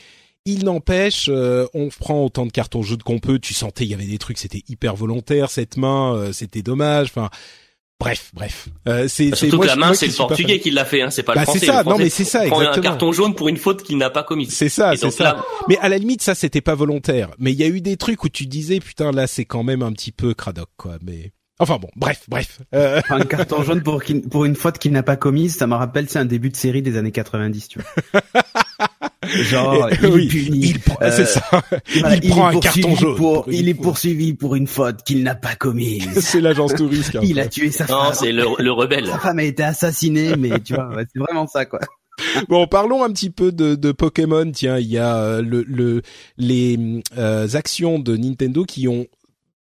il 0.49 0.63
n'empêche, 0.63 1.25
euh, 1.27 1.67
on 1.73 1.89
prend 1.89 2.23
autant 2.23 2.45
de 2.45 2.51
cartons 2.53 2.81
jaunes 2.81 3.03
qu'on 3.03 3.19
peut. 3.19 3.37
Tu 3.37 3.53
sentais, 3.53 3.83
il 3.83 3.91
y 3.91 3.93
avait 3.93 4.05
des 4.05 4.17
trucs, 4.17 4.37
c'était 4.37 4.63
hyper 4.69 4.95
volontaire. 4.95 5.49
Cette 5.51 5.75
main, 5.75 6.15
euh, 6.15 6.31
c'était 6.31 6.61
dommage. 6.61 7.07
Enfin, 7.09 7.29
bref, 7.99 8.31
bref. 8.33 8.69
Euh, 8.87 9.09
c'est 9.09 9.31
c'est- 9.31 9.35
Surtout 9.35 9.57
moi, 9.57 9.65
que 9.65 9.69
la 9.71 9.75
main, 9.75 9.93
c'est 9.93 10.07
le 10.07 10.13
Portugais 10.13 10.53
fan. 10.53 10.61
qui 10.61 10.71
l'a 10.71 10.85
fait. 10.85 11.01
Hein, 11.01 11.09
c'est 11.09 11.23
pas 11.23 11.33
Bah, 11.33 11.41
le 11.41 11.45
c'est 11.47 11.51
Français. 11.51 11.65
ça. 11.65 11.83
Le 11.83 11.89
Non, 11.89 11.97
mais 11.97 12.07
c'est 12.09 12.23
ça, 12.23 12.45
prend 12.45 12.59
un 12.59 12.61
exactement. 12.61 12.83
carton 12.83 13.11
jaune 13.11 13.35
pour 13.35 13.49
une 13.49 13.57
faute 13.57 13.83
qu'il 13.83 13.97
n'a 13.97 14.09
pas 14.09 14.23
commise. 14.23 14.53
C'est 14.53 14.69
ça, 14.69 14.95
c'est 14.95 15.11
ça. 15.11 15.23
là- 15.25 15.45
Mais 15.67 15.77
à 15.79 15.89
la 15.89 15.97
limite, 15.97 16.21
ça, 16.21 16.33
c'était 16.33 16.61
pas 16.61 16.75
volontaire. 16.75 17.31
Mais 17.39 17.51
il 17.51 17.59
y 17.59 17.63
a 17.63 17.67
eu 17.67 17.81
des 17.81 17.97
trucs 17.97 18.23
où 18.23 18.29
tu 18.29 18.45
disais, 18.45 18.79
putain, 18.79 19.11
là, 19.11 19.27
c'est 19.27 19.43
quand 19.43 19.63
même 19.63 19.81
un 19.81 19.91
petit 19.91 20.13
peu 20.13 20.33
cradoc, 20.33 20.69
quoi. 20.77 20.97
Mais 21.01 21.33
enfin 21.59 21.77
bon, 21.77 21.87
bref, 21.95 22.23
bref. 22.27 22.59
Euh, 22.73 23.01
Un 23.09 23.21
carton 23.25 23.63
jaune 23.63 23.81
pour, 23.83 24.01
une 24.45 24.55
faute 24.55 24.77
qu'il 24.77 24.91
n'a 24.91 25.03
pas 25.03 25.15
commise, 25.15 25.55
ça 25.57 25.67
me 25.67 25.75
rappelle, 25.75 26.09
c'est 26.09 26.19
un 26.19 26.25
début 26.25 26.49
de 26.49 26.55
série 26.55 26.81
des 26.81 26.97
années 26.97 27.11
90, 27.11 27.67
tu 27.67 27.79
vois. 27.79 28.21
Genre, 29.43 29.89
il 30.01 30.07
oui, 30.07 30.25
est 30.25 30.29
puni. 30.29 30.59
il 30.69 30.79
prend- 30.79 30.97
euh, 31.01 31.11
c'est 31.11 31.25
ça. 31.25 31.41
voilà, 31.99 32.15
il 32.21 32.29
prend 32.29 32.49
est 32.51 32.55
un 32.55 32.59
carton 32.59 32.81
poursuivi 32.81 32.95
jaune. 32.95 33.15
pour- 33.17 33.43
pour 33.43 33.49
une 33.49 33.55
il 33.55 33.69
est 33.69 33.73
faute. 33.73 33.83
poursuivi 33.83 34.33
pour 34.33 34.55
une 34.55 34.67
faute 34.67 35.03
qu'il 35.03 35.23
n'a 35.23 35.35
pas 35.35 35.55
commise. 35.55 36.07
c'est 36.21 36.39
l'agence 36.39 36.73
touriste. 36.75 37.15
hein. 37.15 37.21
il 37.23 37.39
a 37.39 37.47
tué 37.47 37.71
sa 37.71 37.85
Non, 37.87 38.03
femme. 38.05 38.13
c'est 38.13 38.31
le, 38.31 38.45
le 38.59 38.71
rebelle. 38.71 39.07
Sa 39.07 39.19
femme 39.19 39.39
a 39.39 39.43
été 39.43 39.63
assassinée, 39.63 40.35
mais 40.37 40.59
tu 40.61 40.75
vois, 40.75 40.87
ouais, 40.95 41.03
c'est 41.11 41.19
vraiment 41.19 41.47
ça, 41.47 41.65
quoi. 41.65 41.79
Bon, 42.49 42.65
parlons 42.65 43.03
un 43.03 43.11
petit 43.11 43.29
peu 43.29 43.51
de, 43.51 43.75
de 43.75 43.91
Pokémon. 43.91 44.49
Tiens, 44.51 44.79
il 44.79 44.87
y 44.87 44.97
a 44.97 45.17
euh, 45.17 45.41
le, 45.43 45.63
le 45.67 46.01
les 46.39 47.01
euh, 47.15 47.47
actions 47.53 47.99
de 47.99 48.17
Nintendo 48.17 48.65
qui 48.65 48.87
ont 48.87 49.05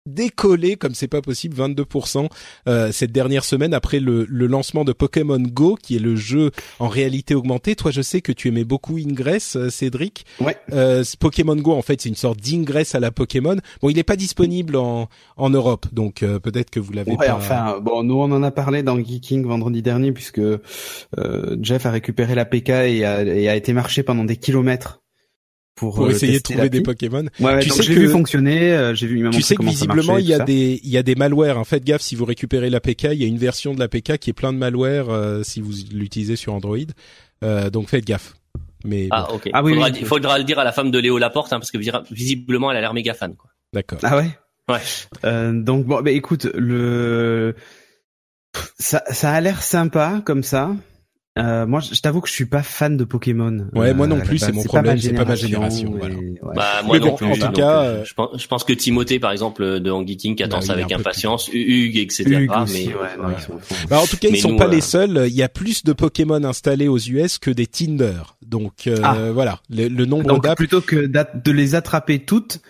décollé 0.06 0.76
comme 0.76 0.94
c'est 0.94 1.08
pas 1.08 1.22
possible 1.22 1.56
22% 1.56 2.28
euh, 2.68 2.90
cette 2.92 3.12
dernière 3.12 3.44
semaine 3.44 3.72
après 3.74 4.00
le, 4.00 4.26
le 4.28 4.46
lancement 4.46 4.84
de 4.84 4.92
Pokémon 4.92 5.38
Go 5.40 5.76
qui 5.80 5.96
est 5.96 6.00
le 6.00 6.16
jeu 6.16 6.50
en 6.78 6.88
réalité 6.88 7.34
augmentée. 7.34 7.76
Toi, 7.76 7.90
je 7.90 8.02
sais 8.02 8.20
que 8.20 8.32
tu 8.32 8.48
aimais 8.48 8.64
beaucoup 8.64 8.96
Ingress, 8.96 9.56
euh, 9.56 9.70
Cédric. 9.70 10.24
Ouais. 10.40 10.56
Euh, 10.72 11.04
Pokémon 11.20 11.56
Go, 11.56 11.72
en 11.72 11.82
fait, 11.82 12.00
c'est 12.00 12.08
une 12.08 12.14
sorte 12.16 12.40
d'Ingress 12.40 12.94
à 12.94 13.00
la 13.00 13.10
Pokémon. 13.10 13.56
Bon, 13.80 13.88
il 13.90 13.96
n'est 13.96 14.02
pas 14.02 14.16
disponible 14.16 14.76
en 14.76 15.08
en 15.36 15.50
Europe, 15.50 15.86
donc 15.92 16.22
euh, 16.22 16.38
peut-être 16.38 16.70
que 16.70 16.80
vous 16.80 16.92
l'avez 16.92 17.12
Ouais, 17.12 17.26
pas. 17.26 17.34
enfin, 17.34 17.78
bon, 17.80 18.02
nous 18.02 18.14
on 18.14 18.30
en 18.32 18.42
a 18.42 18.50
parlé 18.50 18.82
dans 18.82 18.96
Geeking 18.98 19.44
vendredi 19.46 19.82
dernier 19.82 20.12
puisque 20.12 20.38
euh, 20.38 21.56
Jeff 21.60 21.86
a 21.86 21.90
récupéré 21.90 22.34
la 22.34 22.44
PK 22.44 22.68
et 22.70 23.04
a, 23.04 23.22
et 23.22 23.48
a 23.48 23.56
été 23.56 23.72
marché 23.72 24.02
pendant 24.02 24.24
des 24.24 24.36
kilomètres 24.36 25.01
pour, 25.82 25.94
pour 25.96 26.06
euh, 26.06 26.10
essayer 26.10 26.38
de 26.38 26.42
trouver 26.42 26.70
des. 26.70 26.80
Pokémon. 26.80 27.24
Ouais, 27.40 27.54
ouais, 27.54 27.60
Tu 27.60 27.70
donc 27.70 27.82
sais 27.82 27.92
que- 27.92 27.98
vu 27.98 28.08
fonctionner, 28.08 28.72
euh, 28.72 28.94
j'ai 28.94 29.08
vu, 29.08 29.18
m'a 29.22 29.30
Tu 29.30 29.42
sais 29.42 29.56
que 29.56 29.64
visiblement 29.64 30.16
il 30.18 30.26
y 30.26 30.32
a 30.34 30.38
des 30.38 30.80
il 30.84 30.90
y 30.90 30.96
a 30.96 31.02
des 31.02 31.16
malwares. 31.16 31.58
En 31.58 31.64
fait, 31.64 31.82
gaffe 31.84 32.02
si 32.02 32.14
vous 32.14 32.24
récupérez 32.24 32.70
l'APK, 32.70 33.08
il 33.12 33.20
y 33.20 33.24
a 33.24 33.26
une 33.26 33.36
version 33.38 33.74
de 33.74 33.80
l'APK 33.80 34.18
qui 34.18 34.30
est 34.30 34.32
plein 34.32 34.52
de 34.52 34.58
malware 34.58 35.10
euh, 35.10 35.42
si 35.42 35.60
vous 35.60 35.72
l'utilisez 35.92 36.36
sur 36.36 36.54
Android. 36.54 36.76
Euh, 37.44 37.68
donc 37.70 37.88
faites 37.88 38.04
gaffe. 38.06 38.34
Mais 38.84 39.02
bon, 39.08 39.16
Ah, 39.16 39.32
ok. 39.32 39.50
Ah 39.52 39.62
oui, 39.64 39.72
faudra, 39.74 39.88
oui. 39.90 40.04
faudra 40.04 40.38
le 40.38 40.44
dire 40.44 40.58
à 40.60 40.64
la 40.64 40.72
femme 40.72 40.90
de 40.92 40.98
Léo 41.00 41.18
Laporte, 41.18 41.52
hein, 41.52 41.58
parce 41.58 41.70
que 41.72 41.78
visiblement, 42.12 42.70
elle 42.70 42.76
a 42.76 42.80
l'air 42.80 42.94
méga 42.94 43.14
fan. 43.14 43.34
Quoi. 43.34 43.50
d'accord. 43.72 43.98
Ah 44.04 44.16
ouais? 44.16 44.30
Ouais. 44.68 44.78
Euh, 45.24 45.52
donc 45.52 45.86
bon, 45.86 46.00
bah 46.02 46.12
écoute, 46.12 46.46
le 46.54 47.54
ça, 48.78 49.02
ça 49.10 49.32
a 49.32 49.40
l'air 49.40 49.62
sympa 49.62 50.22
comme 50.24 50.42
ça. 50.42 50.74
Euh, 51.38 51.66
moi, 51.66 51.80
je 51.80 51.98
t'avoue 52.02 52.20
que 52.20 52.28
je 52.28 52.34
suis 52.34 52.44
pas 52.44 52.62
fan 52.62 52.98
de 52.98 53.04
Pokémon. 53.04 53.66
Ouais, 53.74 53.94
moi 53.94 54.06
non 54.06 54.16
la 54.16 54.22
plus, 54.24 54.36
c'est 54.36 54.52
mon 54.52 54.62
problème, 54.64 54.98
c'est 54.98 55.14
pas 55.14 55.24
ma 55.24 55.34
génération, 55.34 55.94
et- 55.96 55.98
voilà. 55.98 56.14
ouais. 56.16 56.34
Bah, 56.54 56.82
moi 56.84 56.98
Mais 56.98 57.04
non 57.06 57.10
bon, 57.12 57.16
plus. 57.16 57.26
en 57.26 57.34
tout 57.46 57.52
cas, 57.52 57.82
euh, 57.84 58.02
euh, 58.02 58.04
je, 58.36 58.46
pense, 58.48 58.64
que 58.64 58.74
Timothée, 58.74 59.18
par 59.18 59.32
exemple, 59.32 59.80
de 59.80 59.90
Angie 59.90 60.18
King, 60.18 60.36
qui 60.36 60.42
attend 60.42 60.60
ça 60.60 60.74
est 60.74 60.82
avec 60.82 60.92
impatience, 60.92 61.48
Hugues, 61.50 61.96
etc. 61.96 62.24
Hugues 62.26 62.50
mais 62.50 62.62
aussi, 62.62 62.86
ouais, 62.88 62.92
non, 63.18 63.28
ouais. 63.28 63.34
ils 63.38 63.42
sont- 63.42 63.58
ils 63.70 63.74
sont- 63.76 63.86
Bah, 63.88 64.00
en 64.00 64.06
tout 64.06 64.18
cas, 64.18 64.28
ils 64.28 64.36
sont 64.38 64.50
nous, 64.50 64.56
pas 64.58 64.66
euh, 64.66 64.70
les 64.72 64.82
seuls. 64.82 65.24
Il 65.26 65.34
y 65.34 65.42
a 65.42 65.48
plus 65.48 65.84
de 65.84 65.94
Pokémon 65.94 66.44
installés 66.44 66.88
aux 66.88 66.98
US 66.98 67.38
que 67.38 67.50
des 67.50 67.66
Tinder. 67.66 68.20
Donc 68.46 68.86
euh, 68.86 68.96
Ah. 69.02 69.30
voilà, 69.32 69.60
le, 69.70 69.88
le 69.88 70.04
nombre 70.04 70.24
Donc 70.26 70.42
d'apps. 70.42 70.56
plutôt 70.56 70.82
que 70.82 71.06
de 71.06 71.50
les 71.52 71.74
attraper 71.74 72.18
toutes, 72.18 72.60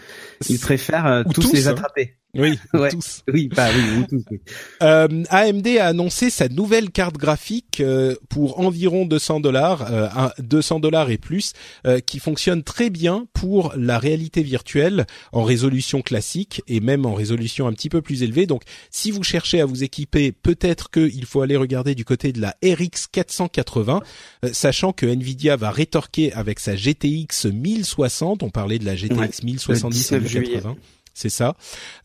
ils 0.49 0.61
préfèrent 0.61 1.07
euh, 1.07 1.23
Ou 1.27 1.33
tous, 1.33 1.41
tous, 1.41 1.53
les 1.53 1.67
hein. 1.67 1.73
attraper. 1.73 2.15
Oui, 2.35 2.59
Ouais. 2.73 2.91
tous. 2.91 3.23
Oui, 3.31 3.49
bah 3.55 3.69
oui, 3.75 4.07
tous. 4.09 4.25
oui. 4.31 4.41
Euh, 4.83 5.23
AMD 5.29 5.67
a 5.79 5.87
annoncé 5.89 6.29
sa 6.31 6.49
nouvelle 6.49 6.91
carte 6.91 7.17
graphique 7.17 7.81
euh, 7.81 8.17
pour 8.29 8.59
environ 8.59 9.07
200 9.07 9.41
dollars, 9.41 9.87
euh, 9.93 10.09
200 10.41 10.81
dollars 10.81 11.11
et 11.11 11.19
plus, 11.19 11.53
euh, 11.87 12.01
qui 12.01 12.19
fonctionne 12.19 12.65
très 12.65 12.91
bien 12.91 13.27
pour 13.33 13.73
la 13.77 13.99
réalité 13.99 14.43
virtuelle 14.43 15.07
en 15.31 15.45
résolution 15.45 16.03
classique 16.03 16.63
et 16.67 16.81
même 16.81 17.07
en 17.07 17.15
résolution 17.15 17.69
un 17.69 17.73
petit 17.73 17.89
peu 17.91 18.03
plus 18.03 18.23
élevée. 18.25 18.47
Donc, 18.47 18.63
si 18.91 19.11
vous 19.13 19.23
cherchez 19.23 19.61
à 19.61 19.67
vous 19.67 19.85
équiper, 19.85 20.33
peut-être 20.33 20.91
qu'il 20.91 21.25
faut 21.27 21.43
aller 21.43 21.57
regarder 21.57 21.95
du 21.95 22.05
côté 22.05 22.33
de 22.33 22.41
la 22.41 22.57
RX 22.65 23.07
480, 23.13 24.01
euh, 24.45 24.51
sachant 24.53 24.93
que 24.93 25.07
Nvidia 25.07 25.57
va 25.57 25.71
rétorquer 25.71 26.33
avec 26.33 26.59
sa 26.59 26.75
GTX 26.75 27.47
1060. 27.53 28.43
On 28.43 28.51
parlait 28.51 28.79
de 28.81 28.85
la 28.87 28.97
GTX 28.97 29.17
Ouais, 29.19 29.31
1070 29.45 30.13
le 30.13 30.19
19 30.21 30.29
juillet. 30.33 30.49
1080. 30.57 30.77
C'est 31.15 31.29
ça. 31.29 31.55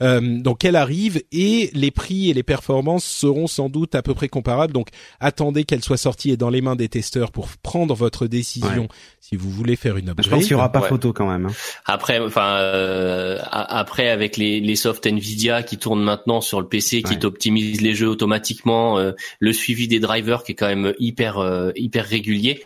Euh, 0.01 0.19
donc 0.39 0.65
elle 0.65 0.75
arrive 0.75 1.21
et 1.31 1.69
les 1.73 1.91
prix 1.91 2.29
et 2.29 2.33
les 2.33 2.43
performances 2.43 3.05
seront 3.05 3.47
sans 3.47 3.69
doute 3.69 3.95
à 3.95 4.01
peu 4.01 4.13
près 4.13 4.27
comparables. 4.27 4.73
Donc 4.73 4.89
attendez 5.19 5.63
qu'elle 5.63 5.83
soit 5.83 5.97
sortie 5.97 6.31
et 6.31 6.37
dans 6.37 6.49
les 6.49 6.61
mains 6.61 6.75
des 6.75 6.89
testeurs 6.89 7.31
pour 7.31 7.47
prendre 7.63 7.93
votre 7.95 8.27
décision 8.27 8.83
Ouais. 8.83 8.87
si 9.21 9.35
vous 9.37 9.49
voulez 9.49 9.75
faire 9.77 9.95
une 9.97 10.09
upgrade. 10.09 10.25
Je 10.25 10.29
pense 10.29 10.43
qu'il 10.43 10.51
y 10.51 10.55
aura 10.55 10.71
pas 10.71 10.81
Ouais. 10.81 10.89
photo 10.89 11.13
quand 11.13 11.29
même. 11.29 11.45
hein. 11.47 11.53
Après, 11.85 12.19
enfin, 12.19 12.57
euh, 12.57 13.39
après 13.49 14.09
avec 14.09 14.35
les, 14.37 14.59
les 14.59 14.75
softs 14.75 15.05
Nvidia 15.05 15.63
qui 15.63 15.77
tournent 15.77 16.03
maintenant 16.03 16.41
sur 16.41 16.59
le 16.61 16.67
PC, 16.67 17.01
qui 17.01 17.13
Ouais. 17.13 17.19
t'optimisent 17.19 17.81
les 17.81 17.95
jeux 17.95 18.09
automatiquement, 18.09 18.99
euh, 18.99 19.13
le 19.39 19.53
suivi 19.53 19.87
des 19.87 19.99
drivers 19.99 20.43
qui 20.43 20.51
est 20.51 20.55
quand 20.55 20.67
même 20.67 20.93
hyper 20.99 21.37
euh, 21.39 21.71
hyper 21.75 22.05
régulier. 22.05 22.65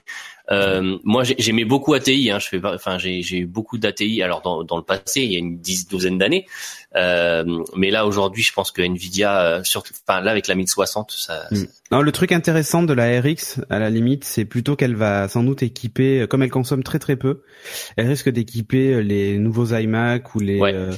Euh, 0.52 0.98
moi, 1.04 1.24
j'ai- 1.24 1.36
j'aimais 1.40 1.66
beaucoup 1.66 1.94
ATI. 1.94 2.30
Hein, 2.30 2.40
je 2.40 2.48
fais, 2.48 2.62
enfin, 2.64 2.98
j'ai 2.98 3.38
eu 3.38 3.46
beaucoup 3.46 3.78
d'ATI. 3.78 4.22
Alors 4.22 4.42
dans, 4.42 4.64
dans 4.64 4.78
le 4.78 4.84
passé, 4.84 5.22
il 5.22 5.32
y 5.32 5.36
a 5.36 5.40
une 5.40 5.58
dix, 5.60 5.88
douzaine 5.88 6.18
d'années. 6.18 6.46
Euh, 6.96 7.64
mais 7.76 7.90
là, 7.90 8.06
aujourd'hui, 8.06 8.44
je 8.44 8.52
pense 8.52 8.72
que 8.72 8.82
Nvidia, 8.82 9.42
euh, 9.42 9.64
surtout, 9.64 9.94
enfin 10.06 10.20
là 10.22 10.32
avec 10.32 10.48
la 10.48 10.56
1060, 10.56 11.12
ça. 11.12 11.46
Mm. 11.52 11.64
Non, 11.92 12.02
le 12.02 12.12
truc 12.12 12.32
intéressant 12.34 12.84
de 12.84 12.94
la 12.94 13.22
RX, 13.22 13.62
à 13.70 13.80
la 13.80 13.90
limite, 13.90 14.24
c'est 14.26 14.46
plutôt 14.46 14.76
qu'elle 14.76 14.96
va 14.96 15.28
sans 15.30 15.44
doute 15.44 15.64
équiper, 15.64 16.26
comme 16.30 16.44
elle 16.44 16.52
consomme 16.52 16.84
très 16.84 17.00
très 17.00 17.16
peu, 17.16 17.44
elle 17.96 18.08
risque 18.08 18.30
d'équiper 18.30 19.02
les 19.04 19.38
nouveaux 19.38 19.68
iMac 19.74 20.36
ou 20.36 20.40
les. 20.40 20.60
Ouais. 20.60 20.74
euh, 20.74 20.92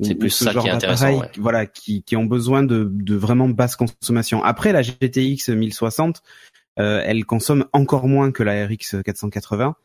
C'est 0.00 0.14
plus 0.16 0.30
ce 0.30 0.44
ça 0.44 0.50
qui 0.50 0.54
genre 0.56 0.66
est 0.66 0.70
intéressant, 0.70 1.04
d'appareils, 1.04 1.20
ouais. 1.20 1.40
Voilà, 1.42 1.66
qui, 1.66 2.02
qui 2.02 2.16
ont 2.16 2.24
besoin 2.24 2.62
de, 2.62 2.88
de 2.90 3.14
vraiment 3.14 3.48
basse 3.48 3.76
consommation. 3.76 4.42
Après, 4.42 4.72
la 4.72 4.82
GTX 4.82 5.50
1060, 5.50 6.16
euh, 6.16 6.20
elle 6.76 7.24
consomme 7.24 7.66
encore 7.72 8.08
moins 8.08 8.32
que 8.32 8.42
la 8.42 8.66
RX 8.66 8.96
480. 9.04 9.76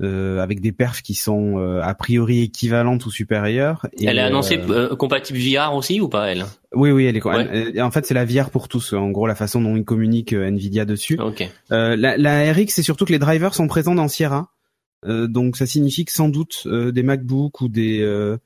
Euh, 0.00 0.38
avec 0.38 0.60
des 0.60 0.70
perfs 0.70 1.02
qui 1.02 1.14
sont 1.14 1.58
euh, 1.58 1.80
a 1.82 1.92
priori 1.92 2.42
équivalentes 2.42 3.04
ou 3.04 3.10
supérieures. 3.10 3.88
Et, 3.98 4.04
Elle 4.06 4.18
est 4.18 4.22
annoncée 4.22 4.56
euh, 4.56 4.92
euh, 4.92 4.94
compatible 4.94 5.40
VR 5.40 5.74
aussi 5.74 6.00
ou 6.00 6.08
pas 6.08 6.28
elle? 6.30 6.44
Oui, 6.72 6.92
oui, 6.92 7.06
elle 7.06 7.16
est. 7.16 7.24
Ouais. 7.26 7.48
elle- 7.74 7.82
en 7.82 7.90
fait, 7.90 8.06
c'est 8.06 8.14
la 8.14 8.24
VR 8.24 8.50
pour 8.50 8.68
tous. 8.68 8.92
En 8.92 9.10
gros, 9.10 9.26
la 9.26 9.34
façon 9.34 9.60
dont 9.60 9.74
ils 9.74 9.84
communiquent 9.84 10.34
euh, 10.34 10.46
Nvidia 10.46 10.84
dessus. 10.84 11.18
Euh, 11.72 11.96
la, 11.96 12.16
la 12.16 12.52
RX, 12.52 12.68
c'est 12.68 12.84
surtout 12.84 13.06
que 13.06 13.12
les 13.12 13.18
drivers 13.18 13.54
sont 13.56 13.66
présents 13.66 13.96
dans 13.96 14.06
Sierra, 14.06 14.52
Euh, 15.04 15.26
donc 15.26 15.56
ça 15.56 15.66
signifie 15.66 16.04
que 16.04 16.12
sans 16.12 16.28
doute 16.28 16.62
euh, 16.66 16.92
des 16.92 17.02
MacBook 17.02 17.60
ou 17.60 17.68
des 17.68 18.00
euh, 18.00 18.36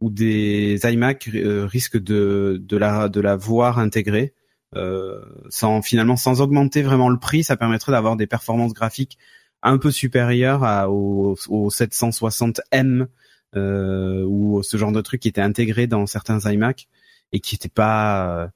ou 0.00 0.08
des 0.10 0.80
iMac 0.84 1.28
euh, 1.34 1.66
risquent 1.66 2.02
de 2.02 2.58
de 2.66 2.76
la 2.78 3.10
de 3.10 3.20
la 3.20 3.36
voir 3.36 3.78
intégrée, 3.78 4.32
euh, 4.32 4.41
sans 4.74 5.82
finalement 5.82 6.16
sans 6.16 6.40
augmenter 6.40 6.82
vraiment 6.82 7.08
le 7.08 7.18
prix. 7.18 7.44
Ça 7.44 7.56
permettrait 7.56 7.92
d'avoir 7.92 8.16
des 8.16 8.26
performances 8.26 8.72
graphiques 8.72 9.18
un 9.62 9.78
peu 9.78 9.90
supérieures 9.90 10.64
à, 10.64 10.90
au, 10.90 11.36
au 11.48 11.68
760M 11.70 13.06
euh, 13.54 14.24
ou 14.24 14.62
ce 14.62 14.76
genre 14.76 14.92
de 14.92 15.00
truc 15.00 15.20
qui 15.20 15.28
était 15.28 15.40
intégré 15.40 15.86
dans 15.86 16.06
certains 16.06 16.40
iMac 16.50 16.88
et 17.32 17.40
qui 17.40 17.54
était 17.54 17.68
pas 17.68 18.44
euh, 18.44 18.48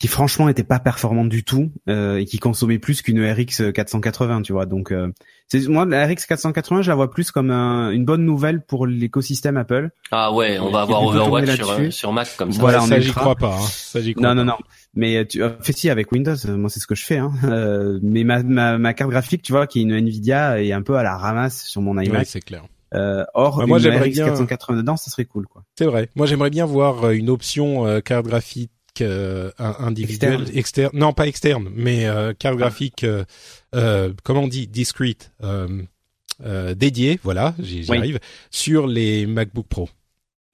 qui 0.00 0.08
franchement 0.08 0.48
était 0.48 0.64
pas 0.64 0.80
performante 0.80 1.28
du 1.28 1.44
tout 1.44 1.70
euh, 1.88 2.16
et 2.16 2.24
qui 2.24 2.38
consommait 2.38 2.78
plus 2.80 3.02
qu'une 3.02 3.22
RX 3.24 3.70
480 3.72 4.42
tu 4.42 4.52
vois 4.52 4.66
donc 4.66 4.90
euh, 4.90 5.12
c'est 5.46 5.68
moi 5.68 5.84
la 5.84 6.06
RX 6.06 6.26
480 6.26 6.82
je 6.82 6.88
la 6.90 6.94
vois 6.96 7.10
plus 7.10 7.30
comme 7.30 7.50
un- 7.50 7.90
une 7.90 8.04
bonne 8.04 8.24
nouvelle 8.24 8.62
pour 8.64 8.86
l'écosystème 8.86 9.56
Apple 9.58 9.90
Ah 10.10 10.32
ouais, 10.32 10.58
on 10.58 10.70
va 10.70 10.80
avoir 10.82 11.02
Overwatch 11.04 11.54
sur, 11.54 11.66
là-dessus. 11.68 11.86
euh, 11.86 11.90
sur 11.90 12.12
Mac 12.12 12.28
comme 12.36 12.50
ça. 12.50 12.60
Voilà, 12.60 12.82
on 12.82 12.86
ça 12.86 12.98
j'y 12.98 13.12
crois 13.12 13.36
pas. 13.36 13.54
Hein. 13.56 13.66
Ça 13.68 14.00
j'y 14.00 14.14
crois 14.14 14.34
non 14.34 14.34
non 14.44 14.52
pas. 14.52 14.58
non 14.58 14.64
mais 14.94 15.16
euh, 15.18 15.24
tu 15.24 15.42
euh, 15.42 15.50
fais 15.60 15.72
si 15.72 15.90
avec 15.90 16.10
Windows 16.12 16.34
euh, 16.46 16.56
moi 16.56 16.70
c'est 16.70 16.80
ce 16.80 16.86
que 16.86 16.94
je 16.94 17.04
fais 17.04 17.18
hein. 17.18 17.30
Euh, 17.44 17.98
mais 18.02 18.24
ma, 18.24 18.42
ma 18.42 18.78
ma 18.78 18.94
carte 18.94 19.10
graphique 19.10 19.42
tu 19.42 19.52
vois 19.52 19.66
qui 19.66 19.80
est 19.80 19.82
une 19.82 19.92
Nvidia 19.92 20.62
est 20.62 20.72
un 20.72 20.82
peu 20.82 20.96
à 20.96 21.02
la 21.02 21.16
ramasse 21.18 21.64
sur 21.66 21.82
mon 21.82 21.96
Ouais, 21.98 22.06
iMac 22.06 22.26
c'est 22.26 22.40
clair. 22.40 22.64
euh, 22.94 23.24
or 23.34 23.58
Bah, 23.58 23.66
moi, 23.66 23.76
une 23.78 23.84
j'aimerais 23.84 24.08
RX 24.08 24.12
bien- 24.14 24.24
480 24.28 24.76
dedans 24.78 24.96
ça 24.96 25.10
serait 25.10 25.26
cool 25.26 25.46
quoi 25.46 25.62
C'est 25.78 25.84
vrai. 25.84 26.08
Moi, 26.16 26.26
j'aimerais 26.26 26.50
bien 26.50 26.64
voir 26.64 27.04
euh, 27.04 27.10
une 27.12 27.28
option 27.30 27.86
euh, 27.86 28.00
carte 28.00 28.26
graphique 28.26 28.70
euh, 29.02 29.50
un- 29.58 29.76
individuelle, 29.80 30.40
Externe. 30.42 30.58
externe. 30.58 30.90
Non, 30.94 31.12
pas 31.12 31.26
externe, 31.26 31.68
mais 31.74 32.06
euh, 32.06 32.32
graphique, 32.42 33.04
euh, 33.04 33.24
euh, 33.74 34.12
comment 34.22 34.42
on 34.42 34.48
dit, 34.48 34.66
discrete, 34.66 35.32
euh, 35.42 35.82
euh, 36.44 36.74
dédiée, 36.74 37.18
voilà, 37.22 37.54
j'y 37.58 37.84
Oui. 37.88 37.98
arrive, 37.98 38.18
sur 38.50 38.86
les 38.86 39.26
MacBook 39.26 39.66
Pro, 39.68 39.88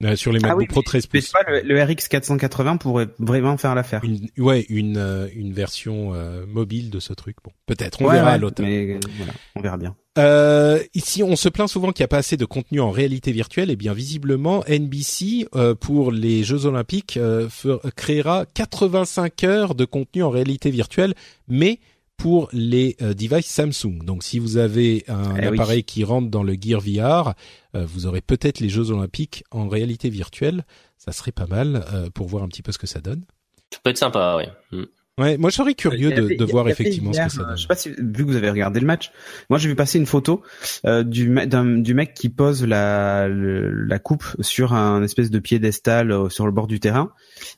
Euh, 0.03 0.15
sur 0.15 0.31
les 0.31 0.39
Ah 0.43 0.49
MacBook 0.49 0.59
oui, 0.61 0.67
Pro 0.67 0.81
13 0.83 1.07
mais 1.13 1.19
pouces. 1.21 1.33
le, 1.47 1.61
le 1.61 1.83
RX 1.83 2.07
480 2.07 2.77
pourrait 2.77 3.07
vraiment 3.19 3.57
faire 3.57 3.73
l'affaire 3.73 4.03
Une, 4.03 4.27
ouais, 4.37 4.65
une 4.69 4.97
euh, 4.97 5.27
une 5.33 5.53
version 5.53 6.13
euh, 6.13 6.45
mobile 6.45 6.89
de 6.91 6.99
ce 6.99 7.13
truc. 7.13 7.37
Bon, 7.43 7.51
peut-être, 7.65 8.01
on 8.01 8.05
Ouais, 8.05 8.13
verra 8.13 8.31
à 8.31 8.37
l'automne. 8.37 8.67
euh, 8.67 8.99
voilà 9.17 9.33
on 9.55 9.61
verra 9.61 9.77
bien 9.77 9.95
Euh, 10.17 10.79
ici, 10.93 11.23
on 11.23 11.35
se 11.35 11.49
plaint 11.49 11.69
souvent 11.69 11.91
qu'il 11.91 12.01
n'y 12.01 12.05
a 12.05 12.09
pas 12.09 12.17
assez 12.17 12.37
de 12.37 12.45
contenu 12.45 12.79
en 12.79 12.91
réalité 12.91 13.31
virtuelle. 13.31 13.69
Et 13.69 13.75
bien, 13.75 13.93
visiblement, 13.93 14.63
NBC 14.67 15.47
euh, 15.55 15.75
pour 15.75 16.11
les 16.11 16.43
Jeux 16.43 16.65
Olympiques 16.65 17.17
euh, 17.17 17.47
créera 17.95 18.45
85 18.53 19.43
heures 19.43 19.75
de 19.75 19.85
contenu 19.85 20.23
en 20.23 20.29
réalité 20.29 20.71
virtuelle, 20.71 21.13
mais 21.47 21.79
pour 22.17 22.49
les 22.51 22.95
euh, 23.01 23.13
devices 23.13 23.45
Samsung. 23.45 24.03
Donc, 24.03 24.23
si 24.23 24.39
vous 24.39 24.57
avez 24.57 25.03
un 25.07 25.35
Eh 25.37 25.41
oui. 25.41 25.47
appareil 25.47 25.83
qui 25.83 26.03
rentre 26.03 26.29
dans 26.29 26.43
le 26.43 26.55
Gear 26.59 26.81
VR, 26.81 27.33
vous 27.73 28.07
aurez 28.07 28.21
peut-être 28.21 28.59
les 28.59 28.69
Jeux 28.69 28.89
Olympiques 28.89 29.43
en 29.51 29.67
réalité 29.67 30.09
virtuelle. 30.09 30.65
Ça 30.97 31.11
serait 31.11 31.31
pas 31.31 31.45
mal 31.45 31.85
pour 32.15 32.27
voir 32.27 32.41
un 32.41 32.47
petit 32.47 32.63
peu 32.63 32.71
ce 32.71 32.79
que 32.79 32.87
ça 32.87 33.01
donne. 33.01 33.23
Ça 33.71 33.79
peut 33.83 33.91
être 33.91 33.99
sympa, 33.99 34.35
ouais. 34.35 34.49
Mm. 34.71 34.85
Ouais, 35.19 35.35
moi, 35.37 35.49
je 35.49 35.55
serais 35.55 35.73
curieux 35.73 36.11
de, 36.11 36.27
de 36.35 36.45
voir 36.45 36.65
effectivement 36.69 37.11
hier, 37.11 37.31
ce 37.31 37.37
que 37.37 37.41
ça 37.41 37.41
euh, 37.41 37.47
donne. 37.49 37.57
Je 37.57 37.61
sais 37.63 37.67
pas 37.67 37.75
si 37.75 37.89
vu 37.89 38.23
que 38.23 38.29
vous 38.29 38.35
avez 38.35 38.51
regardé 38.51 38.79
le 38.79 38.85
match, 38.85 39.11
moi 39.49 39.57
j'ai 39.57 39.67
vu 39.67 39.75
passer 39.75 39.97
une 39.97 40.05
photo 40.05 40.43
euh, 40.85 41.03
du 41.03 41.33
du 41.81 41.93
mec 41.95 42.13
qui 42.13 42.29
pose 42.29 42.63
la 42.65 43.27
le- 43.27 43.71
la 43.71 43.97
coupe 43.97 44.25
sur 44.41 44.73
un 44.73 45.01
espèce 45.01 45.31
de 45.31 45.39
piédestal 45.39 46.11
euh, 46.11 46.29
sur 46.29 46.45
le 46.45 46.51
bord 46.51 46.67
du 46.67 46.79
terrain 46.79 47.11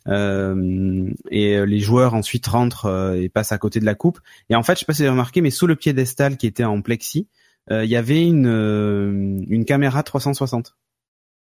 euh, 0.07 1.09
et 1.31 1.57
euh, 1.57 1.65
les 1.65 1.79
joueurs 1.79 2.13
ensuite 2.13 2.47
rentrent 2.47 2.85
euh, 2.85 3.15
et 3.15 3.27
passent 3.29 3.51
à 3.51 3.57
côté 3.57 3.79
de 3.81 3.85
la 3.85 3.95
coupe 3.95 4.19
et 4.49 4.55
en 4.55 4.63
fait 4.63 4.75
je 4.75 4.79
sais 4.79 4.85
pas 4.85 4.93
si 4.93 4.99
vous 5.01 5.07
avez 5.07 5.11
remarqué 5.11 5.41
mais 5.41 5.51
sous 5.51 5.67
le 5.67 5.75
piédestal 5.75 6.37
qui 6.37 6.47
était 6.47 6.63
en 6.63 6.81
plexi 6.81 7.27
euh, 7.71 7.83
il 7.83 7.89
y 7.91 7.95
avait 7.97 8.23
une 8.25 8.47
euh, 8.47 9.37
une 9.49 9.65
caméra 9.65 10.01
360 10.03 10.75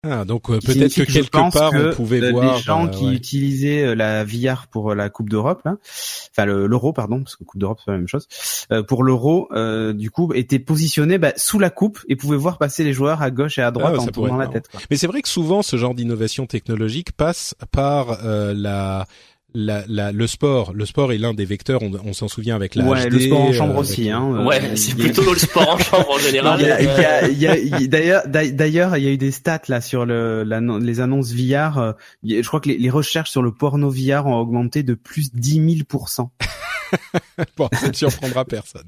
Ah, 0.03 0.25
donc 0.25 0.49
euh, 0.49 0.57
peut-être 0.59 0.95
que 0.95 1.03
je 1.07 1.19
quelque 1.19 1.29
part 1.29 1.69
que, 1.71 1.91
on 1.91 1.93
pouvait 1.93 2.31
voir 2.31 2.55
les 2.55 2.61
gens 2.63 2.87
euh, 2.87 2.89
qui 2.89 3.05
ouais. 3.05 3.13
utilisaient 3.13 3.83
euh, 3.83 3.93
la 3.93 4.23
VR 4.23 4.65
pour 4.71 4.95
la 4.95 5.09
Coupe 5.11 5.29
d'Europe, 5.29 5.61
enfin 5.63 6.45
le- 6.45 6.65
l'Euro 6.65 6.91
pardon, 6.91 7.19
parce 7.21 7.35
que 7.35 7.43
Coupe 7.43 7.59
d'Europe 7.61 7.77
c'est 7.85 7.91
la 7.91 7.97
même 7.97 8.07
chose. 8.07 8.27
euh, 8.71 8.81
pour 8.81 9.03
l'Euro, 9.03 9.47
du 9.93 10.09
coup, 10.09 10.33
étaient 10.33 10.57
positionnés 10.57 11.19
bah, 11.19 11.33
sous 11.35 11.59
la 11.59 11.69
coupe 11.69 11.99
et 12.09 12.15
pouvaient 12.15 12.35
voir 12.37 12.57
passer 12.57 12.83
les 12.83 12.93
joueurs 12.93 13.21
à 13.21 13.29
gauche 13.29 13.59
et 13.59 13.61
à 13.61 13.69
droite 13.69 13.93
Ah 13.95 13.99
ouais, 13.99 14.03
en 14.03 14.07
tournant 14.07 14.37
la 14.37 14.47
tête. 14.47 14.69
Quoi. 14.69 14.79
Mais 14.89 14.97
c'est 14.97 15.05
vrai 15.07 15.21
que 15.21 15.29
souvent 15.29 15.61
ce 15.61 15.77
genre 15.77 15.93
d'innovation 15.93 16.47
technologique 16.47 17.11
passe 17.11 17.53
par 17.71 18.25
euh, 18.25 18.55
la, 18.55 19.05
la, 19.53 19.83
la- 19.87 20.11
le 20.11 20.27
sport. 20.27 20.73
Le 20.73 20.85
sport 20.85 21.11
est 21.13 21.17
l'un 21.17 21.33
des 21.33 21.45
vecteurs. 21.45 21.81
On, 21.83 21.91
on 22.05 22.13
s'en 22.13 22.27
souvient 22.27 22.55
avec 22.55 22.75
la 22.75 22.85
Ouais, 22.85 23.07
HD, 23.09 23.13
le 23.13 23.19
sport 23.19 23.41
en 23.41 23.51
chambre 23.53 23.75
euh, 23.75 23.79
aussi. 23.81 24.09
avec- 24.09 24.13
Hein, 24.13 24.35
euh, 24.39 24.45
Ouais, 24.45 24.61
il 24.71 24.77
c'est 24.77 24.93
a- 24.93 24.95
plutôt 24.95 25.33
le 25.33 25.39
sport 25.39 25.69
en 25.69 25.77
chambre 25.77 26.09
en 26.09 26.17
général. 26.19 26.61
Euh, 26.63 27.87
d'ailleurs, 27.87 28.23
d'ailleurs, 28.27 28.97
il 28.97 29.03
y 29.03 29.07
a 29.07 29.11
eu 29.11 29.17
des 29.17 29.31
stats 29.31 29.61
là 29.67 29.81
sur 29.81 30.05
le, 30.05 30.43
les 30.79 30.99
annonces 30.99 31.33
VR. 31.33 31.77
euh, 31.77 31.91
Je 32.23 32.41
crois 32.47 32.59
que 32.59 32.69
les, 32.69 32.77
les 32.77 32.89
recherches 32.89 33.29
sur 33.31 33.41
le 33.41 33.51
porno 33.51 33.89
VR 33.89 34.25
ont 34.27 34.35
augmenté 34.37 34.83
de 34.83 34.93
plus 34.93 35.33
10 35.33 35.85
000 35.89 36.01
Bon, 37.57 37.69
ça 37.73 37.87
ne 37.87 37.93
surprendra 37.93 38.45
personne. 38.45 38.87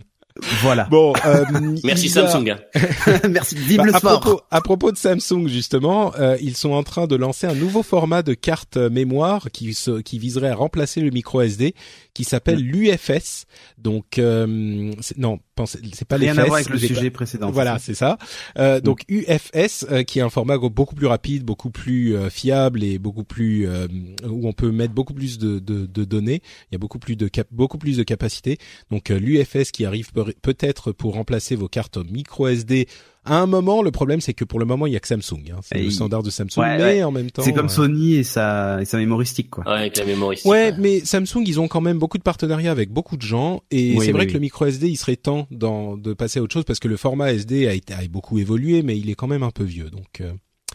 Voilà. 0.62 0.86
Bon, 0.90 1.14
euh, 1.26 1.46
Merci 1.84 2.08
a- 2.18 2.28
Samsung. 2.28 2.56
Merci. 3.30 3.56
Vive 3.56 3.78
Bah, 3.78 3.84
le 3.86 3.96
à 3.96 4.00
sport. 4.00 4.20
propos, 4.20 4.42
à 4.50 4.62
propos 4.62 4.92
de 4.92 4.98
Samsung 4.98 5.48
justement, 5.48 6.12
euh, 6.20 6.38
ils 6.42 6.56
sont 6.58 6.72
en 6.72 6.82
train 6.84 7.06
de 7.06 7.16
lancer 7.16 7.46
un 7.48 7.54
nouveau 7.54 7.84
format 7.84 8.24
de 8.24 8.34
carte 8.34 8.78
euh, 8.78 8.90
mémoire 8.90 9.52
qui 9.52 9.74
se, 9.76 10.02
qui 10.02 10.18
viserait 10.18 10.50
à 10.50 10.56
remplacer 10.56 11.02
le 11.02 11.12
micro 11.12 11.42
SD, 11.42 11.76
qui 12.14 12.24
s'appelle 12.24 12.60
Mm. 12.64 12.68
l'UFS. 12.68 13.46
Donc 13.78 14.18
euh, 14.20 14.92
non, 15.18 15.40
pensez, 15.56 15.80
c'est 15.94 16.08
pas 16.08 16.18
les 16.18 16.28
Rien 16.32 16.38
à 16.38 16.42
fesses, 16.42 16.48
voir 16.48 16.56
avec 16.58 16.70
le 16.70 16.80
pas- 16.80 16.88
sujet 16.88 17.10
précédent. 17.10 17.52
Voilà, 17.52 17.80
c'est 17.80 17.94
ça. 17.96 18.18
Euh, 18.58 18.80
donc 18.82 19.02
UFS, 19.10 19.86
euh, 19.90 20.04
qui 20.04 20.20
est 20.20 20.22
un 20.22 20.30
format 20.30 20.58
beaucoup 20.58 20.96
plus 20.96 21.08
rapide, 21.08 21.44
beaucoup 21.44 21.72
plus 21.72 22.16
euh, 22.16 22.30
fiable 22.30 22.84
et 22.84 23.00
beaucoup 23.00 23.24
plus 23.24 23.68
euh, 23.68 23.88
où 24.28 24.48
on 24.48 24.54
peut 24.54 24.72
mettre 24.72 24.94
beaucoup 24.94 25.14
plus 25.14 25.38
de, 25.38 25.60
de, 25.60 25.86
de 25.86 26.04
données. 26.06 26.42
Il 26.72 26.74
y 26.74 26.76
a 26.76 26.80
beaucoup 26.80 27.00
plus 27.00 27.16
de 27.16 27.28
cap 27.28 27.48
beaucoup 27.52 27.78
plus 27.78 27.98
de 27.98 28.04
capacité. 28.04 28.58
Donc 28.92 29.10
euh, 29.12 29.18
l'UFS 29.20 29.72
qui 29.72 29.86
arrive 29.86 30.12
peut- 30.12 30.34
peut-être 30.42 30.92
pour 30.92 31.14
remplacer 31.14 31.56
vos 31.56 31.68
cartes 31.68 31.98
micro 31.98 32.48
SD. 32.48 32.88
À 33.26 33.40
un 33.40 33.46
moment, 33.46 33.82
le 33.82 33.92
problème 33.92 34.20
c'est 34.22 34.34
que 34.34 34.44
pour 34.44 34.60
le 34.60 34.66
moment 34.66 34.86
il 34.86 34.94
y 34.94 34.96
a 34.96 35.00
que 35.00 35.08
Samsung. 35.08 35.52
Hein. 35.52 35.60
C'est 35.62 35.78
le 35.78 35.86
il- 35.86 35.92
standard 35.94 36.24
de 36.24 36.30
Samsung, 36.30 36.60
Ouais, 36.60 36.78
mais 36.78 36.84
ouais. 36.84 37.04
en 37.04 37.12
même 37.12 37.32
temps. 37.32 37.42
C'est 37.42 37.54
comme 37.54 37.68
euh, 37.68 37.70
Sony 37.70 38.16
et 38.16 38.24
sa 38.24 38.82
et 38.82 38.86
sa 38.86 38.98
mémoristique 38.98 39.50
quoi. 39.50 39.64
Ouais, 39.66 39.80
avec 39.80 39.98
la 39.98 40.06
mémoire 40.06 40.34
ici. 40.34 40.48
Ouais, 40.48 40.74
mais 40.78 41.00
Samsung, 41.00 41.44
ils 41.46 41.60
ont 41.60 41.68
quand 41.68 41.82
même 41.82 42.00
beaucoup 42.00 42.18
de 42.18 42.24
partenariats 42.24 42.72
avec 42.72 42.90
beaucoup 42.92 43.16
de 43.16 43.22
gens, 43.22 43.62
et 43.72 43.96
Oui, 43.98 44.06
c'est 44.06 44.12
vrai 44.12 44.22
oui, 44.22 44.28
que 44.28 44.34
le 44.34 44.40
micro 44.40 44.66
SD, 44.66 44.90
il 44.90 44.98
serait 44.98 45.16
temps 45.16 45.48
d'en- 45.52 45.96
de 45.98 46.14
passer 46.14 46.40
à 46.40 46.44
autre 46.44 46.54
chose 46.54 46.66
parce 46.66 46.80
que 46.80 46.88
le 46.90 46.98
format 46.98 47.32
SD 47.32 47.68
a, 47.68 47.74
été, 47.74 47.94
a 47.94 48.00
beaucoup 48.10 48.40
évolué, 48.40 48.82
mais 48.84 48.98
il 48.98 49.10
est 49.10 49.16
quand 49.16 49.28
même 49.28 49.44
un 49.44 49.52
peu 49.52 49.64
vieux. 49.64 49.90
Donc, 49.90 50.22
euh, 50.22 50.32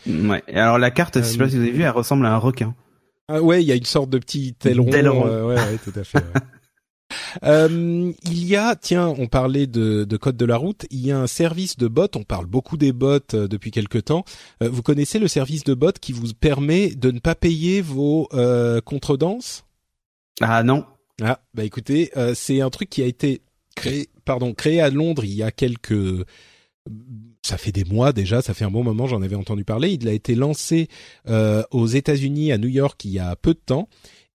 Ouais. 0.07 0.43
Et 0.49 0.55
alors 0.59 0.79
la 0.79 0.91
carte, 0.91 1.19
je 1.19 1.25
sais 1.25 1.35
Euh, 1.35 1.39
pas 1.39 1.49
si 1.51 1.57
vous 1.57 1.63
avez 1.63 1.73
vu, 1.73 1.83
elle 1.83 1.91
ressemble 1.91 2.25
à 2.25 2.33
un 2.33 2.39
requin. 2.39 2.75
ah 3.29 3.43
ouais, 3.43 3.63
il 3.63 3.67
y 3.67 3.73
a 3.73 3.75
une 3.75 3.85
sorte 3.85 4.09
de 4.11 4.19
petit 4.19 4.55
aileron. 4.65 4.89
D'aileron. 4.89 5.27
euh, 5.27 5.45
ouais, 5.49 5.55
ouais, 5.57 5.79
tout 5.85 5.93
à 5.99 6.05
fait. 6.05 6.19
ouais. 6.19 6.25
Euh, 7.45 8.13
il 8.25 8.45
y 8.45 8.57
a, 8.57 8.77
tiens, 8.77 9.09
on 9.19 9.27
parlait 9.27 9.67
de, 9.67 10.05
de 10.05 10.17
code 10.17 10.37
de 10.37 10.45
la 10.45 10.57
route. 10.57 10.87
Il 10.91 11.05
y 11.05 11.13
a 11.13 11.19
un 11.19 11.27
service 11.27 11.77
de 11.77 11.89
bot. 11.89 12.09
On 12.17 12.25
parle 12.25 12.47
beaucoup 12.47 12.77
des 12.77 12.93
bots 12.93 13.21
euh, 13.35 13.49
depuis 13.49 13.71
quelque 13.71 13.99
temps. 13.99 14.25
Euh, 14.63 14.69
vous 14.69 14.83
connaissez 14.83 15.19
le 15.19 15.29
service 15.29 15.65
de 15.65 15.75
bot 15.75 15.93
qui 15.99 16.13
vous 16.13 16.33
permet 16.35 16.91
de 16.91 17.11
ne 17.11 17.19
pas 17.19 17.35
payer 17.35 17.81
vos 17.81 18.29
euh, 18.35 18.81
contredanses? 18.81 19.65
Ah 20.41 20.63
non. 20.63 20.85
Ah, 21.21 21.41
bah 21.53 21.65
écoutez, 21.65 22.11
euh, 22.17 22.33
c'est 22.35 22.61
un 22.61 22.71
truc 22.71 22.91
qui 22.91 23.03
a 23.03 23.07
été 23.07 23.43
créé, 23.75 24.09
pardon, 24.25 24.55
créé 24.55 24.81
à 24.81 24.89
Londres 24.89 25.25
il 25.25 25.35
y 25.35 25.43
a 25.43 25.51
quelques, 25.51 26.25
ça 27.43 27.59
fait 27.59 27.73
des 27.73 27.85
mois 27.85 28.13
déjà, 28.13 28.41
ça 28.41 28.55
fait 28.55 28.65
un 28.65 28.71
bon 28.71 28.85
moment, 28.85 29.09
j'en 29.09 29.23
avais 29.23 29.35
entendu 29.35 29.65
parler. 29.65 29.91
Il 29.91 30.07
a 30.07 30.13
été 30.13 30.37
lancé 30.37 30.89
euh, 31.29 31.65
aux 31.73 31.89
États-Unis, 31.89 32.53
à 32.53 32.59
New 32.59 32.69
York, 32.69 33.05
il 33.05 33.11
y 33.11 33.19
a 33.19 33.35
peu 33.35 33.55
de 33.55 33.61
temps. 33.65 33.89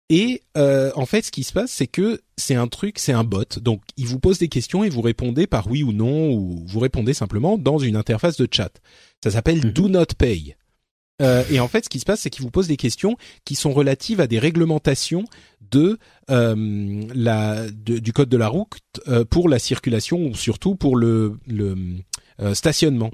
Et 0.10 0.42
euh, 0.58 0.92
en 0.96 1.06
fait, 1.06 1.24
ce 1.26 1.32
qui 1.32 1.44
se 1.44 1.54
passe, 1.54 1.72
c'est 1.72 1.88
que 1.88 2.22
c'est 2.38 2.56
un 2.56 2.68
truc, 2.68 3.00
c'est 3.00 3.14
un 3.14 3.24
bot. 3.24 3.46
Donc, 3.62 3.82
il 3.98 4.06
vous 4.06 4.20
pose 4.20 4.38
des 4.38 4.50
questions 4.50 4.84
et 4.84 4.90
vous 4.90 5.02
répondez 5.02 5.48
par 5.48 5.68
oui 5.68 5.82
ou 5.84 5.92
non, 5.94 6.32
ou 6.34 6.64
vous 6.68 6.80
répondez 6.80 7.14
simplement 7.14 7.58
dans 7.58 7.78
une 7.80 7.96
interface 7.96 8.38
de 8.38 8.48
chat. 8.52 8.72
Ça 9.24 9.32
s'appelle 9.32 9.66
Mhm. 9.66 9.72
Do 9.72 9.88
Not 9.90 10.06
Pay. 10.18 10.56
Euh, 11.22 11.44
et 11.52 11.60
en 11.60 11.68
fait, 11.68 11.86
ce 11.86 11.90
qui 11.90 12.00
se 12.00 12.06
passe, 12.06 12.22
c'est 12.22 12.30
qu'il 12.30 12.44
vous 12.44 12.52
pose 12.52 12.68
des 12.68 12.76
questions 12.78 13.18
qui 13.46 13.56
sont 13.56 13.72
relatives 13.72 14.20
à 14.20 14.28
des 14.28 14.40
réglementations 14.40 15.24
de 15.72 15.98
euh, 16.30 17.04
la 17.14 17.70
de- 17.70 18.00
du 18.00 18.12
code 18.14 18.30
de 18.30 18.38
la 18.38 18.48
route 18.50 18.78
euh, 19.08 19.24
pour 19.24 19.48
la 19.48 19.60
circulation 19.60 20.26
ou 20.26 20.36
surtout 20.36 20.76
pour 20.76 20.96
le, 20.98 21.38
le 21.48 21.76
euh, 22.42 22.54
stationnement. 22.54 23.12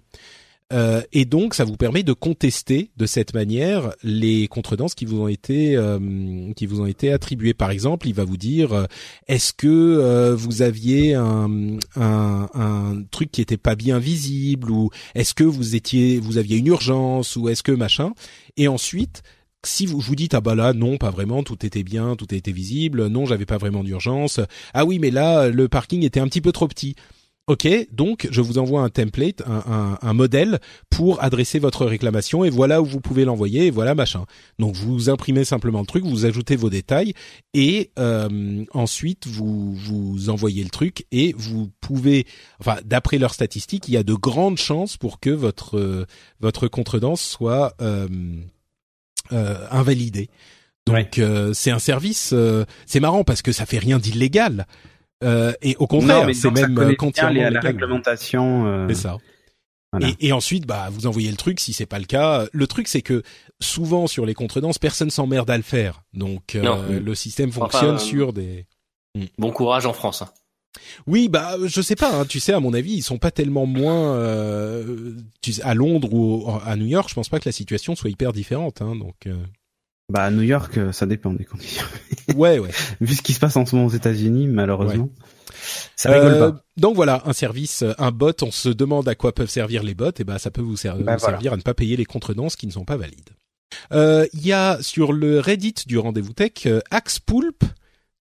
Euh, 0.72 1.02
et 1.14 1.26
donc, 1.26 1.56
ça 1.56 1.64
vous 1.64 1.78
permet 1.78 2.04
de 2.04 2.14
contester 2.14 2.92
de 2.96 3.06
cette 3.06 3.34
manière 3.34 3.94
les 4.04 4.48
contredanses 4.48 4.94
qui 4.94 5.06
vous 5.06 5.20
ont 5.20 5.28
été 5.28 5.76
euh, 5.76 6.54
qui 6.56 6.68
vous 6.68 6.82
ont 6.82 6.86
été 6.86 7.12
attribuées. 7.12 7.54
Par 7.56 7.72
exemple, 7.72 8.08
il 8.08 8.14
va 8.14 8.24
vous 8.24 8.38
dire 8.38 8.74
euh, 8.74 8.86
est-ce 9.28 9.52
que 9.52 9.68
euh, 9.68 10.36
vous 10.36 10.62
aviez 10.62 11.16
un, 11.16 11.78
un, 11.96 12.48
un 12.54 13.04
truc 13.10 13.32
qui 13.32 13.42
était 13.42 13.58
pas 13.58 13.76
bien 13.76 13.98
visible 13.98 14.70
ou 14.70 14.92
est-ce 15.16 15.34
que 15.34 15.44
vous 15.44 15.76
étiez 15.76 16.20
vous 16.20 16.38
aviez 16.38 16.58
une 16.58 16.68
urgence 16.68 17.36
ou 17.36 17.50
est-ce 17.50 17.64
que 17.64 17.72
machin. 17.72 18.14
Et 18.56 18.68
ensuite, 18.68 19.24
si 19.66 19.86
vous 19.86 20.00
vous 20.00 20.16
dites 20.16 20.36
ah 20.36 20.42
bah 20.42 20.56
là 20.56 20.74
non 20.74 20.98
pas 20.98 21.10
vraiment 21.10 21.44
tout 21.44 21.66
était 21.66 21.84
bien 21.84 22.16
tout 22.16 22.34
était 22.34 22.54
visible 22.54 23.08
non 23.08 23.26
j'avais 23.26 23.46
pas 23.46 23.58
vraiment 23.58 23.84
d'urgence 23.84 24.40
ah 24.74 24.86
oui 24.86 25.00
mais 25.00 25.12
là 25.12 25.50
le 25.50 25.68
parking 25.68 26.04
était 26.06 26.22
un 26.22 26.28
petit 26.28 26.40
peu 26.40 26.54
trop 26.54 26.70
petit 26.70 26.96
Ok, 27.50 27.68
donc 27.92 28.28
je 28.30 28.42
vous 28.42 28.60
envoie 28.60 28.84
un 28.84 28.90
template, 28.90 29.42
un, 29.48 29.64
un, 29.66 30.00
un 30.04 30.14
modèle 30.14 30.60
pour 30.92 31.24
adresser 31.24 31.58
votre 31.58 31.84
réclamation 31.88 32.44
et 32.44 32.52
voilà 32.52 32.80
où 32.80 32.86
vous 32.86 33.02
pouvez 33.02 33.26
l'envoyer 33.26 33.66
et 33.66 33.72
voilà 33.72 33.96
machin. 33.96 34.28
Donc 34.60 34.76
vous 34.76 35.10
imprimez 35.10 35.44
simplement 35.46 35.80
le 35.80 35.88
truc, 35.88 36.06
vous 36.06 36.26
ajoutez 36.26 36.56
vos 36.56 36.70
détails 36.70 37.16
et 37.56 37.90
euh, 37.98 38.64
ensuite 38.72 39.26
vous 39.26 39.74
vous 39.74 40.30
envoyez 40.30 40.64
le 40.64 40.70
truc 40.70 41.08
et 41.12 41.34
vous 41.36 41.72
pouvez, 41.82 42.28
enfin 42.60 42.78
d'après 42.86 43.18
leurs 43.18 43.34
statistiques, 43.34 43.88
il 43.88 43.96
y 43.96 43.98
a 43.98 44.04
de 44.04 44.14
grandes 44.14 44.60
chances 44.60 44.96
pour 44.96 45.20
que 45.20 45.32
votre 45.32 45.80
euh, 45.80 46.06
votre 46.42 46.68
contredanse 46.68 47.22
soit 47.24 47.74
euh, 47.82 48.08
euh, 49.32 49.66
invalidée. 49.72 50.30
Donc 50.86 51.18
euh, 51.18 51.52
c'est 51.56 51.72
un 51.72 51.80
service, 51.80 52.30
euh, 52.32 52.66
c'est 52.86 53.00
marrant 53.00 53.24
parce 53.24 53.42
que 53.42 53.52
ça 53.52 53.66
fait 53.66 53.80
rien 53.80 53.98
d'illégal. 53.98 54.68
Euh, 55.24 55.52
et 55.62 55.76
au 55.80 55.88
contraire, 55.88 56.26
c'est 56.34 56.50
même 56.52 56.78
euh, 56.78 56.96
entièrement 57.00 57.34
les- 57.44 57.50
la 57.50 57.60
réglementation. 57.60 58.66
euh, 58.68 58.88
C'est 58.90 58.96
ça. 58.96 59.18
Voilà. 59.92 60.08
Et, 60.20 60.28
et 60.28 60.32
ensuite, 60.32 60.66
bah, 60.68 60.88
vous 60.92 61.08
envoyez 61.08 61.32
le 61.32 61.36
truc. 61.38 61.60
Si 61.60 61.74
c'est 61.74 61.86
pas 61.88 62.00
le 62.00 62.06
cas, 62.06 62.46
le 62.54 62.68
truc 62.68 62.88
c'est 62.88 63.02
que 63.02 63.24
souvent 63.60 64.06
sur 64.08 64.26
les 64.26 64.34
contredanses, 64.36 64.78
personne 64.78 65.10
s'emmerde 65.10 65.50
à 65.50 65.58
le 65.58 65.64
faire. 65.64 66.04
Donc 66.14 66.56
euh, 66.56 67.00
le 67.00 67.16
système 67.16 67.52
fonctionne 67.52 67.96
Enfin, 67.96 68.04
euh, 68.04 68.08
sur 68.08 68.32
des. 68.34 68.66
Bon 69.38 69.52
courage 69.52 69.86
en 69.88 69.94
France. 69.94 70.22
hein. 70.22 70.30
Oui, 71.08 71.28
bah, 71.28 71.56
je 71.66 71.82
sais 71.82 71.96
pas. 71.96 72.14
hein, 72.22 72.26
tu 72.26 72.40
sais, 72.40 72.54
à 72.54 72.60
mon 72.60 72.74
avis, 72.76 72.94
ils 72.94 73.02
sont 73.02 73.18
pas 73.18 73.32
tellement 73.32 73.66
moins. 73.66 74.14
Euh, 74.14 75.16
tu 75.42 75.54
sais, 75.54 75.64
à 75.64 75.74
Londres 75.74 76.14
ou 76.14 76.44
au- 76.48 76.60
à 76.64 76.76
New 76.76 76.86
York, 76.86 77.10
je 77.10 77.16
pense 77.16 77.28
pas 77.28 77.40
que 77.40 77.50
la 77.50 77.52
situation 77.52 77.96
soit 77.96 78.12
hyper 78.12 78.32
différente. 78.32 78.82
Hein, 78.84 78.96
donc. 78.96 79.16
euh, 79.26 79.36
Bah 80.10 80.24
à 80.24 80.32
New 80.32 80.42
York, 80.42 80.78
euh, 80.78 80.92
ça 80.92 81.06
dépend 81.06 81.34
des 81.34 81.46
conditions. 81.46 81.86
Ouais, 82.36 82.60
ouais. 82.60 82.70
Vu 83.02 83.16
ce 83.16 83.22
qui 83.24 83.34
se 83.34 83.40
passe 83.40 83.56
en 83.58 83.66
ce 83.66 83.76
moment 83.76 83.88
aux 83.88 83.92
États-Unis, 83.94 84.48
malheureusement, 84.48 85.10
ça 85.96 86.12
rigole 86.12 86.32
Euh, 86.34 86.52
pas. 86.52 86.64
donc 86.78 86.96
voilà, 86.96 87.24
un 87.26 87.34
service, 87.34 87.82
euh, 87.82 87.94
un 87.98 88.12
bot. 88.12 88.34
On 88.44 88.52
se 88.52 88.70
demande 88.70 89.08
à 89.10 89.16
quoi 89.16 89.34
peuvent 89.34 89.50
servir 89.50 89.82
les 89.84 89.96
bots. 89.96 90.12
Et 90.20 90.24
ben, 90.24 90.38
ça 90.38 90.52
peut 90.52 90.62
vous, 90.62 90.78
ser- 90.78 90.90
Bah, 90.90 90.96
vous 90.98 91.04
voilà. 91.04 91.18
servir 91.20 91.54
à 91.54 91.58
ne 91.58 91.62
pas 91.64 91.74
payer 91.74 91.98
les 91.98 92.06
contredanses 92.06 92.56
qui 92.56 92.68
ne 92.68 92.72
sont 92.72 92.86
pas 92.86 92.98
valides. 92.98 93.30
Euh, 93.94 94.28
Il 94.34 94.46
y 94.46 94.54
a 94.54 94.78
sur 94.82 95.12
le 95.12 95.40
Reddit 95.40 95.74
du 95.88 95.98
rendez-vous 95.98 96.34
tech, 96.34 96.52
euh, 96.68 96.82
Axpoulp, 96.92 97.64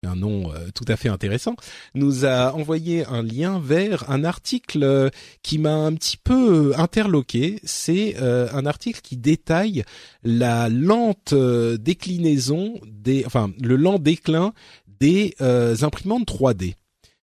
un 0.07 0.17
nom 0.17 0.53
euh, 0.53 0.69
tout 0.75 0.85
à 0.89 0.97
fait 0.97 1.09
intéressant, 1.09 1.57
nous 1.95 2.25
a 2.25 2.55
envoyé 2.55 3.05
un 3.07 3.23
lien 3.23 3.61
vers 3.63 4.11
un 4.11 4.25
article 4.25 4.83
euh, 4.83 5.11
qui 5.43 5.59
m'a 5.59 5.75
un 5.75 5.95
petit 5.95 6.17
peu 6.17 6.71
euh, 6.71 6.79
interloqué. 6.79 7.61
C'est 7.65 8.17
un 8.17 8.67
article 8.67 9.01
qui 9.03 9.17
détaille 9.17 9.85
la 10.23 10.69
lente 10.69 11.35
déclinaison 11.35 12.81
des, 12.87 13.25
enfin 13.27 13.51
le 13.61 13.77
lent 13.77 13.99
déclin 13.99 14.53
des 15.01 15.35
euh, 15.41 15.77
imprimantes 15.83 16.27
3D. 16.27 16.75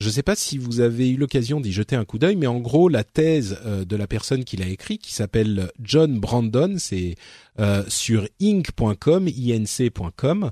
Je 0.01 0.07
ne 0.07 0.13
sais 0.13 0.23
pas 0.23 0.35
si 0.35 0.57
vous 0.57 0.81
avez 0.81 1.11
eu 1.11 1.17
l'occasion 1.17 1.61
d'y 1.61 1.73
jeter 1.73 1.95
un 1.95 2.07
coup 2.07 2.19
d'œil, 2.19 2.35
mais 2.35 2.47
en 2.47 2.59
gros, 2.59 2.89
la 2.89 3.05
thèse 3.05 3.59
euh, 3.67 3.85
de 3.85 3.97
la 3.97 4.07
personne 4.07 4.45
qui 4.45 4.57
l'a 4.57 4.67
écrit, 4.67 4.97
qui 4.97 5.13
s'appelle 5.13 5.71
John 5.83 6.19
Brandon, 6.19 6.77
c'est 6.79 7.17
euh, 7.59 7.85
sur 7.87 8.27
inc.com, 8.41 9.29
inc.com. 9.29 10.51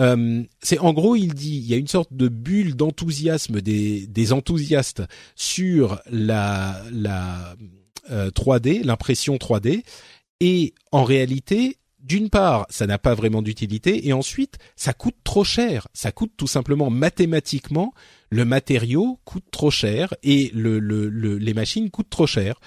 Euh, 0.00 0.42
c'est 0.60 0.78
en 0.78 0.92
gros, 0.92 1.16
il 1.16 1.34
dit, 1.34 1.56
il 1.56 1.66
y 1.66 1.74
a 1.74 1.78
une 1.78 1.86
sorte 1.88 2.12
de 2.12 2.28
bulle 2.28 2.76
d'enthousiasme 2.76 3.60
des, 3.60 4.06
des 4.06 4.32
enthousiastes 4.32 5.02
sur 5.34 6.00
la, 6.10 6.82
la 6.92 7.56
euh, 8.10 8.30
3D, 8.30 8.84
l'impression 8.84 9.36
3D, 9.36 9.82
et 10.40 10.74
en 10.92 11.02
réalité, 11.04 11.78
d'une 11.98 12.28
part, 12.30 12.66
ça 12.68 12.86
n'a 12.86 12.98
pas 12.98 13.14
vraiment 13.14 13.42
d'utilité, 13.42 14.06
et 14.06 14.12
ensuite, 14.12 14.58
ça 14.76 14.92
coûte 14.92 15.16
trop 15.24 15.44
cher. 15.44 15.88
Ça 15.94 16.12
coûte 16.12 16.32
tout 16.36 16.46
simplement 16.46 16.90
mathématiquement, 16.90 17.92
le 18.30 18.44
matériau 18.44 19.18
coûte 19.24 19.46
trop 19.50 19.70
cher 19.70 20.14
et 20.22 20.50
le, 20.54 20.78
le, 20.78 21.08
le- 21.08 21.38
les 21.38 21.54
machines 21.54 21.90
coûtent 21.90 22.10
trop 22.10 22.26
cher. 22.26 22.60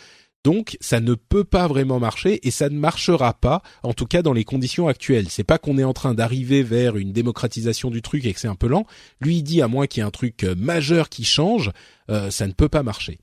Donc, 0.44 0.78
ça 0.80 1.00
ne 1.00 1.16
peut 1.16 1.44
pas 1.44 1.68
vraiment 1.68 2.00
marcher 2.00 2.46
et 2.48 2.52
ça 2.52 2.70
ne 2.70 2.78
marchera 2.78 3.34
pas, 3.34 3.62
en 3.84 3.94
tout 3.94 4.06
cas 4.06 4.22
dans 4.22 4.34
les 4.34 4.46
conditions 4.46 4.88
actuelles. 4.88 5.28
C'est 5.30 5.44
pas 5.44 5.58
qu'on 5.58 5.78
est 5.78 5.84
en 5.84 5.94
train 5.94 6.14
d'arriver 6.14 6.64
vers 6.64 6.96
une 6.96 7.12
démocratisation 7.12 7.90
du 7.90 8.02
truc 8.02 8.26
et 8.26 8.34
que 8.34 8.40
c'est 8.40 8.48
un 8.48 8.56
peu 8.56 8.68
lent. 8.68 8.86
Lui, 9.20 9.38
il 9.38 9.44
dit 9.44 9.62
à 9.62 9.68
moins 9.68 9.86
qu'il 9.86 10.02
y 10.02 10.04
ait 10.04 10.08
un 10.08 10.12
truc 10.12 10.44
euh, 10.44 10.56
majeur 10.56 11.10
qui 11.10 11.26
change, 11.26 11.72
euh, 12.10 12.32
ça 12.32 12.48
ne 12.48 12.54
peut 12.54 12.70
pas 12.70 12.84
marcher. 12.84 13.20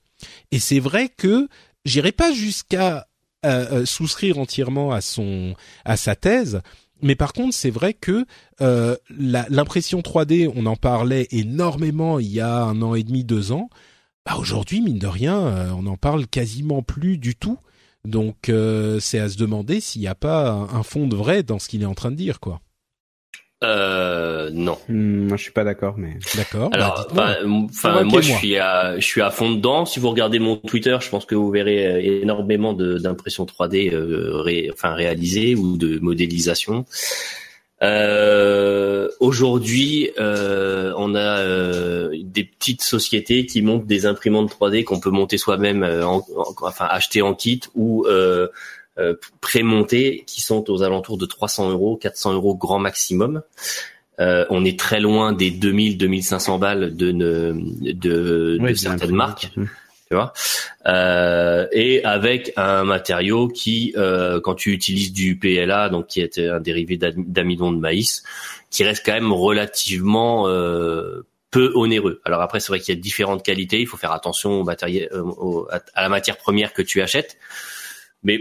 Et 0.50 0.58
c'est 0.58 0.80
vrai 0.80 1.08
que 1.08 1.48
j'irai 1.84 2.12
pas 2.12 2.32
jusqu'à 2.32 3.06
euh, 3.44 3.66
euh, 3.72 3.86
souscrire 3.86 4.38
entièrement 4.38 4.92
à 4.92 5.00
son 5.00 5.54
à 5.84 5.96
sa 5.96 6.16
thèse, 6.16 6.60
mais 7.02 7.14
par 7.14 7.32
contre, 7.32 7.54
c'est 7.54 7.70
vrai 7.70 7.94
que 7.94 8.24
euh, 8.60 8.96
l'impression 9.10 10.00
3D, 10.00 10.50
on 10.54 10.66
en 10.66 10.76
parlait 10.76 11.28
énormément 11.30 12.18
il 12.18 12.28
y 12.28 12.40
a 12.40 12.62
un 12.62 12.80
an 12.82 12.94
et 12.94 13.02
demi, 13.02 13.24
deux 13.24 13.52
ans. 13.52 13.68
Bah 14.26 14.36
aujourd'hui, 14.38 14.80
mine 14.80 14.98
de 14.98 15.06
rien, 15.06 15.38
euh, 15.38 15.70
on 15.78 15.86
en 15.86 15.96
parle 15.96 16.26
quasiment 16.26 16.82
plus 16.82 17.16
du 17.18 17.36
tout. 17.36 17.58
Donc 18.04 18.48
euh, 18.48 18.98
c'est 19.00 19.18
à 19.18 19.28
se 19.28 19.36
demander 19.36 19.80
s'il 19.80 20.00
n'y 20.00 20.08
a 20.08 20.14
pas 20.14 20.50
un, 20.50 20.82
fond 20.82 21.06
de 21.06 21.16
vrai 21.16 21.42
dans 21.42 21.58
ce 21.58 21.68
qu'il 21.68 21.82
est 21.82 21.86
en 21.86 21.94
train 21.94 22.10
de 22.10 22.16
dire, 22.16 22.40
quoi. 22.40 22.60
Euh, 23.64 24.50
non. 24.52 24.76
Moi, 24.88 25.36
je 25.38 25.42
suis 25.42 25.50
pas 25.52 25.64
d'accord, 25.64 25.94
mais 25.96 26.18
D'accord. 26.36 26.68
bah, 26.70 26.76
Alors, 26.76 27.06
enfin, 27.10 27.34
Convainquez-moi. 27.40 28.04
moi, 28.04 28.20
je 28.20 28.32
suis 28.32 28.58
à, 28.58 28.96
je 29.00 29.04
suis 29.04 29.22
à 29.22 29.30
fond 29.30 29.50
dedans. 29.50 29.86
Si 29.86 29.98
vous 29.98 30.10
regardez 30.10 30.38
mon 30.38 30.56
Twitter, 30.56 30.96
je 31.00 31.08
pense 31.08 31.24
que 31.24 31.34
vous 31.34 31.50
verrez 31.50 31.86
euh, 31.86 32.20
énormément 32.22 32.74
d'impressions 32.74 33.46
3D, 33.46 33.92
euh, 33.94 34.32
ré- 34.42 34.68
enfin 34.72 34.92
réalisées 34.94 35.54
ou 35.54 35.78
de 35.78 35.98
modélisation. 36.00 36.84
Euh, 37.82 39.08
Aujourd'hui, 39.20 40.10
euh, 40.18 40.92
on 40.96 41.14
a 41.14 41.38
euh, 41.40 42.10
des 42.22 42.44
petites 42.44 42.82
sociétés 42.82 43.46
qui 43.46 43.62
montent 43.62 43.86
des 43.86 44.04
imprimantes 44.06 44.50
3D 44.50 44.84
qu'on 44.84 45.00
peut 45.00 45.10
monter 45.10 45.38
soi-même, 45.38 45.82
euh, 45.84 46.06
en- 46.06 46.18
en- 46.36 46.54
enfin 46.62 46.86
acheter 46.88 47.22
en 47.22 47.34
kit 47.34 47.60
ou 47.74 48.04
euh, 48.06 48.48
euh, 48.98 49.14
pré-monter, 49.40 50.24
qui 50.26 50.40
sont 50.40 50.68
aux 50.70 50.82
alentours 50.82 51.16
de 51.18 51.26
300 51.26 51.70
euros, 51.70 51.96
400 51.96 52.32
euros 52.34 52.54
grand 52.54 52.78
maximum. 52.78 53.42
Euh, 54.20 54.44
on 54.50 54.64
est 54.64 54.78
très 54.78 55.00
loin 55.00 55.32
des 55.32 55.50
2000, 55.50 55.98
2500 55.98 56.58
balles 56.58 56.94
de, 56.96 57.12
ne- 57.12 57.52
de, 57.92 58.56
de 58.58 58.58
certaines 58.76 59.14
marques 59.16 59.52
Hmm. 59.56 59.64
Euh, 60.86 61.66
et 61.72 62.04
avec 62.04 62.52
un 62.56 62.84
matériau 62.84 63.48
qui 63.48 63.92
euh, 63.96 64.40
quand 64.40 64.54
tu 64.54 64.72
utilises 64.72 65.12
du 65.12 65.36
PLA 65.36 65.88
donc 65.88 66.06
qui 66.06 66.20
est 66.20 66.38
un 66.38 66.60
dérivé 66.60 66.96
d'am- 66.96 67.24
d'amidon 67.26 67.72
de 67.72 67.78
maïs 67.78 68.22
qui 68.70 68.84
reste 68.84 69.04
quand 69.04 69.14
même 69.14 69.32
relativement 69.32 70.48
euh, 70.48 71.26
peu 71.50 71.72
onéreux. 71.74 72.20
Alors 72.24 72.40
après 72.40 72.60
c'est 72.60 72.68
vrai 72.68 72.78
qu'il 72.78 72.94
y 72.94 72.98
a 72.98 73.00
différentes 73.00 73.42
qualités. 73.44 73.80
Il 73.80 73.86
faut 73.86 73.96
faire 73.96 74.12
attention 74.12 74.60
au 74.60 74.64
matériel 74.64 75.10
à, 75.94 76.02
la 76.02 76.08
matière 76.08 76.36
première 76.36 76.72
que 76.72 76.82
tu 76.82 77.02
achètes. 77.02 77.36
Mais 78.22 78.40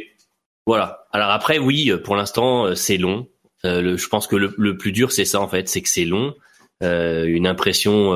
voilà. 0.68 1.07
Alors 1.11 1.32
après 1.32 1.57
oui 1.57 1.91
pour 2.03 2.16
l'instant 2.16 2.76
c'est 2.76 2.97
long. 2.97 3.28
Je 3.63 4.07
pense 4.07 4.28
que 4.28 4.36
le, 4.36 4.78
plus 4.78 4.91
dur 4.91 5.11
c'est 5.11 5.26
ça 5.26 5.41
en 5.41 5.47
fait 5.47 5.68
c'est 5.68 5.82
que 5.82 5.89
c'est 5.89 6.05
long. 6.05 6.36
Une 6.82 7.47
impression 7.47 8.13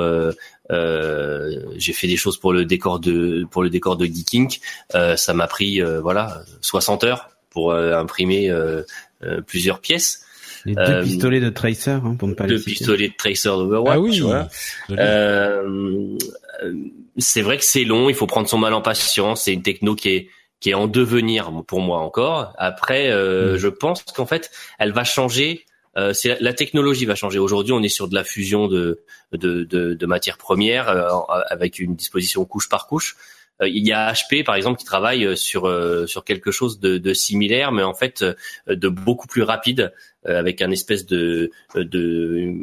j'ai 0.69 1.93
fait 1.93 2.07
des 2.07 2.17
choses 2.17 2.37
pour 2.37 2.53
le 2.53 2.65
décor 2.65 2.99
de 2.99 3.45
pour 3.51 3.63
le 3.63 3.69
décor 3.69 3.97
de 3.97 4.05
Geeking. 4.05 4.57
Euh, 4.95 5.15
ça 5.15 5.33
m'a 5.33 5.47
pris 5.47 5.81
euh, 5.81 5.99
voilà 6.01 6.41
60 6.61 7.03
heures 7.03 7.29
pour 7.49 7.71
euh, 7.71 7.93
imprimer 7.97 8.49
euh, 8.49 8.83
euh, 9.23 9.41
plusieurs 9.41 9.79
pièces. 9.79 10.23
les 10.65 10.75
deux 10.75 10.81
Euh, 10.81 11.03
pistolets 11.03 11.39
de 11.39 11.49
Tracer, 11.49 11.91
hein, 11.91 12.15
pour 12.19 12.27
ne 12.27 12.33
pas 12.33 12.45
les 12.45 12.55
Deux 12.57 12.61
pistolets 12.63 13.07
de 13.09 13.13
Tracer 13.17 13.49
d'Overwatch. 13.49 13.95
ah 13.95 13.99
oui. 13.99 14.19
voilà. 14.19 14.49
Euh, 14.91 16.15
euh, 16.63 16.73
c'est 17.17 17.41
vrai 17.41 17.57
que 17.57 17.63
c'est 17.63 17.83
long, 17.85 18.09
il 18.09 18.15
faut 18.15 18.27
prendre 18.27 18.47
son 18.47 18.57
mal 18.57 18.73
en 18.73 18.81
patience. 18.81 19.43
C'est 19.43 19.53
une 19.53 19.63
techno 19.63 19.95
qui 19.95 20.09
est 20.09 20.27
qui 20.59 20.71
est 20.71 20.73
en 20.73 20.87
devenir 20.87 21.51
pour 21.67 21.79
moi 21.79 21.99
encore. 21.99 22.53
Après, 22.57 23.09
euh, 23.09 23.53
Mhm. 23.53 23.57
je 23.59 23.67
pense 23.69 24.03
qu'en 24.03 24.25
fait, 24.25 24.51
elle 24.77 24.91
va 24.91 25.05
changer 25.05 25.65
euh, 25.99 26.13
c'est 26.13 26.39
la 26.39 26.53
technologie 26.53 27.05
va 27.05 27.15
changer. 27.15 27.39
Aujourd'hui, 27.39 27.73
on 27.73 27.83
est 27.83 27.89
sur 27.89 28.07
de 28.07 28.15
la 28.15 28.23
fusion 28.23 28.67
de 28.67 29.01
de, 29.33 29.63
de, 29.63 29.93
de 29.93 30.05
matières 30.05 30.37
premières 30.37 30.89
euh, 30.89 31.09
avec 31.49 31.79
une 31.79 31.95
disposition 31.95 32.45
couche 32.45 32.69
par 32.69 32.87
couche. 32.87 33.17
Euh, 33.61 33.67
il 33.67 33.85
y 33.85 33.91
a 33.91 34.11
HP 34.13 34.43
par 34.43 34.55
exemple 34.55 34.79
qui 34.79 34.85
travaille 34.85 35.35
sur 35.35 35.69
sur 36.07 36.23
quelque 36.23 36.51
chose 36.51 36.79
de, 36.79 36.97
de 36.97 37.13
similaire, 37.13 37.71
mais 37.71 37.83
en 37.83 37.93
fait 37.93 38.23
de 38.67 38.89
beaucoup 38.89 39.27
plus 39.27 39.43
rapide, 39.43 39.93
avec 40.25 40.61
un 40.61 40.71
espèce 40.71 41.05
de 41.05 41.51
de 41.75 42.53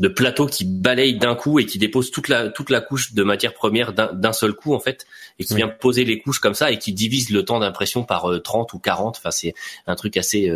de 0.00 0.08
plateau 0.08 0.46
qui 0.46 0.64
balaye 0.64 1.18
d'un 1.18 1.34
coup 1.34 1.58
et 1.58 1.66
qui 1.66 1.78
dépose 1.78 2.10
toute 2.10 2.28
la 2.28 2.48
toute 2.48 2.70
la 2.70 2.80
couche 2.80 3.12
de 3.12 3.22
matière 3.22 3.52
première 3.52 3.92
d'un 3.92 4.32
seul 4.32 4.54
coup 4.54 4.74
en 4.74 4.80
fait 4.80 5.06
et 5.38 5.44
qui 5.44 5.54
vient 5.54 5.68
poser 5.68 6.04
les 6.04 6.18
couches 6.18 6.40
comme 6.40 6.54
ça 6.54 6.72
et 6.72 6.78
qui 6.78 6.92
divise 6.94 7.28
le 7.30 7.44
temps 7.44 7.60
d'impression 7.60 8.02
par 8.02 8.26
30 8.42 8.72
ou 8.72 8.78
40 8.78 9.18
enfin 9.18 9.30
c'est 9.30 9.54
un 9.86 9.94
truc 9.94 10.16
assez 10.16 10.50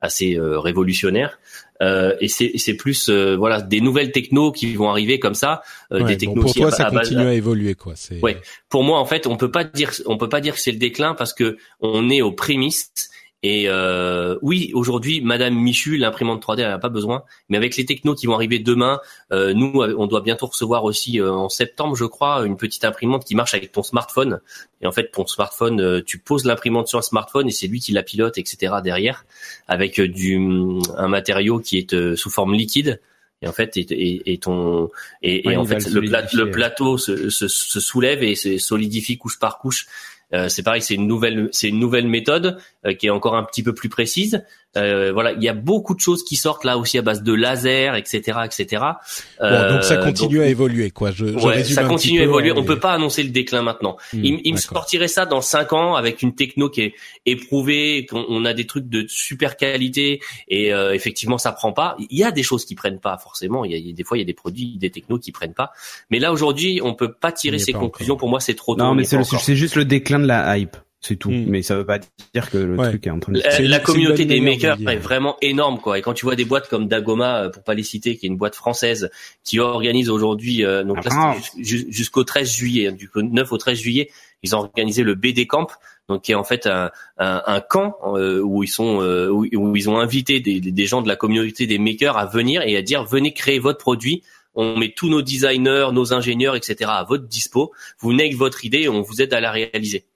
assez 0.00 0.36
euh, 0.36 0.58
révolutionnaire. 0.58 1.38
Euh, 1.82 2.16
et 2.20 2.28
c'est 2.28 2.74
plus 2.74 3.10
euh, 3.10 3.36
voilà 3.36 3.60
des 3.60 3.82
nouvelles 3.82 4.10
technos 4.10 4.50
qui 4.50 4.74
vont 4.74 4.88
arriver 4.88 5.18
comme 5.18 5.34
ça, 5.34 5.62
des 5.90 6.16
technos 6.16 6.40
pour 6.40 6.54
toi, 6.54 6.70
ça 6.70 6.90
continue 6.90 7.26
à 7.26 7.34
évoluer 7.34 7.74
quoi. 7.74 7.92
Ouais. 8.22 8.38
Pour 8.70 8.82
moi, 8.82 8.98
en 8.98 9.04
fait, 9.04 9.26
on 9.26 9.36
peut 9.36 9.50
pas 9.50 9.64
dire 9.64 9.92
on 10.06 10.16
peut 10.16 10.30
pas 10.30 10.40
dire 10.40 10.54
que 10.54 10.60
c'est 10.60 10.72
le 10.72 10.78
déclin 10.78 11.14
parce 11.14 11.34
que 11.34 11.58
on 11.80 12.08
est 12.08 12.22
aux 12.22 12.32
prémices 12.32 13.10
et 13.42 13.68
euh, 13.68 14.38
oui, 14.40 14.70
aujourd'hui, 14.74 15.20
Madame 15.20 15.54
Michu, 15.54 15.98
l'imprimante 15.98 16.42
3D, 16.42 16.60
elle 16.62 16.68
n'a 16.68 16.78
pas 16.78 16.88
besoin. 16.88 17.22
Mais 17.48 17.56
avec 17.56 17.76
les 17.76 17.84
technos 17.84 18.14
qui 18.14 18.26
vont 18.26 18.34
arriver 18.34 18.58
demain, 18.58 18.98
euh, 19.32 19.52
nous, 19.52 19.82
on 19.82 20.06
doit 20.06 20.22
bientôt 20.22 20.46
recevoir 20.46 20.84
aussi 20.84 21.20
euh, 21.20 21.32
en 21.32 21.48
septembre, 21.48 21.94
je 21.96 22.06
crois, 22.06 22.44
une 22.46 22.56
petite 22.56 22.84
imprimante 22.84 23.24
qui 23.24 23.34
marche 23.34 23.54
avec 23.54 23.72
ton 23.72 23.82
smartphone. 23.82 24.40
Et 24.80 24.86
en 24.86 24.92
fait, 24.92 25.10
ton 25.12 25.26
smartphone, 25.26 25.80
euh, 25.80 26.02
tu 26.04 26.18
poses 26.18 26.44
l'imprimante 26.44 26.88
sur 26.88 26.98
un 26.98 27.02
smartphone 27.02 27.46
et 27.46 27.52
c'est 27.52 27.66
lui 27.66 27.80
qui 27.80 27.92
la 27.92 28.02
pilote, 28.02 28.38
etc. 28.38 28.74
derrière, 28.82 29.26
avec 29.68 30.00
euh, 30.00 30.08
du 30.08 30.36
un 30.96 31.08
matériau 31.08 31.60
qui 31.60 31.78
est 31.78 32.16
sous 32.16 32.30
forme 32.30 32.54
liquide. 32.54 33.00
Et 33.42 33.48
en 33.48 33.52
fait, 33.52 33.76
et, 33.76 34.32
et, 34.32 34.38
ton 34.38 34.88
et, 35.22 35.50
et 35.50 35.56
en 35.58 35.64
fait, 35.66 35.86
le, 35.90 36.00
le, 36.00 36.50
plateau 36.50 36.96
se, 36.96 37.28
se, 37.28 37.48
se, 37.48 37.80
soulève 37.80 38.22
et 38.22 38.34
se 38.34 38.56
solidifie 38.56 39.18
couche 39.18 39.38
par 39.38 39.58
couche 39.58 39.86
euh, 39.86 40.15
c'est 40.32 40.62
pareil, 40.62 40.82
c'est 40.82 40.94
une 40.94 41.06
nouvelle, 41.06 41.48
c'est 41.52 41.68
une 41.68 41.78
nouvelle 41.78 42.08
méthode 42.08 42.58
euh, 42.84 42.94
qui 42.94 43.06
est 43.06 43.10
encore 43.10 43.36
un 43.36 43.44
petit 43.44 43.62
peu 43.62 43.74
plus 43.74 43.88
précise. 43.88 44.44
Euh, 44.76 45.12
voilà, 45.12 45.32
il 45.32 45.42
y 45.42 45.48
a 45.48 45.54
beaucoup 45.54 45.94
de 45.94 46.00
choses 46.00 46.22
qui 46.24 46.36
sortent 46.36 46.64
là 46.64 46.78
aussi 46.78 46.98
à 46.98 47.02
base 47.02 47.22
de 47.22 47.32
laser, 47.32 47.94
etc., 47.96 48.38
etc. 48.44 48.82
Bon, 49.40 49.68
donc 49.74 49.84
ça 49.84 49.96
continue 49.96 50.40
à 50.40 50.46
évoluer, 50.46 50.90
quoi. 50.90 51.10
Je, 51.10 51.26
je 51.26 51.46
ouais, 51.46 51.64
ça 51.64 51.84
continue 51.84 52.20
à 52.20 52.24
évoluer. 52.24 52.52
On 52.52 52.64
peut 52.64 52.78
pas 52.78 52.92
annoncer 52.92 53.22
le 53.22 53.30
déclin 53.30 53.62
maintenant. 53.62 53.96
Hmm, 54.12 54.24
il, 54.24 54.40
il 54.44 54.52
me 54.52 54.58
sortirait 54.58 55.08
ça 55.08 55.26
dans 55.26 55.40
cinq 55.40 55.72
ans 55.72 55.94
avec 55.94 56.22
une 56.22 56.34
techno 56.34 56.68
qui 56.68 56.82
est 56.82 56.94
éprouvée, 57.24 58.06
qu'on 58.06 58.44
a 58.44 58.54
des 58.54 58.66
trucs 58.66 58.88
de 58.88 59.06
super 59.08 59.56
qualité 59.56 60.20
et 60.48 60.70
effectivement 60.92 61.38
ça 61.38 61.52
prend 61.52 61.72
pas. 61.72 61.96
Il 61.98 62.18
y 62.18 62.24
a 62.24 62.30
des 62.30 62.42
choses 62.42 62.64
qui 62.64 62.74
prennent 62.74 63.00
pas 63.00 63.18
forcément. 63.18 63.64
Il 63.64 63.72
y 63.72 63.90
a, 63.90 63.92
des 63.92 64.04
fois 64.04 64.16
il 64.16 64.20
y 64.20 64.22
a 64.22 64.26
des 64.26 64.34
produits, 64.34 64.76
des 64.78 64.90
technos 64.90 65.18
qui 65.18 65.32
prennent 65.32 65.54
pas. 65.54 65.72
Mais 66.10 66.18
là 66.18 66.32
aujourd'hui, 66.32 66.80
on 66.82 66.94
peut 66.94 67.12
pas 67.12 67.32
tirer 67.32 67.58
ces 67.58 67.72
conclusions. 67.72 68.16
Pour 68.16 68.28
moi, 68.28 68.40
c'est 68.40 68.54
trop 68.54 68.74
tôt. 68.74 68.82
Non, 68.82 68.94
mais 68.94 69.04
c'est 69.04 69.56
juste 69.56 69.76
le 69.76 69.84
déclin 69.84 70.18
de 70.18 70.26
la 70.26 70.58
hype. 70.58 70.76
C'est 71.00 71.16
tout. 71.16 71.30
Hmm. 71.30 71.44
Mais 71.46 71.62
ça 71.62 71.76
veut 71.76 71.86
pas 71.86 71.98
dire 72.34 72.50
que 72.50 72.58
le 72.58 72.76
truc 72.76 73.06
est 73.06 73.10
en 73.10 73.20
train 73.20 73.32
de... 73.32 73.40
La, 73.40 73.60
la 73.60 73.78
communauté 73.78 74.24
des 74.24 74.40
makers 74.40 74.78
est 74.88 74.96
vraiment 74.96 75.36
énorme, 75.42 75.78
quoi. 75.78 75.98
Et 75.98 76.02
quand 76.02 76.14
tu 76.14 76.24
vois 76.24 76.36
des 76.36 76.44
boîtes 76.44 76.68
comme 76.68 76.88
Dagoma, 76.88 77.44
euh, 77.44 77.50
pour 77.50 77.62
pas 77.62 77.74
les 77.74 77.82
citer, 77.82 78.16
qui 78.16 78.26
est 78.26 78.28
une 78.28 78.36
boîte 78.36 78.54
française, 78.54 79.10
qui 79.44 79.58
organise 79.60 80.10
aujourd'hui, 80.10 80.64
euh, 80.64 80.84
donc 80.84 81.04
là, 81.04 81.10
ah. 81.14 81.36
jusqu'au 81.58 82.24
13 82.24 82.50
juillet, 82.50 82.88
hein, 82.88 82.92
du 82.92 83.10
9 83.14 83.52
au 83.52 83.58
13 83.58 83.78
juillet, 83.78 84.10
ils 84.42 84.56
ont 84.56 84.58
organisé 84.58 85.02
le 85.02 85.14
BD 85.14 85.46
Camp, 85.46 85.68
donc 86.08 86.22
qui 86.22 86.32
est 86.32 86.36
en 86.36 86.44
fait 86.44 86.66
un, 86.66 86.90
un, 87.18 87.42
un 87.46 87.60
camp 87.60 87.96
euh, 88.14 88.40
où 88.40 88.62
ils 88.62 88.68
sont 88.68 88.98
où, 89.00 89.46
où, 89.52 89.76
ils 89.76 89.90
ont 89.90 89.98
invité 89.98 90.40
des, 90.40 90.60
des 90.60 90.86
gens 90.86 91.02
de 91.02 91.08
la 91.08 91.16
communauté 91.16 91.66
des 91.66 91.78
makers 91.78 92.16
à 92.16 92.26
venir 92.26 92.62
et 92.62 92.76
à 92.76 92.82
dire 92.82 93.04
venez 93.04 93.32
créer 93.32 93.58
votre 93.58 93.78
produit 93.78 94.22
on 94.56 94.78
met 94.78 94.88
tous 94.88 95.10
nos 95.10 95.20
designers, 95.20 95.88
nos 95.92 96.14
ingénieurs, 96.14 96.56
etc. 96.56 96.90
à 96.94 97.04
votre 97.04 97.24
dispo. 97.24 97.72
Vous 97.98 98.08
venez 98.08 98.24
avec 98.24 98.36
votre 98.36 98.64
idée 98.64 98.82
et 98.82 98.88
on 98.88 99.02
vous 99.02 99.20
aide 99.20 99.34
à 99.34 99.40
la 99.40 99.52
réaliser. 99.52 100.06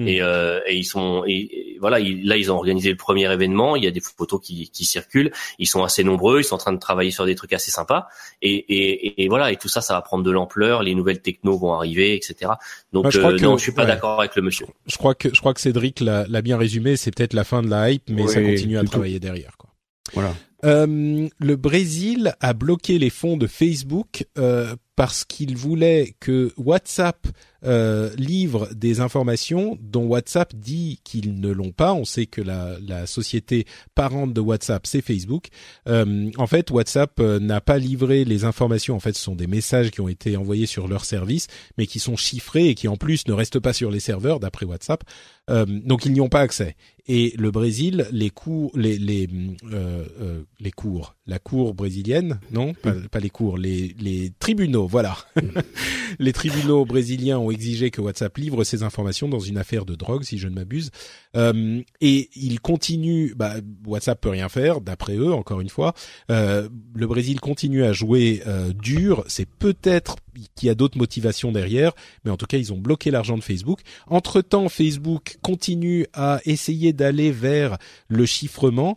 Hmm. 0.00 0.08
Et, 0.08 0.22
euh, 0.22 0.60
et, 0.66 0.76
ils 0.76 0.84
sont 0.84 1.24
et, 1.26 1.76
voilà 1.78 1.98
là 1.98 2.36
ils 2.38 2.50
ont 2.50 2.56
organisé 2.56 2.88
le 2.88 2.96
premier 2.96 3.30
événement. 3.30 3.76
Il 3.76 3.84
y 3.84 3.86
a 3.86 3.90
des 3.90 4.00
photos 4.00 4.40
qui, 4.42 4.70
qui, 4.70 4.84
circulent. 4.86 5.30
Ils 5.58 5.66
sont 5.66 5.84
assez 5.84 6.02
nombreux. 6.04 6.40
Ils 6.40 6.44
sont 6.44 6.54
en 6.54 6.58
train 6.58 6.72
de 6.72 6.78
travailler 6.78 7.10
sur 7.10 7.26
des 7.26 7.34
trucs 7.34 7.52
assez 7.52 7.70
sympas. 7.70 8.08
Et, 8.40 9.22
et 9.22 9.28
voilà 9.28 9.52
et 9.52 9.56
tout 9.56 9.68
ça 9.68 9.82
ça 9.82 9.94
va 9.94 10.00
prendre 10.00 10.24
de 10.24 10.30
l'ampleur. 10.30 10.82
Les 10.82 10.94
nouvelles 10.94 11.20
technos 11.20 11.58
vont 11.58 11.74
arriver 11.74 12.14
etc 12.14 12.52
donc 12.92 13.10
je 13.10 13.20
euh, 13.20 13.38
non 13.38 13.58
je 13.58 13.62
suis 13.62 13.72
pas 13.72 13.84
d'accord 13.84 14.20
avec 14.20 14.36
le 14.36 14.42
monsieur. 14.42 14.66
Je 14.86 14.96
crois 14.96 15.14
que 15.14 15.34
je 15.34 15.40
crois 15.40 15.52
que 15.52 15.60
Cédric 15.60 16.00
l'a 16.00 16.42
bien 16.42 16.56
résumé. 16.56 16.96
C'est 16.96 17.14
peut-être 17.14 17.34
la 17.34 17.44
fin 17.44 17.62
de 17.62 17.68
la 17.68 17.90
hype 17.90 18.08
mais 18.08 18.26
ça 18.26 18.40
continue 18.40 18.78
à 18.78 18.84
travailler 18.84 19.20
derrière 19.20 19.56
quoi. 19.58 19.70
Voilà. 20.14 20.34
Euh, 20.64 21.28
le 21.38 21.56
Brésil 21.56 22.34
a 22.40 22.52
bloqué 22.52 22.98
les 22.98 23.10
fonds 23.10 23.36
de 23.36 23.46
Facebook 23.46 24.26
euh, 24.38 24.74
parce 24.96 25.24
qu'il 25.24 25.56
voulait 25.56 26.14
que 26.20 26.52
WhatsApp 26.56 27.26
euh, 27.64 28.10
livre 28.16 28.68
des 28.74 29.00
informations 29.00 29.78
dont 29.80 30.04
WhatsApp 30.06 30.54
dit 30.54 31.00
qu'ils 31.04 31.40
ne 31.40 31.50
l'ont 31.50 31.72
pas. 31.72 31.92
On 31.92 32.04
sait 32.04 32.26
que 32.26 32.40
la, 32.40 32.78
la 32.80 33.06
société 33.06 33.66
parente 33.94 34.32
de 34.32 34.40
WhatsApp, 34.40 34.86
c'est 34.86 35.02
Facebook. 35.02 35.48
Euh, 35.88 36.30
en 36.36 36.46
fait, 36.46 36.70
WhatsApp 36.70 37.18
euh, 37.20 37.38
n'a 37.38 37.60
pas 37.60 37.78
livré 37.78 38.24
les 38.24 38.44
informations. 38.44 38.96
En 38.96 39.00
fait, 39.00 39.14
ce 39.14 39.22
sont 39.22 39.36
des 39.36 39.46
messages 39.46 39.90
qui 39.90 40.00
ont 40.00 40.08
été 40.08 40.36
envoyés 40.36 40.66
sur 40.66 40.88
leur 40.88 41.04
service, 41.04 41.46
mais 41.78 41.86
qui 41.86 41.98
sont 41.98 42.16
chiffrés 42.16 42.68
et 42.68 42.74
qui 42.74 42.88
en 42.88 42.96
plus 42.96 43.26
ne 43.26 43.32
restent 43.32 43.60
pas 43.60 43.72
sur 43.72 43.90
les 43.90 44.00
serveurs 44.00 44.40
d'après 44.40 44.66
WhatsApp. 44.66 45.04
Euh, 45.50 45.66
donc 45.66 46.04
ils 46.04 46.12
n'y 46.12 46.20
ont 46.20 46.28
pas 46.28 46.40
accès. 46.40 46.76
Et 47.06 47.34
le 47.36 47.50
Brésil, 47.50 48.06
les 48.12 48.30
cours, 48.30 48.70
les 48.76 48.96
les 48.98 49.28
euh, 49.72 50.04
euh, 50.20 50.42
les 50.60 50.70
cours, 50.70 51.16
la 51.26 51.40
cour 51.40 51.74
brésilienne, 51.74 52.38
non, 52.52 52.72
pas, 52.74 52.92
pas 53.10 53.18
les 53.18 53.30
cours, 53.30 53.58
les 53.58 53.96
les 53.98 54.30
tribunaux, 54.38 54.86
voilà. 54.86 55.16
les 56.20 56.32
tribunaux 56.32 56.84
brésiliens 56.84 57.38
ont 57.38 57.49
exigé 57.50 57.90
que 57.90 58.00
WhatsApp 58.00 58.36
livre 58.38 58.64
ces 58.64 58.82
informations 58.82 59.28
dans 59.28 59.38
une 59.38 59.58
affaire 59.58 59.84
de 59.84 59.94
drogue, 59.94 60.22
si 60.22 60.38
je 60.38 60.48
ne 60.48 60.54
m'abuse. 60.54 60.90
Euh, 61.36 61.82
et 62.00 62.30
ils 62.34 62.60
continuent, 62.60 63.34
bah, 63.34 63.54
WhatsApp 63.86 64.20
peut 64.20 64.28
rien 64.28 64.48
faire, 64.48 64.80
d'après 64.80 65.16
eux, 65.16 65.32
encore 65.32 65.60
une 65.60 65.68
fois. 65.68 65.94
Euh, 66.30 66.68
le 66.94 67.06
Brésil 67.06 67.40
continue 67.40 67.84
à 67.84 67.92
jouer 67.92 68.42
euh, 68.46 68.72
dur. 68.72 69.24
C'est 69.28 69.48
peut-être 69.48 70.16
qu'il 70.54 70.66
y 70.68 70.70
a 70.70 70.74
d'autres 70.74 70.98
motivations 70.98 71.52
derrière, 71.52 71.92
mais 72.24 72.30
en 72.30 72.36
tout 72.36 72.46
cas, 72.46 72.58
ils 72.58 72.72
ont 72.72 72.78
bloqué 72.78 73.10
l'argent 73.10 73.36
de 73.36 73.42
Facebook. 73.42 73.80
Entre-temps, 74.06 74.68
Facebook 74.68 75.38
continue 75.42 76.06
à 76.12 76.40
essayer 76.44 76.92
d'aller 76.92 77.30
vers 77.30 77.78
le 78.08 78.26
chiffrement 78.26 78.96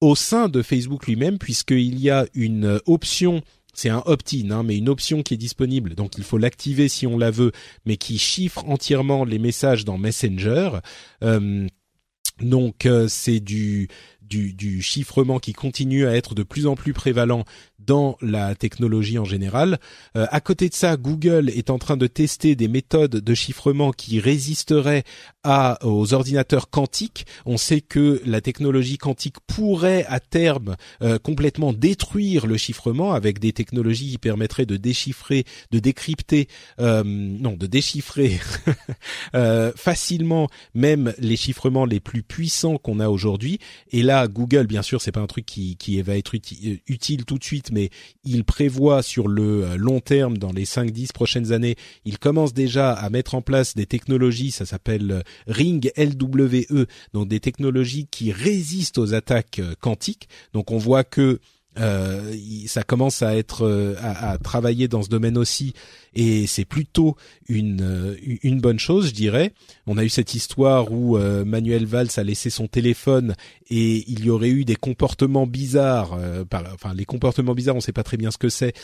au 0.00 0.14
sein 0.14 0.48
de 0.48 0.60
Facebook 0.62 1.06
lui-même, 1.06 1.38
puisqu'il 1.38 1.98
y 1.98 2.10
a 2.10 2.26
une 2.34 2.80
option 2.86 3.42
c'est 3.74 3.90
un 3.90 4.02
opt-in, 4.06 4.50
hein, 4.50 4.62
mais 4.62 4.76
une 4.76 4.88
option 4.88 5.22
qui 5.22 5.34
est 5.34 5.38
disponible, 5.38 5.94
donc 5.94 6.16
il 6.16 6.24
faut 6.24 6.38
l'activer 6.38 6.88
si 6.88 7.06
on 7.06 7.18
la 7.18 7.30
veut, 7.30 7.52
mais 7.84 7.96
qui 7.96 8.18
chiffre 8.18 8.64
entièrement 8.66 9.24
les 9.24 9.38
messages 9.38 9.84
dans 9.84 9.98
Messenger. 9.98 10.78
Euh, 11.22 11.66
donc 12.40 12.86
euh, 12.86 13.06
c'est 13.08 13.40
du, 13.40 13.88
du, 14.28 14.52
du 14.52 14.82
chiffrement 14.82 15.38
qui 15.38 15.52
continue 15.52 16.06
à 16.06 16.16
être 16.16 16.34
de 16.34 16.42
plus 16.42 16.66
en 16.66 16.74
plus 16.74 16.92
prévalent 16.92 17.44
dans 17.78 18.16
la 18.20 18.54
technologie 18.54 19.18
en 19.18 19.24
général. 19.24 19.78
Euh, 20.16 20.26
à 20.30 20.40
côté 20.40 20.68
de 20.68 20.74
ça, 20.74 20.96
Google 20.96 21.50
est 21.50 21.70
en 21.70 21.78
train 21.78 21.96
de 21.96 22.06
tester 22.06 22.54
des 22.56 22.68
méthodes 22.68 23.16
de 23.16 23.34
chiffrement 23.34 23.92
qui 23.92 24.20
résisteraient 24.20 25.04
à, 25.42 25.78
aux 25.86 26.14
ordinateurs 26.14 26.70
quantiques. 26.70 27.26
On 27.44 27.58
sait 27.58 27.80
que 27.80 28.20
la 28.24 28.40
technologie 28.40 28.98
quantique 28.98 29.36
pourrait 29.46 30.06
à 30.08 30.18
terme 30.20 30.76
euh, 31.02 31.18
complètement 31.18 31.72
détruire 31.72 32.46
le 32.46 32.56
chiffrement 32.56 33.12
avec 33.12 33.38
des 33.38 33.52
technologies 33.52 34.12
qui 34.12 34.18
permettraient 34.18 34.66
de 34.66 34.76
déchiffrer, 34.76 35.44
de 35.70 35.78
décrypter, 35.78 36.48
euh, 36.80 37.02
non, 37.04 37.52
de 37.52 37.66
déchiffrer 37.66 38.40
euh, 39.34 39.72
facilement 39.76 40.48
même 40.74 41.12
les 41.18 41.36
chiffrements 41.36 41.84
les 41.84 42.00
plus 42.00 42.22
puissants 42.22 42.78
qu'on 42.78 43.00
a 43.00 43.08
aujourd'hui. 43.08 43.58
Et 43.90 44.02
là, 44.02 44.13
Google, 44.28 44.66
bien 44.66 44.82
sûr, 44.82 45.00
c'est 45.00 45.12
pas 45.12 45.20
un 45.20 45.26
truc 45.26 45.46
qui, 45.46 46.02
va 46.02 46.16
être 46.16 46.34
utile 46.34 47.24
tout 47.24 47.38
de 47.38 47.44
suite 47.44 47.70
mais 47.72 47.90
il 48.24 48.44
prévoit 48.44 49.02
sur 49.02 49.28
le 49.28 49.64
euh, 49.64 49.76
long 49.76 50.00
terme, 50.00 50.38
dans 50.38 50.52
les 50.52 50.64
5-10 50.64 51.12
prochaines 51.12 51.52
années, 51.52 51.76
il 52.04 52.18
commence 52.18 52.54
déjà 52.54 52.92
à 52.92 53.10
mettre 53.10 53.34
en 53.34 53.42
place 53.42 53.74
des 53.74 53.86
technologies, 53.86 54.50
ça 54.50 54.66
s'appelle 54.66 55.10
euh, 55.10 55.22
Ring 55.46 55.90
LWE, 55.96 56.86
donc 57.12 57.28
des 57.28 57.40
technologies 57.40 58.06
qui 58.10 58.32
résistent 58.32 58.98
aux 58.98 59.14
attaques 59.14 59.58
euh, 59.58 59.74
quantiques. 59.80 60.28
Donc 60.52 60.70
on 60.70 60.78
voit 60.78 61.04
que 61.04 61.40
euh, 61.78 62.34
ça 62.66 62.82
commence 62.82 63.22
à 63.22 63.36
être 63.36 63.64
euh, 63.64 63.94
à, 64.00 64.32
à, 64.32 64.38
travailler 64.38 64.88
dans 64.88 65.02
ce 65.02 65.08
domaine 65.08 65.36
aussi 65.36 65.74
et 66.14 66.46
c'est 66.46 66.64
plutôt 66.64 67.16
une 67.48 67.82
euh, 67.82 68.16
une 68.42 68.60
bonne 68.60 68.78
chose 68.78 69.08
je 69.08 69.12
dirais. 69.12 69.52
On 69.86 69.98
a 69.98 70.04
eu 70.04 70.08
cette 70.08 70.34
histoire 70.34 70.92
où 70.92 71.18
Manuel 71.18 71.86
Valls 71.86 72.08
a 72.16 72.22
laissé 72.22 72.50
son 72.50 72.66
téléphone 72.68 73.34
et 73.68 74.04
il 74.10 74.24
y 74.24 74.30
aurait 74.30 74.50
eu 74.50 74.64
des 74.64 74.76
comportements 74.76 75.46
bizarres 75.46 76.18
par, 76.48 76.64
enfin 76.72 76.94
les 76.94 77.04
comportements 77.04 77.54
bizarres 77.54 77.76
on 77.76 77.80
sait 77.80 77.92
pas 77.92 78.02
très 78.02 78.16
bien 78.16 78.30
ce 78.30 78.38
que 78.38 78.48
c'est 78.48 78.74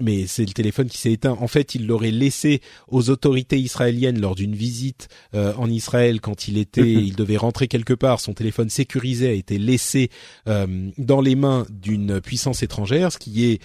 mais 0.00 0.26
c'est 0.26 0.44
le 0.44 0.52
téléphone 0.52 0.88
qui 0.88 0.98
s'est 0.98 1.12
éteint. 1.12 1.36
En 1.40 1.48
fait, 1.48 1.74
il 1.74 1.86
l'aurait 1.86 2.10
laissé 2.10 2.60
aux 2.88 3.10
autorités 3.10 3.58
israéliennes 3.58 4.20
lors 4.20 4.34
d'une 4.34 4.54
visite 4.54 5.08
euh, 5.34 5.52
en 5.56 5.68
Israël 5.70 6.20
quand 6.20 6.48
il 6.48 6.58
était, 6.58 6.92
il 6.92 7.16
devait 7.16 7.36
rentrer 7.36 7.68
quelque 7.68 7.94
part. 7.94 8.20
Son 8.20 8.34
téléphone 8.34 8.70
sécurisé 8.70 9.28
a 9.28 9.32
été 9.32 9.58
laissé 9.58 10.10
euh, 10.48 10.90
dans 10.98 11.20
les 11.20 11.34
mains 11.34 11.66
d'une 11.70 12.20
puissance 12.20 12.62
étrangère, 12.62 13.12
ce 13.12 13.18
qui 13.18 13.44
est 13.44 13.60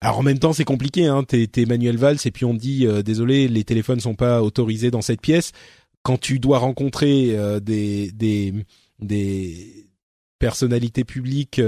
alors 0.00 0.18
en 0.18 0.22
même 0.22 0.38
temps, 0.38 0.52
c'est 0.52 0.64
compliqué. 0.64 1.06
Hein. 1.06 1.24
T'es, 1.24 1.46
t'es 1.46 1.64
Manuel 1.64 1.96
Valls 1.96 2.18
et 2.26 2.30
puis 2.30 2.44
on 2.44 2.52
te 2.52 2.60
dit 2.60 2.86
euh, 2.86 3.02
désolé, 3.02 3.48
les 3.48 3.64
téléphones 3.64 4.00
sont 4.00 4.14
pas 4.14 4.42
autorisés 4.42 4.90
dans 4.90 5.00
cette 5.00 5.22
pièce. 5.22 5.52
Quand 6.02 6.20
tu 6.20 6.38
dois 6.38 6.58
rencontrer 6.58 7.34
des, 7.62 8.12
des 8.12 8.52
des 9.00 9.86
personnalités 10.38 11.04
publiques 11.04 11.58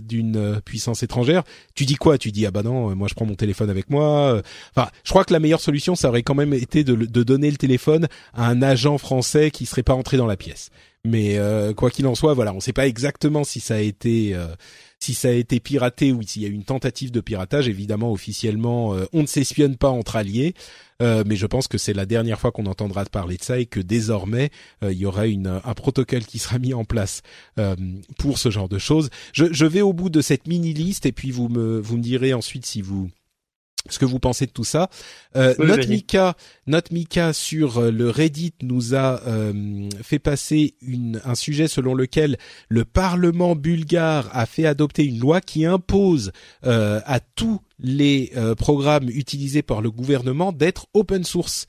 d'une 0.00 0.36
euh, 0.36 0.60
puissance 0.60 1.02
étrangère, 1.02 1.42
tu 1.74 1.84
dis 1.84 1.96
quoi? 1.96 2.18
Tu 2.18 2.32
dis 2.32 2.46
ah 2.46 2.50
bah 2.50 2.62
non, 2.62 2.90
euh, 2.90 2.94
moi 2.94 3.08
je 3.08 3.14
prends 3.14 3.26
mon 3.26 3.34
téléphone 3.34 3.70
avec 3.70 3.90
moi. 3.90 4.34
Euh. 4.34 4.42
Enfin, 4.74 4.88
je 5.04 5.10
crois 5.10 5.24
que 5.24 5.32
la 5.32 5.40
meilleure 5.40 5.60
solution, 5.60 5.94
ça 5.94 6.08
aurait 6.08 6.22
quand 6.22 6.34
même 6.34 6.54
été 6.54 6.84
de, 6.84 6.94
de 6.94 7.22
donner 7.22 7.50
le 7.50 7.56
téléphone 7.56 8.08
à 8.34 8.48
un 8.48 8.62
agent 8.62 8.98
français 8.98 9.50
qui 9.50 9.66
serait 9.66 9.82
pas 9.82 9.94
entré 9.94 10.16
dans 10.16 10.26
la 10.26 10.36
pièce. 10.36 10.70
Mais 11.04 11.36
quoi 11.76 11.90
qu'il 11.90 12.06
en 12.06 12.14
soit, 12.14 12.32
voilà, 12.32 12.52
on 12.52 12.56
ne 12.56 12.60
sait 12.60 12.72
pas 12.72 12.86
exactement 12.86 13.42
si 13.42 13.58
ça 13.58 13.74
a 13.74 13.80
été 13.80 14.36
si 15.02 15.14
ça 15.14 15.28
a 15.28 15.32
été 15.32 15.58
piraté 15.60 16.12
ou 16.12 16.22
s'il 16.22 16.42
y 16.42 16.44
a 16.46 16.48
eu 16.48 16.52
une 16.52 16.64
tentative 16.64 17.10
de 17.10 17.20
piratage. 17.20 17.68
Évidemment, 17.68 18.12
officiellement, 18.12 18.96
on 19.12 19.22
ne 19.22 19.26
s'espionne 19.26 19.76
pas 19.76 19.90
entre 19.90 20.16
alliés. 20.16 20.54
Euh, 21.02 21.24
mais 21.26 21.36
je 21.36 21.46
pense 21.46 21.68
que 21.68 21.78
c'est 21.78 21.92
la 21.92 22.06
dernière 22.06 22.38
fois 22.38 22.52
qu'on 22.52 22.66
entendra 22.66 23.04
parler 23.04 23.36
de 23.36 23.42
ça 23.42 23.58
et 23.58 23.66
que 23.66 23.80
désormais 23.80 24.50
euh, 24.82 24.92
il 24.92 24.98
y 24.98 25.06
aura 25.06 25.26
une, 25.26 25.60
un 25.64 25.74
protocole 25.74 26.24
qui 26.24 26.38
sera 26.38 26.58
mis 26.58 26.74
en 26.74 26.84
place 26.84 27.22
euh, 27.58 27.74
pour 28.18 28.38
ce 28.38 28.50
genre 28.50 28.68
de 28.68 28.78
choses. 28.78 29.10
Je, 29.32 29.66
vais 29.66 29.80
au 29.80 29.92
bout 29.92 30.10
de 30.10 30.20
cette 30.20 30.46
mini 30.46 30.72
liste 30.72 31.06
et 31.06 31.12
puis 31.12 31.30
vous 31.30 31.48
me 31.48 31.82
direz 31.98 32.34
ensuite 32.34 32.66
si 32.66 32.82
vous 32.82 33.10
ce 33.88 33.98
que 33.98 34.04
vous 34.04 34.18
pensez 34.18 34.46
de 34.46 34.52
tout 34.52 34.64
ça. 34.64 34.88
Euh, 35.36 35.54
notre 35.58 35.88
Mika, 35.88 36.36
notre 36.66 36.92
Mika 36.92 37.32
sur 37.32 37.80
le 37.80 38.10
Reddit 38.10 38.54
nous 38.62 38.94
a 38.94 39.20
fait 40.02 40.18
passer 40.18 40.74
une, 40.82 41.20
un 41.24 41.34
sujet 41.34 41.68
selon 41.68 41.94
lequel 41.94 42.38
le 42.68 42.84
Parlement 42.84 43.56
bulgare 43.56 44.28
a 44.32 44.46
fait 44.46 44.66
adopter 44.66 45.04
une 45.04 45.18
loi 45.18 45.40
qui 45.40 45.64
impose 45.64 46.32
à 46.62 47.20
tous 47.34 47.60
les 47.82 48.32
euh, 48.36 48.54
programmes 48.54 49.08
utilisés 49.08 49.62
par 49.62 49.82
le 49.82 49.90
gouvernement 49.90 50.52
d'être 50.52 50.86
open 50.94 51.24
source. 51.24 51.66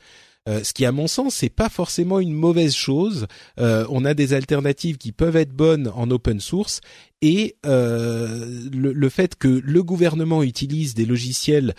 Euh, 0.49 0.63
ce 0.63 0.73
qui, 0.73 0.85
à 0.85 0.91
mon 0.91 1.07
sens, 1.07 1.35
c'est 1.35 1.49
pas 1.49 1.69
forcément 1.69 2.19
une 2.19 2.33
mauvaise 2.33 2.75
chose. 2.75 3.27
Euh, 3.59 3.85
on 3.89 4.03
a 4.03 4.13
des 4.13 4.33
alternatives 4.33 4.97
qui 4.97 5.11
peuvent 5.11 5.37
être 5.37 5.53
bonnes 5.53 5.91
en 5.95 6.11
open 6.11 6.39
source 6.39 6.81
et 7.21 7.55
le, 7.63 8.69
le, 8.71 9.09
fait 9.09 9.35
que 9.35 9.47
le 9.47 9.83
gouvernement 9.83 10.43
utilise 10.43 10.93
des 10.93 11.05
logiciels 11.05 11.73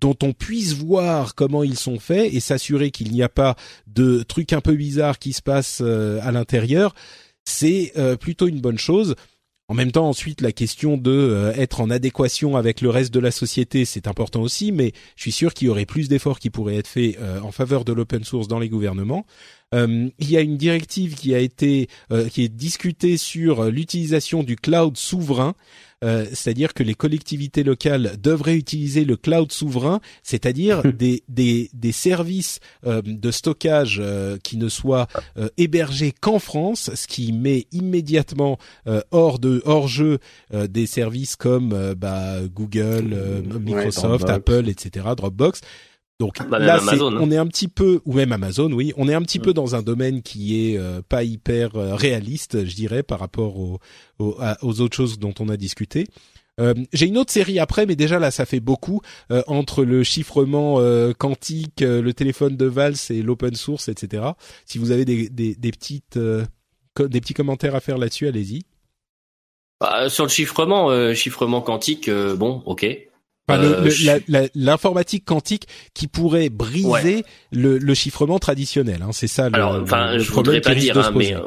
dont 0.00 0.16
on 0.20 0.32
puisse 0.32 0.72
voir 0.72 1.36
comment 1.36 1.62
ils 1.62 1.78
sont 1.78 2.00
faits 2.00 2.34
et 2.34 2.40
s'assurer 2.40 2.90
qu'il 2.90 3.12
n'y 3.12 3.22
a 3.22 3.28
pas 3.28 3.54
de 3.86 4.24
trucs 4.24 4.52
un 4.52 4.60
peu 4.60 4.74
bizarres 4.74 5.20
qui 5.20 5.32
se 5.32 5.42
passent 5.42 5.80
à 5.80 6.32
l'intérieur, 6.32 6.92
c'est 7.44 7.92
plutôt 8.18 8.48
une 8.48 8.60
bonne 8.60 8.78
chose. 8.78 9.14
En 9.72 9.74
même 9.74 9.90
temps, 9.90 10.06
ensuite, 10.06 10.42
la 10.42 10.52
question 10.52 10.98
de 10.98 11.10
euh, 11.10 11.54
être 11.54 11.80
en 11.80 11.88
adéquation 11.88 12.58
avec 12.58 12.82
le 12.82 12.90
reste 12.90 13.10
de 13.10 13.20
la 13.20 13.30
société, 13.30 13.86
c'est 13.86 14.06
important 14.06 14.42
aussi, 14.42 14.70
mais 14.70 14.92
je 15.16 15.22
suis 15.22 15.32
sûr 15.32 15.54
qu'il 15.54 15.68
y 15.68 15.70
aurait 15.70 15.86
plus 15.86 16.10
d'efforts 16.10 16.40
qui 16.40 16.50
pourraient 16.50 16.76
être 16.76 16.86
faits 16.86 17.16
euh, 17.18 17.40
en 17.40 17.52
faveur 17.52 17.86
de 17.86 17.94
l'open 17.94 18.22
source 18.22 18.48
dans 18.48 18.58
les 18.58 18.68
gouvernements. 18.68 19.24
Euh, 19.74 20.08
il 20.18 20.30
y 20.30 20.36
a 20.36 20.40
une 20.40 20.56
directive 20.56 21.14
qui 21.14 21.34
a 21.34 21.38
été 21.38 21.88
qui 22.30 22.44
est 22.44 22.48
discutée 22.48 23.16
sur 23.16 23.64
l'utilisation 23.64 24.42
du 24.42 24.56
cloud 24.56 24.96
souverain. 24.96 25.54
Euh, 26.02 26.26
c'est-à-dire 26.32 26.74
que 26.74 26.82
les 26.82 26.94
collectivités 26.94 27.62
locales 27.62 28.16
devraient 28.20 28.56
utiliser 28.56 29.04
le 29.04 29.16
cloud 29.16 29.52
souverain, 29.52 30.00
c'est-à-dire 30.22 30.82
des, 30.92 31.22
des, 31.28 31.70
des 31.72 31.92
services 31.92 32.58
euh, 32.86 33.02
de 33.04 33.30
stockage 33.30 34.00
euh, 34.02 34.36
qui 34.42 34.56
ne 34.56 34.68
soient 34.68 35.06
hébergés 35.56 36.12
qu'en 36.12 36.38
France, 36.38 36.90
ce 36.94 37.06
qui 37.06 37.32
met 37.32 37.66
immédiatement 37.72 38.58
hors 39.10 39.38
de 39.38 39.62
hors 39.64 39.88
jeu 39.88 40.18
des 40.52 40.86
services 40.86 41.36
comme 41.36 41.94
bah, 41.94 42.38
Google, 42.52 43.16
Microsoft, 43.60 44.28
Apple, 44.28 44.68
etc., 44.68 45.06
Dropbox. 45.16 45.60
Donc 46.22 46.38
bah, 46.48 46.60
là, 46.60 46.78
hein. 46.80 46.96
on 47.00 47.32
est 47.32 47.36
un 47.36 47.48
petit 47.48 47.66
peu, 47.66 48.00
ou 48.04 48.12
même 48.12 48.30
Amazon, 48.30 48.70
oui, 48.70 48.92
on 48.96 49.08
est 49.08 49.14
un 49.14 49.22
petit 49.22 49.40
peu 49.40 49.52
dans 49.52 49.74
un 49.74 49.82
domaine 49.82 50.22
qui 50.22 50.70
est 50.70 50.78
euh, 50.78 51.02
pas 51.02 51.24
hyper 51.24 51.74
euh, 51.74 51.96
réaliste, 51.96 52.64
je 52.64 52.76
dirais, 52.76 53.02
par 53.02 53.18
rapport 53.18 53.58
aux, 53.58 53.80
aux, 54.20 54.80
autres 54.80 54.96
choses 54.96 55.18
dont 55.18 55.34
on 55.40 55.48
a 55.48 55.56
discuté. 55.56 56.06
Euh, 56.60 56.74
j'ai 56.92 57.06
une 57.06 57.18
autre 57.18 57.32
série 57.32 57.58
après, 57.58 57.86
mais 57.86 57.96
déjà 57.96 58.20
là, 58.20 58.30
ça 58.30 58.46
fait 58.46 58.60
beaucoup 58.60 59.00
entre 59.48 59.82
le 59.82 60.04
chiffrement 60.04 60.78
quantique, 61.18 61.80
le 61.80 62.12
téléphone 62.12 62.56
de 62.56 62.66
Valls 62.66 62.94
et 63.10 63.20
l'open 63.20 63.56
source, 63.56 63.88
etc. 63.88 64.22
Si 64.64 64.78
vous 64.78 64.92
avez 64.92 65.04
des, 65.04 65.28
des, 65.28 65.56
des 65.56 65.70
petites 65.72 66.16
des 66.16 67.20
petits 67.20 67.34
commentaires 67.34 67.74
à 67.74 67.80
faire 67.80 67.98
là-dessus, 67.98 68.28
allez-y. 68.28 68.62
Bah, 69.80 70.08
sur 70.08 70.22
le 70.22 70.30
chiffrement, 70.30 71.12
chiffrement 71.14 71.62
quantique, 71.62 72.08
bon, 72.08 72.62
ok. 72.64 72.86
Euh, 73.50 74.48
l'informatique 74.54 75.24
quantique 75.24 75.66
qui 75.94 76.06
pourrait 76.06 76.48
briser 76.48 77.24
le, 77.50 77.76
le, 77.76 77.94
chiffrement 77.94 78.38
traditionnel. 78.38 79.02
Hein, 79.02 79.10
c'est 79.12 79.26
ça. 79.26 79.48
Le, 79.48 79.54
Alors, 79.56 79.80
enfin, 79.82 80.16
je 80.18 80.30
voudrais 80.30 80.60
pas 80.60 80.76
dire, 80.76 80.96
hein, 80.96 81.12
mais 81.14 81.34
euh, 81.34 81.40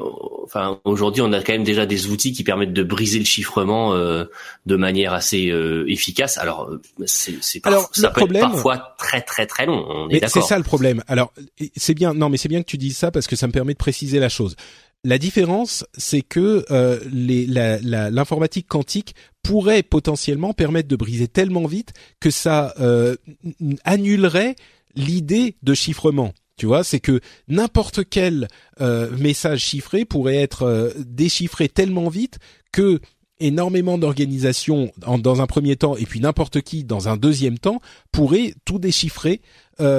enfin, 0.44 0.80
aujourd'hui, 0.84 1.22
on 1.22 1.32
a 1.32 1.42
quand 1.42 1.54
même 1.54 1.64
déjà 1.64 1.86
des 1.86 2.08
outils 2.08 2.34
qui 2.34 2.44
permettent 2.44 2.74
de 2.74 2.84
briser 2.84 3.20
le 3.20 3.26
chiffrement 3.26 3.94
euh, 3.94 4.26
de 4.66 4.76
manière 4.76 5.14
assez 5.14 5.54
efficace. 5.88 6.38
Alors, 6.38 6.70
c'est, 7.06 7.38
c'est 7.42 7.62
ça 7.94 8.10
peut 8.10 8.22
être 8.22 8.40
parfois 8.40 8.96
très 8.98 9.22
très 9.22 9.46
très 9.46 9.66
long. 9.66 9.86
On 9.88 10.10
est 10.10 10.28
C'est 10.28 10.42
ça 10.42 10.58
le 10.58 10.66
problème. 10.66 11.02
Alors, 11.08 11.32
c'est 11.78 11.94
bien. 11.94 12.14
Non, 12.14 12.28
mais 12.28 12.38
c'est 12.38 12.50
bien 12.50 12.62
que 12.62 12.68
tu 12.68 12.78
dises 12.78 12.98
ça 12.98 13.10
parce 13.10 13.28
que 13.28 13.38
ça 13.38 13.48
me 13.48 13.54
permet 13.54 13.74
de 13.74 13.78
préciser 13.78 14.20
la 14.20 14.30
chose. 14.30 14.58
La 15.06 15.20
différence, 15.20 15.86
c'est 15.96 16.24
que 16.24 16.66
euh, 16.72 17.00
l'informatique 18.10 18.68
quantique 18.68 19.14
pourrait 19.44 19.84
potentiellement 19.84 20.56
permettre 20.56 20.88
de 20.88 20.96
briser 20.96 21.28
tellement 21.28 21.68
vite 21.68 21.94
que 22.20 22.32
ça 22.32 22.74
euh, 22.80 23.16
annulerait 23.84 24.56
l'idée 24.96 25.58
de 25.62 25.76
chiffrement. 25.76 26.34
Tu 26.58 26.66
vois, 26.66 26.84
c'est 26.84 27.00
que 27.00 27.20
n'importe 27.48 28.10
quel 28.10 28.48
euh, 28.82 29.16
message 29.16 29.60
chiffré 29.60 30.06
pourrait 30.06 30.38
être 30.38 30.96
déchiffré 30.98 31.70
tellement 31.70 32.10
vite 32.10 32.40
que 32.72 33.00
énormément 33.40 34.00
d'organisations 34.00 34.92
dans 35.20 35.40
un 35.40 35.46
premier 35.46 35.76
temps 35.76 35.98
et 35.98 36.06
puis 36.08 36.20
n'importe 36.20 36.62
qui 36.62 36.84
dans 36.84 37.10
un 37.10 37.18
deuxième 37.18 37.60
temps 37.60 37.80
pourrait 38.12 38.56
tout 38.64 38.80
déchiffrer 38.80 39.42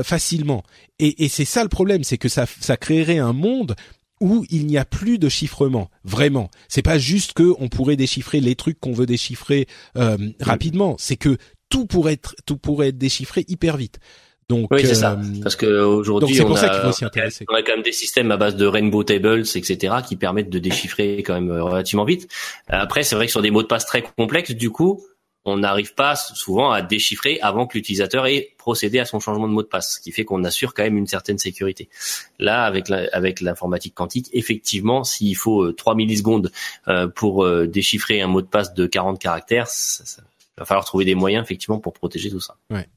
facilement. 0.02 0.64
Et, 0.98 1.24
et 1.24 1.28
c'est 1.28 1.44
ça 1.44 1.62
le 1.62 1.68
problème, 1.68 2.02
c'est 2.02 2.16
que 2.16 2.30
ça, 2.30 2.46
ça 2.60 2.78
créerait 2.78 3.18
un 3.18 3.34
monde 3.34 3.76
où 4.20 4.44
il 4.50 4.66
n'y 4.66 4.78
a 4.78 4.84
plus 4.84 5.18
de 5.18 5.28
chiffrement 5.28 5.90
vraiment 6.04 6.50
c'est 6.68 6.82
pas 6.82 6.98
juste 6.98 7.32
que 7.34 7.54
on 7.58 7.68
pourrait 7.68 7.96
déchiffrer 7.96 8.40
les 8.40 8.54
trucs 8.54 8.80
qu'on 8.80 8.92
veut 8.92 9.06
déchiffrer 9.06 9.66
euh, 9.96 10.16
rapidement 10.40 10.96
c'est 10.98 11.16
que 11.16 11.36
tout 11.68 11.86
pourrait 11.86 12.14
être 12.14 12.34
tout 12.46 12.56
pourrait 12.56 12.88
être 12.88 12.98
déchiffré 12.98 13.44
hyper 13.48 13.76
vite 13.76 13.98
donc 14.48 14.68
oui, 14.70 14.82
c'est 14.84 14.94
ça. 14.94 15.12
Euh, 15.12 15.40
Parce 15.42 15.56
que 15.56 15.66
aujourd'hui, 15.66 16.40
on, 16.40 16.54
a, 16.54 16.86
on 16.86 17.54
a 17.54 17.62
quand 17.62 17.72
même 17.72 17.82
des 17.82 17.90
systèmes 17.90 18.30
à 18.30 18.36
base 18.36 18.54
de 18.54 18.64
rainbow 18.64 19.02
tables, 19.02 19.40
etc., 19.40 19.96
qui 20.06 20.14
permettent 20.14 20.50
de 20.50 20.60
déchiffrer 20.60 21.24
quand 21.24 21.34
même 21.34 21.50
relativement 21.50 22.04
vite. 22.04 22.28
Après, 22.68 23.02
c'est 23.02 23.16
vrai 23.16 23.26
que 23.26 23.32
sur 23.32 23.42
des 23.42 23.50
mots 23.50 23.62
de 23.62 23.66
passe 23.66 23.86
très 23.86 24.02
complexes, 24.02 24.52
du 24.52 24.70
coup, 24.70 25.04
on 25.46 25.58
n'arrive 25.58 25.94
pas 25.94 26.16
souvent 26.16 26.70
à 26.72 26.82
déchiffrer 26.82 27.38
avant 27.40 27.66
que 27.66 27.78
l'utilisateur 27.78 28.26
ait 28.26 28.52
procédé 28.58 28.98
à 28.98 29.04
son 29.04 29.20
changement 29.20 29.46
de 29.46 29.52
mot 29.52 29.62
de 29.62 29.68
passe, 29.68 29.94
ce 29.94 30.00
qui 30.00 30.10
fait 30.10 30.24
qu'on 30.24 30.42
assure 30.42 30.74
quand 30.74 30.82
même 30.82 30.96
une 30.96 31.06
certaine 31.06 31.38
sécurité. 31.38 31.88
Là, 32.40 32.64
avec 32.64 33.40
l'informatique 33.40 33.94
quantique, 33.94 34.28
effectivement, 34.32 35.04
s'il 35.04 35.36
faut 35.36 35.72
3 35.72 35.92
euh, 35.92 35.96
millisecondes 35.96 36.50
euh, 36.88 37.06
pour 37.06 37.44
euh, 37.44 37.66
déchiffrer 37.66 38.20
un 38.20 38.26
mot 38.26 38.42
de 38.42 38.48
passe 38.48 38.74
de 38.74 38.86
40 38.86 39.20
caractères, 39.20 39.68
il 39.68 40.58
va 40.58 40.64
falloir 40.64 40.84
trouver 40.84 41.04
des 41.04 41.14
moyens 41.14 41.44
effectivement 41.44 41.78
pour 41.78 41.92
protéger 41.92 42.28
tout 42.30 42.40
ça. 42.40 42.56
Ouais. 42.70 42.88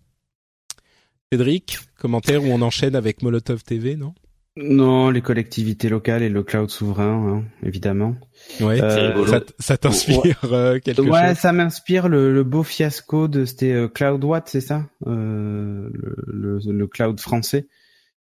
Cédric, 1.32 1.78
commentaire 2.00 2.44
où 2.44 2.48
on 2.48 2.62
enchaîne 2.64 2.96
avec 2.96 3.22
Molotov 3.22 3.64
TV, 3.64 3.96
non? 3.96 4.16
Non, 4.62 5.10
les 5.10 5.22
collectivités 5.22 5.88
locales 5.88 6.22
et 6.22 6.28
le 6.28 6.44
cloud 6.44 6.70
souverain, 6.70 7.38
hein, 7.38 7.44
évidemment. 7.64 8.16
Ouais, 8.60 8.82
euh, 8.82 9.26
ça, 9.26 9.40
ça 9.58 9.78
t'inspire 9.78 10.38
euh, 10.52 10.80
quelque 10.80 10.98
chose? 10.98 11.10
Ouais, 11.10 11.34
ça 11.34 11.54
m'inspire 11.54 12.10
le, 12.10 12.44
beau 12.44 12.64
fiasco 12.64 13.30
de 13.30 13.46
c'était 13.46 13.72
euh, 13.72 13.88
CloudWatt, 13.88 14.50
c'est 14.50 14.60
ça, 14.60 14.86
euh, 15.08 15.90
le, 16.28 16.60
le, 16.66 16.88
cloud 16.88 17.22
français, 17.22 17.70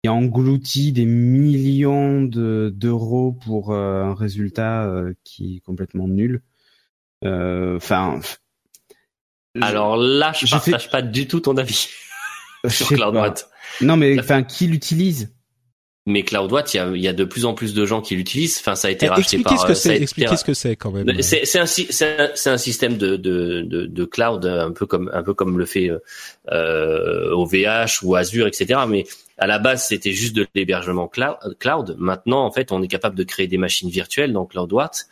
qui 0.01 0.07
a 0.07 0.13
englouti 0.13 0.91
des 0.93 1.05
millions 1.05 2.23
de 2.23 2.73
d'euros 2.75 3.37
pour 3.45 3.75
un 3.75 4.15
résultat 4.15 4.91
qui 5.23 5.57
est 5.57 5.59
complètement 5.59 6.07
nul. 6.07 6.41
Enfin. 7.23 8.19
Alors 9.61 9.95
là, 9.95 10.33
je, 10.33 10.49
partage 10.49 10.89
pas 10.89 11.03
du 11.03 11.27
tout 11.27 11.39
ton 11.39 11.55
avis 11.57 11.87
sur 12.67 12.87
CloudWatt. 12.87 13.47
Non, 13.81 13.95
mais 13.95 14.19
enfin, 14.19 14.41
qui 14.41 14.65
l'utilise? 14.65 15.34
Mais 16.07 16.23
CloudWatt, 16.23 16.73
il 16.73 16.77
y 16.77 16.79
a, 16.79 16.87
il 16.93 17.01
y 17.01 17.07
a 17.07 17.13
de 17.13 17.23
plus 17.23 17.45
en 17.45 17.53
plus 17.55 17.73
de 17.73 17.85
gens 17.85 17.99
qui 18.01 18.15
l'utilisent. 18.15 18.57
Enfin, 18.59 18.75
ça 18.75 18.89
a 18.89 18.91
été 18.91 19.07
Eh, 19.07 19.09
racheté 19.09 19.37
Expliquez 19.37 19.43
par. 19.43 19.59
ce 19.59 19.65
que 19.65 19.71
euh, 19.71 19.75
c'est. 19.75 20.01
Expliquez 20.01 20.37
ce 20.37 20.43
que 20.43 20.53
c'est 20.53 20.75
quand 20.75 20.91
même. 20.91 21.21
c'est 21.21 21.45
c'est 21.45 21.59
un, 21.59 21.65
c'est 21.65 22.49
un, 22.49 22.57
système 22.57 22.97
de, 22.97 23.15
de, 23.15 23.61
de, 23.61 23.85
de 23.87 24.05
cloud 24.05 24.45
un 24.45 24.71
peu 24.71 24.85
comme 24.85 25.09
un 25.13 25.23
peu 25.23 25.33
comme 25.33 25.57
le 25.57 25.65
fait 25.65 25.89
euh, 26.51 27.31
OVH 27.31 28.03
ou 28.03 28.15
Azure, 28.15 28.45
etc. 28.47 28.81
Mais 28.87 29.05
à 29.37 29.47
la 29.47 29.57
base, 29.59 29.87
c'était 29.87 30.11
juste 30.11 30.35
de 30.35 30.47
l'hébergement 30.53 31.07
cloud, 31.07 31.37
cloud. 31.59 31.95
Maintenant, 31.97 32.45
en 32.45 32.51
fait, 32.51 32.71
on 32.71 32.81
est 32.83 32.87
capable 32.87 33.15
de 33.15 33.23
créer 33.23 33.47
des 33.47 33.57
machines 33.57 33.89
virtuelles 33.89 34.31
dans 34.31 34.45
CloudWatt 34.45 35.07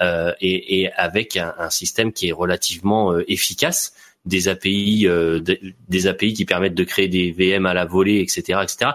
euh, 0.00 0.32
et, 0.42 0.82
et 0.82 0.92
avec 0.92 1.36
un, 1.36 1.54
un 1.58 1.70
système 1.70 2.12
qui 2.12 2.28
est 2.28 2.32
relativement 2.32 3.12
euh, 3.12 3.24
efficace, 3.26 3.94
des 4.26 4.48
API, 4.48 5.06
euh, 5.06 5.40
des, 5.40 5.60
des 5.88 6.06
API 6.06 6.32
qui 6.34 6.44
permettent 6.44 6.74
de 6.74 6.84
créer 6.84 7.08
des 7.08 7.32
VM 7.32 7.64
à 7.66 7.74
la 7.74 7.84
volée, 7.84 8.20
etc., 8.20 8.60
etc. 8.62 8.90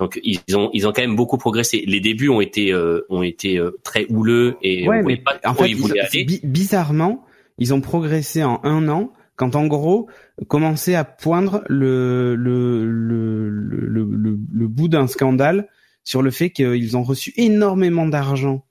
Donc 0.00 0.20
ils 0.22 0.40
ont 0.56 0.70
ils 0.72 0.86
ont 0.86 0.92
quand 0.92 1.02
même 1.02 1.16
beaucoup 1.16 1.38
progressé. 1.38 1.84
Les 1.86 2.00
débuts 2.00 2.28
ont 2.28 2.40
été 2.40 2.72
euh, 2.72 3.02
ont 3.10 3.22
été 3.22 3.58
euh, 3.58 3.72
très 3.82 4.06
houleux 4.08 4.56
et 4.62 4.88
ouais, 4.88 5.00
on 5.02 5.06
mais 5.06 5.16
pas 5.16 5.38
en 5.44 5.54
fait, 5.54 5.68
ils 5.68 5.76
voulaient 5.76 6.00
ils- 6.12 6.16
aller. 6.16 6.24
bi- 6.24 6.40
bizarrement, 6.44 7.24
ils 7.58 7.74
ont 7.74 7.80
progressé 7.80 8.44
en 8.44 8.60
un 8.64 8.88
an 8.88 9.12
quand 9.36 9.54
en 9.56 9.66
gros 9.66 10.08
commençait 10.48 10.94
à 10.94 11.04
poindre 11.04 11.62
le 11.68 12.34
le 12.36 12.86
le 12.86 13.50
le, 13.50 14.38
le, 14.52 14.68
bout 14.68 14.88
d'un 14.88 15.06
scandale 15.06 15.68
sur 16.04 16.22
le 16.22 16.30
fait 16.30 16.50
qu'ils 16.50 16.96
ont 16.96 17.02
reçu 17.02 17.32
énormément 17.36 18.06
d'argent 18.06 18.64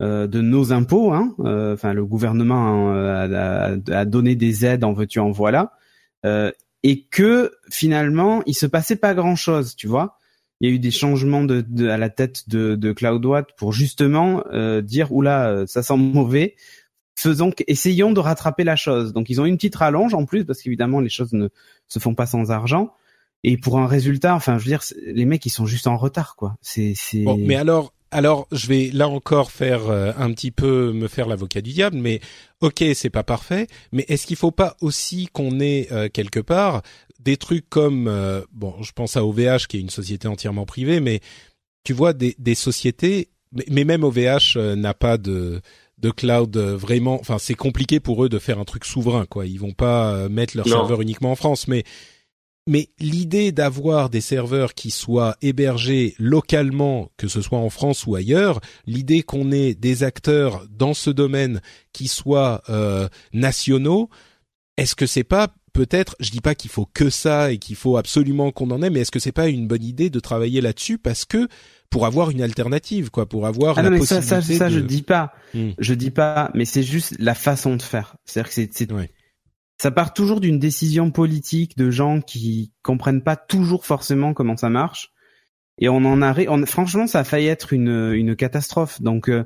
de 0.00 0.40
nos 0.40 0.72
impôts. 0.72 1.12
Hein, 1.12 1.34
euh, 1.40 1.74
enfin, 1.74 1.92
le 1.92 2.04
gouvernement 2.04 2.90
hein, 2.90 3.28
a, 3.34 3.98
a- 3.98 4.04
donné 4.04 4.34
des 4.34 4.64
aides 4.64 4.84
en 4.84 4.92
veux-tu 4.92 5.18
en 5.18 5.30
voilà, 5.30 5.72
euh, 6.24 6.50
et 6.82 7.04
que 7.04 7.52
finalement 7.70 8.42
il 8.46 8.54
se 8.54 8.66
passait 8.66 8.96
pas 8.96 9.14
grand-chose, 9.14 9.76
tu 9.76 9.86
vois. 9.86 10.16
Il 10.60 10.68
y 10.68 10.72
a 10.72 10.74
eu 10.74 10.78
des 10.78 10.90
changements 10.90 11.44
de, 11.44 11.88
à 11.88 11.96
la 11.96 12.10
tête 12.10 12.48
de, 12.48 12.74
de 12.74 12.92
CloudWatt 12.92 13.48
pour 13.56 13.72
justement 13.72 14.42
euh, 14.52 14.82
dire 14.82 15.10
oula 15.12 15.48
euh, 15.48 15.66
ça 15.66 15.82
sent 15.82 15.96
mauvais. 15.96 16.54
Faisons, 17.16 17.50
essayons 17.66 18.12
de 18.12 18.20
rattraper 18.20 18.64
la 18.64 18.76
chose. 18.76 19.12
Donc 19.12 19.28
ils 19.30 19.40
ont 19.40 19.44
une 19.44 19.56
petite 19.56 19.76
rallonge 19.76 20.14
en 20.14 20.24
plus 20.24 20.44
parce 20.44 20.60
qu'évidemment 20.62 21.00
les 21.00 21.08
choses 21.10 21.32
ne 21.32 21.48
se 21.88 21.98
font 21.98 22.14
pas 22.14 22.26
sans 22.26 22.50
argent. 22.50 22.94
Et 23.42 23.56
pour 23.56 23.78
un 23.78 23.86
résultat, 23.86 24.34
enfin 24.34 24.58
je 24.58 24.64
veux 24.64 24.68
dire, 24.70 24.82
les 25.06 25.24
mecs 25.24 25.44
ils 25.46 25.50
sont 25.50 25.66
juste 25.66 25.86
en 25.86 25.96
retard 25.96 26.36
quoi. 26.36 26.56
Bon, 27.24 27.38
mais 27.38 27.56
alors, 27.56 27.92
alors, 28.10 28.46
je 28.52 28.66
vais 28.66 28.90
là 28.92 29.08
encore 29.08 29.50
faire 29.52 29.88
euh, 29.88 30.12
un 30.16 30.32
petit 30.32 30.50
peu 30.50 30.92
me 30.92 31.08
faire 31.08 31.26
l'avocat 31.28 31.60
du 31.60 31.72
diable, 31.72 31.96
mais 31.96 32.20
ok, 32.60 32.84
c'est 32.94 33.10
pas 33.10 33.22
parfait, 33.22 33.66
mais 33.92 34.04
est-ce 34.08 34.26
qu'il 34.26 34.36
faut 34.36 34.50
pas 34.50 34.76
aussi 34.80 35.28
qu'on 35.32 35.60
ait 35.60 35.88
euh, 35.92 36.08
quelque 36.12 36.40
part 36.40 36.82
des 37.20 37.36
trucs 37.36 37.68
comme, 37.68 38.08
euh, 38.08 38.40
bon, 38.52 38.74
je 38.82 38.92
pense 38.92 39.16
à 39.16 39.24
OVH 39.24 39.66
qui 39.68 39.76
est 39.76 39.80
une 39.80 39.90
société 39.90 40.26
entièrement 40.26 40.64
privée, 40.64 41.00
mais 41.00 41.20
tu 41.84 41.92
vois 41.92 42.12
des, 42.12 42.34
des 42.38 42.54
sociétés, 42.54 43.28
mais, 43.52 43.64
mais 43.70 43.84
même 43.84 44.04
OVH 44.04 44.56
euh, 44.56 44.74
n'a 44.76 44.94
pas 44.94 45.18
de 45.18 45.60
de 45.98 46.10
cloud 46.10 46.56
euh, 46.56 46.76
vraiment, 46.76 47.20
enfin 47.20 47.36
c'est 47.38 47.52
compliqué 47.54 48.00
pour 48.00 48.24
eux 48.24 48.30
de 48.30 48.38
faire 48.38 48.58
un 48.58 48.64
truc 48.64 48.86
souverain 48.86 49.26
quoi. 49.26 49.44
Ils 49.44 49.60
vont 49.60 49.72
pas 49.72 50.14
euh, 50.14 50.28
mettre 50.30 50.56
leur 50.56 50.66
Non. 50.66 50.76
serveur 50.76 51.02
uniquement 51.02 51.32
en 51.32 51.36
France, 51.36 51.68
mais 51.68 51.84
mais 52.66 52.90
l'idée 52.98 53.52
d'avoir 53.52 54.10
des 54.10 54.20
serveurs 54.20 54.74
qui 54.74 54.90
soient 54.90 55.36
hébergés 55.42 56.14
localement, 56.18 57.10
que 57.16 57.28
ce 57.28 57.40
soit 57.42 57.58
en 57.58 57.70
France 57.70 58.06
ou 58.06 58.14
ailleurs, 58.14 58.60
l'idée 58.86 59.22
qu'on 59.22 59.50
ait 59.50 59.74
des 59.74 60.02
acteurs 60.02 60.66
dans 60.70 60.94
ce 60.94 61.10
domaine 61.10 61.60
qui 61.92 62.06
soient 62.08 62.62
euh, 62.68 63.08
nationaux, 63.32 64.08
est-ce 64.76 64.94
que 64.94 65.06
c'est 65.06 65.24
pas 65.24 65.48
peut-être, 65.72 66.16
je 66.20 66.30
dis 66.30 66.40
pas 66.40 66.54
qu'il 66.54 66.70
faut 66.70 66.86
que 66.92 67.10
ça 67.10 67.52
et 67.52 67.58
qu'il 67.58 67.76
faut 67.76 67.96
absolument 67.96 68.50
qu'on 68.50 68.70
en 68.70 68.82
ait, 68.82 68.90
mais 68.90 69.00
est-ce 69.00 69.10
que 69.10 69.20
c'est 69.20 69.32
pas 69.32 69.48
une 69.48 69.66
bonne 69.68 69.84
idée 69.84 70.10
de 70.10 70.20
travailler 70.20 70.60
là-dessus 70.60 70.98
parce 70.98 71.24
que 71.24 71.48
pour 71.90 72.06
avoir 72.06 72.30
une 72.30 72.42
alternative, 72.42 73.10
quoi, 73.10 73.26
pour 73.28 73.46
avoir 73.46 73.78
Ah 73.78 73.82
la 73.82 73.90
non 73.90 73.98
mais 73.98 74.04
ça 74.06 74.16
possibilité 74.16 74.54
ça 74.54 74.58
ça 74.58 74.68
de... 74.70 74.74
je 74.74 74.80
dis 74.80 75.02
pas, 75.02 75.32
Hmm. 75.54 75.70
je 75.78 75.94
dis 75.94 76.10
pas, 76.12 76.50
mais 76.54 76.64
c'est 76.64 76.84
juste 76.84 77.16
la 77.18 77.34
façon 77.34 77.74
de 77.74 77.82
faire. 77.82 78.14
C'est-à-dire 78.24 78.48
que 78.48 78.54
c'est 78.54 78.70
c'est 78.72 78.92
Ouais. 78.92 79.10
Ça 79.80 79.90
part 79.90 80.12
toujours 80.12 80.42
d'une 80.42 80.58
décision 80.58 81.10
politique 81.10 81.74
de 81.78 81.90
gens 81.90 82.20
qui 82.20 82.70
comprennent 82.82 83.22
pas 83.22 83.34
toujours 83.36 83.86
forcément 83.86 84.34
comment 84.34 84.58
ça 84.58 84.68
marche. 84.68 85.10
Et 85.78 85.88
on 85.88 86.04
en 86.04 86.20
arrive. 86.20 86.50
On, 86.50 86.66
franchement, 86.66 87.06
ça 87.06 87.20
a 87.20 87.24
failli 87.24 87.46
être 87.46 87.72
une, 87.72 88.12
une 88.12 88.36
catastrophe. 88.36 89.00
Donc, 89.00 89.30
euh, 89.30 89.44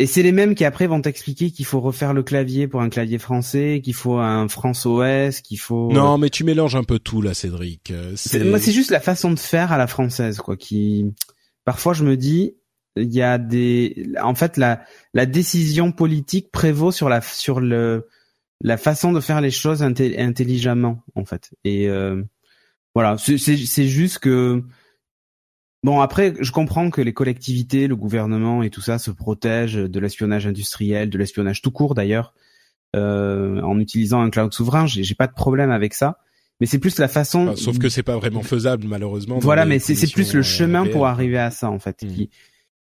et 0.00 0.06
c'est 0.06 0.24
les 0.24 0.32
mêmes 0.32 0.56
qui 0.56 0.64
après 0.64 0.88
vont 0.88 1.00
t'expliquer 1.00 1.52
qu'il 1.52 1.66
faut 1.66 1.78
refaire 1.78 2.12
le 2.14 2.24
clavier 2.24 2.66
pour 2.66 2.80
un 2.80 2.88
clavier 2.88 3.18
français, 3.20 3.80
qu'il 3.80 3.94
faut 3.94 4.16
un 4.16 4.48
France 4.48 4.84
OS, 4.86 5.40
qu'il 5.40 5.60
faut. 5.60 5.92
Non, 5.92 6.18
mais 6.18 6.28
tu 6.28 6.42
mélanges 6.42 6.74
un 6.74 6.82
peu 6.82 6.98
tout 6.98 7.22
là, 7.22 7.32
Cédric. 7.32 7.92
Euh, 7.92 8.14
C'est- 8.16 8.42
moi, 8.42 8.58
c'est 8.58 8.72
juste 8.72 8.90
la 8.90 8.98
façon 8.98 9.30
de 9.30 9.38
faire 9.38 9.70
à 9.70 9.78
la 9.78 9.86
française, 9.86 10.38
quoi. 10.38 10.56
Qui 10.56 11.14
parfois 11.64 11.92
je 11.92 12.02
me 12.02 12.16
dis, 12.16 12.56
il 12.96 13.14
y 13.14 13.22
a 13.22 13.38
des, 13.38 14.08
en 14.20 14.34
fait, 14.34 14.56
la 14.56 14.80
la 15.14 15.26
décision 15.26 15.92
politique 15.92 16.50
prévaut 16.50 16.90
sur 16.90 17.08
la 17.08 17.20
sur 17.20 17.60
le 17.60 18.08
la 18.62 18.76
façon 18.76 19.12
de 19.12 19.20
faire 19.20 19.40
les 19.40 19.50
choses 19.50 19.82
inté- 19.82 20.18
intelligemment, 20.20 21.02
en 21.14 21.24
fait. 21.24 21.50
Et 21.64 21.88
euh, 21.88 22.22
voilà, 22.94 23.16
c'est 23.18 23.86
juste 23.88 24.18
que 24.18 24.62
bon 25.82 26.00
après, 26.00 26.34
je 26.40 26.52
comprends 26.52 26.90
que 26.90 27.00
les 27.00 27.12
collectivités, 27.14 27.86
le 27.88 27.96
gouvernement 27.96 28.62
et 28.62 28.70
tout 28.70 28.80
ça 28.82 28.98
se 28.98 29.10
protègent 29.10 29.74
de 29.76 30.00
l'espionnage 30.00 30.46
industriel, 30.46 31.08
de 31.10 31.18
l'espionnage 31.18 31.62
tout 31.62 31.70
court 31.70 31.94
d'ailleurs, 31.94 32.34
euh, 32.96 33.60
en 33.62 33.78
utilisant 33.78 34.20
un 34.20 34.30
cloud 34.30 34.52
souverain. 34.52 34.86
J'ai 34.86 35.14
pas 35.14 35.26
de 35.26 35.34
problème 35.34 35.70
avec 35.70 35.94
ça. 35.94 36.18
Mais 36.60 36.66
c'est 36.66 36.78
plus 36.78 36.98
la 36.98 37.08
façon. 37.08 37.48
Enfin, 37.48 37.56
sauf 37.56 37.78
que 37.78 37.88
c'est 37.88 38.02
pas 38.02 38.16
vraiment 38.18 38.42
faisable 38.42 38.86
malheureusement. 38.86 39.38
Voilà, 39.38 39.64
mais 39.64 39.78
c'est 39.78 39.94
plus 39.94 40.34
le 40.34 40.40
conditions, 40.40 40.42
chemin 40.42 40.86
euh, 40.86 40.90
pour 40.92 41.06
arriver 41.06 41.38
à 41.38 41.50
ça 41.50 41.70
en 41.70 41.78
fait, 41.78 42.02
Mm. 42.02 42.08
qui 42.08 42.30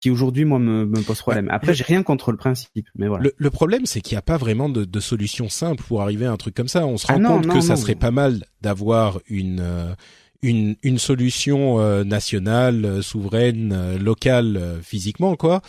qui 0.01 0.11
aujourd'hui 0.11 0.45
moi 0.45 0.59
me, 0.59 0.87
me 0.87 1.03
pose 1.03 1.19
problème. 1.21 1.49
Après, 1.51 1.75
j'ai 1.75 1.85
rien 1.85 2.03
contre 2.03 2.31
le 2.31 2.37
principe, 2.37 2.89
mais 2.97 3.09
voilà. 3.09 3.25
Le, 3.25 3.35
le 3.37 3.51
problème, 3.51 3.85
c'est 3.87 4.01
qu'il 4.01 4.15
n'y 4.15 4.19
a 4.19 4.23
pas 4.23 4.37
vraiment 4.37 4.69
de, 4.69 4.85
de 4.85 5.01
solution 5.01 5.49
simple 5.49 5.83
pour 5.83 6.03
arriver 6.03 6.27
à 6.27 6.33
un 6.33 6.37
truc 6.37 6.55
comme 6.55 6.69
ça. 6.69 6.87
On 6.87 6.99
se 6.99 7.07
Ah 7.09 7.15
rend 7.15 7.21
non, 7.21 7.29
compte 7.37 7.47
non, 7.47 7.55
que 7.55 7.61
ça 7.61 7.77
serait 7.77 7.95
pas 7.97 8.11
mal 8.11 8.45
d'avoir 8.61 9.21
une 9.29 9.61
euh, 9.61 9.95
une, 10.43 10.77
une 10.85 10.99
solution 10.99 11.81
euh, 11.81 12.05
nationale, 12.05 12.85
euh, 12.85 13.03
souveraine, 13.03 13.97
locale, 13.97 14.79
physiquement, 14.83 15.35
quoi. 15.35 15.63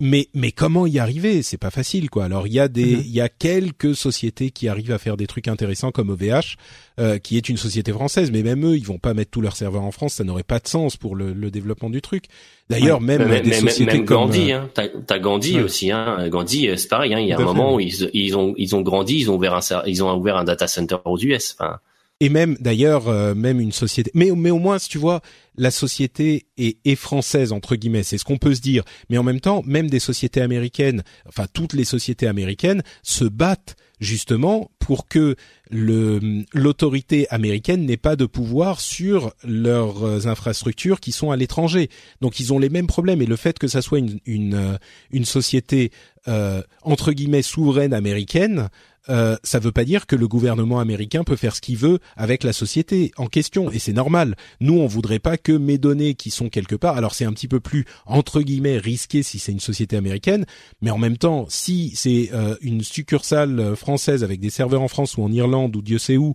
Mais 0.00 0.28
mais 0.34 0.52
comment 0.52 0.86
y 0.86 0.98
arriver? 0.98 1.42
C'est 1.42 1.56
pas 1.58 1.70
facile, 1.70 2.10
quoi. 2.10 2.24
Alors 2.24 2.46
il 2.46 2.52
y 2.52 2.60
a 2.60 2.68
des 2.68 2.96
Mhm. 2.96 3.02
il 3.04 3.12
y 3.12 3.20
a 3.20 3.28
quelques 3.28 3.94
sociétés 3.94 4.50
qui 4.50 4.68
arrivent 4.68 4.92
à 4.92 4.98
faire 4.98 5.16
des 5.16 5.26
trucs 5.26 5.48
intéressants 5.48 5.90
comme 5.92 6.10
OVH, 6.10 6.56
euh, 7.00 7.18
qui 7.18 7.36
est 7.36 7.48
une 7.48 7.56
société 7.56 7.92
française, 7.92 8.30
mais 8.30 8.42
même 8.42 8.64
eux, 8.64 8.76
ils 8.76 8.84
vont 8.86 8.98
pas 8.98 9.14
mettre 9.14 9.30
tous 9.30 9.40
leurs 9.40 9.56
serveurs 9.56 9.82
en 9.82 9.92
France. 9.92 10.14
Ça 10.14 10.24
n'aurait 10.24 10.42
pas 10.42 10.58
de 10.58 10.68
sens 10.68 10.96
pour 10.96 11.16
le, 11.16 11.32
le 11.32 11.50
développement 11.50 11.90
du 11.90 12.00
truc. 12.02 12.24
D'ailleurs, 12.70 13.00
même 13.00 13.26
Mais- 13.28 13.40
des 13.40 13.50
mais- 13.50 13.60
sociétés 13.60 13.96
même 13.98 14.04
comme 14.04 14.26
Gandhi, 14.26 14.52
euh, 14.52 14.60
hein. 14.62 14.70
T'as, 15.06 15.18
Gandhi 15.18 15.56
Ouais. 15.56 15.62
aussi, 15.62 15.90
hein. 15.92 16.28
Gandhi, 16.28 16.68
euh, 16.68 16.76
c'est 16.76 16.88
pareil, 16.88 17.14
hein. 17.14 17.20
Il 17.20 17.28
y 17.28 17.32
a 17.32 17.36
un 17.36 17.38
fait, 17.38 17.44
moment 17.44 17.74
où 17.74 17.80
ils, 17.80 18.10
ils 18.12 18.36
ont, 18.36 18.54
ils 18.56 18.74
ont 18.74 18.80
grandi, 18.82 19.16
ils 19.20 19.30
ont 19.30 19.36
ouvert 19.36 19.54
un, 19.54 19.60
ils 19.86 20.02
ont 20.02 20.12
ouvert 20.16 20.36
un 20.36 20.44
data 20.44 20.66
center 20.66 20.96
aux 21.04 21.18
US. 21.18 21.54
Enfin, 21.58 21.78
et 22.20 22.28
même 22.28 22.56
d'ailleurs 22.60 23.08
euh, 23.08 23.34
même 23.34 23.60
une 23.60 23.72
société 23.72 24.10
mais 24.14 24.30
mais 24.30 24.50
au 24.50 24.58
moins 24.58 24.78
si 24.78 24.88
tu 24.88 24.98
vois 24.98 25.20
la 25.56 25.70
société 25.70 26.46
est, 26.56 26.78
est 26.84 26.96
française 26.96 27.52
entre 27.52 27.76
guillemets 27.76 28.02
c'est 28.02 28.18
ce 28.18 28.24
qu'on 28.24 28.38
peut 28.38 28.54
se 28.54 28.60
dire. 28.60 28.84
Mais 29.10 29.18
en 29.18 29.22
même 29.22 29.40
temps 29.40 29.62
même 29.66 29.90
des 29.90 30.00
sociétés 30.00 30.40
américaines 30.40 31.02
enfin 31.28 31.46
toutes 31.52 31.72
les 31.72 31.84
sociétés 31.84 32.26
américaines 32.26 32.82
se 33.02 33.24
battent 33.24 33.76
justement 34.00 34.70
pour 34.78 35.08
que 35.08 35.36
le 35.70 36.44
l'autorité 36.52 37.26
américaine 37.30 37.86
n'ait 37.86 37.96
pas 37.96 38.16
de 38.16 38.26
pouvoir 38.26 38.80
sur 38.80 39.32
leurs 39.42 40.04
euh, 40.04 40.26
infrastructures 40.26 41.00
qui 41.00 41.12
sont 41.12 41.30
à 41.30 41.36
l'étranger. 41.36 41.88
Donc 42.20 42.38
ils 42.38 42.52
ont 42.52 42.58
les 42.58 42.68
mêmes 42.68 42.86
problèmes. 42.86 43.22
Et 43.22 43.26
le 43.26 43.36
fait 43.36 43.58
que 43.58 43.68
ça 43.68 43.82
soit 43.82 43.98
une 43.98 44.20
une, 44.26 44.54
euh, 44.54 44.76
une 45.10 45.24
société 45.24 45.90
euh, 46.28 46.62
entre 46.82 47.12
guillemets 47.12 47.42
souveraine 47.42 47.94
américaine 47.94 48.68
euh, 49.08 49.36
ça 49.42 49.58
veut 49.58 49.72
pas 49.72 49.84
dire 49.84 50.06
que 50.06 50.16
le 50.16 50.28
gouvernement 50.28 50.80
américain 50.80 51.24
peut 51.24 51.36
faire 51.36 51.54
ce 51.54 51.60
qu'il 51.60 51.76
veut 51.76 51.98
avec 52.16 52.44
la 52.44 52.52
société 52.52 53.12
en 53.16 53.26
question 53.26 53.70
et 53.70 53.78
c'est 53.78 53.92
normal. 53.92 54.36
Nous 54.60 54.74
on 54.74 54.86
voudrait 54.86 55.18
pas 55.18 55.36
que 55.36 55.52
mes 55.52 55.78
données 55.78 56.14
qui 56.14 56.30
sont 56.30 56.48
quelque 56.48 56.76
part, 56.76 56.96
alors 56.96 57.14
c'est 57.14 57.24
un 57.24 57.32
petit 57.32 57.48
peu 57.48 57.60
plus 57.60 57.84
entre 58.06 58.42
guillemets 58.42 58.78
risqué 58.78 59.22
si 59.22 59.38
c'est 59.38 59.52
une 59.52 59.60
société 59.60 59.96
américaine, 59.96 60.46
mais 60.80 60.90
en 60.90 60.98
même 60.98 61.16
temps 61.16 61.46
si 61.48 61.92
c'est 61.94 62.30
euh, 62.32 62.56
une 62.60 62.82
succursale 62.82 63.58
euh, 63.60 63.76
française 63.76 64.24
avec 64.24 64.40
des 64.40 64.50
serveurs 64.50 64.82
en 64.82 64.88
France 64.88 65.16
ou 65.16 65.22
en 65.22 65.32
Irlande 65.32 65.76
ou 65.76 65.82
Dieu 65.82 65.98
sait 65.98 66.16
où, 66.16 66.34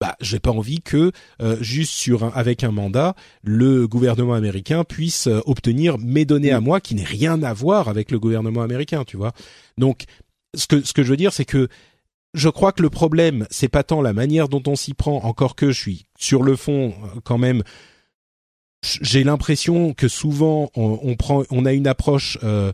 bah 0.00 0.16
j'ai 0.20 0.40
pas 0.40 0.50
envie 0.50 0.80
que 0.80 1.12
euh, 1.42 1.56
juste 1.60 1.92
sur 1.92 2.24
un, 2.24 2.32
avec 2.34 2.64
un 2.64 2.70
mandat 2.70 3.14
le 3.42 3.86
gouvernement 3.86 4.32
américain 4.32 4.82
puisse 4.82 5.26
euh, 5.26 5.40
obtenir 5.44 5.98
mes 5.98 6.24
données 6.24 6.52
à 6.52 6.60
moi 6.60 6.80
qui 6.80 6.94
n'aient 6.94 7.04
rien 7.04 7.42
à 7.42 7.52
voir 7.52 7.88
avec 7.88 8.10
le 8.10 8.18
gouvernement 8.18 8.62
américain, 8.62 9.04
tu 9.04 9.18
vois. 9.18 9.32
Donc 9.76 10.04
ce 10.54 10.66
que 10.66 10.80
ce 10.80 10.94
que 10.94 11.02
je 11.02 11.10
veux 11.10 11.18
dire 11.18 11.32
c'est 11.32 11.44
que 11.44 11.68
je 12.34 12.48
crois 12.48 12.72
que 12.72 12.82
le 12.82 12.90
problème, 12.90 13.46
c'est 13.50 13.68
pas 13.68 13.82
tant 13.82 14.02
la 14.02 14.12
manière 14.12 14.48
dont 14.48 14.62
on 14.66 14.76
s'y 14.76 14.94
prend, 14.94 15.22
encore 15.24 15.54
que 15.56 15.70
je 15.72 15.80
suis 15.80 16.06
sur 16.18 16.42
le 16.42 16.56
fond 16.56 16.94
euh, 17.04 17.20
quand 17.24 17.38
même. 17.38 17.62
J'ai 19.02 19.24
l'impression 19.24 19.92
que 19.92 20.08
souvent 20.08 20.70
on, 20.74 20.98
on 21.02 21.14
prend, 21.16 21.42
on 21.50 21.66
a 21.66 21.72
une 21.72 21.86
approche 21.86 22.38
euh, 22.42 22.72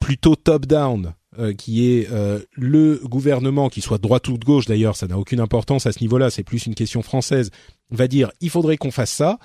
plutôt 0.00 0.34
top-down, 0.34 1.14
euh, 1.38 1.52
qui 1.52 1.86
est 1.88 2.08
euh, 2.10 2.40
le 2.52 3.00
gouvernement, 3.04 3.68
qui 3.68 3.80
soit 3.80 3.98
de 3.98 4.02
droite 4.02 4.26
ou 4.28 4.36
de 4.36 4.44
gauche 4.44 4.66
d'ailleurs, 4.66 4.96
ça 4.96 5.06
n'a 5.06 5.16
aucune 5.18 5.40
importance 5.40 5.86
à 5.86 5.92
ce 5.92 6.00
niveau-là, 6.00 6.30
c'est 6.30 6.42
plus 6.42 6.66
une 6.66 6.74
question 6.74 7.02
française, 7.02 7.50
va 7.90 8.08
dire 8.08 8.30
il 8.40 8.50
faudrait 8.50 8.76
qu'on 8.76 8.90
fasse 8.90 9.12
ça, 9.12 9.38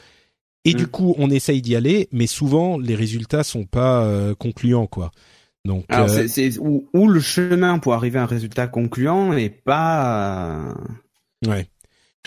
Et 0.65 0.73
du 0.73 0.84
Mm. 0.84 0.88
coup, 0.88 1.15
on 1.18 1.30
essaye 1.30 1.61
d'y 1.61 1.76
aller, 1.76 2.10
mais 2.11 2.27
souvent 2.27 2.77
les 2.77 2.95
résultats 2.95 3.44
sont 3.45 3.64
pas 3.65 4.03
euh, 4.03 4.36
concluants, 4.36 4.88
quoi. 4.88 5.11
Donc, 5.65 5.86
Alors 5.90 6.10
euh, 6.10 6.27
c'est 6.27 6.57
où, 6.60 6.88
où 6.94 7.07
le 7.07 7.19
chemin 7.19 7.80
pour 7.80 7.94
arriver 7.94 8.18
à 8.19 8.23
un 8.23 8.27
résultat 8.27 8.68
concluant 8.68 9.34
n'est 9.34 9.49
pas. 9.49 10.73
ouais. 11.48 11.68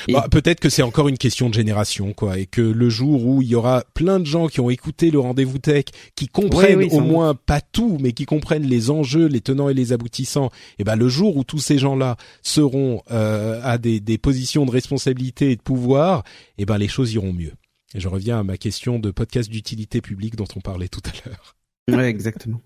Et- 0.08 0.14
Bah, 0.14 0.26
peut-être 0.30 0.58
que 0.58 0.70
c'est 0.70 0.82
encore 0.82 1.08
une 1.08 1.18
question 1.18 1.48
de 1.50 1.54
génération, 1.54 2.12
quoi, 2.14 2.38
et 2.38 2.46
que 2.46 2.62
le 2.62 2.88
jour 2.88 3.26
où 3.26 3.42
il 3.42 3.48
y 3.48 3.54
aura 3.54 3.84
plein 3.94 4.18
de 4.20 4.24
gens 4.24 4.48
qui 4.48 4.58
ont 4.60 4.70
écouté 4.70 5.10
le 5.10 5.18
rendez-vous 5.20 5.58
tech, 5.58 5.84
qui 6.16 6.28
comprennent 6.28 6.78
Oui, 6.78 6.88
oui, 6.90 6.96
au 6.96 7.00
moins 7.00 7.34
pas 7.34 7.60
tout, 7.60 7.98
mais 8.00 8.12
qui 8.12 8.24
comprennent 8.24 8.66
les 8.66 8.90
enjeux, 8.90 9.26
les 9.26 9.42
tenants 9.42 9.68
et 9.68 9.74
les 9.74 9.92
aboutissants, 9.92 10.50
et 10.78 10.84
ben 10.84 10.96
le 10.96 11.08
jour 11.08 11.36
où 11.36 11.44
tous 11.44 11.58
ces 11.58 11.76
gens-là 11.78 12.16
seront 12.42 13.02
euh, 13.10 13.60
à 13.62 13.76
des, 13.78 14.00
des 14.00 14.16
positions 14.18 14.64
de 14.64 14.70
responsabilité 14.70 15.50
et 15.52 15.56
de 15.56 15.62
pouvoir, 15.62 16.24
et 16.58 16.64
ben 16.64 16.78
les 16.78 16.88
choses 16.88 17.12
iront 17.12 17.34
mieux. 17.34 17.52
Et 17.94 18.00
je 18.00 18.08
reviens 18.08 18.40
à 18.40 18.42
ma 18.42 18.56
question 18.56 18.98
de 18.98 19.10
podcast 19.10 19.50
d'utilité 19.50 20.00
publique 20.00 20.36
dont 20.36 20.48
on 20.56 20.60
parlait 20.60 20.88
tout 20.88 21.02
à 21.04 21.28
l'heure. 21.28 21.54
Ouais, 21.90 22.06
exactement. 22.08 22.60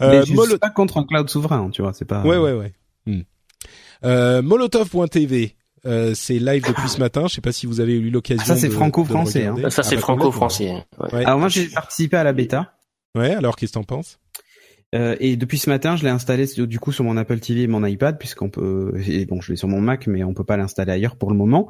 Euh, 0.00 0.20
Mais 0.20 0.26
je 0.26 0.32
Molo- 0.34 0.50
suis 0.50 0.58
pas 0.58 0.70
contre 0.70 0.98
un 0.98 1.04
cloud 1.04 1.28
souverain, 1.28 1.70
tu 1.70 1.82
vois, 1.82 1.92
c'est 1.92 2.04
pas. 2.04 2.22
Ouais, 2.22 2.36
ouais, 2.38 2.52
ouais. 2.52 2.72
Hmm. 3.06 3.20
Euh, 4.04 4.42
Molotov.tv, 4.42 5.56
euh, 5.86 6.12
c'est 6.14 6.38
live 6.38 6.64
depuis 6.66 6.88
ce 6.88 6.98
matin. 6.98 7.26
Je 7.28 7.34
sais 7.34 7.40
pas 7.40 7.52
si 7.52 7.66
vous 7.66 7.80
avez 7.80 7.94
eu 7.94 8.10
l'occasion. 8.10 8.42
Ah, 8.44 8.48
ça, 8.48 8.56
c'est 8.56 8.70
franco-français, 8.70 9.48
regarder. 9.48 9.70
Ça, 9.70 9.82
c'est 9.82 9.94
Ah, 9.94 9.96
bah, 9.96 10.02
franco-français. 10.02 10.70
Ouais. 10.98 11.14
Ouais. 11.14 11.24
Alors 11.24 11.38
moi, 11.38 11.48
j'ai 11.48 11.66
participé 11.68 12.16
à 12.16 12.24
la 12.24 12.32
bêta. 12.32 12.74
Ouais. 13.16 13.34
Alors, 13.34 13.56
qu'est-ce 13.56 13.72
que 13.72 13.78
t'en 13.78 13.84
penses? 13.84 14.18
Euh, 14.94 15.16
et 15.20 15.36
depuis 15.36 15.56
ce 15.56 15.70
matin, 15.70 15.96
je 15.96 16.02
l'ai 16.04 16.10
installé 16.10 16.44
du 16.46 16.78
coup 16.78 16.92
sur 16.92 17.02
mon 17.04 17.16
Apple 17.16 17.38
TV 17.40 17.62
et 17.62 17.66
mon 17.66 17.82
iPad, 17.84 18.18
puisqu'on 18.18 18.50
peut. 18.50 18.92
Et 19.06 19.24
bon, 19.24 19.40
je 19.40 19.50
l'ai 19.52 19.56
sur 19.56 19.68
mon 19.68 19.80
Mac, 19.80 20.06
mais 20.06 20.22
on 20.22 20.34
peut 20.34 20.44
pas 20.44 20.56
l'installer 20.58 20.92
ailleurs 20.92 21.16
pour 21.16 21.30
le 21.30 21.36
moment. 21.36 21.68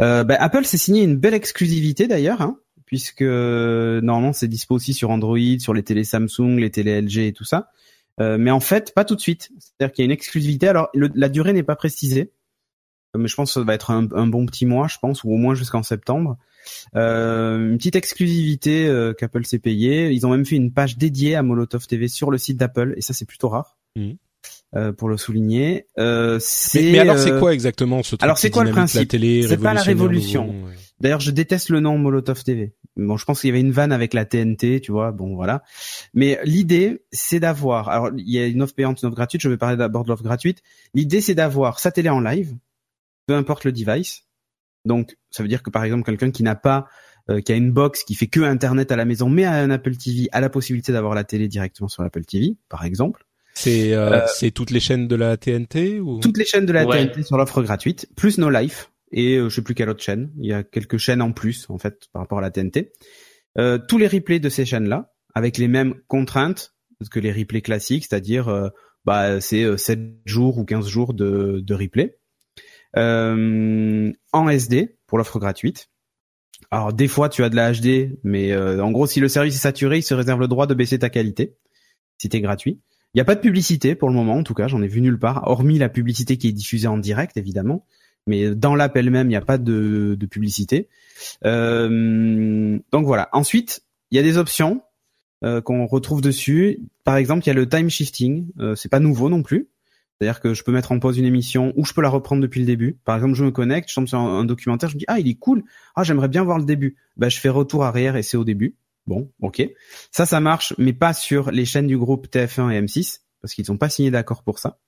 Euh, 0.00 0.24
bah, 0.24 0.36
Apple 0.38 0.64
s'est 0.64 0.78
signé 0.78 1.02
une 1.02 1.16
belle 1.16 1.34
exclusivité 1.34 2.06
d'ailleurs, 2.06 2.40
hein, 2.40 2.56
puisque 2.86 3.22
euh, 3.22 4.00
normalement 4.00 4.32
c'est 4.32 4.48
dispo 4.48 4.74
aussi 4.76 4.94
sur 4.94 5.10
Android, 5.10 5.38
sur 5.58 5.74
les 5.74 5.82
télé 5.82 6.04
Samsung, 6.04 6.56
les 6.58 6.70
télé 6.70 7.00
LG 7.02 7.18
et 7.18 7.32
tout 7.32 7.44
ça. 7.44 7.70
Euh, 8.18 8.38
mais 8.38 8.50
en 8.50 8.60
fait, 8.60 8.94
pas 8.94 9.04
tout 9.04 9.14
de 9.14 9.20
suite. 9.20 9.50
C'est-à-dire 9.58 9.92
qu'il 9.94 10.02
y 10.02 10.04
a 10.04 10.06
une 10.06 10.10
exclusivité. 10.12 10.68
Alors, 10.68 10.88
le- 10.94 11.10
la 11.14 11.28
durée 11.28 11.52
n'est 11.52 11.62
pas 11.62 11.76
précisée, 11.76 12.32
mais 13.14 13.28
je 13.28 13.34
pense 13.34 13.50
que 13.50 13.60
ça 13.60 13.64
va 13.64 13.74
être 13.74 13.90
un, 13.90 14.08
un 14.12 14.26
bon 14.26 14.46
petit 14.46 14.64
mois, 14.64 14.88
je 14.88 14.96
pense, 14.98 15.22
ou 15.24 15.30
au 15.32 15.36
moins 15.36 15.54
jusqu'en 15.54 15.82
septembre. 15.82 16.38
Euh, 16.96 17.70
une 17.70 17.76
petite 17.78 17.96
exclusivité 17.96 18.86
euh, 18.86 19.12
qu'Apple 19.12 19.44
s'est 19.44 19.58
payée. 19.58 20.10
Ils 20.12 20.26
ont 20.26 20.30
même 20.30 20.46
fait 20.46 20.56
une 20.56 20.72
page 20.72 20.96
dédiée 20.96 21.34
à 21.34 21.42
Molotov 21.42 21.86
TV 21.86 22.08
sur 22.08 22.30
le 22.30 22.38
site 22.38 22.56
d'Apple, 22.56 22.94
et 22.96 23.02
ça 23.02 23.12
c'est 23.12 23.26
plutôt 23.26 23.48
rare. 23.50 23.76
Mhm. 23.96 24.16
euh, 24.74 24.92
pour 24.92 25.08
le 25.08 25.16
souligner. 25.16 25.86
Euh, 25.98 26.38
mais, 26.74 26.92
mais 26.92 26.98
alors, 26.98 27.18
c'est 27.18 27.32
euh, 27.32 27.38
quoi 27.40 27.54
exactement 27.54 28.02
ce 28.02 28.10
truc 28.16 28.22
alors, 28.22 28.36
c'est 28.38 28.50
quoi 28.50 28.64
le 28.64 28.70
principe? 28.72 29.10
C'est 29.10 29.56
pas 29.58 29.72
la 29.74 29.80
révolution. 29.82 30.46
nouveau, 30.52 30.66
ouais. 30.68 30.74
D'ailleurs, 31.00 31.20
je 31.20 31.30
déteste 31.30 31.68
le 31.68 31.80
nom 31.80 31.98
Molotov 31.98 32.42
TV. 32.42 32.74
Bon, 32.96 33.16
je 33.18 33.24
pense 33.26 33.40
qu'il 33.42 33.48
y 33.48 33.50
avait 33.50 33.60
une 33.60 33.72
vanne 33.72 33.92
avec 33.92 34.14
la 34.14 34.24
TNT, 34.24 34.80
tu 34.80 34.92
vois. 34.92 35.12
Bon, 35.12 35.34
voilà. 35.34 35.62
Mais 36.14 36.38
l'idée, 36.44 37.02
c'est 37.12 37.40
d'avoir. 37.40 37.88
Alors, 37.90 38.10
il 38.16 38.30
y 38.30 38.38
a 38.38 38.46
une 38.46 38.62
offre 38.62 38.74
payante, 38.74 39.02
une 39.02 39.08
offre 39.08 39.16
gratuite. 39.16 39.42
Je 39.42 39.48
vais 39.50 39.58
parler 39.58 39.76
d'abord 39.76 40.04
de 40.04 40.08
l'offre 40.08 40.22
gratuite. 40.22 40.62
L'idée, 40.94 41.20
c'est 41.20 41.34
d'avoir 41.34 41.78
sa 41.80 41.90
télé 41.90 42.08
en 42.08 42.20
live, 42.20 42.54
peu 43.26 43.34
importe 43.34 43.64
le 43.64 43.72
device. 43.72 44.22
Donc, 44.86 45.16
ça 45.30 45.42
veut 45.42 45.48
dire 45.50 45.62
que 45.62 45.68
par 45.70 45.84
exemple, 45.84 46.04
quelqu'un 46.04 46.30
qui 46.30 46.42
n'a 46.42 46.54
pas, 46.54 46.86
euh, 47.28 47.40
qui 47.42 47.52
a 47.52 47.56
une 47.56 47.72
box 47.72 48.04
qui 48.04 48.14
fait 48.14 48.28
que 48.28 48.40
Internet 48.40 48.90
à 48.92 48.96
la 48.96 49.04
maison, 49.04 49.28
mais 49.28 49.44
a 49.44 49.52
un 49.52 49.68
Apple 49.70 49.96
TV, 49.96 50.28
a 50.32 50.40
la 50.40 50.48
possibilité 50.48 50.92
d'avoir 50.92 51.14
la 51.14 51.24
télé 51.24 51.48
directement 51.48 51.88
sur 51.88 52.02
l'Apple 52.04 52.24
TV, 52.24 52.56
par 52.70 52.84
exemple. 52.86 53.26
C'est 53.52 53.92
euh, 53.94 54.22
Euh, 54.22 54.26
c'est 54.34 54.50
toutes 54.50 54.70
les 54.70 54.80
chaînes 54.80 55.08
de 55.08 55.16
la 55.16 55.36
TNT 55.36 55.98
ou? 56.00 56.20
toutes 56.20 56.38
les 56.38 56.44
chaînes 56.44 56.66
de 56.66 56.72
la 56.72 56.86
Ouais. 56.86 57.06
TNT 57.06 57.22
sur 57.24 57.36
l'offre 57.36 57.62
gratuite, 57.62 58.08
plus 58.16 58.38
No 58.38 58.48
Life 58.48 58.90
et 59.16 59.36
euh, 59.36 59.48
je 59.48 59.56
sais 59.56 59.62
plus 59.62 59.74
quelle 59.74 59.88
autre 59.88 60.02
chaîne. 60.02 60.30
Il 60.38 60.46
y 60.46 60.52
a 60.52 60.62
quelques 60.62 60.98
chaînes 60.98 61.22
en 61.22 61.32
plus 61.32 61.68
en 61.68 61.78
fait 61.78 62.06
par 62.12 62.22
rapport 62.22 62.38
à 62.38 62.42
la 62.42 62.52
TNT. 62.52 62.92
Euh, 63.58 63.78
tous 63.78 63.98
les 63.98 64.06
replays 64.06 64.38
de 64.38 64.48
ces 64.48 64.64
chaînes-là 64.64 65.12
avec 65.34 65.58
les 65.58 65.66
mêmes 65.66 65.94
contraintes 66.06 66.74
que 67.10 67.18
les 67.18 67.32
replays 67.32 67.62
classiques, 67.62 68.06
c'est-à-dire 68.08 68.48
euh, 68.48 68.68
bah 69.04 69.40
c'est 69.40 69.64
euh, 69.64 69.76
7 69.76 70.20
jours 70.26 70.58
ou 70.58 70.64
15 70.64 70.86
jours 70.86 71.14
de, 71.14 71.60
de 71.64 71.74
replay. 71.74 72.18
Euh, 72.96 74.12
en 74.32 74.48
SD 74.48 74.96
pour 75.06 75.18
l'offre 75.18 75.38
gratuite. 75.38 75.90
Alors 76.70 76.92
des 76.92 77.08
fois 77.08 77.28
tu 77.28 77.42
as 77.42 77.48
de 77.48 77.56
la 77.56 77.72
HD, 77.72 78.18
mais 78.22 78.52
euh, 78.52 78.82
en 78.82 78.90
gros 78.90 79.06
si 79.06 79.20
le 79.20 79.28
service 79.28 79.54
est 79.56 79.58
saturé, 79.58 79.98
il 79.98 80.02
se 80.02 80.14
réserve 80.14 80.40
le 80.40 80.48
droit 80.48 80.66
de 80.66 80.74
baisser 80.74 80.98
ta 80.98 81.10
qualité 81.10 81.56
si 82.18 82.28
t'es 82.28 82.40
gratuit. 82.40 82.80
Il 83.14 83.18
n'y 83.18 83.22
a 83.22 83.24
pas 83.24 83.34
de 83.34 83.40
publicité 83.40 83.94
pour 83.94 84.10
le 84.10 84.14
moment, 84.14 84.34
en 84.34 84.42
tout 84.42 84.52
cas, 84.52 84.68
j'en 84.68 84.82
ai 84.82 84.88
vu 84.88 85.00
nulle 85.00 85.18
part, 85.18 85.48
hormis 85.48 85.78
la 85.78 85.88
publicité 85.88 86.36
qui 86.36 86.48
est 86.48 86.52
diffusée 86.52 86.88
en 86.88 86.98
direct, 86.98 87.36
évidemment. 87.38 87.86
Mais 88.26 88.54
dans 88.54 88.74
l'app 88.74 88.96
elle-même, 88.96 89.28
il 89.28 89.30
n'y 89.30 89.36
a 89.36 89.40
pas 89.40 89.58
de, 89.58 90.16
de 90.18 90.26
publicité. 90.26 90.88
Euh, 91.44 92.78
donc 92.92 93.06
voilà. 93.06 93.28
Ensuite, 93.32 93.82
il 94.10 94.16
y 94.16 94.18
a 94.18 94.22
des 94.22 94.36
options 94.38 94.82
euh, 95.44 95.60
qu'on 95.60 95.86
retrouve 95.86 96.20
dessus. 96.20 96.80
Par 97.04 97.16
exemple, 97.16 97.44
il 97.44 97.48
y 97.48 97.50
a 97.50 97.54
le 97.54 97.68
time 97.68 97.88
shifting. 97.88 98.48
Euh, 98.58 98.74
c'est 98.74 98.88
pas 98.88 99.00
nouveau 99.00 99.28
non 99.28 99.42
plus. 99.42 99.68
C'est-à-dire 100.18 100.40
que 100.40 100.54
je 100.54 100.64
peux 100.64 100.72
mettre 100.72 100.92
en 100.92 100.98
pause 100.98 101.18
une 101.18 101.26
émission 101.26 101.72
ou 101.76 101.84
je 101.84 101.92
peux 101.92 102.00
la 102.00 102.08
reprendre 102.08 102.40
depuis 102.40 102.60
le 102.60 102.66
début. 102.66 102.98
Par 103.04 103.16
exemple, 103.16 103.34
je 103.34 103.44
me 103.44 103.50
connecte, 103.50 103.90
je 103.90 103.94
tombe 103.94 104.08
sur 104.08 104.18
un, 104.18 104.44
documentaire, 104.44 104.88
je 104.88 104.94
me 104.94 105.00
dis 105.00 105.04
ah 105.08 105.18
il 105.18 105.28
est 105.28 105.34
cool, 105.34 105.62
ah 105.94 106.04
j'aimerais 106.04 106.28
bien 106.28 106.42
voir 106.42 106.58
le 106.58 106.64
début. 106.64 106.96
Bah 107.18 107.28
je 107.28 107.38
fais 107.38 107.50
retour 107.50 107.84
arrière 107.84 108.16
et 108.16 108.22
c'est 108.22 108.38
au 108.38 108.44
début. 108.44 108.76
Bon, 109.06 109.30
ok. 109.42 109.62
Ça, 110.10 110.24
ça 110.24 110.40
marche, 110.40 110.74
mais 110.78 110.94
pas 110.94 111.12
sur 111.12 111.50
les 111.50 111.66
chaînes 111.66 111.86
du 111.86 111.98
groupe 111.98 112.28
TF1 112.28 112.72
et 112.72 112.80
M6 112.80 113.20
parce 113.42 113.52
qu'ils 113.52 113.66
n'ont 113.68 113.76
pas 113.76 113.90
signé 113.90 114.10
d'accord 114.10 114.42
pour 114.42 114.58
ça. 114.58 114.78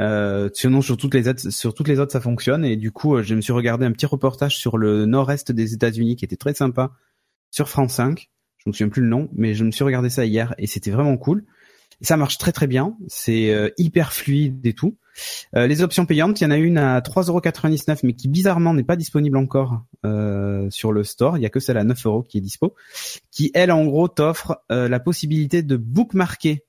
Euh, 0.00 0.48
sinon, 0.54 0.82
sur 0.82 0.96
toutes 0.96 1.14
les 1.14 1.28
autres, 1.28 1.50
sur 1.50 1.74
toutes 1.74 1.88
les 1.88 1.98
autres, 1.98 2.12
ça 2.12 2.20
fonctionne. 2.20 2.64
Et 2.64 2.76
du 2.76 2.92
coup, 2.92 3.16
euh, 3.16 3.22
je 3.22 3.34
me 3.34 3.40
suis 3.40 3.52
regardé 3.52 3.84
un 3.84 3.92
petit 3.92 4.06
reportage 4.06 4.56
sur 4.56 4.78
le 4.78 5.06
nord-est 5.06 5.52
des 5.52 5.74
États-Unis 5.74 6.16
qui 6.16 6.24
était 6.24 6.36
très 6.36 6.54
sympa 6.54 6.92
sur 7.50 7.68
France 7.68 7.94
5. 7.94 8.30
Je 8.58 8.70
me 8.70 8.72
souviens 8.72 8.88
plus 8.88 9.02
le 9.02 9.08
nom, 9.08 9.28
mais 9.32 9.54
je 9.54 9.64
me 9.64 9.70
suis 9.70 9.84
regardé 9.84 10.10
ça 10.10 10.24
hier 10.24 10.54
et 10.58 10.66
c'était 10.66 10.90
vraiment 10.90 11.16
cool. 11.16 11.44
Ça 12.00 12.16
marche 12.16 12.38
très 12.38 12.52
très 12.52 12.66
bien. 12.66 12.96
C'est 13.08 13.50
euh, 13.50 13.70
hyper 13.76 14.12
fluide 14.12 14.64
et 14.64 14.72
tout. 14.72 14.96
Euh, 15.56 15.66
les 15.66 15.82
options 15.82 16.06
payantes, 16.06 16.40
il 16.40 16.44
y 16.44 16.46
en 16.46 16.52
a 16.52 16.56
une 16.56 16.78
à 16.78 17.00
3,99€, 17.00 18.00
mais 18.04 18.12
qui 18.12 18.28
bizarrement 18.28 18.72
n'est 18.72 18.84
pas 18.84 18.94
disponible 18.94 19.36
encore 19.36 19.82
euh, 20.06 20.70
sur 20.70 20.92
le 20.92 21.02
store. 21.02 21.38
Il 21.38 21.42
y 21.42 21.46
a 21.46 21.50
que 21.50 21.58
celle 21.58 21.76
à 21.76 21.82
9 21.82 22.06
euros 22.06 22.22
qui 22.22 22.38
est 22.38 22.40
dispo, 22.40 22.76
qui 23.32 23.50
elle 23.52 23.72
en 23.72 23.84
gros 23.84 24.06
t'offre 24.06 24.62
la 24.70 25.00
possibilité 25.00 25.62
de 25.62 25.76
bookmarker 25.76 26.64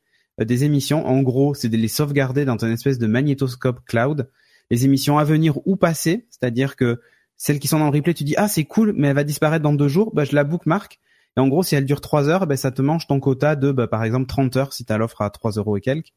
des 0.46 0.64
émissions. 0.64 1.06
En 1.06 1.22
gros, 1.22 1.54
c'est 1.54 1.70
de 1.70 1.78
les 1.78 1.88
sauvegarder 1.88 2.46
dans 2.46 2.58
une 2.58 2.72
espèce 2.72 3.00
de 3.00 3.08
magnétoscope 3.08 3.80
cloud, 3.86 4.30
les 4.70 4.86
émissions 4.86 5.18
à 5.18 5.24
venir 5.24 5.60
ou 5.66 5.76
passées, 5.76 6.28
c'est-à-dire 6.30 6.76
que 6.76 7.02
celles 7.38 7.60
qui 7.60 7.68
sont 7.68 7.80
dans 7.80 7.90
le 7.90 7.96
replay, 7.96 8.14
tu 8.14 8.24
dis 8.24 8.36
ah 8.38 8.48
c'est 8.48 8.66
cool, 8.66 8.94
mais 8.96 9.08
elle 9.08 9.16
va 9.16 9.24
disparaître 9.24 9.64
dans 9.64 9.74
deux 9.74 9.88
jours, 9.88 10.14
bah 10.14 10.26
je 10.26 10.36
la 10.36 10.44
bookmark. 10.44 11.00
Et 11.38 11.40
en 11.40 11.48
gros, 11.48 11.64
si 11.64 11.76
elle 11.76 11.86
dure 11.86 12.02
3 12.02 12.28
heures, 12.28 12.48
ben 12.48 12.58
ça 12.58 12.72
te 12.72 12.82
mange 12.82 13.08
ton 13.08 13.20
quota 13.20 13.56
de, 13.56 13.72
bah, 13.72 13.88
par 13.88 14.04
exemple, 14.04 14.28
30 14.28 14.58
heures 14.58 14.74
si 14.74 14.84
tu 14.84 14.92
as 14.92 14.98
l'offre 14.98 15.22
à 15.22 15.30
3 15.30 15.52
euros 15.52 15.78
et 15.78 15.82
quelques. 15.82 16.14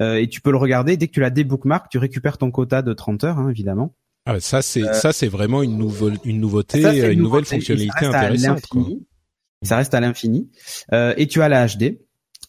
Euh, 0.00 0.16
et 0.16 0.28
tu 0.28 0.40
peux 0.40 0.50
le 0.50 0.56
regarder. 0.56 0.96
Dès 0.96 1.08
que 1.08 1.12
tu 1.12 1.20
la 1.20 1.30
débookmark, 1.30 1.88
tu 1.90 1.98
récupères 1.98 2.38
ton 2.38 2.50
quota 2.50 2.82
de 2.82 2.92
30 2.92 3.24
heures, 3.24 3.38
hein, 3.38 3.50
évidemment. 3.50 3.94
Ah, 4.26 4.40
ça 4.40 4.60
c'est 4.60 4.82
ça 4.94 5.12
c'est 5.12 5.28
vraiment 5.28 5.62
une 5.62 5.78
nouveau, 5.78 6.10
une 6.24 6.40
nouveauté, 6.40 6.84
Euh, 6.84 7.00
Ça, 7.00 7.08
une 7.08 7.20
nouvelle 7.20 7.46
fonctionnalité 7.46 8.04
intéressante. 8.04 8.66
Ça 9.62 9.76
reste 9.76 9.94
à 9.94 10.00
l'infini. 10.00 10.50
Euh, 10.92 11.14
et 11.16 11.26
tu 11.26 11.40
as 11.42 11.48
la 11.48 11.66
HD. 11.66 11.98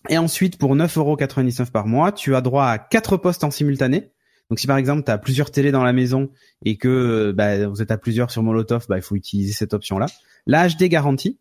Et 0.09 0.17
ensuite, 0.17 0.57
pour 0.57 0.75
9,99€ 0.75 1.71
par 1.71 1.85
mois, 1.85 2.11
tu 2.11 2.35
as 2.35 2.41
droit 2.41 2.65
à 2.65 2.79
quatre 2.79 3.15
postes 3.15 3.43
en 3.43 3.51
simultané. 3.51 4.11
Donc 4.49 4.59
si 4.59 4.65
par 4.65 4.77
exemple 4.77 5.03
tu 5.05 5.11
as 5.11 5.19
plusieurs 5.19 5.51
télés 5.51 5.71
dans 5.71 5.83
la 5.83 5.93
maison 5.93 6.31
et 6.65 6.77
que 6.77 6.87
euh, 6.87 7.33
bah, 7.33 7.67
vous 7.67 7.83
êtes 7.83 7.91
à 7.91 7.97
plusieurs 7.99 8.31
sur 8.31 8.41
Molotov, 8.41 8.87
bah, 8.89 8.97
il 8.97 9.03
faut 9.03 9.15
utiliser 9.15 9.53
cette 9.53 9.75
option-là. 9.75 10.07
La 10.47 10.67
HD 10.67 10.85
garantie. 10.85 11.39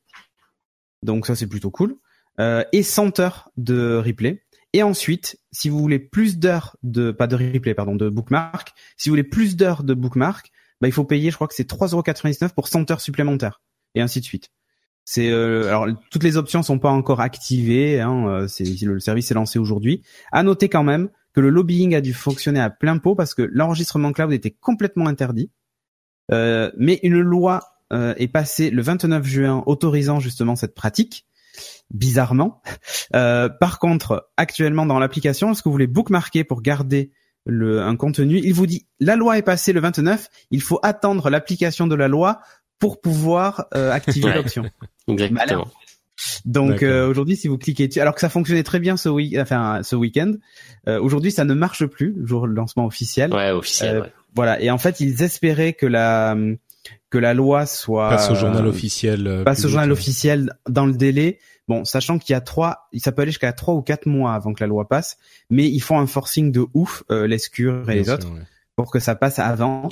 Donc 1.02 1.26
ça 1.26 1.34
c'est 1.34 1.46
plutôt 1.46 1.70
cool. 1.70 1.96
Euh, 2.38 2.62
et 2.72 2.82
100 2.82 3.18
heures 3.20 3.50
de 3.56 3.96
replay. 3.96 4.42
Et 4.74 4.82
ensuite, 4.82 5.38
si 5.50 5.70
vous 5.70 5.78
voulez 5.78 5.98
plus 5.98 6.38
d'heures 6.38 6.76
de 6.82 7.10
pas 7.10 7.26
de 7.26 7.36
replay 7.36 7.72
pardon 7.72 7.96
de 7.96 8.10
bookmark, 8.10 8.74
si 8.98 9.08
vous 9.08 9.14
voulez 9.14 9.24
plus 9.24 9.56
d'heures 9.56 9.82
de 9.82 9.94
bookmark, 9.94 10.52
bah 10.82 10.88
il 10.88 10.92
faut 10.92 11.04
payer, 11.04 11.30
je 11.30 11.36
crois 11.36 11.48
que 11.48 11.54
c'est 11.54 11.68
3,99€ 11.68 12.50
pour 12.50 12.68
100 12.68 12.90
heures 12.90 13.00
supplémentaires 13.00 13.62
et 13.94 14.02
ainsi 14.02 14.20
de 14.20 14.26
suite. 14.26 14.50
C'est 15.10 15.30
euh, 15.30 15.68
alors 15.68 15.86
toutes 16.10 16.22
les 16.22 16.36
options 16.36 16.62
sont 16.62 16.78
pas 16.78 16.90
encore 16.90 17.22
activées, 17.22 17.98
hein, 17.98 18.28
euh, 18.28 18.46
c'est 18.46 18.64
le 18.82 19.00
service 19.00 19.30
est 19.30 19.34
lancé 19.34 19.58
aujourd'hui. 19.58 20.02
À 20.32 20.42
noter 20.42 20.68
quand 20.68 20.84
même 20.84 21.08
que 21.32 21.40
le 21.40 21.48
lobbying 21.48 21.94
a 21.94 22.02
dû 22.02 22.12
fonctionner 22.12 22.60
à 22.60 22.68
plein 22.68 22.98
pot 22.98 23.14
parce 23.14 23.32
que 23.32 23.40
l'enregistrement 23.40 24.12
cloud 24.12 24.34
était 24.34 24.50
complètement 24.50 25.06
interdit. 25.06 25.50
Euh, 26.30 26.70
mais 26.76 27.00
une 27.02 27.22
loi 27.22 27.62
euh, 27.90 28.12
est 28.18 28.28
passée 28.28 28.68
le 28.68 28.82
29 28.82 29.24
juin 29.24 29.62
autorisant 29.64 30.20
justement 30.20 30.56
cette 30.56 30.74
pratique 30.74 31.24
bizarrement. 31.88 32.60
Euh, 33.16 33.48
par 33.48 33.78
contre, 33.78 34.28
actuellement 34.36 34.84
dans 34.84 34.98
l'application, 34.98 35.46
lorsque 35.46 35.64
vous 35.64 35.72
voulez 35.72 35.86
bookmarker 35.86 36.44
pour 36.44 36.60
garder 36.60 37.12
le, 37.46 37.80
un 37.80 37.96
contenu, 37.96 38.42
il 38.44 38.52
vous 38.52 38.66
dit 38.66 38.86
la 39.00 39.16
loi 39.16 39.38
est 39.38 39.42
passée 39.42 39.72
le 39.72 39.80
29, 39.80 40.28
il 40.50 40.60
faut 40.60 40.80
attendre 40.82 41.30
l'application 41.30 41.86
de 41.86 41.94
la 41.94 42.08
loi 42.08 42.40
pour 42.78 43.00
pouvoir 43.00 43.66
euh, 43.74 43.90
activer 43.92 44.26
Ouais. 44.26 44.34
l'option. 44.34 44.64
Exactement. 45.08 45.66
Donc 46.44 46.82
euh, 46.82 47.08
aujourd'hui, 47.08 47.36
si 47.36 47.46
vous 47.48 47.58
cliquez 47.58 47.86
dessus, 47.88 48.00
alors 48.00 48.14
que 48.14 48.20
ça 48.20 48.28
fonctionnait 48.28 48.64
très 48.64 48.80
bien 48.80 48.96
ce 48.96 49.08
week, 49.08 49.36
enfin 49.38 49.80
ce 49.84 49.94
week-end, 49.94 50.32
euh, 50.88 51.00
aujourd'hui 51.00 51.30
ça 51.30 51.44
ne 51.44 51.54
marche 51.54 51.86
plus 51.86 52.12
le 52.16 52.26
jour 52.26 52.48
du 52.48 52.54
lancement 52.54 52.86
officiel. 52.86 53.32
Ouais, 53.32 53.50
officiel. 53.52 53.96
Euh, 53.96 54.00
ouais. 54.02 54.12
Voilà. 54.34 54.60
Et 54.60 54.70
en 54.70 54.78
fait, 54.78 54.98
ils 55.00 55.22
espéraient 55.22 55.72
que 55.74 55.86
la 55.86 56.36
que 57.10 57.18
la 57.18 57.34
loi 57.34 57.66
soit 57.66 58.10
Passe 58.10 58.30
au 58.30 58.34
journal 58.34 58.66
officiel. 58.66 59.26
euh, 59.26 59.44
passe 59.44 59.64
au 59.64 59.68
journal 59.68 59.88
ouais. 59.90 59.92
officiel 59.98 60.52
dans 60.68 60.86
le 60.86 60.92
délai. 60.92 61.38
Bon, 61.68 61.84
sachant 61.84 62.18
qu'il 62.18 62.32
y 62.32 62.36
a 62.36 62.40
trois, 62.40 62.88
ça 62.96 63.12
peut 63.12 63.22
aller 63.22 63.30
jusqu'à 63.30 63.52
trois 63.52 63.74
ou 63.74 63.82
quatre 63.82 64.06
mois 64.06 64.32
avant 64.34 64.54
que 64.54 64.62
la 64.62 64.66
loi 64.66 64.88
passe, 64.88 65.18
mais 65.50 65.68
ils 65.68 65.80
font 65.80 65.98
un 66.00 66.06
forcing 66.06 66.50
de 66.50 66.64
ouf, 66.74 67.04
euh, 67.10 67.26
les 67.26 67.38
SCUR 67.38 67.82
et 67.82 67.84
Bien 67.84 67.94
les 67.94 68.04
sûr, 68.04 68.14
autres, 68.14 68.32
ouais. 68.32 68.40
pour 68.74 68.90
que 68.90 68.98
ça 68.98 69.14
passe 69.14 69.38
avant. 69.38 69.90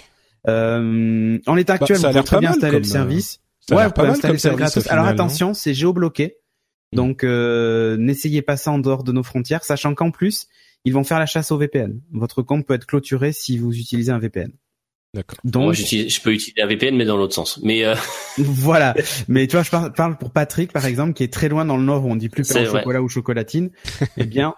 Euh, 0.48 1.38
en 1.46 1.54
l'état 1.54 1.74
actuel, 1.74 1.96
Bah, 1.98 2.02
ça 2.02 2.08
a 2.08 2.10
vous 2.10 2.14
l'air 2.14 2.24
pouvez 2.24 2.36
très 2.36 2.40
bien 2.40 2.50
installer 2.50 2.72
comme, 2.72 2.82
le 2.82 2.88
euh, 2.88 2.90
service. 2.92 3.40
Ça 3.60 3.74
a 3.74 3.78
ouais, 3.86 3.92
pouvez 3.92 4.06
mal 4.06 4.16
installer 4.16 4.32
le 4.34 4.38
service 4.38 4.58
gratos. 4.58 4.86
Alors 4.88 5.04
final, 5.04 5.16
non 5.16 5.22
attention, 5.24 5.54
c'est 5.54 5.74
géobloqué. 5.74 6.36
Donc 6.92 7.24
euh, 7.24 7.96
n'essayez 7.96 8.42
pas 8.42 8.56
ça 8.56 8.70
en 8.70 8.78
dehors 8.78 9.02
de 9.04 9.12
nos 9.12 9.22
frontières, 9.24 9.64
sachant 9.64 9.94
qu'en 9.94 10.10
plus, 10.10 10.46
ils 10.84 10.92
vont 10.92 11.02
faire 11.04 11.18
la 11.18 11.26
chasse 11.26 11.50
au 11.50 11.58
VPN. 11.58 12.00
Votre 12.12 12.42
compte 12.42 12.64
peut 12.66 12.74
être 12.74 12.86
clôturé 12.86 13.32
si 13.32 13.58
vous 13.58 13.76
utilisez 13.76 14.12
un 14.12 14.18
VPN. 14.18 14.52
D'accord. 15.14 15.38
Donc 15.44 15.72
je 15.74 16.20
peux 16.20 16.32
utiliser 16.32 16.62
un 16.62 16.66
VPN, 16.66 16.94
mais 16.94 17.04
dans 17.06 17.16
l'autre 17.16 17.34
sens. 17.34 17.58
Mais 17.62 17.84
euh, 17.84 17.94
voilà. 18.38 18.94
Mais 19.28 19.46
tu 19.46 19.56
vois, 19.56 19.62
je 19.62 19.70
par- 19.70 19.92
parle 19.92 20.16
pour 20.18 20.30
Patrick, 20.30 20.72
par 20.72 20.84
exemple, 20.86 21.14
qui 21.14 21.22
est 21.24 21.32
très 21.32 21.48
loin 21.48 21.64
dans 21.64 21.76
le 21.76 21.82
Nord 21.84 22.04
où 22.04 22.10
on 22.10 22.16
dit 22.16 22.28
plus 22.28 22.46
pain 22.46 22.62
au 22.62 22.76
chocolat 22.76 23.02
ou 23.02 23.08
chocolatine. 23.08 23.70
eh 24.16 24.24
bien, 24.24 24.54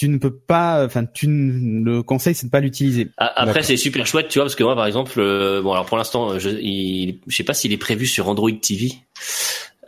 tu 0.00 0.08
ne 0.08 0.16
peux 0.16 0.34
pas, 0.34 0.82
enfin, 0.86 1.04
tu 1.04 1.28
ne- 1.28 1.84
le 1.84 2.02
conseil, 2.02 2.34
c'est 2.34 2.46
de 2.46 2.50
pas 2.50 2.60
l'utiliser. 2.60 3.10
après, 3.18 3.62
c'est 3.62 3.76
super 3.76 4.06
chouette, 4.06 4.28
tu 4.28 4.38
vois, 4.38 4.46
parce 4.46 4.54
que 4.54 4.64
moi, 4.64 4.74
par 4.74 4.86
exemple, 4.86 5.12
euh, 5.18 5.60
bon, 5.60 5.72
alors 5.72 5.84
pour 5.84 5.98
l'instant, 5.98 6.38
je, 6.38 6.48
il, 6.48 7.18
je 7.26 7.36
sais 7.36 7.44
pas 7.44 7.52
s'il 7.52 7.70
est 7.74 7.76
prévu 7.76 8.06
sur 8.06 8.26
Android 8.26 8.50
TV. 8.50 8.92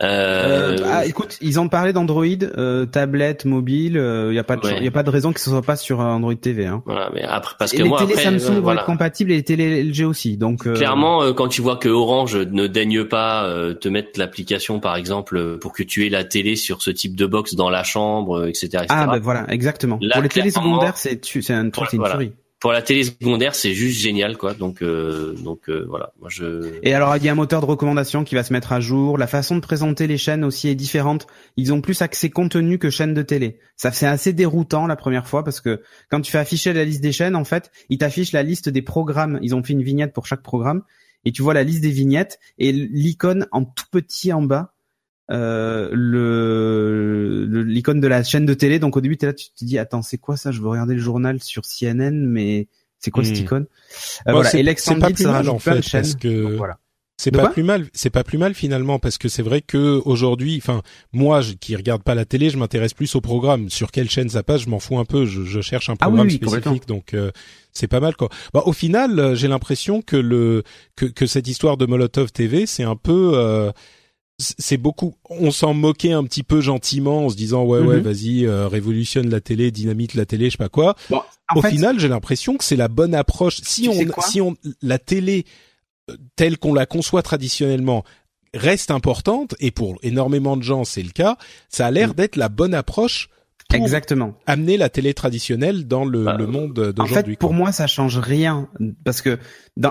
Euh, 0.01 0.75
Euh, 0.75 0.77
ah, 0.85 1.05
écoute, 1.05 1.37
ils 1.41 1.59
ont 1.59 1.69
parlé 1.69 1.93
d'Android, 1.93 2.25
euh, 2.57 2.85
tablette, 2.85 3.45
mobile. 3.45 3.93
Il 4.29 4.33
y 4.33 4.39
a 4.39 4.43
pas 4.43 4.55
de, 4.55 4.65
Ouais. 4.65 4.83
y 4.83 4.87
a 4.87 4.91
pas 4.91 5.03
de 5.03 5.09
raison 5.09 5.31
que 5.33 5.39
ce 5.39 5.49
soit 5.49 5.61
pas 5.61 5.75
sur 5.75 6.01
euh, 6.01 6.05
Android 6.05 6.33
TV. 6.35 6.65
Hein. 6.65 6.81
Voilà, 6.85 7.11
mais 7.13 7.21
après, 7.23 7.55
parce 7.59 7.73
Et 7.73 7.77
que 7.77 7.83
les 7.83 7.89
moi, 7.89 7.99
télé 7.99 8.15
Samsung 8.15 8.57
euh, 8.57 8.59
vont 8.61 8.73
être 8.73 8.85
compatibles 8.85 9.31
et 9.31 9.35
les 9.35 9.43
télé 9.43 9.83
LG 9.83 10.03
aussi. 10.05 10.35
Donc 10.37 10.65
euh, 10.65 10.73
Clairement, 10.73 11.21
euh, 11.23 11.33
quand 11.33 11.47
tu 11.47 11.61
vois 11.61 11.77
que 11.77 11.89
Orange 11.89 12.35
ne 12.37 12.65
daigne 12.67 13.03
pas 13.05 13.45
euh, 13.45 13.73
te 13.75 13.87
mettre 13.87 14.19
l'application, 14.19 14.79
par 14.79 14.95
exemple, 14.95 15.37
euh, 15.37 15.57
pour 15.59 15.73
que 15.73 15.83
tu 15.83 16.05
aies 16.05 16.09
la 16.09 16.23
télé 16.23 16.55
sur 16.55 16.81
ce 16.81 16.89
type 16.89 17.15
de 17.15 17.25
box 17.27 17.53
dans 17.55 17.69
la 17.69 17.83
chambre, 17.83 18.39
euh, 18.39 18.47
etc., 18.47 18.65
etc. 18.73 18.85
Ah 18.89 19.07
ben 19.07 19.19
voilà, 19.19 19.45
exactement. 19.49 19.99
Là, 20.01 20.13
pour 20.15 20.23
les 20.23 20.29
télé 20.29 20.49
clairement, 20.49 20.73
secondaires, 20.73 20.97
c'est 20.97 21.23
c'est 21.23 21.53
un 21.53 21.69
truc, 21.69 21.73
Voilà, 21.75 21.89
c'est 21.91 21.95
une 21.97 22.01
voilà. 22.01 22.15
tuerie. 22.15 22.33
Pour 22.63 22.71
la 22.71 22.81
télé 22.81 23.03
secondaire, 23.03 23.55
c'est 23.55 23.73
juste 23.73 23.99
génial, 23.99 24.37
quoi. 24.37 24.53
Donc, 24.53 24.81
euh, 24.81 25.33
donc 25.33 25.67
euh, 25.67 25.85
voilà. 25.89 26.13
Moi, 26.21 26.29
je. 26.31 26.79
Et 26.81 26.93
alors, 26.93 27.17
il 27.17 27.25
y 27.25 27.27
a 27.27 27.33
un 27.33 27.35
moteur 27.35 27.59
de 27.59 27.65
recommandation 27.65 28.23
qui 28.23 28.35
va 28.35 28.43
se 28.45 28.53
mettre 28.53 28.71
à 28.71 28.79
jour. 28.79 29.17
La 29.17 29.27
façon 29.27 29.55
de 29.55 29.59
présenter 29.59 30.07
les 30.07 30.17
chaînes 30.17 30.45
aussi 30.45 30.69
est 30.69 30.75
différente. 30.75 31.27
Ils 31.57 31.73
ont 31.73 31.81
plus 31.81 32.01
accès 32.01 32.29
contenu 32.29 32.79
que 32.79 32.89
chaînes 32.89 33.13
de 33.13 33.21
télé. 33.21 33.59
Ça 33.75 33.91
c'est 33.91 34.07
assez 34.07 34.31
déroutant 34.31 34.87
la 34.87 34.95
première 34.95 35.27
fois 35.27 35.43
parce 35.43 35.59
que 35.59 35.81
quand 36.09 36.21
tu 36.21 36.31
fais 36.31 36.37
afficher 36.37 36.71
la 36.71 36.85
liste 36.85 37.01
des 37.01 37.11
chaînes, 37.11 37.35
en 37.35 37.43
fait, 37.43 37.69
ils 37.89 37.97
t'affichent 37.97 38.31
la 38.31 38.43
liste 38.43 38.69
des 38.69 38.81
programmes. 38.81 39.39
Ils 39.41 39.53
ont 39.55 39.61
fait 39.61 39.73
une 39.73 39.83
vignette 39.83 40.13
pour 40.13 40.25
chaque 40.25 40.41
programme 40.41 40.83
et 41.25 41.33
tu 41.33 41.41
vois 41.41 41.53
la 41.53 41.63
liste 41.63 41.81
des 41.81 41.91
vignettes 41.91 42.39
et 42.59 42.71
l'icône 42.71 43.45
en 43.51 43.65
tout 43.65 43.87
petit 43.91 44.31
en 44.31 44.41
bas. 44.41 44.72
Euh, 45.31 45.89
le 45.93 47.63
l'icône 47.63 47.99
de 48.01 48.07
la 48.07 48.23
chaîne 48.23 48.45
de 48.45 48.53
télé 48.53 48.77
donc 48.79 48.97
au 48.97 49.01
début 49.01 49.15
t'es 49.17 49.25
là 49.27 49.33
tu 49.33 49.47
te 49.57 49.63
dis 49.63 49.77
attends 49.77 50.01
c'est 50.01 50.17
quoi 50.17 50.35
ça? 50.37 50.51
Je 50.51 50.61
veux 50.61 50.67
regarder 50.67 50.95
le 50.95 50.99
journal 51.01 51.41
sur 51.41 51.63
CNN 51.65 52.11
mais 52.27 52.67
c'est 52.99 53.09
quoi 53.11 53.23
cette 53.23 53.37
Hmm. 53.39 53.43
icône? 53.43 53.63
Euh, 53.63 53.65
Bon, 54.27 54.31
voilà 54.33 54.49
c'est- 54.49 54.59
et 54.59 54.63
plus 55.13 55.23
ça 55.23 55.29
mal, 55.31 55.37
rajoute 55.37 55.53
en 55.53 55.57
plein 55.59 55.75
de 55.75 55.81
fait, 55.81 55.89
chaînes 55.89 56.01
parce 56.01 56.15
que- 56.15 56.43
Donc, 56.43 56.51
voilà 56.53 56.77
C'est 57.17 57.31
pas 57.31 57.47
plus 57.49 57.63
mal, 57.63 57.85
c'est 57.93 58.09
pas 58.09 58.23
plus 58.25 58.37
mal 58.37 58.53
finalement 58.53 58.99
parce 58.99 59.17
que 59.17 59.29
c'est 59.29 59.43
vrai 59.43 59.61
que 59.61 60.01
aujourd'hui, 60.03 60.57
enfin 60.61 60.81
moi 61.13 61.39
je- 61.41 61.53
qui 61.53 61.75
regarde 61.75 62.03
pas 62.03 62.15
la 62.15 62.25
télé, 62.25 62.49
je 62.49 62.57
m'intéresse 62.57 62.93
plus 62.93 63.15
au 63.15 63.21
programme. 63.21 63.69
Sur 63.69 63.91
quelle 63.91 64.09
chaîne 64.09 64.27
ça 64.29 64.43
passe, 64.43 64.63
je 64.63 64.69
m'en 64.69 64.79
fous 64.79 64.97
un 64.97 65.05
peu. 65.05 65.25
Je, 65.25 65.43
je 65.43 65.61
cherche 65.61 65.89
un 65.89 65.93
Ah 66.01 66.07
oui, 66.07 66.15
programme 66.15 66.27
oui, 66.27 66.39
complètement. 66.39 66.71
spécifique, 66.73 66.87
donc 66.89 67.13
euh, 67.13 67.31
c'est 67.71 67.87
pas 67.87 67.99
mal 68.01 68.15
quoi. 68.17 68.27
Bah, 68.53 68.63
au 68.65 68.73
final, 68.73 69.17
euh, 69.19 69.35
j'ai 69.35 69.47
l'impression 69.47 70.01
que 70.01 70.17
le 70.17 70.63
que, 70.97 71.05
que 71.05 71.25
cette 71.27 71.47
histoire 71.47 71.77
de 71.77 71.85
Molotov 71.85 72.31
TV, 72.33 72.65
c'est 72.65 72.83
un 72.83 72.95
peu 72.97 73.31
euh, 73.35 73.71
c'est 74.39 74.77
beaucoup. 74.77 75.15
On 75.29 75.51
s'en 75.51 75.73
moquait 75.73 76.11
un 76.11 76.23
petit 76.23 76.43
peu 76.43 76.59
gentiment 76.61 77.25
en 77.25 77.29
se 77.29 77.35
disant 77.35 77.63
ouais 77.63 77.79
ouais 77.79 77.97
Mhm. 77.97 78.01
vas-y 78.01 78.45
euh, 78.45 78.67
révolutionne 78.67 79.29
la 79.29 79.41
télé, 79.41 79.71
dynamite 79.71 80.15
la 80.15 80.25
télé, 80.25 80.45
je 80.45 80.51
sais 80.51 80.57
pas 80.57 80.69
quoi. 80.69 80.95
Bon, 81.09 81.21
en 81.49 81.59
Au 81.59 81.61
fait, 81.61 81.69
final, 81.69 81.99
j'ai 81.99 82.07
l'impression 82.07 82.57
que 82.57 82.63
c'est 82.63 82.75
la 82.75 82.87
bonne 82.87 83.13
approche. 83.15 83.57
Si 83.63 83.87
on, 83.89 84.21
si 84.21 84.41
on, 84.41 84.55
la 84.81 84.97
télé 84.97 85.45
euh, 86.09 86.15
telle 86.35 86.57
qu'on 86.57 86.73
la 86.73 86.85
conçoit 86.85 87.21
traditionnellement 87.21 88.03
reste 88.55 88.91
importante 88.91 89.55
et 89.59 89.71
pour 89.71 89.97
énormément 90.03 90.57
de 90.57 90.63
gens 90.63 90.83
c'est 90.83 91.03
le 91.03 91.11
cas, 91.11 91.37
ça 91.69 91.85
a 91.87 91.91
l'air 91.91 92.09
Mm. 92.09 92.13
d'être 92.13 92.35
la 92.35 92.49
bonne 92.49 92.73
approche 92.73 93.29
pour 93.69 93.79
exactement. 93.81 94.35
amener 94.45 94.77
la 94.77 94.89
télé 94.89 95.13
traditionnelle 95.15 95.87
dans 95.87 96.05
le, 96.05 96.23
Bah, 96.25 96.35
le 96.37 96.45
monde 96.47 96.77
En 96.77 96.91
d'aujourd'hui. 96.91 97.33
fait, 97.33 97.39
pour 97.39 97.49
quoi. 97.49 97.57
moi, 97.57 97.71
ça 97.71 97.87
change 97.87 98.17
rien 98.19 98.67
parce 99.03 99.21
que, 99.21 99.39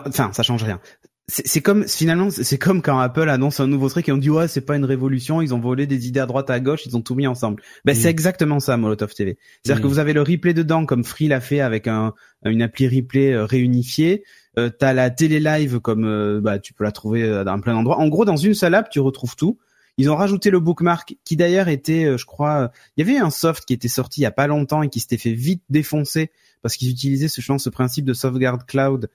enfin, 0.07 0.31
ça 0.33 0.43
change 0.45 0.63
rien. 0.63 0.79
C'est 1.29 1.47
c'est 1.47 1.61
comme 1.63 1.87
finalement, 1.87 2.31
c'est 2.31 2.43
c'est 2.43 2.59
comme 2.59 2.83
quand 2.83 2.99
Apple 2.99 3.29
annonce 3.29 3.61
un 3.61 3.69
nouveau 3.69 3.89
truc 3.89 4.09
et 4.09 4.13
on 4.13 4.17
dit 4.17 4.29
ouais, 4.29 4.49
c'est 4.49 4.61
pas 4.61 4.75
une 4.77 4.85
révolution, 4.85 5.41
ils 5.41 5.55
ont 5.55 5.61
volé 5.61 5.87
des 5.87 6.09
idées 6.09 6.19
à 6.21 6.27
droite 6.27 6.51
à 6.51 6.59
gauche, 6.59 6.85
ils 6.85 6.97
ont 6.97 7.01
tout 7.01 7.15
mis 7.15 7.29
ensemble. 7.29 7.63
Ben 7.85 7.97
Mm. 7.97 8.01
c'est 8.01 8.11
exactement 8.11 8.59
ça, 8.61 8.77
Molotov 8.77 9.15
TV. 9.15 9.39
C'est-à-dire 9.63 9.81
Mm. 9.81 9.83
que 9.85 9.89
vous 9.89 9.99
avez 10.01 10.13
le 10.15 10.23
replay 10.23 10.53
dedans, 10.53 10.85
comme 10.85 11.05
Free 11.05 11.29
l'a 11.29 11.41
fait 11.41 11.61
avec 11.61 11.87
un 11.87 12.13
une 12.45 12.61
appli 12.61 12.89
replay 12.89 13.33
euh, 13.33 13.45
réunifiée. 13.45 14.25
Euh, 14.59 14.69
T'as 14.69 14.93
la 14.93 15.11
télé 15.11 15.39
live 15.39 15.79
comme 15.79 16.05
euh, 16.05 16.41
bah 16.43 16.59
tu 16.59 16.75
peux 16.75 16.83
la 16.85 16.93
trouver 16.93 17.23
euh, 17.23 17.45
dans 17.45 17.59
plein 17.61 17.75
d'endroits. 17.75 17.99
En 17.99 18.09
gros, 18.09 18.25
dans 18.25 18.37
une 18.37 18.55
seule 18.55 18.75
app, 18.75 18.91
tu 18.91 18.99
retrouves 19.01 19.37
tout. 19.37 19.59
Ils 19.99 20.11
ont 20.11 20.17
rajouté 20.17 20.51
le 20.51 20.59
bookmark 20.59 21.15
qui 21.25 21.37
d'ailleurs 21.37 21.69
était, 21.69 22.05
euh, 22.07 22.17
je 22.19 22.27
crois, 22.27 22.73
il 22.97 23.07
y 23.07 23.09
avait 23.11 23.19
un 23.21 23.31
soft 23.31 23.65
qui 23.65 23.75
était 23.75 23.89
sorti 23.89 24.21
il 24.21 24.25
y 24.25 24.27
a 24.27 24.31
pas 24.33 24.47
longtemps 24.49 24.83
et 24.83 24.89
qui 24.89 24.99
s'était 25.01 25.19
fait 25.19 25.33
vite 25.35 25.63
défoncer 25.71 26.33
parce 26.63 26.77
qu'ils 26.77 26.91
utilisaient 26.91 27.29
ce, 27.29 27.41
je 27.41 27.47
pense, 27.47 27.63
ce 27.65 27.71
principe 27.71 28.05
de 28.07 28.13
sauvegarde 28.15 28.65
cloud 28.67 29.09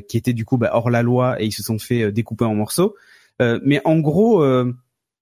qui 0.00 0.16
était 0.16 0.32
du 0.32 0.44
coup 0.44 0.56
bah, 0.56 0.70
hors 0.72 0.90
la 0.90 1.02
loi 1.02 1.40
et 1.40 1.46
ils 1.46 1.52
se 1.52 1.62
sont 1.62 1.78
fait 1.78 2.02
euh, 2.04 2.12
découper 2.12 2.44
en 2.44 2.54
morceaux. 2.54 2.94
Euh, 3.42 3.58
mais 3.64 3.80
en 3.84 3.98
gros, 3.98 4.42
euh, 4.42 4.72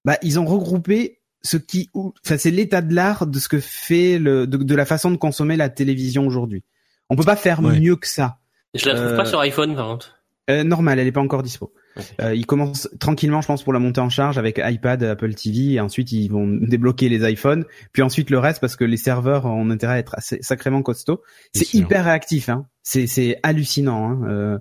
bah, 0.05 0.17
ils 0.23 0.39
ont 0.39 0.45
regroupé 0.45 1.19
ce 1.43 1.57
qui, 1.57 1.91
enfin, 1.95 2.37
c'est 2.39 2.51
l'état 2.51 2.83
de 2.83 2.95
l'art 2.95 3.27
de 3.27 3.39
ce 3.39 3.49
que 3.49 3.59
fait 3.61 4.19
le, 4.19 4.47
de, 4.47 4.57
de 4.59 4.75
la 4.75 4.85
façon 4.85 5.11
de 5.11 5.17
consommer 5.17 5.57
la 5.57 5.69
télévision 5.69 6.27
aujourd'hui. 6.27 6.63
On 7.11 7.17
peut 7.17 7.25
pas 7.25 7.37
faire 7.37 7.61
Ouais. 7.63 7.79
mieux 7.81 7.97
que 7.97 8.07
ça. 8.07 8.39
Je 8.75 8.89
la 8.89 8.95
trouve 8.95 9.09
Euh, 9.09 9.17
pas 9.17 9.25
sur 9.25 9.41
iPhone, 9.41 9.75
par 9.75 9.87
contre. 9.89 10.17
Euh, 10.51 10.65
normal, 10.65 10.99
elle 10.99 11.07
est 11.07 11.13
pas 11.13 11.21
encore 11.21 11.43
dispo. 11.43 11.73
Euh, 12.21 12.35
ils 12.35 12.47
commencent 12.47 12.89
tranquillement, 12.99 13.41
je 13.41 13.47
pense, 13.47 13.63
pour 13.63 13.73
la 13.73 13.79
montée 13.79 14.01
en 14.01 14.09
charge 14.09 14.39
avec 14.39 14.61
iPad, 14.63 15.03
Apple 15.03 15.35
TV, 15.35 15.75
et 15.75 15.81
ensuite 15.81 16.13
ils 16.13 16.29
vont 16.29 16.47
débloquer 16.61 17.09
les 17.09 17.29
iPhones, 17.31 17.65
puis 17.93 18.03
ensuite 18.03 18.31
le 18.31 18.39
reste 18.39 18.61
parce 18.61 18.77
que 18.77 18.85
les 18.85 18.97
serveurs 18.97 19.47
ont 19.47 19.69
intérêt 19.71 19.95
à 19.95 19.99
être 19.99 20.15
assez, 20.17 20.39
sacrément 20.43 20.83
costauds. 20.83 21.23
C'est 21.53 21.75
hyper 21.75 22.05
réactif, 22.05 22.49
hein. 22.49 22.67
C'est 22.83 23.39
hallucinant. 23.43 24.11
Hein. 24.11 24.29
Euh, 24.29 24.59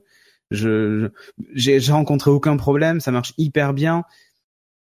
je 0.51 1.09
j'ai 1.53 1.79
rencontré 1.91 2.29
aucun 2.29 2.57
problème, 2.57 2.99
ça 2.99 3.11
marche 3.11 3.33
hyper 3.37 3.73
bien. 3.73 4.03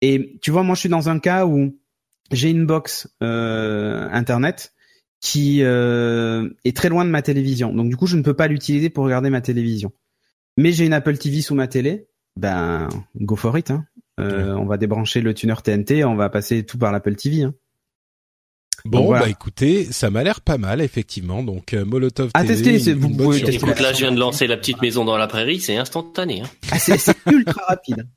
Et 0.00 0.38
tu 0.42 0.50
vois, 0.50 0.64
moi 0.64 0.74
je 0.74 0.80
suis 0.80 0.88
dans 0.88 1.08
un 1.08 1.20
cas 1.20 1.46
où 1.46 1.78
j'ai 2.32 2.50
une 2.50 2.66
box 2.66 3.08
euh, 3.22 4.08
internet 4.10 4.72
qui 5.20 5.62
euh, 5.62 6.50
est 6.64 6.76
très 6.76 6.88
loin 6.88 7.04
de 7.04 7.10
ma 7.10 7.22
télévision, 7.22 7.72
donc 7.72 7.88
du 7.88 7.96
coup 7.96 8.08
je 8.08 8.16
ne 8.16 8.22
peux 8.22 8.34
pas 8.34 8.48
l'utiliser 8.48 8.90
pour 8.90 9.04
regarder 9.04 9.30
ma 9.30 9.40
télévision 9.40 9.92
mais 10.56 10.72
j'ai 10.72 10.86
une 10.86 10.92
Apple 10.92 11.16
TV 11.16 11.40
sous 11.40 11.54
ma 11.54 11.66
télé, 11.66 12.08
ben 12.36 12.88
go 13.20 13.36
for 13.36 13.56
it. 13.58 13.70
Hein. 13.70 13.84
Euh, 14.20 14.54
On 14.54 14.66
va 14.66 14.76
débrancher 14.76 15.20
le 15.20 15.34
tuner 15.34 15.54
TNT, 15.62 16.04
on 16.04 16.14
va 16.16 16.28
passer 16.28 16.64
tout 16.64 16.78
par 16.78 16.92
l'Apple 16.92 17.14
TV. 17.16 17.42
Hein. 17.44 17.54
Bon, 18.84 18.98
donc 18.98 19.06
voilà. 19.08 19.24
bah 19.26 19.30
écoutez, 19.30 19.84
ça 19.84 20.10
m'a 20.10 20.24
l'air 20.24 20.40
pas 20.40 20.58
mal 20.58 20.80
effectivement. 20.80 21.42
Donc 21.42 21.72
euh, 21.72 21.84
Molotov 21.84 22.30
À 22.34 22.42
TV, 22.42 22.54
tester, 22.54 22.72
une- 22.74 22.78
c'est- 22.80 22.90
une 22.92 22.98
vous 22.98 23.10
pouvez 23.10 23.40
tester 23.42 23.54
Écoute, 23.56 23.78
là, 23.80 23.92
je 23.92 23.98
viens 23.98 24.12
de 24.12 24.18
lancer 24.18 24.46
la 24.46 24.56
petite 24.56 24.82
maison 24.82 25.04
dans 25.04 25.16
la 25.16 25.28
prairie, 25.28 25.60
c'est 25.60 25.76
instantané. 25.76 26.40
Hein. 26.42 26.48
Ah, 26.72 26.78
c'est 26.78 26.98
c'est 26.98 27.16
ultra 27.30 27.62
rapide. 27.68 28.08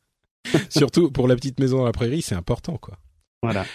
Surtout 0.69 1.11
pour 1.11 1.27
la 1.27 1.35
petite 1.35 1.59
maison 1.59 1.77
dans 1.79 1.85
la 1.85 1.91
prairie, 1.91 2.21
c'est 2.21 2.35
important 2.35 2.77
quoi. 2.77 2.97
Voilà. 3.43 3.65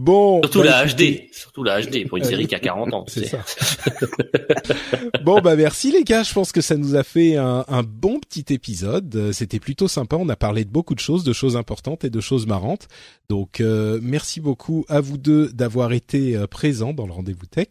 Bon, 0.00 0.40
Surtout 0.42 0.62
bah, 0.62 0.82
la 0.82 0.86
HD. 0.86 1.28
Surtout 1.30 1.62
la 1.62 1.82
HD 1.82 2.08
pour 2.08 2.16
une 2.16 2.24
série 2.24 2.46
qui 2.46 2.54
a 2.54 2.58
40 2.58 2.94
ans. 2.94 3.04
C'est 3.06 3.26
ça. 3.26 3.44
bon 5.24 5.40
bah 5.40 5.56
merci 5.56 5.92
les 5.92 6.04
gars, 6.04 6.22
je 6.22 6.32
pense 6.32 6.52
que 6.52 6.60
ça 6.62 6.76
nous 6.76 6.94
a 6.96 7.02
fait 7.02 7.36
un, 7.36 7.64
un 7.68 7.82
bon 7.82 8.18
petit 8.18 8.46
épisode. 8.54 9.14
Euh, 9.14 9.32
C'était 9.32 9.58
plutôt 9.60 9.88
sympa. 9.88 10.16
On 10.16 10.28
a 10.30 10.36
parlé 10.36 10.64
de 10.64 10.70
beaucoup 10.70 10.94
de 10.94 11.00
choses, 11.00 11.22
de 11.22 11.32
choses 11.34 11.56
importantes 11.56 12.04
et 12.04 12.10
de 12.10 12.20
choses 12.20 12.46
marrantes. 12.46 12.88
Donc 13.28 13.60
euh, 13.60 13.98
merci 14.02 14.40
beaucoup 14.40 14.84
à 14.88 15.00
vous 15.00 15.18
deux 15.18 15.48
d'avoir 15.52 15.92
été 15.92 16.34
euh, 16.34 16.46
présents 16.46 16.92
dans 16.94 17.06
le 17.06 17.12
rendez-vous 17.12 17.46
tech. 17.46 17.68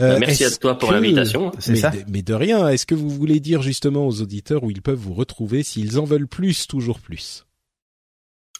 Euh, 0.00 0.18
Merci 0.20 0.44
à 0.44 0.50
toi 0.52 0.78
pour 0.78 0.90
que- 0.90 0.94
l'invitation. 0.94 1.50
C'est 1.58 1.72
mais, 1.72 1.78
ça. 1.78 1.90
de, 1.90 1.98
mais 2.08 2.22
de 2.22 2.34
rien. 2.34 2.68
Est-ce 2.68 2.86
que 2.86 2.94
vous 2.94 3.10
voulez 3.10 3.40
dire 3.40 3.60
justement 3.60 4.06
aux 4.06 4.22
auditeurs 4.22 4.62
où 4.62 4.70
ils 4.70 4.82
peuvent 4.82 4.98
vous 4.98 5.14
retrouver 5.14 5.62
s'ils 5.64 5.98
en 5.98 6.04
veulent 6.04 6.28
plus, 6.28 6.66
toujours 6.68 7.00
plus? 7.00 7.44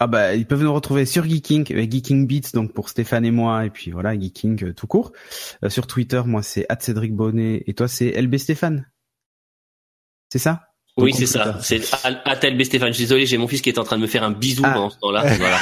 Ah 0.05 0.09
bah 0.09 0.35
ils 0.35 0.47
peuvent 0.47 0.65
nous 0.65 0.75
retrouver 0.75 1.07
sur 1.07 1.23
Geeking, 1.23 1.73
avec 1.73 1.93
Geeking 1.93 2.27
Beats 2.27 2.51
donc 2.55 2.73
pour 2.73 2.89
Stéphane 2.89 3.25
et 3.25 3.31
moi 3.31 3.67
et 3.67 3.71
puis 3.71 3.93
voilà 3.93 4.19
Geeking 4.19 4.65
euh, 4.65 4.75
tout 4.75 4.89
court. 4.89 5.13
Euh, 5.63 5.71
sur 5.71 5.87
Twitter 5.87 6.21
moi 6.27 6.43
c'est 6.43 6.67
@cédric 6.81 7.15
Bonnet 7.15 7.63
et 7.69 7.75
toi 7.75 7.87
c'est 7.87 8.21
LB 8.21 8.37
Stéphane. 8.39 8.91
C'est 10.29 10.41
ça? 10.41 10.72
Oui, 10.99 11.15
c'est 11.15 11.25
ça. 11.27 11.57
C'est 11.63 11.81
Atel 12.27 12.55
B. 12.57 12.65
Stéphane. 12.65 12.89
Je 12.89 12.97
suis 12.97 13.05
désolé, 13.05 13.25
j'ai 13.25 13.39
mon 13.39 13.49
fils 13.49 13.63
qui 13.63 13.71
est 13.71 13.79
en 13.79 13.85
train 13.85 13.97
de 13.97 14.03
me 14.03 14.07
faire 14.07 14.25
un 14.25 14.31
bisou 14.31 14.63
Ah. 14.67 14.73
pendant 14.73 14.91
ce 14.91 14.99
temps-là. 14.99 15.25
Voilà. 15.39 15.59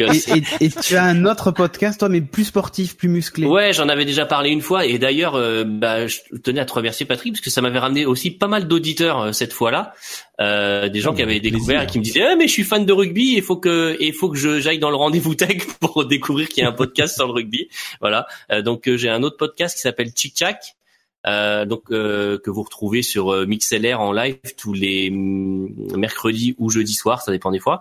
Euh, 0.00 0.12
Et, 0.12 0.38
et- 0.38 0.66
et 0.66 0.70
tu 0.70 0.94
as 0.96 1.02
un 1.02 1.24
autre 1.24 1.50
podcast, 1.50 1.98
toi, 1.98 2.08
mais 2.08 2.20
plus 2.20 2.44
sportif, 2.44 2.96
plus 2.96 3.08
musclé. 3.08 3.46
Ouais, 3.48 3.72
j'en 3.72 3.88
avais 3.88 4.04
déjà 4.04 4.26
parlé 4.26 4.50
une 4.50 4.60
fois 4.60 4.86
et 4.86 4.98
d'ailleurs, 4.98 5.34
euh, 5.34 5.64
bah, 5.66 6.06
je 6.06 6.18
tenais 6.44 6.60
à 6.60 6.64
te 6.66 6.72
remercier 6.72 7.04
Patrick 7.04 7.32
parce 7.32 7.40
que 7.40 7.50
ça 7.50 7.60
m'avait 7.62 7.80
ramené 7.80 8.06
aussi 8.06 8.30
pas 8.30 8.46
mal 8.46 8.68
d'auditeurs 8.68 9.20
euh, 9.20 9.32
cette 9.32 9.52
fois-là, 9.52 9.92
euh, 10.40 10.88
des 10.88 11.00
gens 11.00 11.10
Oh, 11.10 11.16
qui 11.16 11.22
avaient 11.22 11.40
découvert 11.40 11.80
plaisir. 11.80 11.82
et 11.82 11.86
qui 11.92 11.98
me 11.98 12.04
disaient, 12.04 12.22
ah, 12.30 12.36
mais 12.36 12.46
je 12.46 12.52
suis 12.52 12.62
fan 12.64 12.86
de 12.86 12.92
rugby, 12.92 13.34
il 13.36 13.42
faut 13.42 13.56
que, 13.56 13.96
il 13.98 14.12
faut 14.14 14.28
que 14.30 14.38
je 14.38 14.60
j'aille 14.60 14.78
dans 14.78 14.90
le 14.90 14.96
rendez-vous 14.96 15.34
tech 15.34 15.66
pour 15.80 16.04
découvrir 16.06 16.48
qu'il 16.48 16.62
y 16.62 16.66
a 16.66 16.68
un 16.68 16.72
podcast 16.72 17.14
sur 17.16 17.26
le 17.26 17.32
rugby. 17.32 17.68
Voilà, 18.00 18.26
donc 18.64 18.88
j'ai 18.94 19.08
un 19.08 19.24
autre 19.24 19.36
podcast 19.36 19.74
qui 19.74 19.80
s'appelle 19.82 20.10
Chick 20.14 20.34
Chack. 20.38 20.76
Euh, 21.26 21.66
donc 21.66 21.90
euh, 21.90 22.38
que 22.38 22.50
vous 22.50 22.62
retrouvez 22.62 23.02
sur 23.02 23.32
euh, 23.32 23.46
MixLR 23.46 24.00
en 24.00 24.12
live 24.12 24.38
tous 24.56 24.72
les 24.72 25.10
mm, 25.10 25.96
mercredis 25.96 26.54
ou 26.58 26.70
jeudis 26.70 26.94
soirs, 26.94 27.22
ça 27.22 27.32
dépend 27.32 27.50
des 27.50 27.58
fois. 27.58 27.80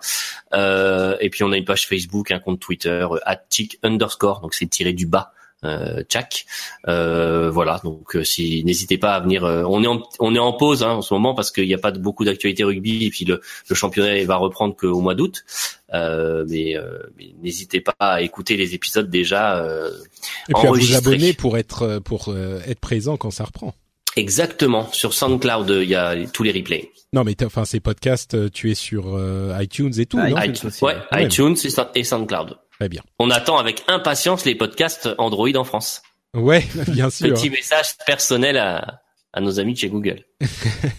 Euh, 0.53 1.16
et 1.22 1.30
puis 1.30 1.44
on 1.44 1.52
a 1.52 1.57
une 1.57 1.66
page 1.66 1.88
Facebook, 1.88 2.32
un 2.32 2.40
compte 2.40 2.60
Twitter 2.60 3.07
@chick 3.49 3.80
underscore, 3.84 4.41
donc 4.41 4.53
c'est 4.53 4.68
tiré 4.68 4.94
du 4.94 5.06
bas 5.06 5.34
euh, 5.64 6.03
Tchak. 6.03 6.45
Euh, 6.88 7.49
voilà, 7.52 7.81
donc 7.84 8.15
euh, 8.15 8.23
si 8.23 8.64
n'hésitez 8.64 8.98
pas 8.98 9.15
à 9.15 9.19
venir. 9.19 9.44
euh, 9.44 9.64
on 9.68 9.84
est 9.84 9.88
en, 9.88 10.02
on 10.19 10.34
est 10.36 10.40
en 10.40 10.53
pause 10.53 10.84
hein, 10.84 10.91
en 10.91 11.02
ce 11.02 11.14
moment 11.14 11.34
parce 11.36 11.52
qu'il 11.52 11.68
n'y 11.68 11.73
a 11.73 11.77
pas 11.80 11.91
de, 11.91 11.99
beaucoup 11.99 12.26
d'actualité 12.26 12.64
rugby 12.64 13.06
et 13.06 13.10
puis 13.10 13.26
le, 13.26 13.41
le 13.68 13.76
championnat 13.76 14.23
va 14.26 14.36
reprendre 14.38 14.76
qu'au 14.76 14.99
mois 15.02 15.15
d'août. 15.15 15.44
Euh, 15.94 16.45
mais 16.48 16.77
euh, 16.77 16.99
mais 17.18 17.34
n'hésitez 17.41 17.81
pas 17.81 17.95
à 17.99 18.22
écouter 18.22 18.57
les 18.57 18.76
épisodes 18.76 19.10
déjà 19.10 19.57
euh, 19.57 19.90
Et 20.49 20.53
puis 20.53 20.68
à 20.68 20.72
vous 20.72 20.95
abonner 20.95 21.34
pour 21.34 21.57
être 21.57 21.99
pour 21.99 22.30
euh, 22.30 22.60
être 22.68 22.80
présent 22.80 23.18
quand 23.18 23.31
ça 23.31 23.45
reprend. 23.45 23.73
Exactement 24.15 24.88
sur 24.91 25.14
SoundCloud, 25.14 25.69
il 25.84 25.90
y 25.90 25.95
a 25.95 26.15
tous 26.27 26.44
les 26.44 26.52
replays. 26.52 26.91
Non, 27.14 27.23
mais 27.23 27.36
enfin 27.44 27.65
ces 27.65 27.80
podcasts, 27.80 28.52
tu 28.52 28.69
es 28.69 28.76
sur 28.76 29.15
euh, 29.18 29.56
iTunes 29.60 29.94
et 29.98 30.06
tout, 30.06 30.19
Ah, 30.22 30.30
non? 30.30 30.41
iTunes. 30.41 30.72
ouais, 30.81 30.95
ouais. 31.11 31.26
iTunes 31.26 31.56
et 31.95 32.03
SoundCloud. 32.03 32.57
Très 32.80 32.90
bien. 32.90 33.02
On 33.20 33.30
attend 33.30 33.58
avec 33.58 33.84
impatience 33.88 34.46
les 34.46 34.56
podcasts 34.56 35.10
Android 35.18 35.54
en 35.56 35.64
France. 35.64 36.02
Ouais, 36.34 36.66
bien 36.88 37.10
sûr. 37.10 37.28
Petit 37.34 37.50
message 37.50 37.88
personnel 38.06 38.56
à, 38.58 39.02
à 39.34 39.42
nos 39.42 39.60
amis 39.60 39.74
de 39.74 39.80
chez 39.80 39.90
Google. 39.90 40.24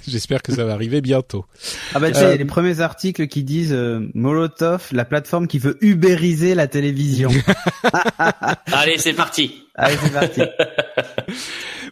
J'espère 0.09 0.43
que 0.43 0.53
ça 0.53 0.65
va 0.65 0.75
arriver 0.75 1.01
bientôt. 1.01 1.47
Ah 1.95 2.01
bah 2.01 2.09
tu 2.11 2.15
sais, 2.19 2.21
il 2.21 2.25
y 2.25 2.31
Euh, 2.31 2.35
a 2.35 2.37
les 2.37 2.45
premiers 2.45 2.81
articles 2.81 3.27
qui 3.29 3.45
disent 3.45 3.73
euh, 3.73 4.01
Molotov, 4.15 4.89
la 4.93 5.05
plateforme 5.07 5.47
qui 5.47 5.59
veut 5.59 5.79
ubériser 5.81 6.55
la 6.55 6.67
télévision. 6.67 7.31
Allez, 8.73 8.99
c'est 8.99 9.15
parti. 9.15 9.63
Allez, 9.75 9.97
c'est 10.03 10.13
parti. 10.13 10.43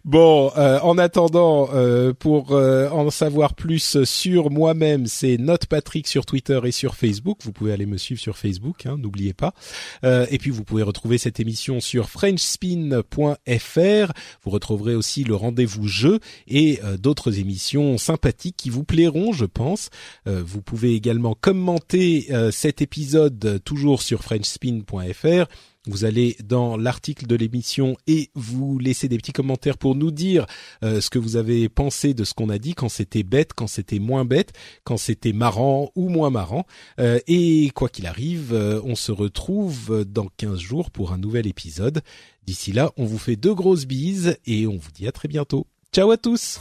Bon, 0.04 0.52
euh, 0.56 0.78
en 0.80 0.98
attendant, 0.98 1.68
euh, 1.72 2.12
pour 2.12 2.52
euh, 2.52 2.88
en 2.90 3.10
savoir 3.10 3.54
plus 3.54 4.04
sur 4.04 4.50
moi-même, 4.50 5.06
c'est 5.06 5.38
Note 5.38 5.66
Patrick 5.66 6.06
sur 6.06 6.24
Twitter 6.24 6.60
et 6.64 6.72
sur 6.72 6.94
Facebook. 6.94 7.38
Vous 7.42 7.52
pouvez 7.52 7.72
aller 7.72 7.86
me 7.86 7.96
suivre 7.96 8.20
sur 8.20 8.36
Facebook, 8.36 8.86
hein, 8.86 8.96
n'oubliez 8.98 9.34
pas. 9.34 9.54
Et 10.02 10.38
puis 10.38 10.50
vous 10.50 10.64
pouvez 10.64 10.82
retrouver 10.82 11.18
cette 11.18 11.40
émission 11.40 11.80
sur 11.80 12.08
FrenchSpin.fr. 12.08 14.12
Vous 14.42 14.50
retrouverez 14.50 14.94
aussi 14.94 15.24
le 15.24 15.34
rendez-vous 15.34 15.88
jeu 15.88 16.20
et 16.46 16.80
d'autres 16.98 17.38
émissions 17.38 17.98
sympathiques 17.98 18.56
qui 18.56 18.70
vous 18.70 18.84
plairont, 18.84 19.32
je 19.32 19.44
pense. 19.44 19.90
Vous 20.26 20.62
pouvez 20.62 20.94
également 20.94 21.34
commenter 21.34 22.28
cet 22.50 22.82
épisode 22.82 23.60
toujours 23.64 24.02
sur 24.02 24.22
FrenchSpin.fr. 24.22 25.46
Vous 25.89 26.05
allez 26.05 26.36
dans 26.44 26.77
l'article 26.77 27.27
de 27.27 27.35
l'émission 27.35 27.97
et 28.06 28.31
vous 28.35 28.78
laissez 28.78 29.09
des 29.09 29.16
petits 29.16 29.32
commentaires 29.32 29.78
pour 29.78 29.94
nous 29.94 30.10
dire 30.10 30.44
euh, 30.85 31.01
ce 31.01 31.09
que 31.09 31.19
vous 31.19 31.36
avez 31.36 31.70
pensé 31.70 32.12
de 32.12 32.24
ce 32.24 32.35
qu'on 32.35 32.51
a 32.51 32.59
dit, 32.59 32.74
quand 32.74 32.90
c'était 32.90 33.23
bête, 33.23 33.55
quand 33.55 33.66
c'était 33.66 33.98
moins 33.98 34.27
bête, 34.27 34.52
quand 34.85 34.98
c'était 34.98 35.32
marrant 35.32 35.90
ou 35.97 36.10
moins 36.10 36.28
marrant. 36.28 36.66
Euh, 37.01 37.20
et 37.27 37.70
quoi 37.74 37.89
qu'il 37.89 38.06
arrive, 38.06 38.52
euh, 38.52 38.82
on 38.85 38.97
se 38.97 39.12
retrouve 39.12 40.05
dans 40.05 40.28
15 40.36 40.59
jours 40.59 40.90
pour 40.90 41.12
un 41.12 41.19
nouvel 41.19 41.47
épisode. 41.47 42.02
D'ici 42.47 42.73
là, 42.73 42.93
on 42.98 43.06
vous 43.06 43.19
fait 43.19 43.36
deux 43.36 43.55
grosses 43.55 43.86
bises 43.86 44.36
et 44.44 44.66
on 44.66 44.77
vous 44.77 44.90
dit 44.93 45.09
à 45.09 45.12
très 45.12 45.28
bientôt. 45.28 45.66
Ciao 45.90 46.10
à 46.10 46.19
tous 46.19 46.60